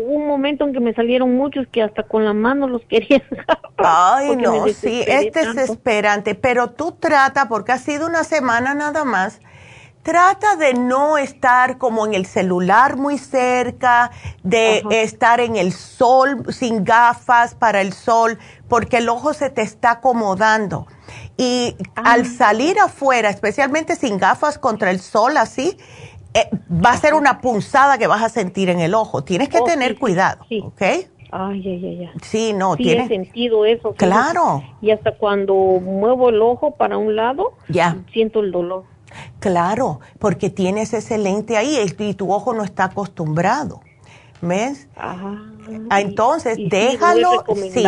hubo 0.00 0.14
un 0.14 0.26
momento 0.26 0.66
en 0.66 0.72
que 0.72 0.80
me 0.80 0.94
salieron 0.94 1.36
muchos 1.36 1.66
que 1.68 1.82
hasta 1.82 2.02
con 2.02 2.24
la 2.24 2.32
mano 2.32 2.66
los 2.66 2.82
quería 2.86 3.22
Ay, 3.76 4.36
no, 4.36 4.66
sí, 4.68 5.02
es 5.06 5.32
desesperante, 5.32 6.34
pero 6.34 6.70
tú 6.70 6.92
trata, 6.92 7.48
porque 7.48 7.72
ha 7.72 7.78
sido 7.78 8.06
una 8.06 8.24
semana 8.24 8.74
nada 8.74 9.04
más, 9.04 9.40
Trata 10.02 10.56
de 10.56 10.72
no 10.74 11.18
estar 11.18 11.76
como 11.76 12.06
en 12.06 12.14
el 12.14 12.24
celular 12.24 12.96
muy 12.96 13.18
cerca, 13.18 14.10
de 14.42 14.82
estar 14.90 15.40
en 15.40 15.56
el 15.56 15.72
sol 15.72 16.44
sin 16.52 16.84
gafas 16.84 17.54
para 17.54 17.82
el 17.82 17.92
sol, 17.92 18.38
porque 18.68 18.98
el 18.98 19.10
ojo 19.10 19.34
se 19.34 19.50
te 19.50 19.60
está 19.60 19.92
acomodando. 19.92 20.86
Y 21.36 21.76
ah. 21.96 22.12
al 22.12 22.26
salir 22.26 22.78
afuera, 22.78 23.28
especialmente 23.28 23.94
sin 23.94 24.16
gafas 24.16 24.58
contra 24.58 24.90
el 24.90 25.00
sol 25.00 25.36
así, 25.36 25.76
eh, 26.32 26.48
va 26.70 26.92
a 26.92 26.96
ser 26.96 27.14
una 27.14 27.40
punzada 27.40 27.98
que 27.98 28.06
vas 28.06 28.22
a 28.22 28.28
sentir 28.28 28.70
en 28.70 28.80
el 28.80 28.94
ojo. 28.94 29.22
Tienes 29.22 29.48
que 29.48 29.58
oh, 29.58 29.64
tener 29.64 29.98
cuidado, 29.98 30.46
¿ok? 30.62 30.82
Ay, 31.32 31.62
ay, 31.64 31.86
ay, 31.86 32.10
Sí, 32.22 32.52
no, 32.52 32.74
sí, 32.76 32.90
he 32.90 33.06
sentido 33.06 33.64
eso. 33.64 33.92
Claro. 33.94 34.62
Y 34.80 34.90
hasta 34.90 35.16
cuando 35.16 35.54
muevo 35.54 36.30
el 36.30 36.40
ojo 36.42 36.72
para 36.72 36.98
un 36.98 37.16
lado, 37.16 37.52
ya. 37.68 37.98
siento 38.12 38.40
el 38.40 38.50
dolor. 38.50 38.84
Claro, 39.38 40.00
porque 40.18 40.50
tienes 40.50 40.92
ese 40.92 41.18
lente 41.18 41.56
ahí 41.56 41.78
y 41.98 42.14
tu 42.14 42.32
ojo 42.32 42.52
no 42.52 42.64
está 42.64 42.84
acostumbrado. 42.84 43.80
¿Ves? 44.42 44.88
Ajá. 44.96 45.50
Ah, 45.90 46.00
entonces, 46.00 46.58
déjalo. 46.68 47.44
Sí, 47.54 47.84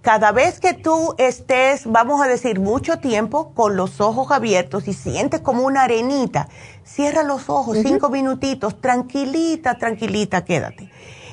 cada 0.00 0.32
vez 0.32 0.60
que 0.60 0.74
tú 0.74 1.14
estés, 1.18 1.86
vamos 1.86 2.20
a 2.20 2.26
decir, 2.26 2.60
mucho 2.60 2.98
tiempo 2.98 3.52
con 3.54 3.76
los 3.76 4.00
ojos 4.00 4.30
abiertos 4.30 4.88
y 4.88 4.92
sientes 4.92 5.40
como 5.40 5.64
una 5.64 5.84
arenita, 5.84 6.48
cierra 6.84 7.22
los 7.22 7.48
ojos 7.48 7.78
cinco 7.82 8.10
minutitos, 8.10 8.80
tranquilita, 8.80 9.78
tranquilita, 9.78 10.44
quédate. 10.44 10.90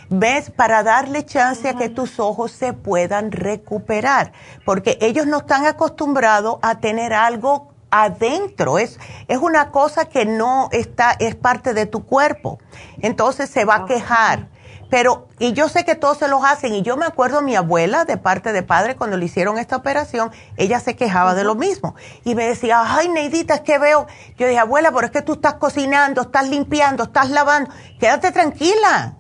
¿Ves? 0.09 0.51
Para 0.51 0.83
darle 0.83 1.25
chance 1.25 1.69
a 1.69 1.75
que 1.75 1.87
tus 1.87 2.19
ojos 2.19 2.51
se 2.51 2.73
puedan 2.73 3.31
recuperar, 3.31 4.33
porque 4.65 4.97
ellos 5.01 5.25
no 5.25 5.37
están 5.37 5.65
acostumbrados 5.65 6.57
a 6.61 6.79
tener 6.79 7.13
algo 7.13 7.70
adentro, 7.91 8.80
es, 8.80 8.99
es 9.27 9.38
una 9.38 9.69
cosa 9.69 10.05
que 10.05 10.26
no 10.26 10.69
está, 10.72 11.11
es 11.19 11.35
parte 11.35 11.73
de 11.73 11.85
tu 11.85 12.05
cuerpo. 12.05 12.59
Entonces 13.01 13.49
se 13.49 13.65
va 13.65 13.76
a 13.76 13.85
quejar. 13.85 14.47
Pero, 14.91 15.30
y 15.39 15.53
yo 15.53 15.69
sé 15.69 15.85
que 15.85 15.95
todos 15.95 16.18
se 16.18 16.27
los 16.27 16.43
hacen, 16.43 16.76
y 16.76 16.81
yo 16.81 16.97
me 16.97 17.05
acuerdo 17.05 17.41
mi 17.41 17.55
abuela, 17.55 18.03
de 18.03 18.18
parte 18.18 18.51
de 18.51 18.61
padre, 18.61 18.97
cuando 18.97 19.15
le 19.15 19.23
hicieron 19.23 19.57
esta 19.57 19.77
operación, 19.77 20.31
ella 20.57 20.81
se 20.81 20.97
quejaba 20.97 21.34
de 21.34 21.45
lo 21.45 21.55
mismo. 21.55 21.95
Y 22.26 22.35
me 22.35 22.45
decía, 22.45 22.84
ay, 22.85 23.07
Neidita, 23.07 23.55
es 23.55 23.61
que 23.61 23.80
veo. 23.80 24.07
Yo 24.38 24.47
dije, 24.47 24.59
abuela, 24.59 24.91
pero 24.91 25.05
es 25.05 25.11
que 25.11 25.22
tú 25.22 25.34
estás 25.34 25.53
cocinando, 25.53 26.23
estás 26.23 26.49
limpiando, 26.49 27.03
estás 27.03 27.30
lavando. 27.30 27.72
Quédate 28.01 28.34
tranquila, 28.34 29.13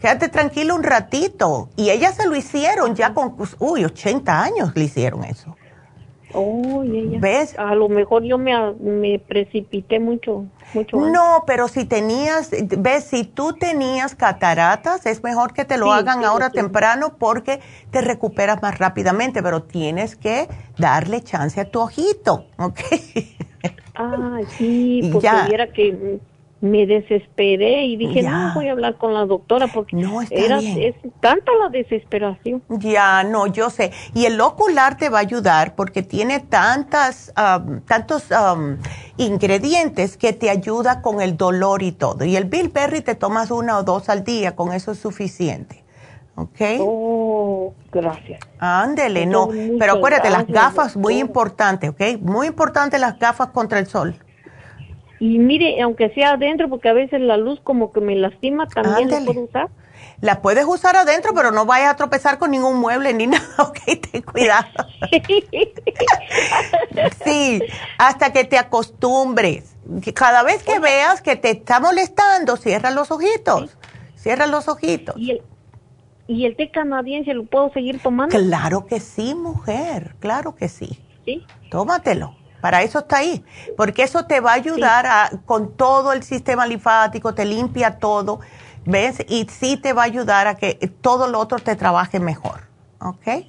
quédate 0.00 0.28
tranquila 0.28 0.74
un 0.74 0.84
ratito. 0.84 1.68
Y 1.74 1.90
ella 1.90 2.12
se 2.12 2.28
lo 2.28 2.36
hicieron 2.36 2.94
ya 2.94 3.12
con, 3.12 3.34
uy, 3.58 3.84
80 3.84 4.40
años 4.40 4.70
le 4.76 4.84
hicieron 4.84 5.24
eso. 5.24 5.57
Oh, 6.34 6.84
¿Ves? 7.20 7.58
A 7.58 7.74
lo 7.74 7.88
mejor 7.88 8.22
yo 8.22 8.36
me, 8.36 8.74
me 8.74 9.18
precipité 9.18 9.98
mucho, 9.98 10.44
mucho. 10.74 10.98
No, 10.98 11.44
pero 11.46 11.68
si 11.68 11.86
tenías, 11.86 12.50
ves, 12.50 13.04
si 13.04 13.24
tú 13.24 13.54
tenías 13.54 14.14
cataratas, 14.14 15.06
es 15.06 15.22
mejor 15.22 15.54
que 15.54 15.64
te 15.64 15.78
lo 15.78 15.92
hagan 15.92 16.24
ahora 16.24 16.50
temprano 16.50 17.14
porque 17.18 17.60
te 17.90 18.02
recuperas 18.02 18.60
más 18.60 18.78
rápidamente, 18.78 19.42
pero 19.42 19.62
tienes 19.62 20.16
que 20.16 20.48
darle 20.76 21.22
chance 21.22 21.60
a 21.60 21.70
tu 21.70 21.80
ojito, 21.80 22.46
¿ok? 22.58 22.80
Ah, 23.94 24.38
sí, 24.46 25.08
porque 25.12 25.26
ya. 25.26 25.72
que 25.72 26.20
me 26.60 26.86
desesperé 26.86 27.84
y 27.84 27.96
dije, 27.96 28.22
no, 28.22 28.52
voy 28.54 28.68
a 28.68 28.72
hablar 28.72 28.96
con 28.96 29.14
la 29.14 29.24
doctora 29.26 29.68
porque 29.68 29.94
no, 29.94 30.20
era 30.28 30.58
es 30.58 30.96
tanta 31.20 31.52
la 31.62 31.68
desesperación. 31.68 32.62
Ya, 32.68 33.22
no, 33.22 33.46
yo 33.46 33.70
sé. 33.70 33.92
Y 34.14 34.24
el 34.24 34.40
ocular 34.40 34.96
te 34.96 35.08
va 35.08 35.18
a 35.18 35.20
ayudar 35.20 35.76
porque 35.76 36.02
tiene 36.02 36.40
tantas, 36.40 37.32
tantos 37.86 38.24
ingredientes 39.16 40.16
que 40.16 40.32
te 40.32 40.50
ayuda 40.50 41.00
con 41.00 41.20
el 41.20 41.36
dolor 41.36 41.82
y 41.82 41.92
todo. 41.92 42.24
Y 42.24 42.36
el 42.36 42.46
bilberry 42.46 43.02
te 43.02 43.14
tomas 43.14 43.50
una 43.50 43.78
o 43.78 43.84
dos 43.84 44.08
al 44.08 44.24
día, 44.24 44.56
con 44.56 44.72
eso 44.72 44.92
es 44.92 44.98
suficiente. 44.98 45.84
¿Ok? 46.34 46.60
Oh, 46.80 47.72
gracias. 47.90 48.40
Ándele, 48.60 49.26
no. 49.26 49.48
Pero 49.78 49.94
acuérdate, 49.94 50.30
las 50.30 50.46
gafas, 50.46 50.96
muy 50.96 51.18
importante, 51.18 51.88
¿ok? 51.88 52.00
Muy 52.20 52.46
importante 52.46 52.98
las 52.98 53.18
gafas 53.18 53.48
contra 53.48 53.80
el 53.80 53.86
sol. 53.86 54.14
Y 55.20 55.38
mire, 55.38 55.80
aunque 55.82 56.10
sea 56.10 56.32
adentro, 56.32 56.68
porque 56.68 56.88
a 56.88 56.92
veces 56.92 57.20
la 57.20 57.36
luz 57.36 57.60
como 57.62 57.92
que 57.92 58.00
me 58.00 58.14
lastima, 58.14 58.68
también 58.68 59.10
la 59.10 59.24
puedo 59.24 59.42
usar. 59.42 59.68
La 60.20 60.42
puedes 60.42 60.64
usar 60.64 60.96
adentro, 60.96 61.32
pero 61.34 61.52
no 61.52 61.64
vayas 61.64 61.92
a 61.92 61.96
tropezar 61.96 62.38
con 62.38 62.50
ningún 62.50 62.78
mueble 62.78 63.14
ni 63.14 63.26
nada, 63.26 63.46
ok, 63.58 63.78
ten 64.10 64.22
cuidado. 64.22 64.66
sí, 67.24 67.62
hasta 67.98 68.32
que 68.32 68.44
te 68.44 68.58
acostumbres. 68.58 69.76
Cada 70.14 70.42
vez 70.42 70.62
que 70.62 70.78
veas 70.78 71.22
que 71.22 71.36
te 71.36 71.50
está 71.50 71.80
molestando, 71.80 72.56
cierra 72.56 72.90
los 72.90 73.10
ojitos. 73.10 73.76
Cierra 74.16 74.46
los 74.46 74.68
ojitos. 74.68 75.16
¿Y 75.16 75.32
el, 75.32 75.42
¿Y 76.26 76.44
el 76.44 76.56
té 76.56 76.70
canadiense 76.70 77.32
lo 77.32 77.46
puedo 77.46 77.72
seguir 77.72 78.00
tomando? 78.00 78.36
Claro 78.36 78.86
que 78.86 79.00
sí, 79.00 79.34
mujer, 79.34 80.14
claro 80.20 80.54
que 80.54 80.68
sí. 80.68 80.98
Sí. 81.24 81.44
Tómatelo. 81.70 82.37
Para 82.60 82.82
eso 82.82 83.00
está 83.00 83.18
ahí, 83.18 83.44
porque 83.76 84.02
eso 84.02 84.26
te 84.26 84.40
va 84.40 84.52
a 84.52 84.54
ayudar 84.54 85.06
a, 85.06 85.30
con 85.46 85.76
todo 85.76 86.12
el 86.12 86.22
sistema 86.22 86.66
linfático, 86.66 87.34
te 87.34 87.44
limpia 87.44 87.98
todo, 87.98 88.40
¿ves? 88.84 89.24
Y 89.28 89.46
sí 89.48 89.76
te 89.76 89.92
va 89.92 90.02
a 90.02 90.06
ayudar 90.06 90.46
a 90.48 90.56
que 90.56 90.74
todo 91.00 91.28
lo 91.28 91.38
otro 91.38 91.58
te 91.58 91.76
trabaje 91.76 92.18
mejor, 92.18 92.62
¿ok? 93.00 93.44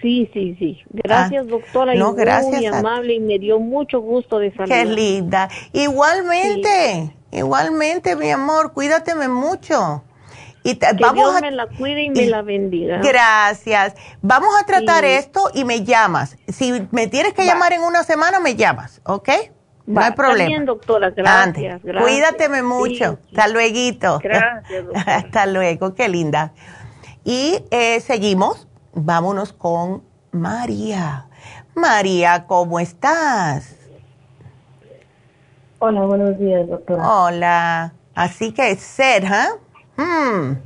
Sí, 0.00 0.30
sí, 0.32 0.56
sí. 0.58 0.78
Gracias, 0.90 1.44
ah, 1.46 1.50
doctora. 1.50 1.94
No, 1.94 2.14
gracias. 2.14 2.54
Muy 2.54 2.66
amable 2.66 3.14
y 3.14 3.20
me 3.20 3.38
dio 3.38 3.58
mucho 3.58 4.00
gusto 4.00 4.38
de 4.38 4.50
saludar. 4.52 4.68
Qué 4.68 4.84
linda. 4.86 5.48
Igualmente, 5.72 7.14
igualmente, 7.32 8.16
mi 8.16 8.30
amor, 8.30 8.72
cuídateme 8.72 9.28
mucho. 9.28 10.02
Y 10.62 10.76
que 10.76 10.86
vamos 11.00 11.14
Dios 11.14 11.36
a, 11.36 11.40
me 11.40 11.50
la 11.50 11.66
cuide 11.66 12.02
y 12.02 12.10
me 12.10 12.26
la 12.26 12.42
bendiga. 12.42 12.98
Gracias. 12.98 13.94
Vamos 14.20 14.50
a 14.60 14.66
tratar 14.66 15.04
esto 15.04 15.50
y 15.54 15.64
me 15.64 15.84
llamas. 15.84 16.36
Si 16.48 16.86
me 16.90 17.06
tienes 17.06 17.32
que 17.32 17.44
llamar 17.44 17.72
en 17.72 17.82
una 17.82 18.02
semana, 18.04 18.40
me 18.40 18.56
llamas, 18.56 19.00
¿ok? 19.04 19.28
No 19.86 20.00
hay 20.00 20.12
problema. 20.12 20.48
Bien, 20.48 20.66
doctora, 20.66 21.10
gracias, 21.10 21.82
gracias. 21.82 22.02
Cuídateme 22.02 22.62
mucho. 22.62 23.18
Hasta 23.30 23.48
luego. 23.48 24.20
Gracias, 24.22 24.84
Hasta 25.06 25.46
luego, 25.46 25.94
qué 25.94 26.08
linda. 26.08 26.52
Y 27.24 27.64
eh, 27.70 28.00
seguimos. 28.00 28.68
Vámonos 28.92 29.52
con 29.52 30.02
María. 30.32 31.28
María, 31.74 32.46
¿cómo 32.46 32.80
estás? 32.80 33.76
Hola, 35.78 36.02
buenos 36.02 36.38
días, 36.38 36.68
doctora. 36.68 37.08
Hola. 37.08 37.92
Así 38.14 38.52
que 38.52 38.74
ser, 38.76 39.24
¿eh? 39.24 39.48
Mm. 40.00 40.56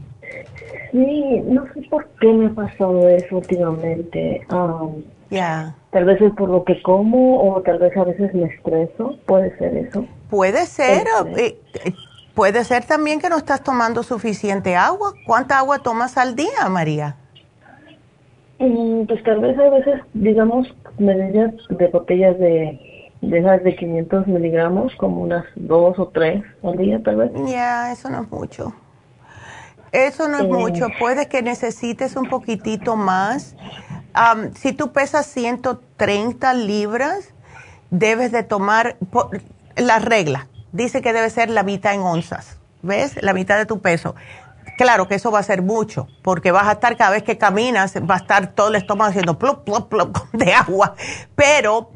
Sí, 0.92 1.42
no 1.46 1.64
sé 1.74 1.82
por 1.90 2.06
qué 2.20 2.28
me 2.28 2.46
ha 2.46 2.50
pasado 2.50 3.08
eso 3.08 3.36
últimamente. 3.36 4.46
Um, 4.50 5.02
ya. 5.30 5.74
Tal 5.90 6.04
vez 6.04 6.20
es 6.20 6.32
por 6.34 6.48
lo 6.48 6.64
que 6.64 6.80
como 6.82 7.52
o 7.52 7.60
tal 7.62 7.78
vez 7.78 7.96
a 7.96 8.04
veces 8.04 8.32
me 8.32 8.44
estreso. 8.44 9.16
Puede 9.26 9.56
ser 9.58 9.76
eso. 9.76 10.06
Puede 10.30 10.66
ser. 10.66 11.06
Eh, 11.36 11.58
eh, 11.84 11.94
puede 12.34 12.62
ser 12.64 12.84
también 12.84 13.20
que 13.20 13.28
no 13.28 13.36
estás 13.36 13.62
tomando 13.64 14.04
suficiente 14.04 14.76
agua. 14.76 15.14
¿Cuánta 15.26 15.58
agua 15.58 15.80
tomas 15.80 16.16
al 16.16 16.36
día, 16.36 16.68
María? 16.70 17.16
Mm, 18.60 19.06
pues 19.06 19.22
tal 19.24 19.40
vez 19.40 19.58
a 19.58 19.70
veces, 19.70 20.00
digamos, 20.12 20.72
medidas 20.98 21.52
de 21.70 21.88
botellas 21.88 22.38
de, 22.38 23.10
de 23.20 23.38
esas 23.38 23.64
de 23.64 23.74
500 23.74 24.28
miligramos, 24.28 24.94
como 24.94 25.22
unas 25.22 25.44
dos 25.56 25.98
o 25.98 26.06
tres 26.06 26.44
al 26.62 26.76
día, 26.76 27.02
tal 27.02 27.16
vez. 27.16 27.32
Ya, 27.46 27.90
eso 27.90 28.08
no 28.10 28.22
es 28.22 28.30
mucho. 28.30 28.72
Eso 29.94 30.26
no 30.26 30.38
es 30.40 30.48
mucho, 30.48 30.88
puede 30.98 31.28
que 31.28 31.40
necesites 31.40 32.16
un 32.16 32.28
poquitito 32.28 32.96
más. 32.96 33.54
si 34.56 34.72
tú 34.72 34.92
pesas 34.92 35.24
130 35.26 36.52
libras, 36.54 37.32
debes 37.90 38.32
de 38.32 38.42
tomar 38.42 38.96
la 39.76 40.00
regla. 40.00 40.48
Dice 40.72 41.00
que 41.00 41.12
debe 41.12 41.30
ser 41.30 41.48
la 41.48 41.62
mitad 41.62 41.94
en 41.94 42.00
onzas, 42.00 42.58
¿ves? 42.82 43.22
La 43.22 43.32
mitad 43.32 43.56
de 43.56 43.66
tu 43.66 43.80
peso. 43.80 44.16
Claro 44.76 45.06
que 45.06 45.14
eso 45.14 45.30
va 45.30 45.38
a 45.38 45.44
ser 45.44 45.62
mucho, 45.62 46.08
porque 46.22 46.50
vas 46.50 46.66
a 46.66 46.72
estar 46.72 46.96
cada 46.96 47.12
vez 47.12 47.22
que 47.22 47.38
caminas, 47.38 47.94
va 47.94 48.16
a 48.16 48.18
estar 48.18 48.48
todo 48.48 48.68
el 48.70 48.74
estómago 48.74 49.10
haciendo 49.10 49.38
plop, 49.38 49.64
plop, 49.64 49.88
plop 49.88 50.16
de 50.32 50.52
agua. 50.52 50.96
Pero, 51.36 51.92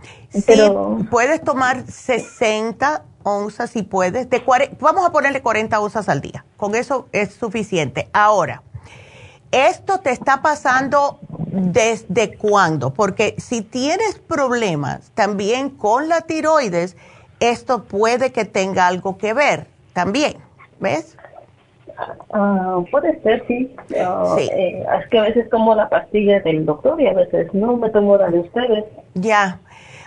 Pero... 0.46 0.98
si 0.98 1.04
puedes 1.04 1.42
tomar 1.42 1.84
60 1.84 3.02
onzas 3.22 3.70
si 3.70 3.82
puedes, 3.82 4.30
de 4.30 4.42
vamos 4.80 5.06
a 5.06 5.10
ponerle 5.10 5.42
40 5.42 5.80
onzas 5.80 6.08
al 6.08 6.20
día, 6.20 6.44
con 6.56 6.74
eso 6.74 7.08
es 7.12 7.34
suficiente. 7.34 8.08
Ahora, 8.12 8.62
¿esto 9.50 10.00
te 10.00 10.10
está 10.10 10.42
pasando 10.42 11.18
desde 11.30 12.36
cuándo? 12.36 12.92
Porque 12.92 13.34
si 13.38 13.62
tienes 13.62 14.18
problemas 14.18 15.10
también 15.14 15.70
con 15.70 16.08
la 16.08 16.22
tiroides, 16.22 16.96
esto 17.40 17.84
puede 17.84 18.32
que 18.32 18.44
tenga 18.44 18.86
algo 18.86 19.18
que 19.18 19.34
ver 19.34 19.66
también, 19.92 20.36
¿ves? 20.80 21.16
Ah, 22.30 22.78
puede 22.90 23.20
ser, 23.22 23.44
sí. 23.48 23.74
Ah, 23.98 24.36
sí. 24.36 24.48
Eh, 24.52 24.84
es 25.00 25.08
que 25.08 25.18
a 25.18 25.22
veces 25.22 25.48
tomo 25.50 25.74
la 25.74 25.88
pastilla 25.88 26.40
del 26.40 26.64
doctor 26.64 27.00
y 27.00 27.06
a 27.06 27.12
veces 27.12 27.52
no 27.52 27.76
me 27.76 27.90
tomo 27.90 28.16
la 28.16 28.28
de 28.28 28.40
ustedes. 28.40 28.84
Ya. 29.14 29.58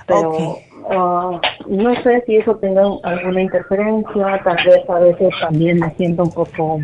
Pero 0.08 0.58
ah, 0.90 1.40
no 1.68 2.04
sé 2.04 2.24
si 2.26 2.38
eso 2.38 2.56
tenga 2.58 2.84
alguna 3.04 3.42
interferencia, 3.42 4.42
tal 4.44 4.58
vez 4.66 4.90
a 4.90 5.00
veces 5.00 5.34
también 5.40 5.80
me 5.80 5.90
siento 5.96 6.24
un 6.24 6.32
poco 6.32 6.80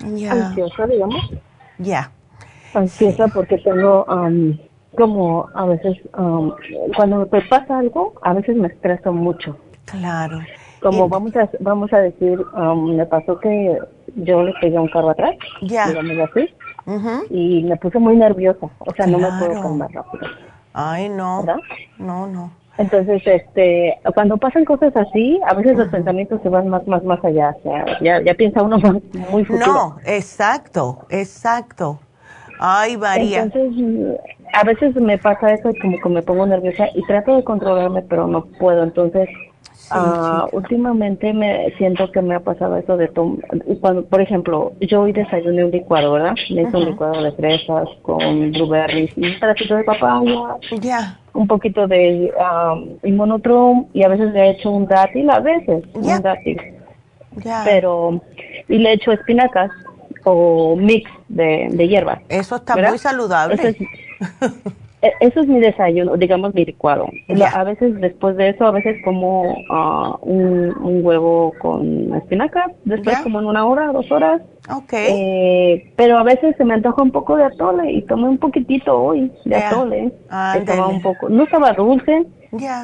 ansiosa, 0.00 0.86
digamos. 0.86 1.30
Ya. 1.78 2.10
Ansiosa 2.74 3.28
porque 3.28 3.58
tengo 3.58 4.06
como 4.96 5.48
a 5.54 5.66
veces, 5.66 5.98
cuando 6.96 7.28
me 7.30 7.40
pasa 7.42 7.78
algo, 7.78 8.14
a 8.22 8.32
veces 8.32 8.56
me 8.56 8.68
estreso 8.68 9.12
mucho. 9.12 9.56
Claro. 9.84 10.40
Como 10.80 11.08
vamos 11.08 11.34
a 11.36 11.48
vamos 11.60 11.92
a 11.92 11.98
decir, 11.98 12.38
me 12.76 13.06
pasó 13.06 13.38
que 13.38 13.78
yo 14.14 14.42
le 14.42 14.52
pegué 14.60 14.78
un 14.78 14.88
carro 14.88 15.10
atrás, 15.10 15.34
digamos 15.60 16.30
así, 16.30 16.54
y 17.30 17.62
me 17.64 17.76
puse 17.76 17.98
muy 17.98 18.16
nerviosa, 18.16 18.68
o 18.78 18.94
sea, 18.94 19.06
no 19.06 19.18
me 19.18 19.28
puedo 19.38 19.60
calmar 19.60 19.90
rápido. 19.92 20.26
Ay, 20.72 21.08
no. 21.08 21.44
No, 21.98 22.26
no. 22.26 22.52
Entonces, 22.78 23.22
este, 23.24 23.98
cuando 24.14 24.36
pasan 24.36 24.64
cosas 24.64 24.94
así, 24.96 25.40
a 25.46 25.54
veces 25.54 25.76
los 25.76 25.88
pensamientos 25.88 26.40
se 26.42 26.48
van 26.48 26.68
más, 26.68 26.86
más, 26.86 27.02
más 27.04 27.24
allá. 27.24 27.56
O 27.58 27.62
sea, 27.62 27.98
ya, 28.00 28.22
ya 28.22 28.34
piensa 28.34 28.62
uno 28.62 28.78
más, 28.78 28.94
muy 29.30 29.44
futuro. 29.44 29.66
No, 29.66 29.96
exacto, 30.04 31.06
exacto. 31.08 31.98
Ay, 32.58 32.96
María. 32.96 33.42
Entonces, 33.42 34.18
a 34.52 34.64
veces 34.64 34.94
me 34.96 35.18
pasa 35.18 35.52
eso 35.52 35.70
y 35.70 35.78
como 35.78 35.98
que 36.00 36.08
me 36.08 36.22
pongo 36.22 36.46
nerviosa 36.46 36.88
y 36.94 37.02
trato 37.06 37.36
de 37.36 37.44
controlarme, 37.44 38.02
pero 38.02 38.26
no 38.26 38.44
puedo. 38.44 38.82
Entonces, 38.82 39.28
Ah, 39.90 40.46
últimamente 40.52 41.32
me 41.32 41.72
siento 41.78 42.10
que 42.10 42.20
me 42.20 42.34
ha 42.34 42.40
pasado 42.40 42.76
eso 42.76 42.96
de 42.96 43.08
tomar, 43.08 43.44
cuando, 43.80 44.04
por 44.04 44.20
ejemplo, 44.20 44.72
yo 44.80 45.02
hoy 45.02 45.12
desayuné 45.12 45.64
un 45.64 45.70
licuado, 45.70 46.12
¿verdad? 46.12 46.34
Me 46.50 46.62
hice 46.62 46.76
un 46.76 46.86
licuado 46.86 47.22
de 47.22 47.32
fresas 47.32 47.88
con 48.02 48.50
blueberries 48.50 49.10
y 49.16 49.26
un 49.28 49.38
pedacito 49.38 49.76
de 49.76 49.84
papaya, 49.84 50.56
ya 50.80 51.18
un 51.36 51.46
poquito 51.46 51.86
de 51.86 52.32
um, 52.38 52.98
y 53.92 54.02
a 54.02 54.08
veces 54.08 54.32
le 54.32 54.40
he 54.40 54.50
hecho 54.50 54.70
un 54.70 54.86
dátil, 54.86 55.30
a 55.30 55.40
veces 55.40 55.84
un 55.94 56.22
dátil, 56.22 56.60
pero 57.64 58.20
y 58.68 58.78
le 58.78 58.90
he 58.90 58.92
hecho 58.94 59.12
espinacas 59.12 59.70
o 60.24 60.74
mix 60.76 61.10
de, 61.28 61.68
de 61.70 61.88
hierbas. 61.88 62.20
Eso 62.28 62.56
está 62.56 62.74
muy 62.76 62.98
saludable. 62.98 63.56
E, 63.62 63.76
eso 65.20 65.40
es 65.40 65.46
mi 65.48 65.60
desayuno, 65.60 66.16
digamos 66.16 66.54
mi 66.54 66.64
licuado. 66.64 67.08
A 67.52 67.64
veces 67.64 68.00
después 68.00 68.36
de 68.36 68.50
eso, 68.50 68.66
a 68.66 68.70
veces 68.70 68.96
como 69.04 69.56
ah, 69.70 70.16
un, 70.22 70.74
huevo 71.04 71.52
con 71.60 72.14
espinaca, 72.14 72.66
después 72.84 73.18
como 73.18 73.40
en 73.40 73.46
una 73.46 73.66
hora, 73.66 73.92
dos 73.92 74.10
horas. 74.10 74.42
Okay. 74.68 75.06
Eh, 75.10 75.92
pero 75.96 76.18
a 76.18 76.24
veces 76.24 76.56
se 76.56 76.64
me 76.64 76.74
antoja 76.74 77.02
un 77.02 77.12
poco 77.12 77.36
de 77.36 77.44
atole 77.44 77.92
y 77.92 78.02
tomé 78.02 78.28
un 78.28 78.38
poquitito 78.38 79.00
hoy 79.00 79.32
de 79.44 79.56
atole. 79.56 80.12
un 80.88 81.02
poco. 81.02 81.28
No 81.28 81.44
estaba 81.44 81.72
dulce, 81.72 82.26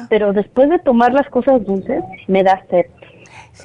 pero 0.09 0.33
después 0.33 0.69
de 0.69 0.79
tomar 0.79 1.13
las 1.13 1.27
cosas 1.29 1.63
dulces 1.65 2.03
me 2.27 2.43
da 2.43 2.63
sed. 2.69 2.85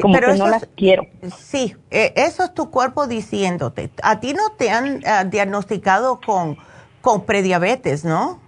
como 0.03 0.19
que 0.19 0.35
no 0.37 0.49
las 0.49 0.67
quiero. 0.77 1.05
Sí, 1.37 1.75
e, 1.91 2.13
eso 2.17 2.45
es 2.45 2.55
tu 2.55 2.71
cuerpo 2.71 3.07
diciéndote. 3.07 3.91
A 4.03 4.21
ti 4.21 4.33
no 4.33 4.51
te 4.57 4.71
han 4.71 5.01
ah, 5.07 5.25
diagnosticado 5.25 6.21
con 6.25 6.57
con 7.01 7.25
prediabetes, 7.25 8.05
¿no? 8.05 8.41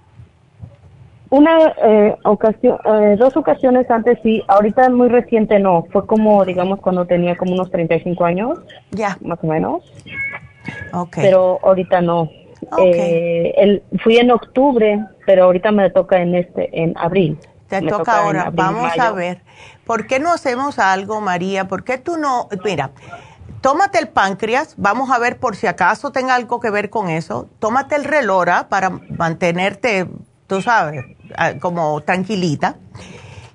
Una 1.31 1.75
eh, 1.85 2.17
ocasión, 2.25 2.79
eh, 2.85 3.17
dos 3.17 3.37
ocasiones 3.37 3.89
antes 3.89 4.19
sí, 4.23 4.43
ahorita 4.49 4.91
muy 4.91 5.09
reciente 5.09 5.61
no, 5.61 5.87
fue 5.93 6.05
como, 6.07 6.45
digamos, 6.45 6.81
cuando 6.81 7.07
tenía 7.07 7.37
como 7.37 7.53
unos 7.53 7.71
35 7.71 8.25
años. 8.25 8.59
Ya. 8.91 9.17
Más 9.21 9.39
o 9.43 9.47
menos. 9.47 9.93
Ok. 10.93 11.17
Pero 11.17 11.61
ahorita 11.63 12.01
no. 12.01 12.29
Eh, 12.79 13.55
el, 13.57 13.83
fui 14.03 14.19
en 14.19 14.31
octubre, 14.33 15.05
pero 15.25 15.45
ahorita 15.45 15.71
me 15.71 15.89
toca 15.91 16.21
en 16.21 16.35
este, 16.35 16.69
en 16.83 16.99
abril. 16.99 17.39
Te 17.69 17.81
toca, 17.83 18.23
ahora. 18.25 18.51
Vamos 18.53 18.99
a 18.99 19.13
ver. 19.13 19.43
¿Por 19.87 20.09
qué 20.09 20.19
no 20.19 20.33
hacemos 20.33 20.81
algo, 20.81 21.21
María? 21.21 21.69
¿Por 21.69 21.85
qué 21.85 21.99
tú 21.99 22.17
no? 22.17 22.49
Mira, 22.65 22.91
tómate 23.61 23.99
el 23.99 24.09
páncreas. 24.09 24.75
Vamos 24.77 25.11
a 25.11 25.19
ver 25.21 25.39
por 25.39 25.55
si 25.55 25.69
acaso 25.69 26.11
tenga 26.11 26.35
algo 26.35 26.59
que 26.59 26.71
ver 26.71 26.91
con 26.91 27.09
eso. 27.09 27.49
Tómate 27.61 27.95
el 27.95 28.05
relora 28.05 28.69
para 28.69 28.91
mantenerte, 28.91 30.09
tú 30.49 30.61
sabes, 30.61 31.05
ah, 31.07 31.20
como 31.61 32.01
tranquilita. 32.03 32.77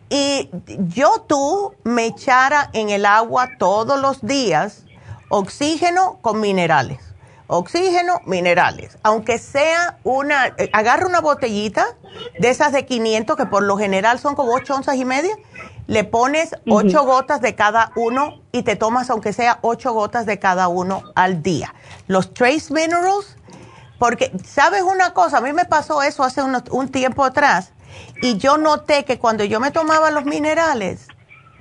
Y 0.10 0.50
yo 0.90 1.26
tú 1.28 1.74
me 1.84 2.06
echara 2.06 2.70
en 2.74 2.90
el 2.90 3.06
agua 3.06 3.50
todos 3.58 4.00
los 4.00 4.22
días 4.22 4.84
oxígeno 5.30 6.20
con 6.22 6.40
minerales 6.40 7.00
oxígeno, 7.48 8.22
minerales. 8.26 8.98
Aunque 9.04 9.38
sea 9.38 9.98
una, 10.04 10.48
eh, 10.58 10.70
agarra 10.74 11.08
una 11.08 11.22
botellita 11.22 11.86
de 12.40 12.50
esas 12.50 12.72
de 12.72 12.86
500, 12.86 13.36
que 13.36 13.46
por 13.46 13.64
lo 13.64 13.78
general 13.78 14.20
son 14.20 14.36
como 14.36 14.54
8 14.54 14.76
onzas 14.76 14.96
y 14.96 15.06
media, 15.06 15.36
le 15.88 16.04
pones 16.04 16.56
8 16.68 17.04
gotas 17.04 17.42
de 17.42 17.56
cada 17.56 17.92
uno 17.96 18.42
y 18.52 18.64
te 18.64 18.76
tomas 18.76 19.10
aunque 19.10 19.34
sea 19.34 19.60
8 19.62 19.94
gotas 19.94 20.26
de 20.26 20.40
cada 20.40 20.68
uno 20.68 21.04
al 21.14 21.44
día. 21.44 21.76
Los 22.08 22.34
trace 22.34 22.74
minerals, 22.74 23.38
porque, 24.06 24.32
¿sabes 24.44 24.84
una 24.84 25.16
cosa? 25.16 25.40
A 25.40 25.42
mí 25.42 25.52
me 25.52 25.66
pasó 25.66 26.04
eso 26.04 26.24
hace 26.24 26.40
un 26.44 26.90
tiempo 26.90 27.24
atrás 27.24 27.74
y 28.22 28.38
yo 28.38 28.60
noté 28.60 29.04
que 29.04 29.18
cuando 29.18 29.44
yo 29.44 29.60
me 29.60 29.72
tomaba 29.72 30.12
los 30.12 30.26
minerales, 30.26 31.08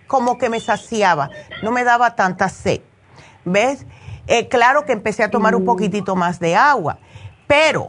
como 0.07 0.37
que 0.37 0.51
me 0.51 0.61
saciaba, 0.61 1.31
no 1.62 1.71
me 1.71 1.85
daba 1.85 2.16
tanta 2.16 2.51
sed. 2.51 2.83
¿Ves? 3.47 3.87
Eh, 4.27 4.49
claro 4.49 4.85
que 4.85 4.93
empecé 4.93 5.23
a 5.23 5.31
tomar 5.31 5.55
un 5.55 5.62
mm. 5.62 5.65
poquitito 5.65 6.16
más 6.16 6.39
de 6.39 6.55
agua, 6.55 6.99
pero 7.47 7.89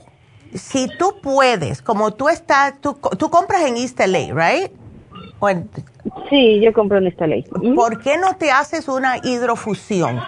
si 0.54 0.88
tú 0.98 1.16
puedes, 1.22 1.82
como 1.82 2.14
tú 2.14 2.30
estás, 2.30 2.76
tú, 2.80 2.98
compras 3.30 3.64
en 3.64 3.76
East 3.76 4.00
LA, 4.00 4.34
¿right? 4.34 4.72
sí, 6.30 6.62
yo 6.62 6.72
compro 6.72 7.00
en 7.00 7.08
East 7.08 7.20
LA. 7.20 7.74
¿Por 7.76 8.02
qué 8.02 8.18
no 8.18 8.38
te 8.38 8.52
haces 8.52 8.88
una 8.88 9.18
hidrofusión? 9.18 10.22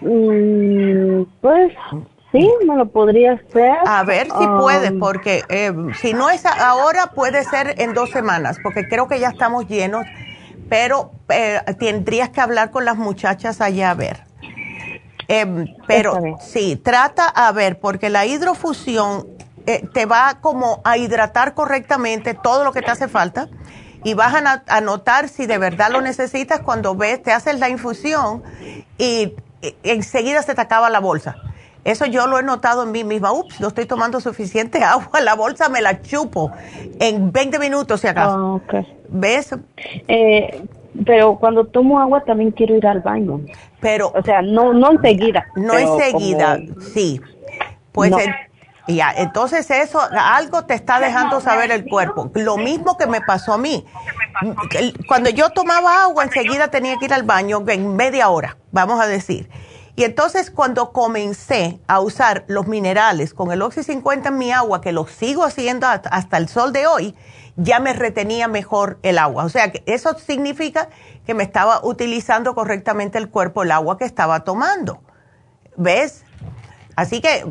Mm, 0.00 1.22
pues 1.40 1.72
sí, 2.32 2.50
me 2.66 2.76
lo 2.76 2.86
podría 2.86 3.32
hacer. 3.32 3.76
A 3.86 4.04
ver 4.04 4.26
si 4.26 4.46
puedes, 4.60 4.90
um, 4.92 4.98
porque 4.98 5.42
eh, 5.48 5.72
si 6.00 6.12
no 6.12 6.30
es 6.30 6.44
ahora, 6.46 7.12
puede 7.14 7.44
ser 7.44 7.80
en 7.80 7.94
dos 7.94 8.10
semanas, 8.10 8.58
porque 8.62 8.86
creo 8.88 9.08
que 9.08 9.18
ya 9.18 9.28
estamos 9.28 9.66
llenos 9.68 10.06
pero 10.68 11.12
eh, 11.28 11.60
tendrías 11.78 12.30
que 12.30 12.40
hablar 12.40 12.70
con 12.70 12.84
las 12.84 12.96
muchachas 12.96 13.60
allá 13.60 13.90
a 13.90 13.94
ver. 13.94 14.24
Em, 15.28 15.66
pero 15.86 16.38
sí, 16.40 16.76
trata 16.76 17.26
a 17.26 17.50
ver, 17.52 17.80
porque 17.80 18.10
la 18.10 18.26
hidrofusión 18.26 19.26
eh, 19.66 19.84
te 19.92 20.06
va 20.06 20.38
como 20.40 20.80
a 20.84 20.98
hidratar 20.98 21.54
correctamente 21.54 22.34
todo 22.34 22.62
lo 22.62 22.72
que 22.72 22.82
te 22.82 22.92
hace 22.92 23.08
falta 23.08 23.48
y 24.04 24.14
vas 24.14 24.34
a, 24.68 24.80
notar 24.80 25.28
si 25.28 25.46
de 25.46 25.58
verdad 25.58 25.90
lo 25.90 26.00
necesitas 26.00 26.60
cuando 26.60 26.94
ves, 26.94 27.20
te 27.24 27.32
haces 27.32 27.58
la 27.58 27.68
infusión 27.68 28.44
y 28.98 29.34
enseguida 29.82 30.42
se 30.42 30.54
te 30.54 30.60
acaba 30.60 30.90
la 30.90 31.00
bolsa. 31.00 31.36
Eso 31.86 32.04
yo 32.04 32.26
lo 32.26 32.38
he 32.38 32.42
notado 32.42 32.82
en 32.82 32.90
mí 32.90 33.04
misma. 33.04 33.32
Ups, 33.32 33.60
no 33.60 33.68
estoy 33.68 33.86
tomando 33.86 34.20
suficiente 34.20 34.82
agua. 34.84 35.20
La 35.20 35.34
bolsa 35.34 35.68
me 35.68 35.80
la 35.80 36.02
chupo 36.02 36.50
en 36.98 37.30
20 37.30 37.58
minutos, 37.60 38.00
si 38.00 38.08
acaso. 38.08 38.60
Ah, 38.72 38.82
¿Ves? 39.08 39.54
Eh, 40.08 40.62
pero 41.04 41.36
cuando 41.36 41.64
tomo 41.64 42.00
agua 42.00 42.24
también 42.24 42.50
quiero 42.50 42.74
ir 42.74 42.86
al 42.86 43.02
baño. 43.02 43.40
Pero. 43.80 44.12
O 44.14 44.22
sea, 44.22 44.42
no, 44.42 44.72
no 44.72 44.90
enseguida. 44.92 45.46
No 45.54 45.74
enseguida, 45.74 46.58
sí. 46.92 47.20
Pues. 47.92 48.12
Ya, 48.94 49.12
entonces 49.16 49.68
eso, 49.70 50.00
algo 50.00 50.64
te 50.64 50.74
está 50.74 51.00
dejando 51.00 51.40
saber 51.40 51.72
el 51.72 51.88
cuerpo. 51.88 52.30
Lo 52.34 52.56
mismo 52.56 52.96
que 52.96 53.06
me 53.06 53.20
pasó 53.20 53.54
a 53.54 53.58
mí. 53.58 53.84
Cuando 55.08 55.30
yo 55.30 55.50
tomaba 55.50 56.02
agua, 56.02 56.24
enseguida 56.24 56.68
tenía 56.68 56.96
que 56.98 57.06
ir 57.06 57.14
al 57.14 57.24
baño 57.24 57.64
en 57.66 57.96
media 57.96 58.28
hora, 58.28 58.56
vamos 58.70 59.00
a 59.00 59.06
decir. 59.06 59.50
Y 59.96 60.04
entonces 60.04 60.50
cuando 60.50 60.92
comencé 60.92 61.80
a 61.86 62.00
usar 62.00 62.44
los 62.48 62.66
minerales 62.66 63.32
con 63.32 63.50
el 63.50 63.62
Oxy 63.62 63.82
50 63.82 64.28
en 64.28 64.38
mi 64.38 64.52
agua, 64.52 64.82
que 64.82 64.92
lo 64.92 65.06
sigo 65.06 65.42
haciendo 65.42 65.86
hasta 65.86 66.36
el 66.36 66.48
sol 66.48 66.72
de 66.74 66.86
hoy, 66.86 67.16
ya 67.56 67.80
me 67.80 67.94
retenía 67.94 68.46
mejor 68.46 68.98
el 69.02 69.18
agua. 69.18 69.44
O 69.44 69.48
sea, 69.48 69.72
que 69.72 69.82
eso 69.86 70.14
significa 70.18 70.90
que 71.24 71.32
me 71.32 71.42
estaba 71.42 71.80
utilizando 71.82 72.54
correctamente 72.54 73.16
el 73.16 73.30
cuerpo, 73.30 73.62
el 73.62 73.72
agua 73.72 73.96
que 73.96 74.04
estaba 74.04 74.44
tomando. 74.44 75.00
¿Ves? 75.78 76.25
Así 76.96 77.20
que 77.20 77.44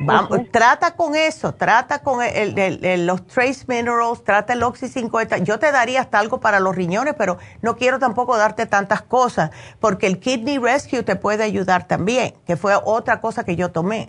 vamos, 0.00 0.40
trata 0.50 0.96
con 0.96 1.14
eso, 1.14 1.54
trata 1.54 2.00
con 2.00 2.18
los 2.18 3.26
trace 3.28 3.64
minerals, 3.68 4.24
trata 4.24 4.52
el 4.52 4.64
Oxy 4.64 4.88
50. 4.88 5.38
Yo 5.38 5.60
te 5.60 5.70
daría 5.70 6.00
hasta 6.00 6.18
algo 6.18 6.40
para 6.40 6.58
los 6.58 6.74
riñones, 6.74 7.14
pero 7.16 7.38
no 7.62 7.76
quiero 7.76 8.00
tampoco 8.00 8.36
darte 8.36 8.66
tantas 8.66 9.02
cosas, 9.02 9.52
porque 9.78 10.08
el 10.08 10.18
Kidney 10.18 10.58
Rescue 10.58 11.04
te 11.04 11.14
puede 11.14 11.44
ayudar 11.44 11.86
también, 11.86 12.34
que 12.44 12.56
fue 12.56 12.74
otra 12.84 13.20
cosa 13.20 13.44
que 13.44 13.54
yo 13.54 13.70
tomé. 13.70 14.08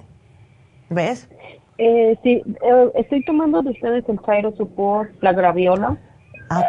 ¿Ves? 0.90 1.30
Eh, 1.78 2.18
sí, 2.24 2.42
eh, 2.64 2.92
estoy 2.96 3.24
tomando 3.24 3.62
de 3.62 3.70
ustedes 3.70 4.04
el 4.10 4.20
Thyro 4.20 4.52
Support, 4.56 5.12
la 5.22 5.32
graviola. 5.32 5.98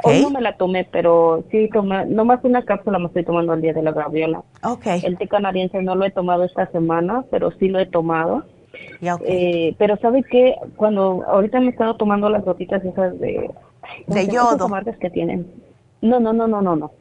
Hoy 0.05 0.23
no 0.23 0.31
me 0.31 0.41
la 0.41 0.57
tomé, 0.57 0.85
pero 0.85 1.45
sí 1.51 1.69
tomé, 1.73 2.07
nomás 2.07 2.41
una 2.45 2.63
cápsula 2.65 2.99
me 2.99 3.07
estoy 3.07 3.25
tomando 3.25 3.53
al 3.53 3.61
día 3.61 3.73
de 3.73 3.83
la 3.83 3.93
graviola. 3.93 4.43
Okay. 4.63 5.01
El 5.05 5.19
té 5.19 5.27
canadiense 5.29 5.83
no 5.83 5.95
lo 5.95 6.05
he 6.05 6.11
tomado 6.11 6.45
esta 6.45 6.67
semana, 6.71 7.25
pero 7.31 7.51
sí 7.59 7.69
lo 7.69 7.79
he 7.79 7.87
tomado. 7.87 8.45
eh, 9.25 9.75
pero 9.79 9.97
¿sabe 9.99 10.23
qué? 10.23 10.57
Cuando 10.77 11.25
ahorita 11.27 11.61
me 11.61 11.67
he 11.67 11.71
estado 11.71 11.97
tomando 11.97 12.29
las 12.29 12.45
gotitas 12.45 12.85
esas 12.85 13.19
de... 13.19 13.51
De 14.07 14.29
yodo. 14.29 14.69
marcas 14.69 14.97
que 14.99 15.11
tienen. 15.11 15.47
No, 16.01 16.21
no, 16.21 16.33
no, 16.33 16.47
no, 16.47 16.63
no, 16.63 16.77
no. 16.77 16.93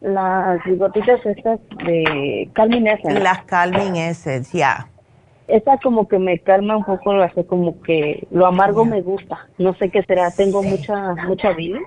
Las 0.00 0.60
gotitas 0.66 1.24
estas 1.24 1.60
de 1.84 2.50
Calmin 2.52 2.86
Essence. 2.88 3.20
Las 3.20 3.42
Calmin 3.44 3.96
Essence, 3.96 4.56
ya 4.56 4.88
esa 5.48 5.78
como 5.78 6.08
que 6.08 6.18
me 6.18 6.38
calma 6.38 6.76
un 6.76 6.84
poco, 6.84 7.12
lo 7.14 7.22
hace 7.22 7.46
como 7.46 7.80
que 7.82 8.26
lo 8.30 8.46
amargo 8.46 8.84
me 8.84 9.02
gusta. 9.02 9.48
No 9.58 9.74
sé 9.74 9.90
qué 9.90 10.02
será, 10.02 10.30
tengo 10.30 10.62
mucha 10.62 11.14
mucha 11.26 11.52
bilis, 11.52 11.82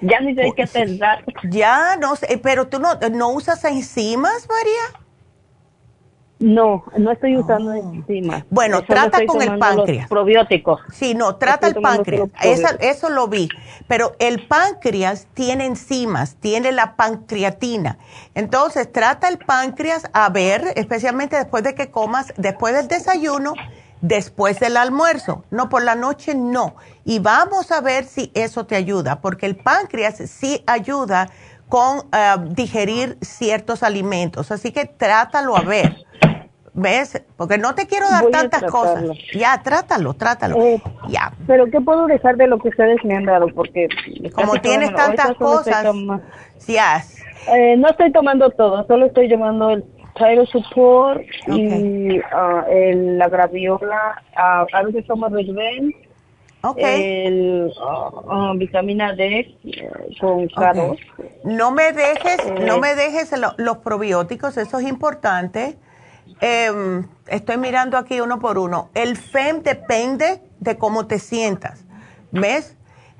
ya 0.00 0.20
ni 0.20 0.34
sé 0.34 0.52
qué 0.56 0.66
pensar. 0.66 1.24
Ya, 1.50 1.96
no 2.00 2.16
sé, 2.16 2.38
pero 2.42 2.68
tú 2.68 2.78
no, 2.78 2.88
no 3.12 3.30
usas 3.30 3.64
enzimas, 3.64 4.48
María. 4.48 5.05
No, 6.38 6.84
no 6.98 7.12
estoy 7.12 7.36
usando 7.36 7.70
oh. 7.70 7.94
enzimas. 7.94 8.44
Bueno, 8.50 8.82
trata 8.82 9.24
con 9.24 9.40
el 9.40 9.58
páncreas. 9.58 10.08
Probióticos. 10.08 10.80
Sí, 10.92 11.14
no, 11.14 11.36
trata 11.36 11.68
el 11.68 11.76
páncreas. 11.76 12.28
eso 12.80 13.08
lo 13.08 13.28
vi. 13.28 13.48
Pero 13.88 14.14
el 14.18 14.46
páncreas 14.46 15.28
tiene 15.32 15.64
enzimas, 15.64 16.36
tiene 16.36 16.72
la 16.72 16.96
pancreatina. 16.96 17.98
Entonces, 18.34 18.92
trata 18.92 19.28
el 19.28 19.38
páncreas 19.38 20.10
a 20.12 20.28
ver, 20.28 20.72
especialmente 20.76 21.36
después 21.36 21.64
de 21.64 21.74
que 21.74 21.90
comas, 21.90 22.34
después 22.36 22.74
del 22.74 22.88
desayuno, 22.88 23.54
después 24.02 24.60
del 24.60 24.76
almuerzo. 24.76 25.44
No, 25.50 25.70
por 25.70 25.82
la 25.82 25.94
noche 25.94 26.34
no. 26.34 26.76
Y 27.04 27.18
vamos 27.18 27.72
a 27.72 27.80
ver 27.80 28.04
si 28.04 28.30
eso 28.34 28.66
te 28.66 28.76
ayuda, 28.76 29.20
porque 29.22 29.46
el 29.46 29.56
páncreas 29.56 30.16
sí 30.28 30.62
ayuda 30.66 31.30
con 31.68 31.98
eh, 32.12 32.34
digerir 32.50 33.18
ciertos 33.20 33.82
alimentos. 33.82 34.50
Así 34.50 34.72
que 34.72 34.86
trátalo 34.86 35.56
a 35.56 35.62
ver. 35.62 35.96
¿Ves? 36.78 37.22
Porque 37.38 37.56
no 37.56 37.74
te 37.74 37.86
quiero 37.86 38.06
dar 38.10 38.26
tantas 38.26 38.64
cosas. 38.64 39.02
Ya, 39.32 39.62
trátalo, 39.62 40.12
trátalo. 40.12 40.62
Eh, 40.62 40.82
ya. 41.08 41.32
Pero 41.46 41.64
¿qué 41.70 41.80
puedo 41.80 42.06
dejar 42.06 42.36
de 42.36 42.46
lo 42.46 42.58
que 42.58 42.68
ustedes 42.68 43.02
me 43.02 43.16
han 43.16 43.24
dado? 43.24 43.46
Porque 43.48 43.88
como 44.34 44.60
tienes 44.60 44.94
tantas 44.94 45.34
cosas, 45.36 45.86
ya. 46.66 47.02
Eh, 47.48 47.76
no 47.78 47.88
estoy 47.88 48.12
tomando 48.12 48.50
todo, 48.50 48.86
solo 48.86 49.06
estoy 49.06 49.30
tomando 49.30 49.70
el 49.70 49.84
Tyro 50.16 50.44
Support 50.46 51.22
y 51.46 52.18
uh, 52.18 52.22
el, 52.70 53.18
la 53.18 53.28
graviola. 53.28 54.22
Uh, 54.36 54.66
a 54.70 54.82
veces 54.82 55.06
tomo 55.06 55.28
Redven. 55.28 55.94
Okay. 56.62 57.26
El 57.26 57.72
uh, 57.76 58.56
vitamina 58.56 59.14
D 59.14 59.56
eh, 59.64 59.90
con 60.20 60.48
K2. 60.48 60.98
No 61.44 61.70
me 61.70 61.92
dejes, 61.92 62.38
no 62.66 62.78
me 62.78 62.94
dejes 62.94 63.32
los 63.58 63.78
probióticos, 63.78 64.56
eso 64.56 64.78
es 64.78 64.88
importante 64.88 65.78
Em, 66.40 67.06
estoy 67.26 67.56
mirando 67.56 67.96
aquí 67.96 68.20
uno 68.20 68.38
por 68.38 68.58
uno. 68.58 68.90
El 68.94 69.16
FEM 69.16 69.62
depende 69.62 70.42
de 70.60 70.76
cómo 70.76 71.06
te 71.06 71.18
sientas. 71.18 71.84
¿Ves? 72.30 72.76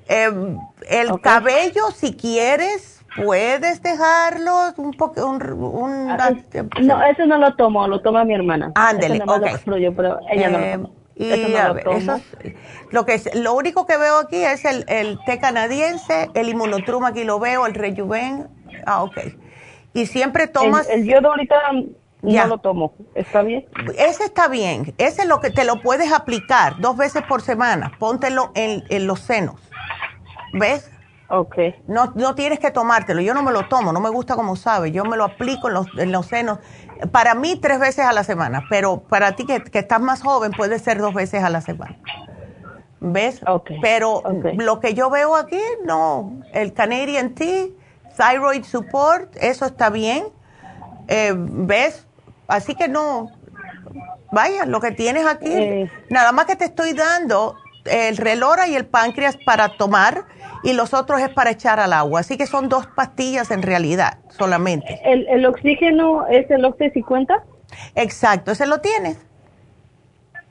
Em, 0.08 0.58
el 0.88 1.20
cabello, 1.20 1.90
si 1.94 2.14
quieres, 2.14 3.04
puedes 3.16 3.82
dejarlo 3.82 4.74
un 4.76 4.92
poco. 4.92 5.26
Un, 5.26 6.10
ah, 6.10 6.30
no, 6.80 7.04
eso 7.04 7.26
no 7.26 7.38
lo 7.38 7.54
tomo, 7.54 7.88
lo 7.88 8.00
toma 8.02 8.24
mi 8.24 8.34
hermana. 8.34 8.72
Ándele, 8.74 9.22
ok. 9.26 9.46
pero 9.96 10.18
ella 10.30 10.50
no 10.50 10.58
lo 10.58 10.64
em, 10.64 10.86
Y 11.18 11.30
eso 11.30 12.20
lo, 12.90 13.06
que 13.06 13.20
lo 13.34 13.54
único 13.54 13.86
que 13.86 13.96
veo 13.96 14.18
aquí 14.18 14.36
es 14.36 14.64
el, 14.66 14.84
el 14.86 15.18
té 15.24 15.38
canadiense, 15.38 16.30
el 16.34 16.50
inmunotruma 16.50 17.08
aquí 17.08 17.24
lo 17.24 17.40
veo, 17.40 17.66
el 17.66 17.74
rejuven. 17.74 18.48
Ah, 18.84 19.02
ok. 19.02 19.18
Y 19.94 20.04
siempre 20.06 20.46
tomas... 20.46 20.88
El, 20.90 21.00
el 21.00 21.06
yodo 21.06 21.30
ahorita 21.30 21.56
no 22.22 22.46
lo 22.46 22.58
tomo. 22.58 22.92
¿Está 23.14 23.40
bien? 23.40 23.64
Ese 23.96 24.24
está 24.24 24.48
bien. 24.48 24.94
Ese 24.98 25.22
es 25.22 25.28
lo 25.28 25.40
que 25.40 25.50
te 25.50 25.64
lo 25.64 25.80
puedes 25.80 26.12
aplicar 26.12 26.78
dos 26.80 26.98
veces 26.98 27.22
por 27.22 27.40
semana. 27.40 27.92
Póntelo 27.98 28.52
en, 28.54 28.84
en 28.90 29.06
los 29.06 29.20
senos. 29.20 29.60
¿Ves? 30.52 30.90
Ok. 31.28 31.56
No, 31.88 32.12
no 32.14 32.34
tienes 32.34 32.58
que 32.58 32.70
tomártelo. 32.70 33.20
Yo 33.20 33.32
no 33.32 33.42
me 33.42 33.52
lo 33.52 33.68
tomo, 33.68 33.92
no 33.92 34.00
me 34.00 34.10
gusta 34.10 34.36
como 34.36 34.54
sabe. 34.54 34.92
Yo 34.92 35.04
me 35.04 35.16
lo 35.16 35.24
aplico 35.24 35.68
en 35.68 35.74
los, 35.74 35.86
en 35.98 36.12
los 36.12 36.26
senos. 36.26 36.58
Para 37.12 37.34
mí, 37.34 37.56
tres 37.56 37.78
veces 37.78 38.06
a 38.06 38.12
la 38.12 38.24
semana. 38.24 38.64
Pero 38.68 39.00
para 39.00 39.32
ti 39.32 39.46
que, 39.46 39.62
que 39.62 39.78
estás 39.78 40.00
más 40.00 40.22
joven, 40.22 40.52
puede 40.52 40.78
ser 40.78 40.98
dos 40.98 41.14
veces 41.14 41.42
a 41.42 41.50
la 41.50 41.60
semana. 41.60 41.98
¿Ves? 43.00 43.40
Okay. 43.46 43.78
Pero 43.80 44.22
lo 44.56 44.80
que 44.80 44.94
yo 44.94 45.10
veo 45.10 45.36
aquí, 45.36 45.60
no. 45.84 46.40
El 46.52 46.72
Canadian 46.72 47.34
Tea, 47.34 47.66
Thyroid 48.16 48.64
Support, 48.64 49.36
eso 49.36 49.66
está 49.66 49.90
bien. 49.90 50.24
Eh, 51.08 51.34
¿Ves? 51.36 52.06
Así 52.48 52.74
que 52.74 52.88
no. 52.88 53.30
Vaya, 54.32 54.64
lo 54.64 54.80
que 54.80 54.90
tienes 54.90 55.26
aquí, 55.26 55.52
eh. 55.52 55.90
nada 56.10 56.32
más 56.32 56.46
que 56.46 56.56
te 56.56 56.64
estoy 56.64 56.94
dando 56.94 57.56
el 57.84 58.16
relora 58.16 58.66
y 58.66 58.74
el 58.74 58.86
páncreas 58.86 59.36
para 59.44 59.76
tomar 59.76 60.24
y 60.66 60.72
los 60.72 60.94
otros 60.94 61.20
es 61.20 61.28
para 61.28 61.50
echar 61.50 61.78
al 61.78 61.92
agua. 61.92 62.20
Así 62.20 62.36
que 62.36 62.46
son 62.46 62.68
dos 62.68 62.88
pastillas 62.88 63.52
en 63.52 63.62
realidad 63.62 64.18
solamente. 64.28 65.00
¿El, 65.04 65.28
el 65.28 65.46
oxígeno 65.46 66.26
es 66.26 66.50
el 66.50 66.64
Oxy 66.64 66.90
50? 66.90 67.40
Exacto, 67.94 68.50
¿ese 68.50 68.66
lo 68.66 68.80
tienes? 68.80 69.16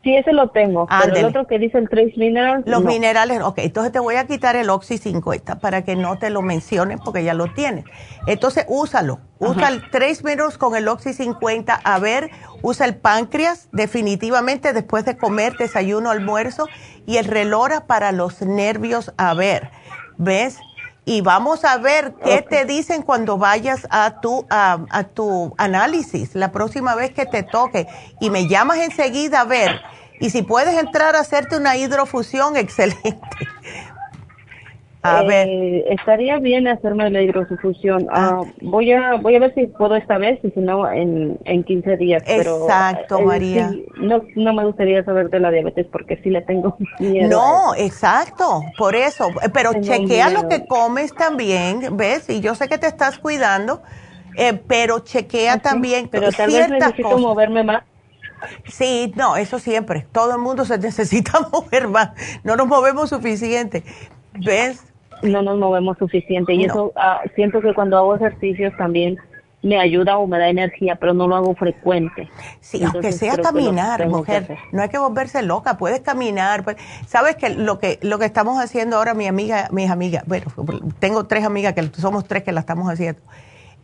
Sí, 0.05 0.15
ese 0.15 0.33
lo 0.33 0.49
tengo. 0.49 0.87
Pero 0.87 1.15
el 1.15 1.25
otro 1.25 1.47
que 1.47 1.57
dice 1.57 1.79
el 1.79 1.89
Trace 1.89 2.13
Minerals. 2.15 2.67
Los 2.67 2.83
minerales, 2.83 3.41
ok. 3.41 3.57
Entonces 3.57 3.91
te 3.91 3.97
voy 3.97 4.15
a 4.17 4.27
quitar 4.27 4.55
el 4.55 4.69
Oxy 4.69 4.99
50 4.99 5.57
para 5.57 5.83
que 5.83 5.95
no 5.95 6.19
te 6.19 6.29
lo 6.29 6.43
menciones 6.43 6.99
porque 7.03 7.23
ya 7.23 7.33
lo 7.33 7.51
tienes. 7.51 7.85
Entonces 8.27 8.65
úsalo. 8.69 9.19
Usa 9.39 9.67
el 9.67 9.89
Trace 9.89 10.21
Minerals 10.23 10.59
con 10.59 10.75
el 10.75 10.87
Oxy 10.87 11.13
50. 11.13 11.73
A 11.83 11.99
ver, 11.99 12.29
usa 12.61 12.85
el 12.85 12.95
páncreas 12.95 13.67
definitivamente 13.71 14.73
después 14.73 15.05
de 15.05 15.17
comer 15.17 15.57
desayuno, 15.57 16.11
almuerzo. 16.11 16.67
Y 17.07 17.17
el 17.17 17.25
relora 17.25 17.87
para 17.87 18.11
los 18.11 18.43
nervios. 18.43 19.11
A 19.17 19.33
ver, 19.33 19.71
¿ves? 20.17 20.59
y 21.05 21.21
vamos 21.21 21.63
a 21.63 21.77
ver 21.77 22.15
qué 22.23 22.41
te 22.41 22.65
dicen 22.65 23.03
cuando 23.03 23.37
vayas 23.37 23.87
a 23.91 24.19
tu, 24.21 24.45
a, 24.49 25.03
tu 25.13 25.53
análisis 25.57 26.33
la 26.33 26.51
próxima 26.51 26.95
vez 26.95 27.11
que 27.11 27.27
te 27.27 27.43
toque. 27.43 27.87
Y 28.19 28.31
me 28.31 28.47
llamas 28.47 28.79
enseguida 28.79 29.41
a 29.41 29.45
ver. 29.45 29.79
Y 30.19 30.31
si 30.31 30.41
puedes 30.41 30.75
entrar 30.79 31.15
a 31.15 31.19
hacerte 31.19 31.57
una 31.57 31.77
hidrofusión, 31.77 32.57
excelente. 32.57 33.19
A 35.05 35.21
eh, 35.21 35.27
ver. 35.27 35.99
Estaría 35.99 36.39
bien 36.39 36.67
hacerme 36.67 37.09
la 37.11 37.21
hidrofusión. 37.21 38.07
Ah. 38.09 38.41
ah, 38.41 38.51
voy 38.61 38.91
a 38.91 39.15
voy 39.15 39.35
a 39.35 39.39
ver 39.39 39.53
si 39.53 39.67
puedo 39.67 39.95
esta 39.95 40.17
vez 40.17 40.39
y 40.43 40.49
si 40.51 40.59
no 40.59 40.91
en, 40.91 41.37
en 41.45 41.63
15 41.63 41.97
días. 41.97 42.23
Exacto, 42.25 43.19
eh, 43.19 43.25
María. 43.25 43.71
no, 43.97 44.23
no 44.35 44.53
me 44.53 44.65
gustaría 44.65 45.03
saber 45.03 45.29
de 45.29 45.39
la 45.39 45.51
diabetes 45.51 45.85
porque 45.91 46.17
sí 46.23 46.29
le 46.29 46.41
tengo 46.41 46.75
miedo. 46.99 47.29
No, 47.29 47.75
exacto, 47.75 48.61
por 48.77 48.95
eso. 48.95 49.29
Pero 49.53 49.73
chequea 49.79 50.31
lo 50.31 50.49
que 50.49 50.65
comes 50.65 51.13
también, 51.13 51.95
¿ves? 51.95 52.29
Y 52.29 52.41
yo 52.41 52.55
sé 52.55 52.67
que 52.67 52.79
te 52.79 52.87
estás 52.87 53.19
cuidando, 53.19 53.83
eh, 54.37 54.59
pero 54.67 54.99
chequea 54.99 55.59
también 55.59 56.09
pero 56.09 56.31
tal 56.31 56.51
vez 56.51 56.69
necesito 56.69 57.17
moverme 57.19 57.63
más. 57.63 57.83
Sí, 58.67 59.13
no, 59.15 59.37
eso 59.37 59.59
siempre. 59.59 60.07
Todo 60.11 60.33
el 60.35 60.41
mundo 60.41 60.65
se 60.65 60.77
necesita 60.79 61.39
mover 61.51 61.87
más. 61.87 62.09
No 62.43 62.55
nos 62.55 62.67
movemos 62.67 63.09
suficiente. 63.09 63.83
¿Ves? 64.33 64.81
No 65.21 65.41
nos 65.41 65.57
movemos 65.57 65.97
suficiente 65.97 66.53
y 66.53 66.65
eso 66.65 66.91
ah, 66.95 67.21
siento 67.35 67.61
que 67.61 67.73
cuando 67.73 67.97
hago 67.97 68.15
ejercicios 68.15 68.73
también 68.77 69.17
me 69.65 69.79
ayuda 69.79 70.19
o 70.19 70.27
me 70.27 70.37
da 70.37 70.47
energía, 70.47 70.95
pero 70.95 71.15
no 71.15 71.27
lo 71.27 71.35
hago 71.35 71.55
frecuente. 71.55 72.29
Sí, 72.61 72.83
aunque 72.83 73.11
sea 73.11 73.35
caminar, 73.35 74.07
mujer, 74.07 74.57
no 74.71 74.83
hay 74.83 74.89
que 74.89 74.99
volverse 74.99 75.41
loca, 75.41 75.77
puedes 75.77 76.01
caminar. 76.01 76.63
Pues, 76.63 76.77
Sabes 77.07 77.35
que 77.35 77.49
lo 77.49 77.79
que 77.79 77.97
lo 78.03 78.19
que 78.19 78.25
estamos 78.25 78.63
haciendo 78.63 78.97
ahora, 78.97 79.15
mi 79.15 79.25
amiga, 79.25 79.67
mis 79.71 79.89
amigas, 79.89 80.23
bueno, 80.27 80.45
tengo 80.99 81.25
tres 81.25 81.43
amigas 81.43 81.73
que 81.73 81.89
somos 81.97 82.25
tres 82.25 82.43
que 82.43 82.51
la 82.51 82.59
estamos 82.59 82.87
haciendo. 82.87 83.19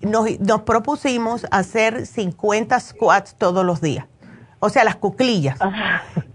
Nos, 0.01 0.39
nos 0.39 0.61
propusimos 0.61 1.47
hacer 1.49 2.05
50 2.05 2.79
squats 2.79 3.35
todos 3.35 3.65
los 3.65 3.81
días. 3.81 4.05
O 4.63 4.69
sea, 4.69 4.83
las 4.83 4.95
cuclillas. 4.95 5.57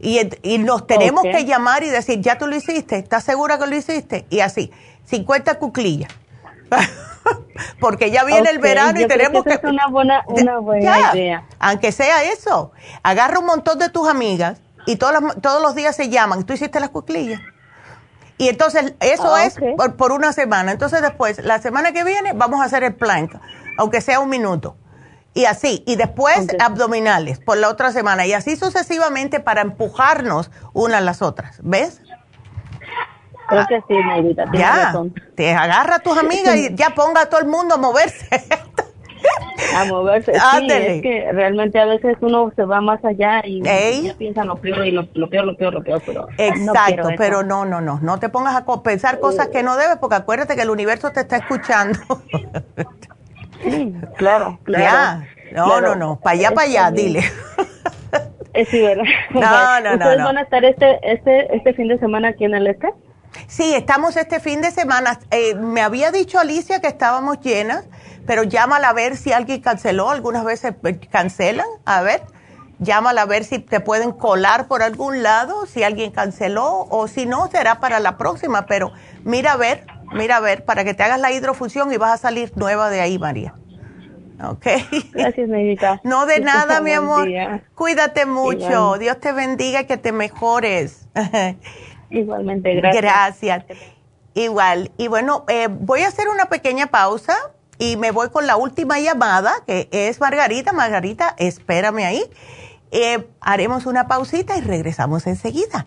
Y, 0.00 0.18
y, 0.42 0.58
nos 0.58 0.86
tenemos 0.86 1.22
que 1.22 1.44
llamar 1.44 1.84
y 1.84 1.88
decir, 1.88 2.20
ya 2.20 2.36
tú 2.38 2.48
lo 2.48 2.56
hiciste, 2.56 2.96
¿estás 2.96 3.22
segura 3.22 3.56
que 3.56 3.66
lo 3.66 3.76
hiciste? 3.76 4.26
Y 4.30 4.40
así. 4.40 4.72
50 5.04 5.58
cuclillas. 5.60 6.10
Porque 7.80 8.10
ya 8.10 8.24
viene 8.24 8.50
el 8.50 8.58
verano 8.58 9.00
y 9.00 9.06
tenemos 9.06 9.44
que... 9.44 9.54
Es 9.54 9.60
una 9.62 9.86
buena, 9.86 10.24
una 10.26 10.58
buena 10.58 11.12
idea. 11.14 11.44
Aunque 11.60 11.92
sea 11.92 12.24
eso, 12.24 12.72
agarra 13.04 13.38
un 13.38 13.46
montón 13.46 13.78
de 13.78 13.90
tus 13.90 14.08
amigas 14.08 14.60
y 14.86 14.96
todos 14.96 15.20
los, 15.20 15.40
todos 15.40 15.62
los 15.62 15.76
días 15.76 15.94
se 15.94 16.08
llaman. 16.08 16.44
¿Tú 16.44 16.52
hiciste 16.52 16.80
las 16.80 16.90
cuclillas? 16.90 17.40
Y 18.38 18.48
entonces 18.48 18.94
eso 18.98 19.34
ah, 19.34 19.44
es 19.46 19.56
por, 19.76 19.94
por, 19.96 20.10
una 20.10 20.32
semana. 20.32 20.72
Entonces 20.72 21.00
después, 21.00 21.42
la 21.44 21.60
semana 21.60 21.92
que 21.92 22.02
viene, 22.02 22.32
vamos 22.32 22.60
a 22.60 22.64
hacer 22.64 22.82
el 22.82 22.94
plank, 22.94 23.34
aunque 23.78 24.00
sea 24.00 24.18
un 24.18 24.28
minuto. 24.28 24.76
Y 25.36 25.44
así, 25.44 25.84
y 25.86 25.96
después 25.96 26.48
abdominales 26.58 27.38
por 27.38 27.58
la 27.58 27.68
otra 27.68 27.92
semana. 27.92 28.24
Y 28.24 28.32
así 28.32 28.56
sucesivamente 28.56 29.38
para 29.38 29.60
empujarnos 29.60 30.50
unas 30.72 30.96
a 30.96 31.00
las 31.02 31.20
otras. 31.20 31.60
¿Ves? 31.62 32.00
Creo 33.46 33.66
que 33.68 33.80
sí, 33.86 33.94
Neidita, 33.94 34.46
ya, 34.54 34.94
te 35.34 35.52
agarra 35.52 35.96
a 35.96 35.98
tus 35.98 36.16
amigas 36.16 36.56
y 36.56 36.74
ya 36.74 36.94
ponga 36.94 37.20
a 37.20 37.26
todo 37.26 37.40
el 37.40 37.48
mundo 37.48 37.74
a 37.74 37.78
moverse. 37.78 38.26
a 39.76 39.84
moverse. 39.84 40.32
Sí, 40.32 40.66
es 40.70 41.02
que 41.02 41.28
realmente 41.30 41.78
a 41.78 41.84
veces 41.84 42.16
uno 42.22 42.50
se 42.56 42.64
va 42.64 42.80
más 42.80 43.04
allá 43.04 43.42
y 43.44 43.62
piensa 44.16 44.42
lo 44.42 44.56
peor 44.56 44.86
y 44.86 44.90
lo, 44.90 45.06
peor, 45.06 45.44
lo 45.44 45.54
peor, 45.54 45.74
lo 45.74 45.82
peor, 45.84 46.02
pero 46.06 46.28
Exacto, 46.38 47.10
pero 47.18 47.42
no, 47.42 47.66
no, 47.66 47.82
no, 47.82 48.00
no 48.00 48.18
te 48.18 48.30
pongas 48.30 48.56
a 48.56 48.82
pensar 48.82 49.20
cosas 49.20 49.48
que 49.48 49.62
no 49.62 49.76
debes 49.76 49.98
porque 49.98 50.16
acuérdate 50.16 50.56
que 50.56 50.62
el 50.62 50.70
universo 50.70 51.12
te 51.12 51.20
está 51.20 51.36
escuchando. 51.36 51.98
sí, 53.70 53.94
claro, 54.16 54.58
claro. 54.64 55.24
No, 55.52 55.80
no, 55.80 55.94
no, 55.94 56.20
para 56.20 56.36
allá, 56.38 56.50
para 56.50 56.66
allá, 56.66 56.90
dile. 56.90 57.22
Sí, 58.70 58.80
¿verdad? 58.80 59.04
No, 59.34 59.80
no, 59.80 59.92
¿Ustedes 59.94 60.24
van 60.24 60.38
a 60.38 60.42
estar 60.42 60.64
este, 60.64 60.98
este, 61.02 61.54
este 61.54 61.74
fin 61.74 61.88
de 61.88 61.98
semana 61.98 62.28
aquí 62.28 62.44
en 62.44 62.54
el 62.54 62.66
este? 62.66 62.92
Sí, 63.48 63.74
estamos 63.74 64.16
este 64.16 64.40
fin 64.40 64.62
de 64.62 64.70
semana. 64.70 65.20
Eh, 65.30 65.54
me 65.54 65.82
había 65.82 66.10
dicho 66.10 66.38
Alicia 66.38 66.80
que 66.80 66.86
estábamos 66.86 67.40
llenas, 67.40 67.84
pero 68.26 68.44
llámala 68.44 68.88
a 68.88 68.92
ver 68.92 69.16
si 69.16 69.32
alguien 69.32 69.60
canceló. 69.60 70.10
Algunas 70.10 70.44
veces 70.44 70.74
eh, 70.84 70.98
cancelan. 71.10 71.66
A 71.84 72.00
ver, 72.00 72.22
llámala 72.78 73.22
a 73.22 73.26
ver 73.26 73.44
si 73.44 73.58
te 73.58 73.80
pueden 73.80 74.12
colar 74.12 74.68
por 74.68 74.82
algún 74.82 75.22
lado, 75.22 75.66
si 75.66 75.82
alguien 75.82 76.10
canceló 76.10 76.86
o 76.88 77.08
si 77.08 77.26
no, 77.26 77.48
será 77.48 77.78
para 77.78 78.00
la 78.00 78.16
próxima. 78.16 78.64
Pero 78.66 78.92
mira 79.22 79.52
a 79.52 79.56
ver, 79.56 79.86
mira 80.12 80.36
a 80.36 80.40
ver, 80.40 80.64
para 80.64 80.84
que 80.84 80.94
te 80.94 81.02
hagas 81.02 81.20
la 81.20 81.32
hidrofusión 81.32 81.92
y 81.92 81.96
vas 81.96 82.12
a 82.12 82.16
salir 82.16 82.52
nueva 82.56 82.90
de 82.90 83.00
ahí, 83.00 83.18
María. 83.18 83.54
Ok. 84.42 84.66
Gracias, 85.12 85.48
Medita. 85.48 86.00
No 86.04 86.26
de 86.26 86.40
nada, 86.40 86.80
mi 86.80 86.92
amor. 86.92 87.28
Cuídate 87.74 88.26
mucho. 88.26 88.98
Dios 88.98 89.18
te 89.20 89.32
bendiga 89.32 89.82
y 89.82 89.86
que 89.86 89.96
te 89.96 90.12
mejores. 90.12 91.08
Igualmente, 92.10 92.74
gracias. 92.74 93.02
Gracias. 93.02 93.64
Igual. 94.34 94.90
Y 94.98 95.08
bueno, 95.08 95.44
eh, 95.48 95.68
voy 95.70 96.02
a 96.02 96.08
hacer 96.08 96.28
una 96.28 96.46
pequeña 96.46 96.88
pausa 96.88 97.34
y 97.78 97.96
me 97.96 98.10
voy 98.10 98.28
con 98.28 98.46
la 98.46 98.56
última 98.56 99.00
llamada, 99.00 99.52
que 99.66 99.88
es 99.90 100.20
Margarita. 100.20 100.72
Margarita, 100.72 101.34
espérame 101.38 102.04
ahí. 102.04 102.22
Eh, 102.90 103.26
haremos 103.40 103.86
una 103.86 104.06
pausita 104.06 104.56
y 104.56 104.60
regresamos 104.60 105.26
enseguida. 105.26 105.86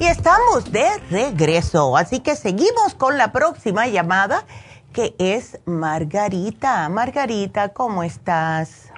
Y 0.00 0.06
estamos 0.06 0.72
de 0.72 0.88
regreso, 1.10 1.96
así 1.96 2.18
que 2.18 2.34
seguimos 2.34 2.94
con 2.96 3.16
la 3.16 3.30
próxima 3.30 3.86
llamada 3.86 4.44
que 4.92 5.14
es 5.20 5.60
Margarita. 5.66 6.88
Margarita, 6.88 7.68
¿cómo 7.68 8.02
estás? 8.02 8.90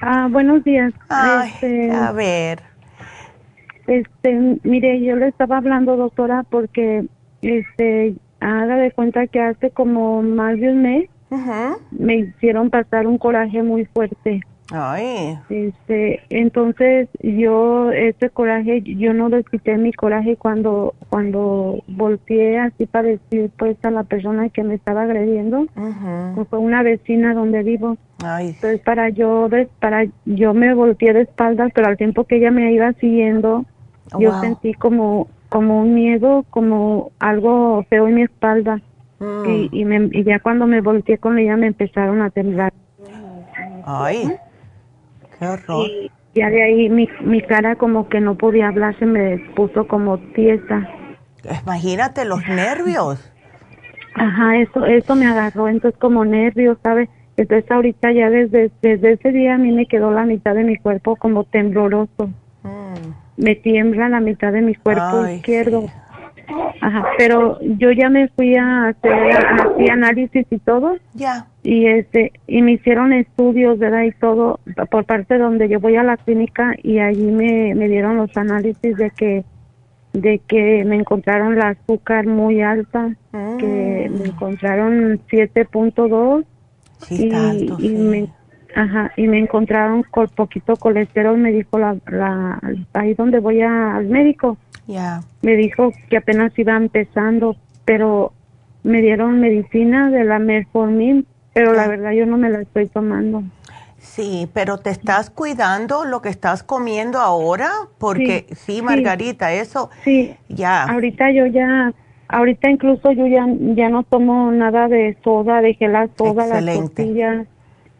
Ah, 0.00 0.28
buenos 0.30 0.62
días. 0.64 0.92
Este, 1.50 1.90
a 1.90 2.12
ver. 2.12 2.62
Este, 3.86 4.58
mire, 4.62 5.00
yo 5.00 5.16
le 5.16 5.28
estaba 5.28 5.56
hablando, 5.56 5.96
doctora, 5.96 6.44
porque, 6.48 7.06
este, 7.42 8.14
haga 8.40 8.76
de 8.76 8.92
cuenta 8.92 9.26
que 9.26 9.40
hace 9.40 9.70
como 9.70 10.22
más 10.22 10.58
de 10.58 10.70
un 10.70 10.82
mes 10.82 11.10
me 11.90 12.16
hicieron 12.16 12.70
pasar 12.70 13.06
un 13.06 13.18
coraje 13.18 13.62
muy 13.62 13.84
fuerte. 13.86 14.40
Ay. 14.70 15.38
Este, 15.48 16.20
entonces 16.28 17.08
yo 17.22 17.90
ese 17.90 18.28
coraje, 18.28 18.82
yo 18.82 19.14
no 19.14 19.30
le 19.30 19.42
quité 19.44 19.78
mi 19.78 19.92
coraje 19.92 20.36
cuando 20.36 20.94
cuando 21.08 21.82
volteé 21.86 22.58
así 22.58 22.84
para 22.84 23.08
decir 23.08 23.50
pues 23.56 23.82
a 23.82 23.90
la 23.90 24.04
persona 24.04 24.50
que 24.50 24.62
me 24.62 24.74
estaba 24.74 25.02
agrediendo, 25.02 25.66
fue 26.50 26.58
una 26.58 26.82
vecina 26.82 27.32
donde 27.32 27.62
vivo. 27.62 27.96
Ay. 28.22 28.48
Entonces 28.48 28.80
para 28.80 29.08
yo 29.08 29.48
para 29.80 30.04
yo 30.26 30.52
me 30.52 30.74
volteé 30.74 31.14
de 31.14 31.22
espaldas, 31.22 31.72
pero 31.74 31.88
al 31.88 31.96
tiempo 31.96 32.24
que 32.24 32.36
ella 32.36 32.50
me 32.50 32.70
iba 32.72 32.92
siguiendo, 32.94 33.64
yo 34.18 34.38
sentí 34.40 34.74
como 34.74 35.28
como 35.48 35.80
un 35.80 35.94
miedo, 35.94 36.44
como 36.50 37.10
algo 37.20 37.84
feo 37.88 38.06
en 38.06 38.14
mi 38.16 38.22
espalda. 38.22 38.82
Mm. 39.18 39.48
Y, 39.48 39.68
y, 39.72 39.84
me, 39.86 40.10
y 40.12 40.24
ya 40.24 40.40
cuando 40.40 40.66
me 40.66 40.82
volteé 40.82 41.16
con 41.16 41.38
ella 41.38 41.56
me 41.56 41.68
empezaron 41.68 42.20
a 42.20 42.28
temblar. 42.28 42.74
Ay. 43.86 44.30
Y 45.40 46.10
ya 46.34 46.50
de 46.50 46.62
ahí 46.62 46.88
mi, 46.88 47.08
mi 47.22 47.42
cara 47.42 47.76
como 47.76 48.08
que 48.08 48.20
no 48.20 48.36
podía 48.36 48.68
hablar, 48.68 48.98
se 48.98 49.06
me 49.06 49.38
puso 49.54 49.86
como 49.86 50.18
tiesa. 50.18 50.88
Imagínate 51.62 52.24
los 52.24 52.46
nervios. 52.48 53.32
Ajá, 54.14 54.56
eso 54.56 54.84
eso 54.84 55.14
me 55.14 55.26
agarró, 55.26 55.68
entonces 55.68 55.98
como 56.00 56.24
nervios, 56.24 56.78
¿sabes? 56.82 57.08
Entonces 57.36 57.70
ahorita 57.70 58.10
ya 58.12 58.30
desde, 58.30 58.72
desde 58.82 59.12
ese 59.12 59.30
día 59.30 59.54
a 59.54 59.58
mí 59.58 59.70
me 59.70 59.86
quedó 59.86 60.10
la 60.10 60.24
mitad 60.24 60.54
de 60.54 60.64
mi 60.64 60.76
cuerpo 60.76 61.14
como 61.14 61.44
tembloroso. 61.44 62.30
Mm. 62.64 63.12
Me 63.36 63.54
tiembla 63.54 64.08
la 64.08 64.18
mitad 64.18 64.52
de 64.52 64.60
mi 64.60 64.74
cuerpo 64.74 65.24
izquierdo. 65.28 65.84
Ajá, 66.80 67.04
pero 67.18 67.58
yo 67.60 67.90
ya 67.92 68.08
me 68.08 68.28
fui 68.28 68.56
a 68.56 68.88
hacer 68.88 69.12
análisis 69.90 70.46
y 70.50 70.58
todo. 70.58 70.96
Ya. 71.14 71.46
Y 71.62 71.86
este 71.86 72.32
y 72.46 72.62
me 72.62 72.72
hicieron 72.72 73.12
estudios, 73.12 73.78
¿verdad? 73.78 74.04
Y 74.04 74.12
todo 74.12 74.60
por 74.90 75.04
parte 75.04 75.38
donde 75.38 75.68
yo 75.68 75.80
voy 75.80 75.96
a 75.96 76.02
la 76.02 76.16
clínica 76.16 76.74
y 76.82 76.98
allí 76.98 77.30
me, 77.30 77.74
me 77.74 77.88
dieron 77.88 78.16
los 78.16 78.34
análisis 78.36 78.96
de 78.96 79.10
que 79.10 79.44
de 80.12 80.40
que 80.46 80.84
me 80.84 80.96
encontraron 80.96 81.56
la 81.56 81.68
azúcar 81.68 82.26
muy 82.26 82.62
alta, 82.62 83.14
que 83.32 84.08
me 84.10 84.18
mm. 84.18 84.26
encontraron 84.26 85.20
7.2 85.30 86.44
sí, 86.98 87.30
y, 87.30 87.86
y 87.86 87.90
me 87.90 88.28
Ajá, 88.74 89.12
y 89.16 89.26
me 89.26 89.38
encontraron 89.38 90.02
con 90.04 90.28
poquito 90.28 90.76
colesterol, 90.76 91.36
me 91.38 91.52
dijo 91.52 91.78
la, 91.78 91.96
la 92.06 92.60
ahí 92.92 93.14
donde 93.14 93.40
voy 93.40 93.62
al 93.62 94.06
médico. 94.06 94.58
Me 95.42 95.56
dijo 95.56 95.92
que 96.08 96.16
apenas 96.16 96.58
iba 96.58 96.76
empezando, 96.76 97.56
pero 97.84 98.32
me 98.82 99.02
dieron 99.02 99.38
medicina 99.40 100.10
de 100.10 100.24
la 100.24 100.38
metformin, 100.38 101.26
pero 101.52 101.74
la 101.74 101.86
verdad 101.86 102.12
yo 102.12 102.24
no 102.26 102.38
me 102.38 102.48
la 102.48 102.62
estoy 102.62 102.86
tomando. 102.86 103.42
Sí, 103.98 104.48
pero 104.54 104.78
te 104.78 104.90
estás 104.90 105.28
cuidando 105.28 106.04
lo 106.04 106.22
que 106.22 106.30
estás 106.30 106.62
comiendo 106.62 107.18
ahora, 107.18 107.70
porque 107.98 108.46
sí, 108.56 108.80
Margarita, 108.80 109.52
eso. 109.52 109.90
Sí. 110.04 110.34
Ya. 110.48 110.84
Ahorita 110.84 111.30
yo 111.32 111.46
ya 111.46 111.92
ahorita 112.28 112.70
incluso 112.70 113.12
yo 113.12 113.26
ya 113.26 113.46
ya 113.74 113.88
no 113.88 114.02
tomo 114.04 114.50
nada 114.52 114.88
de 114.88 115.16
soda, 115.22 115.60
dejé 115.60 115.88
la 115.88 116.08
soda, 116.16 116.46
las 116.46 116.64
tortillas 116.64 117.46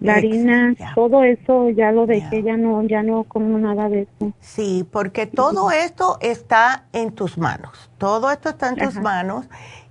la 0.01 0.15
harina, 0.15 0.75
todo 0.95 1.25
eso 1.25 1.71
ya 1.71 1.93
lo 1.93 2.07
dejé, 2.07 2.43
ya 2.43 2.57
no, 2.57 2.83
ya 2.83 3.03
no 3.03 3.25
como 3.25 3.59
nada 3.59 3.89
de 3.89 4.03
eso. 4.03 4.33
Sí, 4.41 4.87
porque 4.91 5.27
todo 5.27 5.71
esto 5.71 6.19
está 6.21 6.85
en 6.93 7.13
tus 7.13 7.39
manos, 7.39 7.91
todo 7.99 8.31
esto 8.31 8.51
está 8.51 8.69
en 8.69 8.77
tus 8.77 8.95
manos 8.97 9.49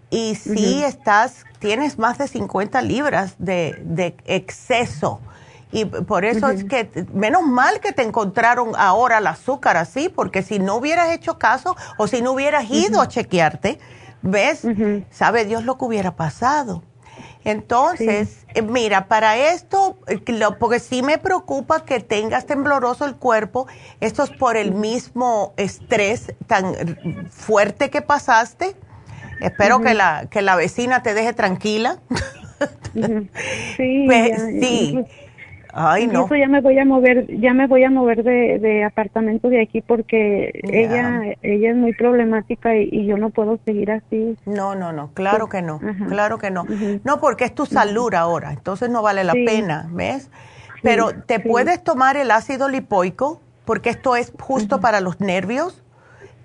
y 0.10 0.36
si 0.36 0.84
estás, 0.84 1.46
tienes 1.60 2.00
más 2.00 2.18
de 2.18 2.28
50 2.28 2.82
libras 2.82 3.36
de, 3.38 3.82
de 3.84 4.16
exceso 4.26 5.20
y 5.72 5.86
por 5.86 6.24
eso 6.24 6.50
es 6.50 6.64
que, 6.64 6.90
menos 7.14 7.44
mal 7.44 7.80
que 7.82 7.92
te 7.92 8.02
encontraron 8.04 8.72
ahora 8.78 9.18
el 9.18 9.28
azúcar 9.28 9.76
así, 9.76 10.10
porque 10.10 10.42
si 10.42 10.60
no 10.60 10.78
hubieras 10.78 11.10
hecho 11.12 11.38
caso 11.38 11.76
o 11.98 12.08
si 12.08 12.22
no 12.22 12.32
hubieras 12.32 12.70
ido 12.70 13.02
a 13.02 13.08
chequearte, 13.08 13.80
¿ves? 14.22 14.62
Sabe 15.10 15.46
Dios 15.46 15.66
lo 15.66 15.78
que 15.78 15.86
hubiera 15.86 16.16
pasado. 16.16 16.84
Entonces, 17.48 18.46
eh, 18.56 18.62
mira, 18.62 19.08
para 19.08 19.38
esto, 19.38 19.98
eh, 20.08 20.20
porque 20.60 20.80
sí 20.80 21.02
me 21.02 21.18
preocupa 21.18 21.86
que 21.86 22.02
tengas 22.02 22.46
tembloroso 22.46 23.06
el 23.06 23.16
cuerpo, 23.16 23.68
esto 24.02 24.24
es 24.24 24.32
por 24.32 24.58
el 24.58 24.74
mismo 24.74 25.54
estrés 25.56 26.34
tan 26.48 26.76
fuerte 27.30 27.90
que 27.90 28.02
pasaste. 28.02 28.76
Espero 29.40 29.80
que, 29.80 29.94
la, 29.94 30.28
que 30.30 30.42
la 30.42 30.58
vecina 30.58 31.04
te 31.04 31.14
deje 31.14 31.32
tranquila. 31.32 32.00
Sí, 33.78 34.04
pues, 34.08 34.42
sí. 34.60 35.06
Ay, 35.80 36.08
no. 36.08 36.28
ya 36.36 36.48
me 36.48 36.60
voy 36.60 36.80
a 36.80 36.86
mover, 36.86 37.28
ya 37.40 37.54
me 37.54 37.68
voy 37.68 37.84
a 37.84 37.92
mover 37.92 38.24
de, 38.24 38.58
de 38.58 38.84
apartamento 38.84 39.48
de 39.48 39.62
aquí 39.62 39.82
porque 39.82 40.60
ella 40.64 41.22
ella 41.44 41.70
es 41.70 41.76
muy 41.76 41.94
problemática 41.94 42.76
y, 42.76 43.06
yo 43.06 43.16
no 43.18 43.30
puedo 43.30 43.60
seguir 43.64 43.92
así. 43.92 44.36
No, 44.46 44.74
no, 44.74 44.92
no, 44.92 45.12
claro 45.14 45.48
que 45.50 45.62
no, 45.62 45.80
claro 46.08 46.40
que 46.40 46.50
no. 46.50 46.66
No, 47.04 47.20
porque 47.20 47.46
es 47.46 47.54
tu 47.54 47.68
salud 47.68 48.12
ahora, 48.16 48.54
entonces 48.54 48.90
no 48.90 49.04
vale 49.04 49.24
la 49.24 49.34
pena, 49.34 49.88
¿ves? 49.92 50.32
pero 50.82 51.12
te 51.26 51.40
puedes 51.40 51.84
tomar 51.84 52.18
el 52.18 52.32
ácido 52.32 52.70
lipoico 52.70 53.42
porque 53.66 53.90
esto 53.90 54.16
es 54.16 54.34
justo 54.40 54.80
para 54.80 55.00
los 55.00 55.20
nervios, 55.20 55.84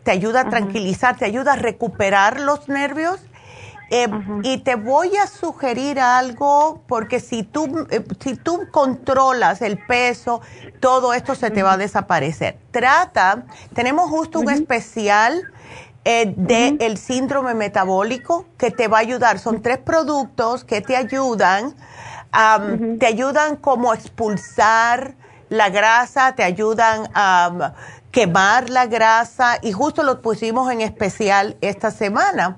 te 0.02 0.10
ayuda 0.10 0.40
a 0.42 0.48
tranquilizar, 0.50 1.16
te 1.16 1.24
ayuda 1.24 1.52
a 1.52 1.56
recuperar 1.56 2.40
los 2.40 2.68
nervios. 2.68 3.24
Eh, 3.94 4.08
y 4.42 4.56
te 4.56 4.76
voy 4.76 5.18
a 5.18 5.26
sugerir 5.26 6.00
algo 6.00 6.80
porque 6.86 7.20
si 7.20 7.42
tú, 7.42 7.86
eh, 7.90 8.02
si 8.20 8.36
tú 8.36 8.66
controlas 8.70 9.60
el 9.60 9.76
peso, 9.76 10.40
todo 10.80 11.12
esto 11.12 11.34
se 11.34 11.50
te 11.50 11.62
va 11.62 11.74
a 11.74 11.76
desaparecer. 11.76 12.56
Trata, 12.70 13.44
tenemos 13.74 14.08
justo 14.08 14.40
un 14.40 14.48
especial 14.48 15.42
eh, 16.06 16.32
del 16.34 16.96
síndrome 16.96 17.52
metabólico 17.52 18.46
que 18.56 18.70
te 18.70 18.88
va 18.88 18.96
a 18.96 19.00
ayudar. 19.02 19.38
Son 19.38 19.60
tres 19.60 19.76
productos 19.76 20.64
que 20.64 20.80
te 20.80 20.96
ayudan, 20.96 21.74
te 22.98 23.06
ayudan 23.06 23.56
como 23.56 23.92
a 23.92 23.94
expulsar 23.94 25.16
la 25.50 25.68
grasa, 25.68 26.34
te 26.34 26.44
ayudan 26.44 27.10
a 27.12 27.74
quemar 28.10 28.70
la 28.70 28.86
grasa 28.86 29.58
y 29.60 29.72
justo 29.72 30.02
lo 30.02 30.22
pusimos 30.22 30.72
en 30.72 30.80
especial 30.80 31.58
esta 31.60 31.90
semana. 31.90 32.56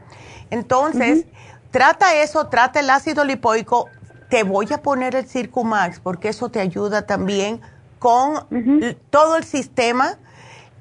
Entonces, 0.55 1.27
trata 1.73 2.15
eso, 2.23 2.47
trata 2.47 2.79
el 2.79 2.89
ácido 2.89 3.25
lipoico. 3.25 3.89
Te 4.31 4.45
voy 4.45 4.69
a 4.73 4.83
poner 4.83 5.17
el 5.17 5.27
Circumax 5.27 5.99
porque 5.99 6.29
eso 6.29 6.49
te 6.49 6.61
ayuda 6.61 7.07
también 7.07 7.61
con 7.99 8.47
todo 9.11 9.37
el 9.37 9.43
sistema. 9.43 10.17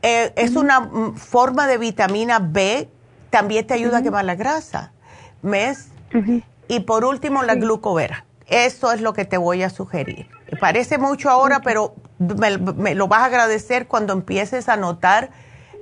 Eh, 0.04 0.32
es 0.36 0.56
una 0.56 0.82
mm, 0.82 1.16
forma 1.16 1.66
de 1.66 1.78
vitamina 1.80 2.38
B, 2.40 2.90
también 3.32 3.66
te 3.66 3.74
ayuda 3.74 4.00
a 4.00 4.02
quemar 4.04 4.26
la 4.26 4.36
grasa. 4.36 4.92
¿Ves? 5.42 5.88
Y 6.68 6.82
por 6.82 7.04
último, 7.04 7.42
la 7.42 7.56
glucovera. 7.56 8.26
Eso 8.46 8.92
es 8.92 9.02
lo 9.02 9.14
que 9.14 9.26
te 9.26 9.38
voy 9.38 9.64
a 9.64 9.72
sugerir. 9.72 10.28
Parece 10.60 11.00
mucho 11.00 11.32
ahora, 11.32 11.62
pero 11.64 11.96
me, 12.20 12.94
lo 12.94 13.08
vas 13.08 13.22
a 13.22 13.26
agradecer 13.26 13.88
cuando 13.88 14.14
empieces 14.14 14.70
a 14.70 14.78
notar 14.78 15.32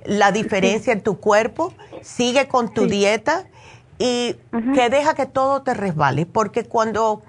la 0.05 0.31
diferencia 0.31 0.93
en 0.93 1.01
tu 1.01 1.19
cuerpo. 1.19 1.73
Sigue 2.01 2.47
con 2.47 2.73
tu 2.73 2.85
dieta 2.87 3.47
y 4.01 4.35
que 4.73 4.89
deja 4.89 5.13
que 5.13 5.27
todo 5.27 5.61
te 5.61 5.75
resbale, 5.75 6.25
porque 6.25 6.63
cuando 6.63 7.21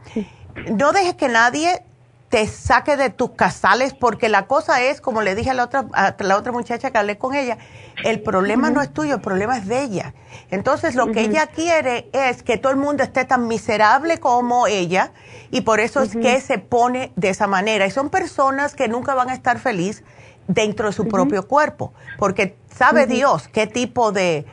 no 0.75 0.93
dejes 0.93 1.15
que 1.15 1.29
nadie 1.29 1.85
te 2.31 2.47
saque 2.47 2.97
de 2.97 3.11
tus 3.11 3.33
casales, 3.33 3.93
porque 3.93 4.31
la 4.31 4.47
cosa 4.47 4.81
es, 4.81 5.03
como 5.03 5.21
le 5.21 5.35
dije 5.35 5.51
a 5.51 5.55
la 5.55 5.65
otra, 5.65 5.85
a 5.93 6.15
la 6.19 6.39
otra 6.39 6.51
muchacha 6.51 6.91
que 6.91 6.97
hablé 6.97 7.19
con 7.19 7.35
ella, 7.35 7.59
el 8.05 8.23
problema 8.23 8.71
no 8.71 8.81
es 8.81 8.91
tuyo, 8.91 9.17
el 9.17 9.21
problema 9.21 9.59
es 9.59 9.67
de 9.67 9.83
ella. 9.83 10.15
Entonces 10.51 10.95
lo 10.95 11.13
que 11.13 11.21
ella 11.21 11.49
quiere 11.49 12.09
es 12.15 12.43
que 12.43 12.57
todo 12.57 12.73
el 12.73 12.79
mundo 12.79 13.03
esté 13.03 13.27
tan 13.27 13.49
miserable 13.49 14.19
como 14.19 14.67
ella 14.67 15.13
y 15.51 15.61
por 15.61 15.79
eso 15.79 16.01
es 16.01 16.17
que 16.17 16.41
se 16.41 16.57
pone 16.57 17.13
de 17.17 17.29
esa 17.29 17.47
manera. 17.47 17.85
Y 17.85 17.91
son 17.91 18.09
personas 18.09 18.75
que 18.75 18.89
nunca 18.89 19.13
van 19.13 19.29
a 19.29 19.35
estar 19.35 19.59
feliz 19.59 20.03
dentro 20.49 20.87
de 20.87 20.95
su 20.95 21.07
propio 21.09 21.47
cuerpo, 21.47 21.93
porque 22.19 22.57
sabe 22.75 23.07
Dios 23.07 23.49
qué 23.49 23.67
tipo 23.67 24.11
de, 24.11 24.47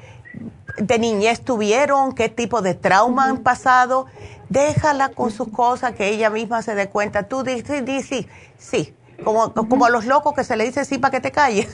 de 0.78 1.00
niñez 1.00 1.41
tuvieron, 1.41 2.14
qué 2.14 2.30
tipo 2.30 2.62
de 2.62 2.76
trauma 2.76 3.26
han 3.26 3.40
pasado. 3.40 4.06
Déjala 4.50 5.10
con 5.10 5.32
sus 5.32 5.50
cosas, 5.50 5.94
que 5.94 6.10
ella 6.10 6.30
misma 6.30 6.62
se 6.62 6.76
dé 6.76 6.90
cuenta. 6.90 7.24
Tú 7.24 7.44
dices, 7.44 7.84
sí, 7.86 8.02
sí, 8.02 8.28
sí. 8.58 8.94
Como, 9.24 9.54
como 9.54 9.86
a 9.86 9.90
los 9.90 10.06
locos 10.06 10.34
que 10.34 10.44
se 10.44 10.56
le 10.56 10.64
dice 10.64 10.86
sí 10.86 10.98
para 10.98 11.12
que 11.12 11.20
te 11.20 11.32
calles. 11.32 11.68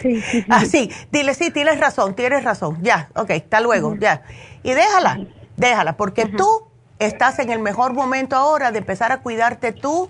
Sí, 0.00 0.22
Así, 0.48 0.90
dile 1.10 1.34
sí, 1.34 1.50
tienes 1.50 1.80
razón, 1.80 2.14
tienes 2.14 2.44
razón. 2.44 2.78
Ya, 2.82 3.10
ok, 3.16 3.30
hasta 3.30 3.60
luego, 3.60 3.96
ya. 3.96 4.22
Y 4.62 4.72
déjala, 4.72 5.26
déjala, 5.56 5.96
porque 5.96 6.26
tú 6.26 6.68
estás 6.98 7.38
en 7.38 7.50
el 7.50 7.58
mejor 7.58 7.92
momento 7.92 8.36
ahora 8.36 8.72
de 8.72 8.78
empezar 8.78 9.12
a 9.12 9.20
cuidarte 9.20 9.72
tú 9.72 10.08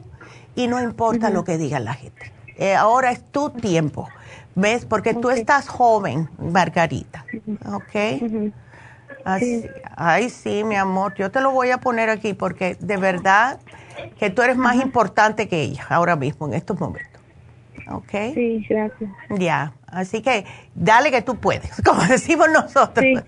y 0.54 0.68
no 0.68 0.80
importa 0.80 1.30
lo 1.30 1.44
que 1.44 1.56
diga 1.56 1.80
la 1.80 1.94
gente. 1.94 2.32
Eh, 2.56 2.74
ahora 2.74 3.10
es 3.10 3.24
tu 3.32 3.50
tiempo. 3.50 4.08
¿Ves? 4.54 4.84
Porque 4.84 5.14
tú 5.14 5.30
estás 5.30 5.68
joven, 5.68 6.28
Margarita. 6.38 7.24
¿Ok? 7.72 8.22
Ay, 9.96 10.30
sí, 10.30 10.64
mi 10.64 10.76
amor. 10.76 11.14
Yo 11.14 11.30
te 11.30 11.40
lo 11.40 11.50
voy 11.50 11.70
a 11.70 11.78
poner 11.78 12.10
aquí 12.10 12.34
porque 12.34 12.76
de 12.80 12.96
verdad 12.96 13.60
que 14.18 14.30
tú 14.30 14.42
eres 14.42 14.56
más 14.56 14.76
importante 14.76 15.48
que 15.48 15.62
ella 15.62 15.84
ahora 15.88 16.16
mismo, 16.16 16.46
en 16.46 16.54
estos 16.54 16.78
momentos. 16.80 17.20
¿Ok? 17.90 18.10
Sí, 18.34 18.66
gracias. 18.68 19.10
Ya. 19.30 19.72
Así 19.86 20.22
que 20.22 20.44
dale 20.74 21.10
que 21.10 21.22
tú 21.22 21.36
puedes, 21.36 21.82
como 21.84 22.02
decimos 22.04 22.48
nosotros. 22.50 23.04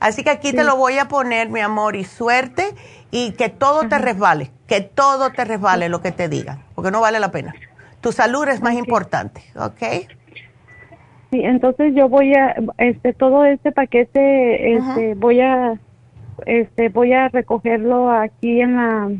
Así 0.00 0.24
que 0.24 0.30
aquí 0.30 0.52
te 0.52 0.64
lo 0.64 0.76
voy 0.76 0.98
a 0.98 1.08
poner, 1.08 1.48
mi 1.48 1.60
amor, 1.60 1.94
y 1.96 2.04
suerte 2.04 2.74
y 3.10 3.32
que 3.32 3.48
todo 3.48 3.88
te 3.88 3.98
resbale, 3.98 4.50
que 4.66 4.80
todo 4.80 5.30
te 5.30 5.44
resbale 5.44 5.88
lo 5.88 6.00
que 6.00 6.12
te 6.12 6.28
digan, 6.28 6.64
porque 6.74 6.90
no 6.90 7.00
vale 7.00 7.20
la 7.20 7.30
pena. 7.30 7.54
Tu 8.02 8.12
salud 8.12 8.46
es 8.48 8.60
más 8.60 8.74
importante, 8.74 9.42
¿ok? 9.56 10.08
Sí, 11.30 11.40
entonces 11.42 11.94
yo 11.94 12.10
voy 12.10 12.34
a, 12.34 12.56
este, 12.76 13.14
todo 13.14 13.46
este 13.46 13.72
paquete, 13.72 14.76
este, 14.76 15.14
voy 15.14 15.40
a, 15.40 15.80
este, 16.44 16.90
voy 16.90 17.14
a 17.14 17.28
recogerlo 17.28 18.10
aquí 18.10 18.60
en 18.60 18.76
la, 18.76 19.10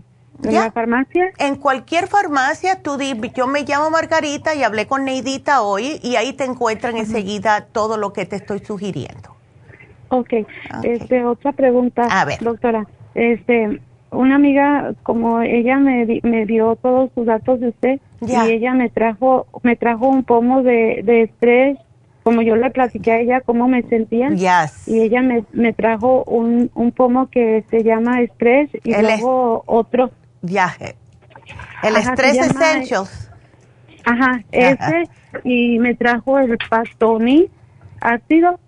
¿En 0.44 0.54
la 0.54 0.72
farmacia? 0.72 1.32
En 1.38 1.56
cualquier 1.56 2.08
farmacia, 2.08 2.82
tú 2.82 2.96
di, 2.96 3.14
yo 3.34 3.46
me 3.46 3.62
llamo 3.62 3.90
Margarita 3.90 4.54
y 4.54 4.64
hablé 4.64 4.86
con 4.86 5.04
Neidita 5.04 5.62
hoy 5.62 6.00
y 6.02 6.16
ahí 6.16 6.32
te 6.32 6.44
encuentran 6.44 6.96
enseguida 6.96 7.66
todo 7.66 7.96
lo 7.96 8.12
que 8.12 8.26
te 8.26 8.36
estoy 8.36 8.58
sugiriendo. 8.58 9.36
Ok, 10.08 10.34
este, 10.82 11.24
otra 11.24 11.52
pregunta, 11.52 12.02
a 12.10 12.24
ver. 12.24 12.40
doctora. 12.40 12.86
Este, 13.14 13.80
una 14.12 14.36
amiga, 14.36 14.94
como 15.02 15.40
ella 15.40 15.78
me, 15.78 16.20
me 16.22 16.46
dio 16.46 16.76
todos 16.76 17.10
sus 17.14 17.26
datos 17.26 17.60
de 17.60 17.68
usted, 17.68 18.00
y 18.20 18.34
ella 18.50 18.74
me 18.74 18.88
trajo, 18.88 19.46
me 19.62 19.74
trajo 19.74 20.06
un 20.06 20.22
pomo 20.22 20.62
de, 20.62 21.00
de 21.02 21.22
estrés, 21.22 21.78
como 22.22 22.42
yo 22.42 22.54
le 22.54 22.70
platiqué 22.70 23.12
a 23.12 23.18
ella 23.20 23.40
cómo 23.40 23.66
me 23.66 23.82
sentía. 23.82 24.30
Y 24.86 25.00
ella 25.00 25.22
me, 25.22 25.44
me 25.52 25.72
trajo 25.72 26.22
un, 26.24 26.70
un 26.74 26.92
pomo 26.92 27.28
que 27.30 27.64
se 27.70 27.82
llama 27.82 28.20
estrés 28.20 28.70
y 28.84 28.92
luego 28.92 29.64
otro. 29.66 30.10
Ya. 30.42 30.76
El 31.82 31.96
estrés 31.96 32.38
essentials. 32.38 33.30
Ajá, 34.04 34.42
ese 34.52 35.08
y 35.44 35.78
me 35.78 35.94
trajo 35.94 36.38
el 36.38 36.58
pastoni 36.70 37.48
ácido. 38.00 38.58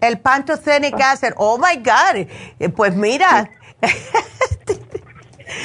El 0.00 0.18
pantothenic 0.18 0.94
acid. 1.00 1.32
Oh 1.36 1.58
my 1.58 1.76
God. 1.82 2.28
Eh, 2.60 2.68
pues 2.68 2.94
mira. 2.94 3.50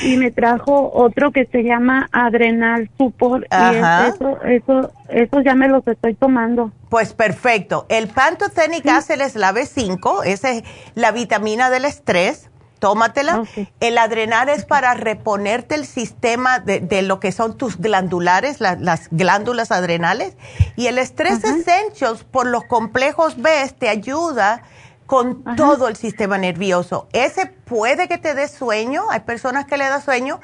y 0.03 0.17
me 0.17 0.31
trajo 0.31 0.91
otro 0.93 1.31
que 1.31 1.45
se 1.45 1.63
llama 1.63 2.09
Adrenal 2.11 2.89
Support 2.97 3.45
y 3.51 3.75
eso, 4.09 4.41
eso, 4.43 4.91
eso 5.09 5.41
ya 5.41 5.55
me 5.55 5.67
los 5.67 5.87
estoy 5.87 6.15
tomando. 6.15 6.71
Pues 6.89 7.13
perfecto. 7.13 7.85
El 7.89 8.07
Pantothenic 8.07 8.85
Acid 8.87 9.21
es 9.21 9.35
la 9.35 9.53
B5, 9.53 10.25
esa 10.25 10.51
es 10.51 10.63
la 10.95 11.11
vitamina 11.11 11.69
del 11.69 11.85
estrés. 11.85 12.49
Tómatela. 12.79 13.43
El 13.81 13.97
adrenal 13.97 14.47
es 14.47 14.65
para 14.65 14.93
reponerte 14.93 15.75
el 15.75 15.85
sistema 15.85 16.59
de, 16.59 17.01
lo 17.01 17.19
que 17.19 17.33
son 17.33 17.57
tus 17.57 17.77
glandulares, 17.77 18.61
las 18.61 19.09
glándulas 19.11 19.71
adrenales. 19.71 20.35
Y 20.75 20.87
el 20.87 20.97
Stress 20.97 21.43
Essentials, 21.43 22.23
por 22.23 22.47
los 22.47 22.63
complejos 22.63 23.41
B, 23.41 23.51
te 23.77 23.89
ayuda 23.89 24.63
con 25.09 25.43
todo 25.55 25.87
el 25.87 25.95
sistema 25.95 26.37
nervioso. 26.37 27.07
Ese 27.13 27.47
puede 27.47 28.07
que 28.07 28.19
te 28.19 28.35
dé 28.35 28.47
sueño, 28.47 29.09
hay 29.09 29.21
personas 29.21 29.65
que 29.65 29.75
le 29.75 29.85
da 29.85 30.01
sueño, 30.01 30.39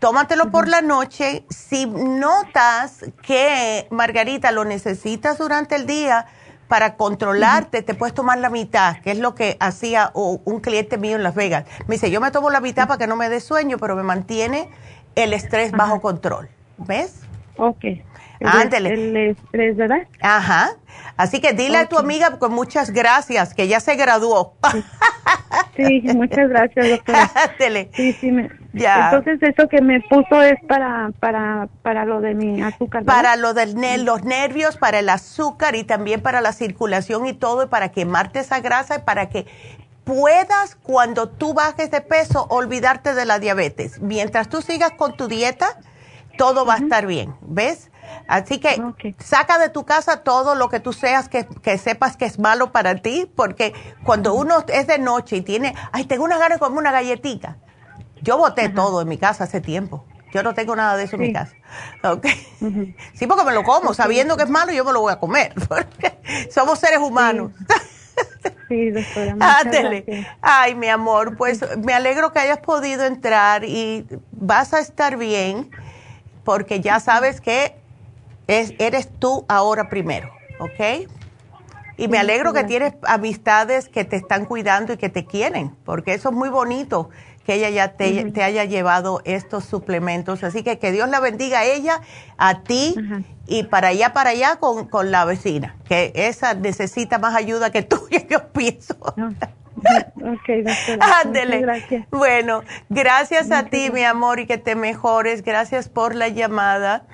tómatelo 0.00 0.50
por 0.50 0.66
la 0.66 0.82
noche. 0.82 1.44
Si 1.48 1.86
notas 1.86 3.04
que, 3.22 3.86
Margarita, 3.92 4.50
lo 4.50 4.64
necesitas 4.64 5.38
durante 5.38 5.76
el 5.76 5.86
día 5.86 6.26
para 6.66 6.96
controlarte, 6.96 7.82
te 7.82 7.94
puedes 7.94 8.12
tomar 8.12 8.38
la 8.38 8.50
mitad, 8.50 8.96
que 8.96 9.12
es 9.12 9.18
lo 9.20 9.36
que 9.36 9.56
hacía 9.60 10.10
un 10.12 10.58
cliente 10.58 10.98
mío 10.98 11.14
en 11.14 11.22
Las 11.22 11.36
Vegas. 11.36 11.66
Me 11.86 11.94
dice, 11.94 12.10
yo 12.10 12.20
me 12.20 12.32
tomo 12.32 12.50
la 12.50 12.60
mitad 12.60 12.88
para 12.88 12.98
que 12.98 13.06
no 13.06 13.14
me 13.14 13.28
dé 13.28 13.38
sueño, 13.38 13.78
pero 13.78 13.94
me 13.94 14.02
mantiene 14.02 14.70
el 15.14 15.32
estrés 15.32 15.70
bajo 15.70 16.00
control. 16.00 16.48
¿Ves? 16.78 17.20
Ok. 17.56 17.84
El 18.40 19.16
estrés, 19.16 19.76
¿verdad? 19.76 20.08
Ajá. 20.20 20.70
Así 21.16 21.40
que 21.40 21.52
dile 21.52 21.76
a 21.76 21.86
tu 21.86 21.98
amiga 21.98 22.38
con 22.38 22.52
muchas 22.52 22.90
gracias, 22.90 23.52
que 23.52 23.68
ya 23.68 23.80
se 23.80 23.94
graduó. 23.96 24.54
Sí, 25.76 26.02
muchas 26.14 26.48
gracias, 26.48 26.88
doctora. 26.88 27.30
Ándele. 27.52 27.90
Sí, 27.94 28.12
sí, 28.14 28.32
ya. 28.72 29.10
Entonces, 29.10 29.38
eso 29.42 29.68
que 29.68 29.80
me 29.80 30.00
puso 30.02 30.42
es 30.42 30.56
para, 30.66 31.10
para, 31.20 31.68
para 31.82 32.04
lo 32.04 32.20
de 32.20 32.34
mi 32.34 32.62
azúcar. 32.62 33.04
Para 33.04 33.36
lo 33.36 33.54
de 33.54 33.98
los 33.98 34.24
nervios, 34.24 34.76
para 34.76 34.98
el 34.98 35.08
azúcar 35.08 35.76
y 35.76 35.84
también 35.84 36.20
para 36.20 36.40
la 36.40 36.52
circulación 36.52 37.26
y 37.26 37.32
todo, 37.32 37.64
y 37.64 37.66
para 37.66 37.90
quemarte 37.90 38.40
esa 38.40 38.60
grasa 38.60 38.96
y 38.96 39.02
para 39.02 39.28
que 39.28 39.46
puedas, 40.04 40.74
cuando 40.76 41.28
tú 41.28 41.54
bajes 41.54 41.90
de 41.90 42.00
peso, 42.00 42.46
olvidarte 42.48 43.14
de 43.14 43.26
la 43.26 43.38
diabetes. 43.38 44.00
Mientras 44.00 44.48
tú 44.48 44.62
sigas 44.62 44.92
con 44.92 45.16
tu 45.16 45.28
dieta, 45.28 45.78
todo 46.36 46.64
va 46.64 46.74
a 46.74 46.78
estar 46.78 47.06
bien, 47.06 47.34
¿ves? 47.42 47.89
Así 48.26 48.58
que 48.58 48.80
saca 49.18 49.58
de 49.58 49.68
tu 49.68 49.84
casa 49.84 50.18
todo 50.22 50.54
lo 50.54 50.68
que 50.68 50.80
tú 50.80 50.92
seas 50.92 51.28
que, 51.28 51.46
sepas 51.78 52.16
que 52.16 52.24
es 52.24 52.38
malo 52.38 52.72
para 52.72 52.96
ti, 52.96 53.30
porque 53.34 53.74
cuando 54.04 54.34
uno 54.34 54.64
es 54.68 54.86
de 54.86 54.98
noche 54.98 55.36
y 55.36 55.40
tiene, 55.42 55.74
ay, 55.92 56.04
tengo 56.04 56.24
una 56.24 56.38
ganas 56.38 56.58
como 56.58 56.78
una 56.78 56.92
galletita, 56.92 57.56
Yo 58.22 58.36
boté 58.36 58.68
todo 58.68 59.02
en 59.02 59.08
mi 59.08 59.18
casa 59.18 59.44
hace 59.44 59.60
tiempo. 59.60 60.04
Yo 60.32 60.42
no 60.42 60.54
tengo 60.54 60.76
nada 60.76 60.96
de 60.96 61.04
eso 61.04 61.16
en 61.16 61.22
mi 61.22 61.32
casa. 61.32 61.56
Sí, 63.14 63.26
porque 63.26 63.44
me 63.44 63.52
lo 63.52 63.64
como, 63.64 63.94
sabiendo 63.94 64.36
que 64.36 64.44
es 64.44 64.50
malo, 64.50 64.72
yo 64.72 64.84
me 64.84 64.92
lo 64.92 65.00
voy 65.00 65.12
a 65.12 65.18
comer. 65.18 65.54
somos 66.50 66.78
seres 66.78 67.00
humanos. 67.00 67.52
Sí, 68.68 68.90
doctora. 68.90 69.34
Ay, 70.40 70.74
mi 70.76 70.88
amor, 70.88 71.36
pues 71.36 71.64
me 71.78 71.92
alegro 71.92 72.32
que 72.32 72.38
hayas 72.38 72.58
podido 72.58 73.04
entrar 73.04 73.64
y 73.64 74.06
vas 74.30 74.72
a 74.72 74.78
estar 74.78 75.16
bien 75.16 75.70
porque 76.44 76.80
ya 76.80 77.00
sabes 77.00 77.40
que 77.40 77.79
es, 78.50 78.74
eres 78.78 79.08
tú 79.18 79.44
ahora 79.48 79.88
primero, 79.88 80.30
¿ok? 80.58 81.08
Y 81.96 82.08
me 82.08 82.18
alegro 82.18 82.52
que 82.52 82.64
tienes 82.64 82.94
amistades 83.06 83.88
que 83.88 84.04
te 84.04 84.16
están 84.16 84.46
cuidando 84.46 84.94
y 84.94 84.96
que 84.96 85.08
te 85.08 85.24
quieren, 85.24 85.76
porque 85.84 86.14
eso 86.14 86.30
es 86.30 86.34
muy 86.34 86.48
bonito 86.48 87.10
que 87.44 87.54
ella 87.54 87.70
ya 87.70 87.92
te, 87.92 88.42
haya 88.42 88.64
llevado 88.64 89.20
estos 89.24 89.64
suplementos. 89.64 90.42
Así 90.42 90.62
que 90.62 90.78
que 90.78 90.92
Dios 90.92 91.08
la 91.08 91.20
bendiga 91.20 91.60
a 91.60 91.64
ella, 91.64 92.00
a 92.38 92.62
ti 92.62 92.94
y 93.46 93.64
para 93.64 93.88
allá, 93.88 94.12
para 94.12 94.30
allá 94.30 94.56
con, 94.56 94.88
con, 94.88 95.10
la 95.10 95.24
vecina, 95.24 95.76
que 95.86 96.12
esa 96.14 96.54
necesita 96.54 97.18
más 97.18 97.36
ayuda 97.36 97.70
que 97.70 97.82
tú, 97.82 98.00
yo 98.30 98.48
pienso. 98.48 98.96
Ok, 99.80 100.48
Gracias. 101.60 102.06
Bueno, 102.10 102.62
gracias 102.90 103.50
a 103.50 103.64
ti, 103.64 103.90
mi 103.90 104.04
amor, 104.04 104.38
y 104.38 104.46
que 104.46 104.58
te 104.58 104.74
mejores. 104.74 105.42
Gracias 105.42 105.88
por 105.88 106.14
la 106.14 106.28
llamada. 106.28 107.04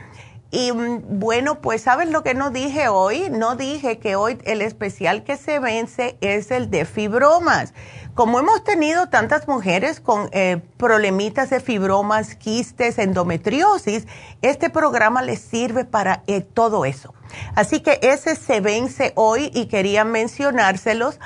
Y 0.51 0.73
mm, 0.73 1.19
bueno, 1.19 1.61
pues 1.61 1.83
sabes 1.83 2.11
lo 2.11 2.23
que 2.23 2.35
no 2.35 2.51
dije 2.51 2.89
hoy. 2.89 3.29
No 3.31 3.57
dije 3.57 3.99
que 3.99 4.17
hoy 4.17 4.39
el 4.45 4.63
especial 4.63 5.25
que 5.25 5.37
se 5.37 5.59
vence 5.59 6.17
es 6.21 6.51
el 6.51 6.71
de 6.71 6.85
fibromas. 6.85 7.75
Como 8.15 8.39
hemos 8.39 8.65
tenido 8.65 9.09
tantas 9.09 9.47
mujeres 9.47 10.01
con 10.01 10.31
eh, 10.33 10.63
problemitas 10.79 11.51
de 11.51 11.61
fibromas, 11.61 12.35
quistes, 12.35 12.99
endometriosis, 12.99 14.07
este 14.41 14.71
programa 14.71 15.21
les 15.21 15.41
sirve 15.41 15.85
para 15.85 16.23
eh, 16.27 16.41
todo 16.41 16.87
eso. 16.87 17.13
Así 17.55 17.81
que 17.81 17.99
ese 18.03 18.37
se 18.37 18.61
vence 18.61 19.13
hoy 19.17 19.51
y 19.53 19.67
quería 19.67 20.05
mencionárselos. 20.05 21.19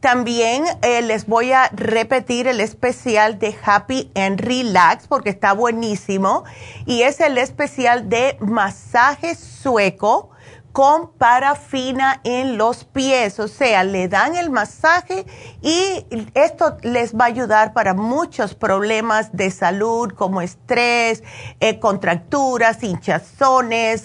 También 0.00 0.64
eh, 0.82 1.02
les 1.02 1.26
voy 1.26 1.52
a 1.52 1.68
repetir 1.72 2.46
el 2.46 2.60
especial 2.60 3.38
de 3.40 3.56
Happy 3.64 4.12
and 4.14 4.40
Relax 4.40 5.08
porque 5.08 5.30
está 5.30 5.52
buenísimo 5.52 6.44
y 6.86 7.02
es 7.02 7.20
el 7.20 7.36
especial 7.36 8.08
de 8.08 8.36
masaje 8.40 9.34
sueco 9.34 10.30
con 10.70 11.10
parafina 11.10 12.20
en 12.22 12.56
los 12.56 12.84
pies, 12.84 13.40
o 13.40 13.48
sea, 13.48 13.82
le 13.82 14.06
dan 14.06 14.36
el 14.36 14.50
masaje 14.50 15.26
y 15.60 16.06
esto 16.34 16.76
les 16.82 17.16
va 17.16 17.24
a 17.24 17.28
ayudar 17.28 17.72
para 17.72 17.94
muchos 17.94 18.54
problemas 18.54 19.34
de 19.34 19.50
salud 19.50 20.12
como 20.12 20.40
estrés, 20.40 21.24
eh, 21.58 21.80
contracturas, 21.80 22.84
hinchazones, 22.84 24.04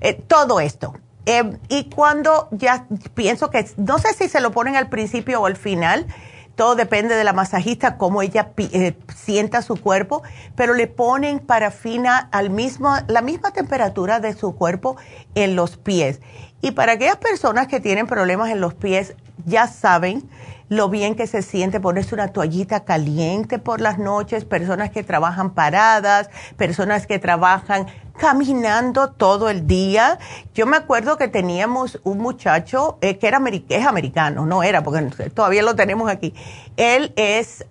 eh, 0.00 0.14
todo 0.26 0.60
esto. 0.60 0.94
Eh, 1.26 1.58
y 1.68 1.90
cuando 1.90 2.48
ya 2.50 2.86
pienso 3.14 3.50
que, 3.50 3.66
no 3.76 3.98
sé 3.98 4.12
si 4.14 4.28
se 4.28 4.40
lo 4.40 4.52
ponen 4.52 4.76
al 4.76 4.88
principio 4.88 5.40
o 5.40 5.46
al 5.46 5.56
final, 5.56 6.06
todo 6.54 6.76
depende 6.76 7.16
de 7.16 7.24
la 7.24 7.32
masajista, 7.32 7.96
cómo 7.96 8.22
ella 8.22 8.52
eh, 8.56 8.96
sienta 9.14 9.62
su 9.62 9.76
cuerpo, 9.76 10.22
pero 10.54 10.74
le 10.74 10.86
ponen 10.86 11.40
parafina 11.40 12.28
al 12.30 12.50
mismo, 12.50 12.94
la 13.08 13.22
misma 13.22 13.50
temperatura 13.50 14.20
de 14.20 14.34
su 14.34 14.54
cuerpo 14.54 14.96
en 15.34 15.56
los 15.56 15.76
pies. 15.76 16.20
Y 16.60 16.70
para 16.70 16.92
aquellas 16.92 17.16
personas 17.16 17.66
que 17.66 17.80
tienen 17.80 18.06
problemas 18.06 18.50
en 18.50 18.60
los 18.60 18.74
pies, 18.74 19.14
ya 19.44 19.66
saben 19.66 20.28
lo 20.68 20.88
bien 20.88 21.14
que 21.14 21.26
se 21.26 21.42
siente 21.42 21.80
ponerse 21.80 22.14
una 22.14 22.28
toallita 22.28 22.84
caliente 22.84 23.58
por 23.58 23.80
las 23.80 23.98
noches, 23.98 24.44
personas 24.44 24.90
que 24.90 25.02
trabajan 25.02 25.50
paradas, 25.50 26.30
personas 26.56 27.06
que 27.06 27.18
trabajan 27.18 27.86
caminando 28.16 29.10
todo 29.10 29.48
el 29.48 29.66
día. 29.66 30.18
Yo 30.54 30.66
me 30.66 30.76
acuerdo 30.76 31.16
que 31.16 31.28
teníamos 31.28 32.00
un 32.04 32.18
muchacho 32.18 32.98
eh, 33.00 33.18
que 33.18 33.28
era 33.28 33.42
es 33.68 33.86
americano, 33.86 34.46
no 34.46 34.62
era, 34.62 34.82
porque 34.82 35.02
todavía 35.30 35.62
lo 35.62 35.74
tenemos 35.74 36.10
aquí. 36.10 36.34
Él 36.76 37.12
es 37.16 37.64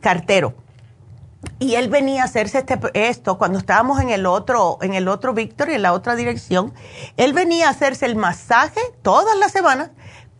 cartero. 0.00 0.54
Y 1.58 1.74
él 1.74 1.88
venía 1.88 2.22
a 2.22 2.24
hacerse 2.26 2.58
este, 2.58 2.78
esto 2.94 3.36
cuando 3.36 3.58
estábamos 3.58 4.00
en 4.00 4.10
el 4.10 4.26
otro, 4.26 4.78
en 4.80 4.94
el 4.94 5.08
otro 5.08 5.34
Victory, 5.34 5.74
en 5.74 5.82
la 5.82 5.92
otra 5.92 6.14
dirección. 6.14 6.72
Él 7.16 7.32
venía 7.32 7.68
a 7.68 7.70
hacerse 7.70 8.06
el 8.06 8.16
masaje 8.16 8.80
todas 9.02 9.36
las 9.36 9.52
semanas 9.52 9.90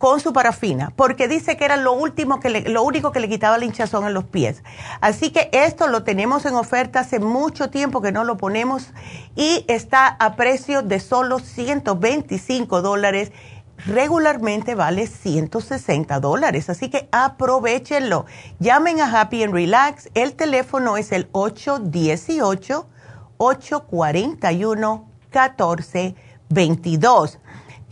con 0.03 0.19
su 0.19 0.33
parafina, 0.33 0.91
porque 0.97 1.29
dice 1.29 1.55
que 1.55 1.63
era 1.63 1.77
lo 1.77 1.93
último 1.93 2.41
que 2.41 2.49
lo 2.49 2.83
único 2.83 3.13
que 3.13 3.21
le 3.21 3.29
quitaba 3.29 3.57
la 3.57 3.63
hinchazón 3.63 4.05
en 4.05 4.13
los 4.13 4.25
pies. 4.25 4.61
Así 4.99 5.29
que 5.29 5.47
esto 5.53 5.87
lo 5.87 6.03
tenemos 6.03 6.45
en 6.45 6.55
oferta 6.55 6.99
hace 6.99 7.21
mucho 7.21 7.69
tiempo 7.69 8.01
que 8.01 8.11
no 8.11 8.25
lo 8.25 8.35
ponemos 8.35 8.91
y 9.37 9.63
está 9.69 10.07
a 10.07 10.35
precio 10.35 10.81
de 10.81 10.99
solo 10.99 11.39
125 11.39 12.81
dólares. 12.81 13.31
Regularmente 13.85 14.75
vale 14.75 15.07
160 15.07 16.19
dólares, 16.19 16.69
así 16.69 16.89
que 16.89 17.07
aprovechenlo. 17.13 18.25
Llamen 18.59 18.99
a 18.99 19.21
Happy 19.21 19.41
and 19.41 19.53
Relax. 19.53 20.09
El 20.15 20.33
teléfono 20.33 20.97
es 20.97 21.13
el 21.13 21.29
818 21.31 22.89
841 23.37 25.07
1422 25.31 27.39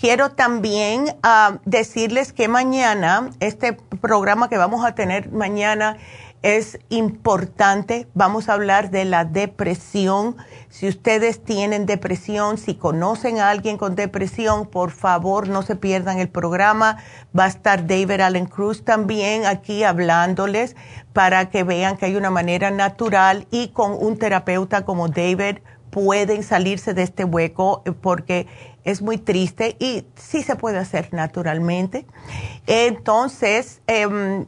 Quiero 0.01 0.31
también 0.31 1.15
ah, 1.21 1.59
decirles 1.63 2.33
que 2.33 2.47
mañana, 2.47 3.29
este 3.39 3.73
programa 3.73 4.49
que 4.49 4.57
vamos 4.57 4.83
a 4.83 4.95
tener 4.95 5.31
mañana 5.31 5.97
es 6.41 6.79
importante. 6.89 8.07
Vamos 8.15 8.49
a 8.49 8.53
hablar 8.53 8.89
de 8.89 9.05
la 9.05 9.25
depresión. 9.25 10.37
Si 10.69 10.87
ustedes 10.87 11.43
tienen 11.43 11.85
depresión, 11.85 12.57
si 12.57 12.73
conocen 12.73 13.37
a 13.37 13.51
alguien 13.51 13.77
con 13.77 13.93
depresión, 13.93 14.65
por 14.65 14.89
favor 14.89 15.47
no 15.49 15.61
se 15.61 15.75
pierdan 15.75 16.17
el 16.17 16.29
programa. 16.29 16.97
Va 17.37 17.43
a 17.43 17.49
estar 17.49 17.85
David 17.85 18.21
Allen 18.21 18.47
Cruz 18.47 18.83
también 18.83 19.45
aquí 19.45 19.83
hablándoles 19.83 20.75
para 21.13 21.51
que 21.51 21.63
vean 21.63 21.97
que 21.97 22.07
hay 22.07 22.15
una 22.15 22.31
manera 22.31 22.71
natural 22.71 23.45
y 23.51 23.67
con 23.67 23.91
un 23.91 24.17
terapeuta 24.17 24.83
como 24.83 25.09
David 25.09 25.59
pueden 25.91 26.41
salirse 26.41 26.95
de 26.95 27.03
este 27.03 27.23
hueco 27.23 27.83
porque 28.01 28.47
es 28.83 29.01
muy 29.01 29.17
triste 29.17 29.75
y 29.79 30.05
sí 30.15 30.43
se 30.43 30.55
puede 30.55 30.77
hacer 30.77 31.13
naturalmente. 31.13 32.05
Entonces, 32.67 33.81
em, 33.87 34.45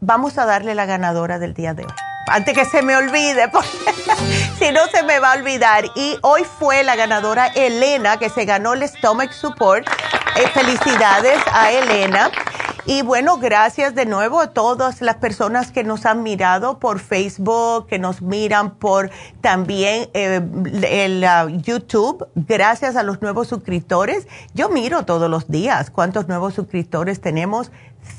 vamos 0.00 0.38
a 0.38 0.46
darle 0.46 0.74
la 0.74 0.86
ganadora 0.86 1.38
del 1.38 1.54
día 1.54 1.74
de 1.74 1.84
hoy. 1.84 1.92
Antes 2.28 2.54
que 2.54 2.64
se 2.64 2.82
me 2.82 2.96
olvide, 2.96 3.50
si 4.58 4.70
no 4.70 4.86
se 4.86 5.02
me 5.02 5.18
va 5.18 5.32
a 5.32 5.36
olvidar. 5.36 5.84
Y 5.96 6.16
hoy 6.22 6.44
fue 6.44 6.82
la 6.84 6.96
ganadora 6.96 7.48
Elena, 7.48 8.18
que 8.18 8.28
se 8.28 8.44
ganó 8.44 8.74
el 8.74 8.88
Stomach 8.88 9.32
Support. 9.32 9.86
Eh, 10.36 10.48
felicidades 10.54 11.38
a 11.52 11.72
Elena. 11.72 12.30
Y 12.84 13.02
bueno, 13.02 13.38
gracias 13.38 13.94
de 13.94 14.06
nuevo 14.06 14.40
a 14.40 14.48
todas 14.48 15.02
las 15.02 15.16
personas 15.16 15.70
que 15.70 15.84
nos 15.84 16.04
han 16.04 16.22
mirado 16.22 16.80
por 16.80 16.98
Facebook, 16.98 17.86
que 17.86 18.00
nos 18.00 18.22
miran 18.22 18.74
por 18.74 19.10
también 19.40 20.08
eh, 20.14 20.40
el 20.90 21.24
YouTube. 21.62 22.26
Gracias 22.34 22.96
a 22.96 23.04
los 23.04 23.22
nuevos 23.22 23.46
suscriptores. 23.46 24.26
Yo 24.54 24.68
miro 24.68 25.04
todos 25.04 25.30
los 25.30 25.48
días 25.48 25.90
cuántos 25.90 26.26
nuevos 26.26 26.54
suscriptores 26.54 27.20
tenemos. 27.20 27.70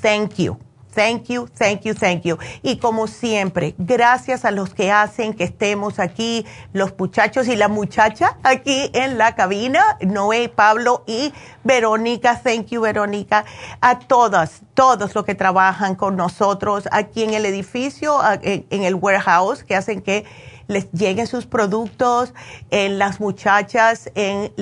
Thank 0.01 0.35
you. 0.35 0.57
Thank 0.93 1.29
you, 1.29 1.47
thank 1.47 1.81
you, 1.81 1.93
thank 1.93 2.23
you. 2.23 2.37
Y 2.61 2.77
como 2.77 3.07
siempre, 3.07 3.75
gracias 3.77 4.45
a 4.45 4.51
los 4.51 4.73
que 4.73 4.91
hacen 4.91 5.33
que 5.33 5.43
estemos 5.43 5.99
aquí, 5.99 6.45
los 6.71 6.93
muchachos 6.97 7.47
y 7.47 7.55
la 7.55 7.67
muchacha 7.67 8.37
aquí 8.43 8.91
en 8.93 9.17
la 9.17 9.35
cabina, 9.35 9.97
Noé, 10.01 10.49
Pablo 10.49 11.03
y 11.07 11.33
Verónica. 11.63 12.39
Thank 12.41 12.67
you, 12.67 12.81
Verónica. 12.81 13.45
A 13.81 13.99
todas, 13.99 14.61
todos 14.73 15.15
los 15.15 15.25
que 15.25 15.35
trabajan 15.35 15.95
con 15.95 16.15
nosotros 16.15 16.87
aquí 16.91 17.23
en 17.23 17.33
el 17.33 17.45
edificio, 17.45 18.19
en 18.41 18.83
el 18.83 18.95
warehouse, 18.95 19.63
que 19.63 19.75
hacen 19.75 20.01
que 20.01 20.25
les 20.67 20.91
lleguen 20.91 21.27
sus 21.27 21.45
productos, 21.45 22.33
en 22.69 22.97
las 22.97 23.19
muchachas 23.19 24.09
en, 24.15 24.53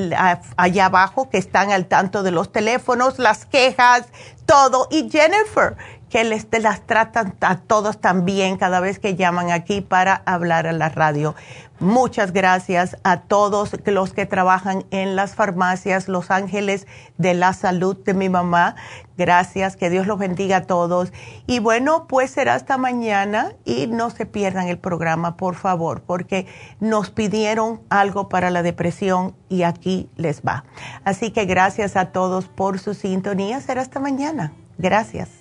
allá 0.57 0.85
abajo 0.85 1.29
que 1.29 1.37
están 1.37 1.71
al 1.71 1.85
tanto 1.85 2.23
de 2.23 2.31
los 2.31 2.51
teléfonos, 2.51 3.19
las 3.19 3.45
quejas, 3.45 4.07
todo. 4.45 4.87
Y 4.89 5.09
Jennifer, 5.09 5.77
que 6.11 6.25
les 6.25 6.45
las 6.61 6.81
tratan 6.85 7.35
a 7.39 7.55
todos 7.57 8.01
también 8.01 8.57
cada 8.57 8.81
vez 8.81 8.99
que 8.99 9.15
llaman 9.15 9.49
aquí 9.49 9.79
para 9.79 10.21
hablar 10.25 10.67
a 10.67 10.73
la 10.73 10.89
radio. 10.89 11.33
Muchas 11.79 12.31
gracias 12.33 12.97
a 13.03 13.21
todos 13.21 13.75
los 13.85 14.13
que 14.13 14.27
trabajan 14.27 14.83
en 14.91 15.15
las 15.15 15.33
farmacias 15.33 16.09
Los 16.09 16.29
Ángeles 16.29 16.85
de 17.17 17.33
la 17.33 17.53
Salud 17.53 17.97
de 18.03 18.13
mi 18.13 18.29
mamá. 18.29 18.75
Gracias, 19.17 19.77
que 19.77 19.89
Dios 19.89 20.05
los 20.05 20.19
bendiga 20.19 20.57
a 20.57 20.61
todos. 20.63 21.13
Y 21.47 21.59
bueno, 21.59 22.07
pues 22.07 22.29
será 22.29 22.55
hasta 22.55 22.77
mañana 22.77 23.53
y 23.65 23.88
no 23.88 24.09
se 24.09 24.25
pierdan 24.25 24.67
el 24.67 24.77
programa, 24.77 25.38
por 25.38 25.55
favor, 25.55 26.03
porque 26.03 26.45
nos 26.79 27.09
pidieron 27.09 27.81
algo 27.89 28.29
para 28.29 28.51
la 28.51 28.63
depresión 28.63 29.35
y 29.47 29.63
aquí 29.63 30.09
les 30.17 30.41
va. 30.41 30.65
Así 31.05 31.31
que 31.31 31.45
gracias 31.45 31.95
a 31.95 32.11
todos 32.11 32.47
por 32.47 32.79
su 32.79 32.93
sintonía. 32.93 33.61
Será 33.61 33.81
hasta 33.81 33.99
mañana. 33.99 34.53
Gracias. 34.77 35.40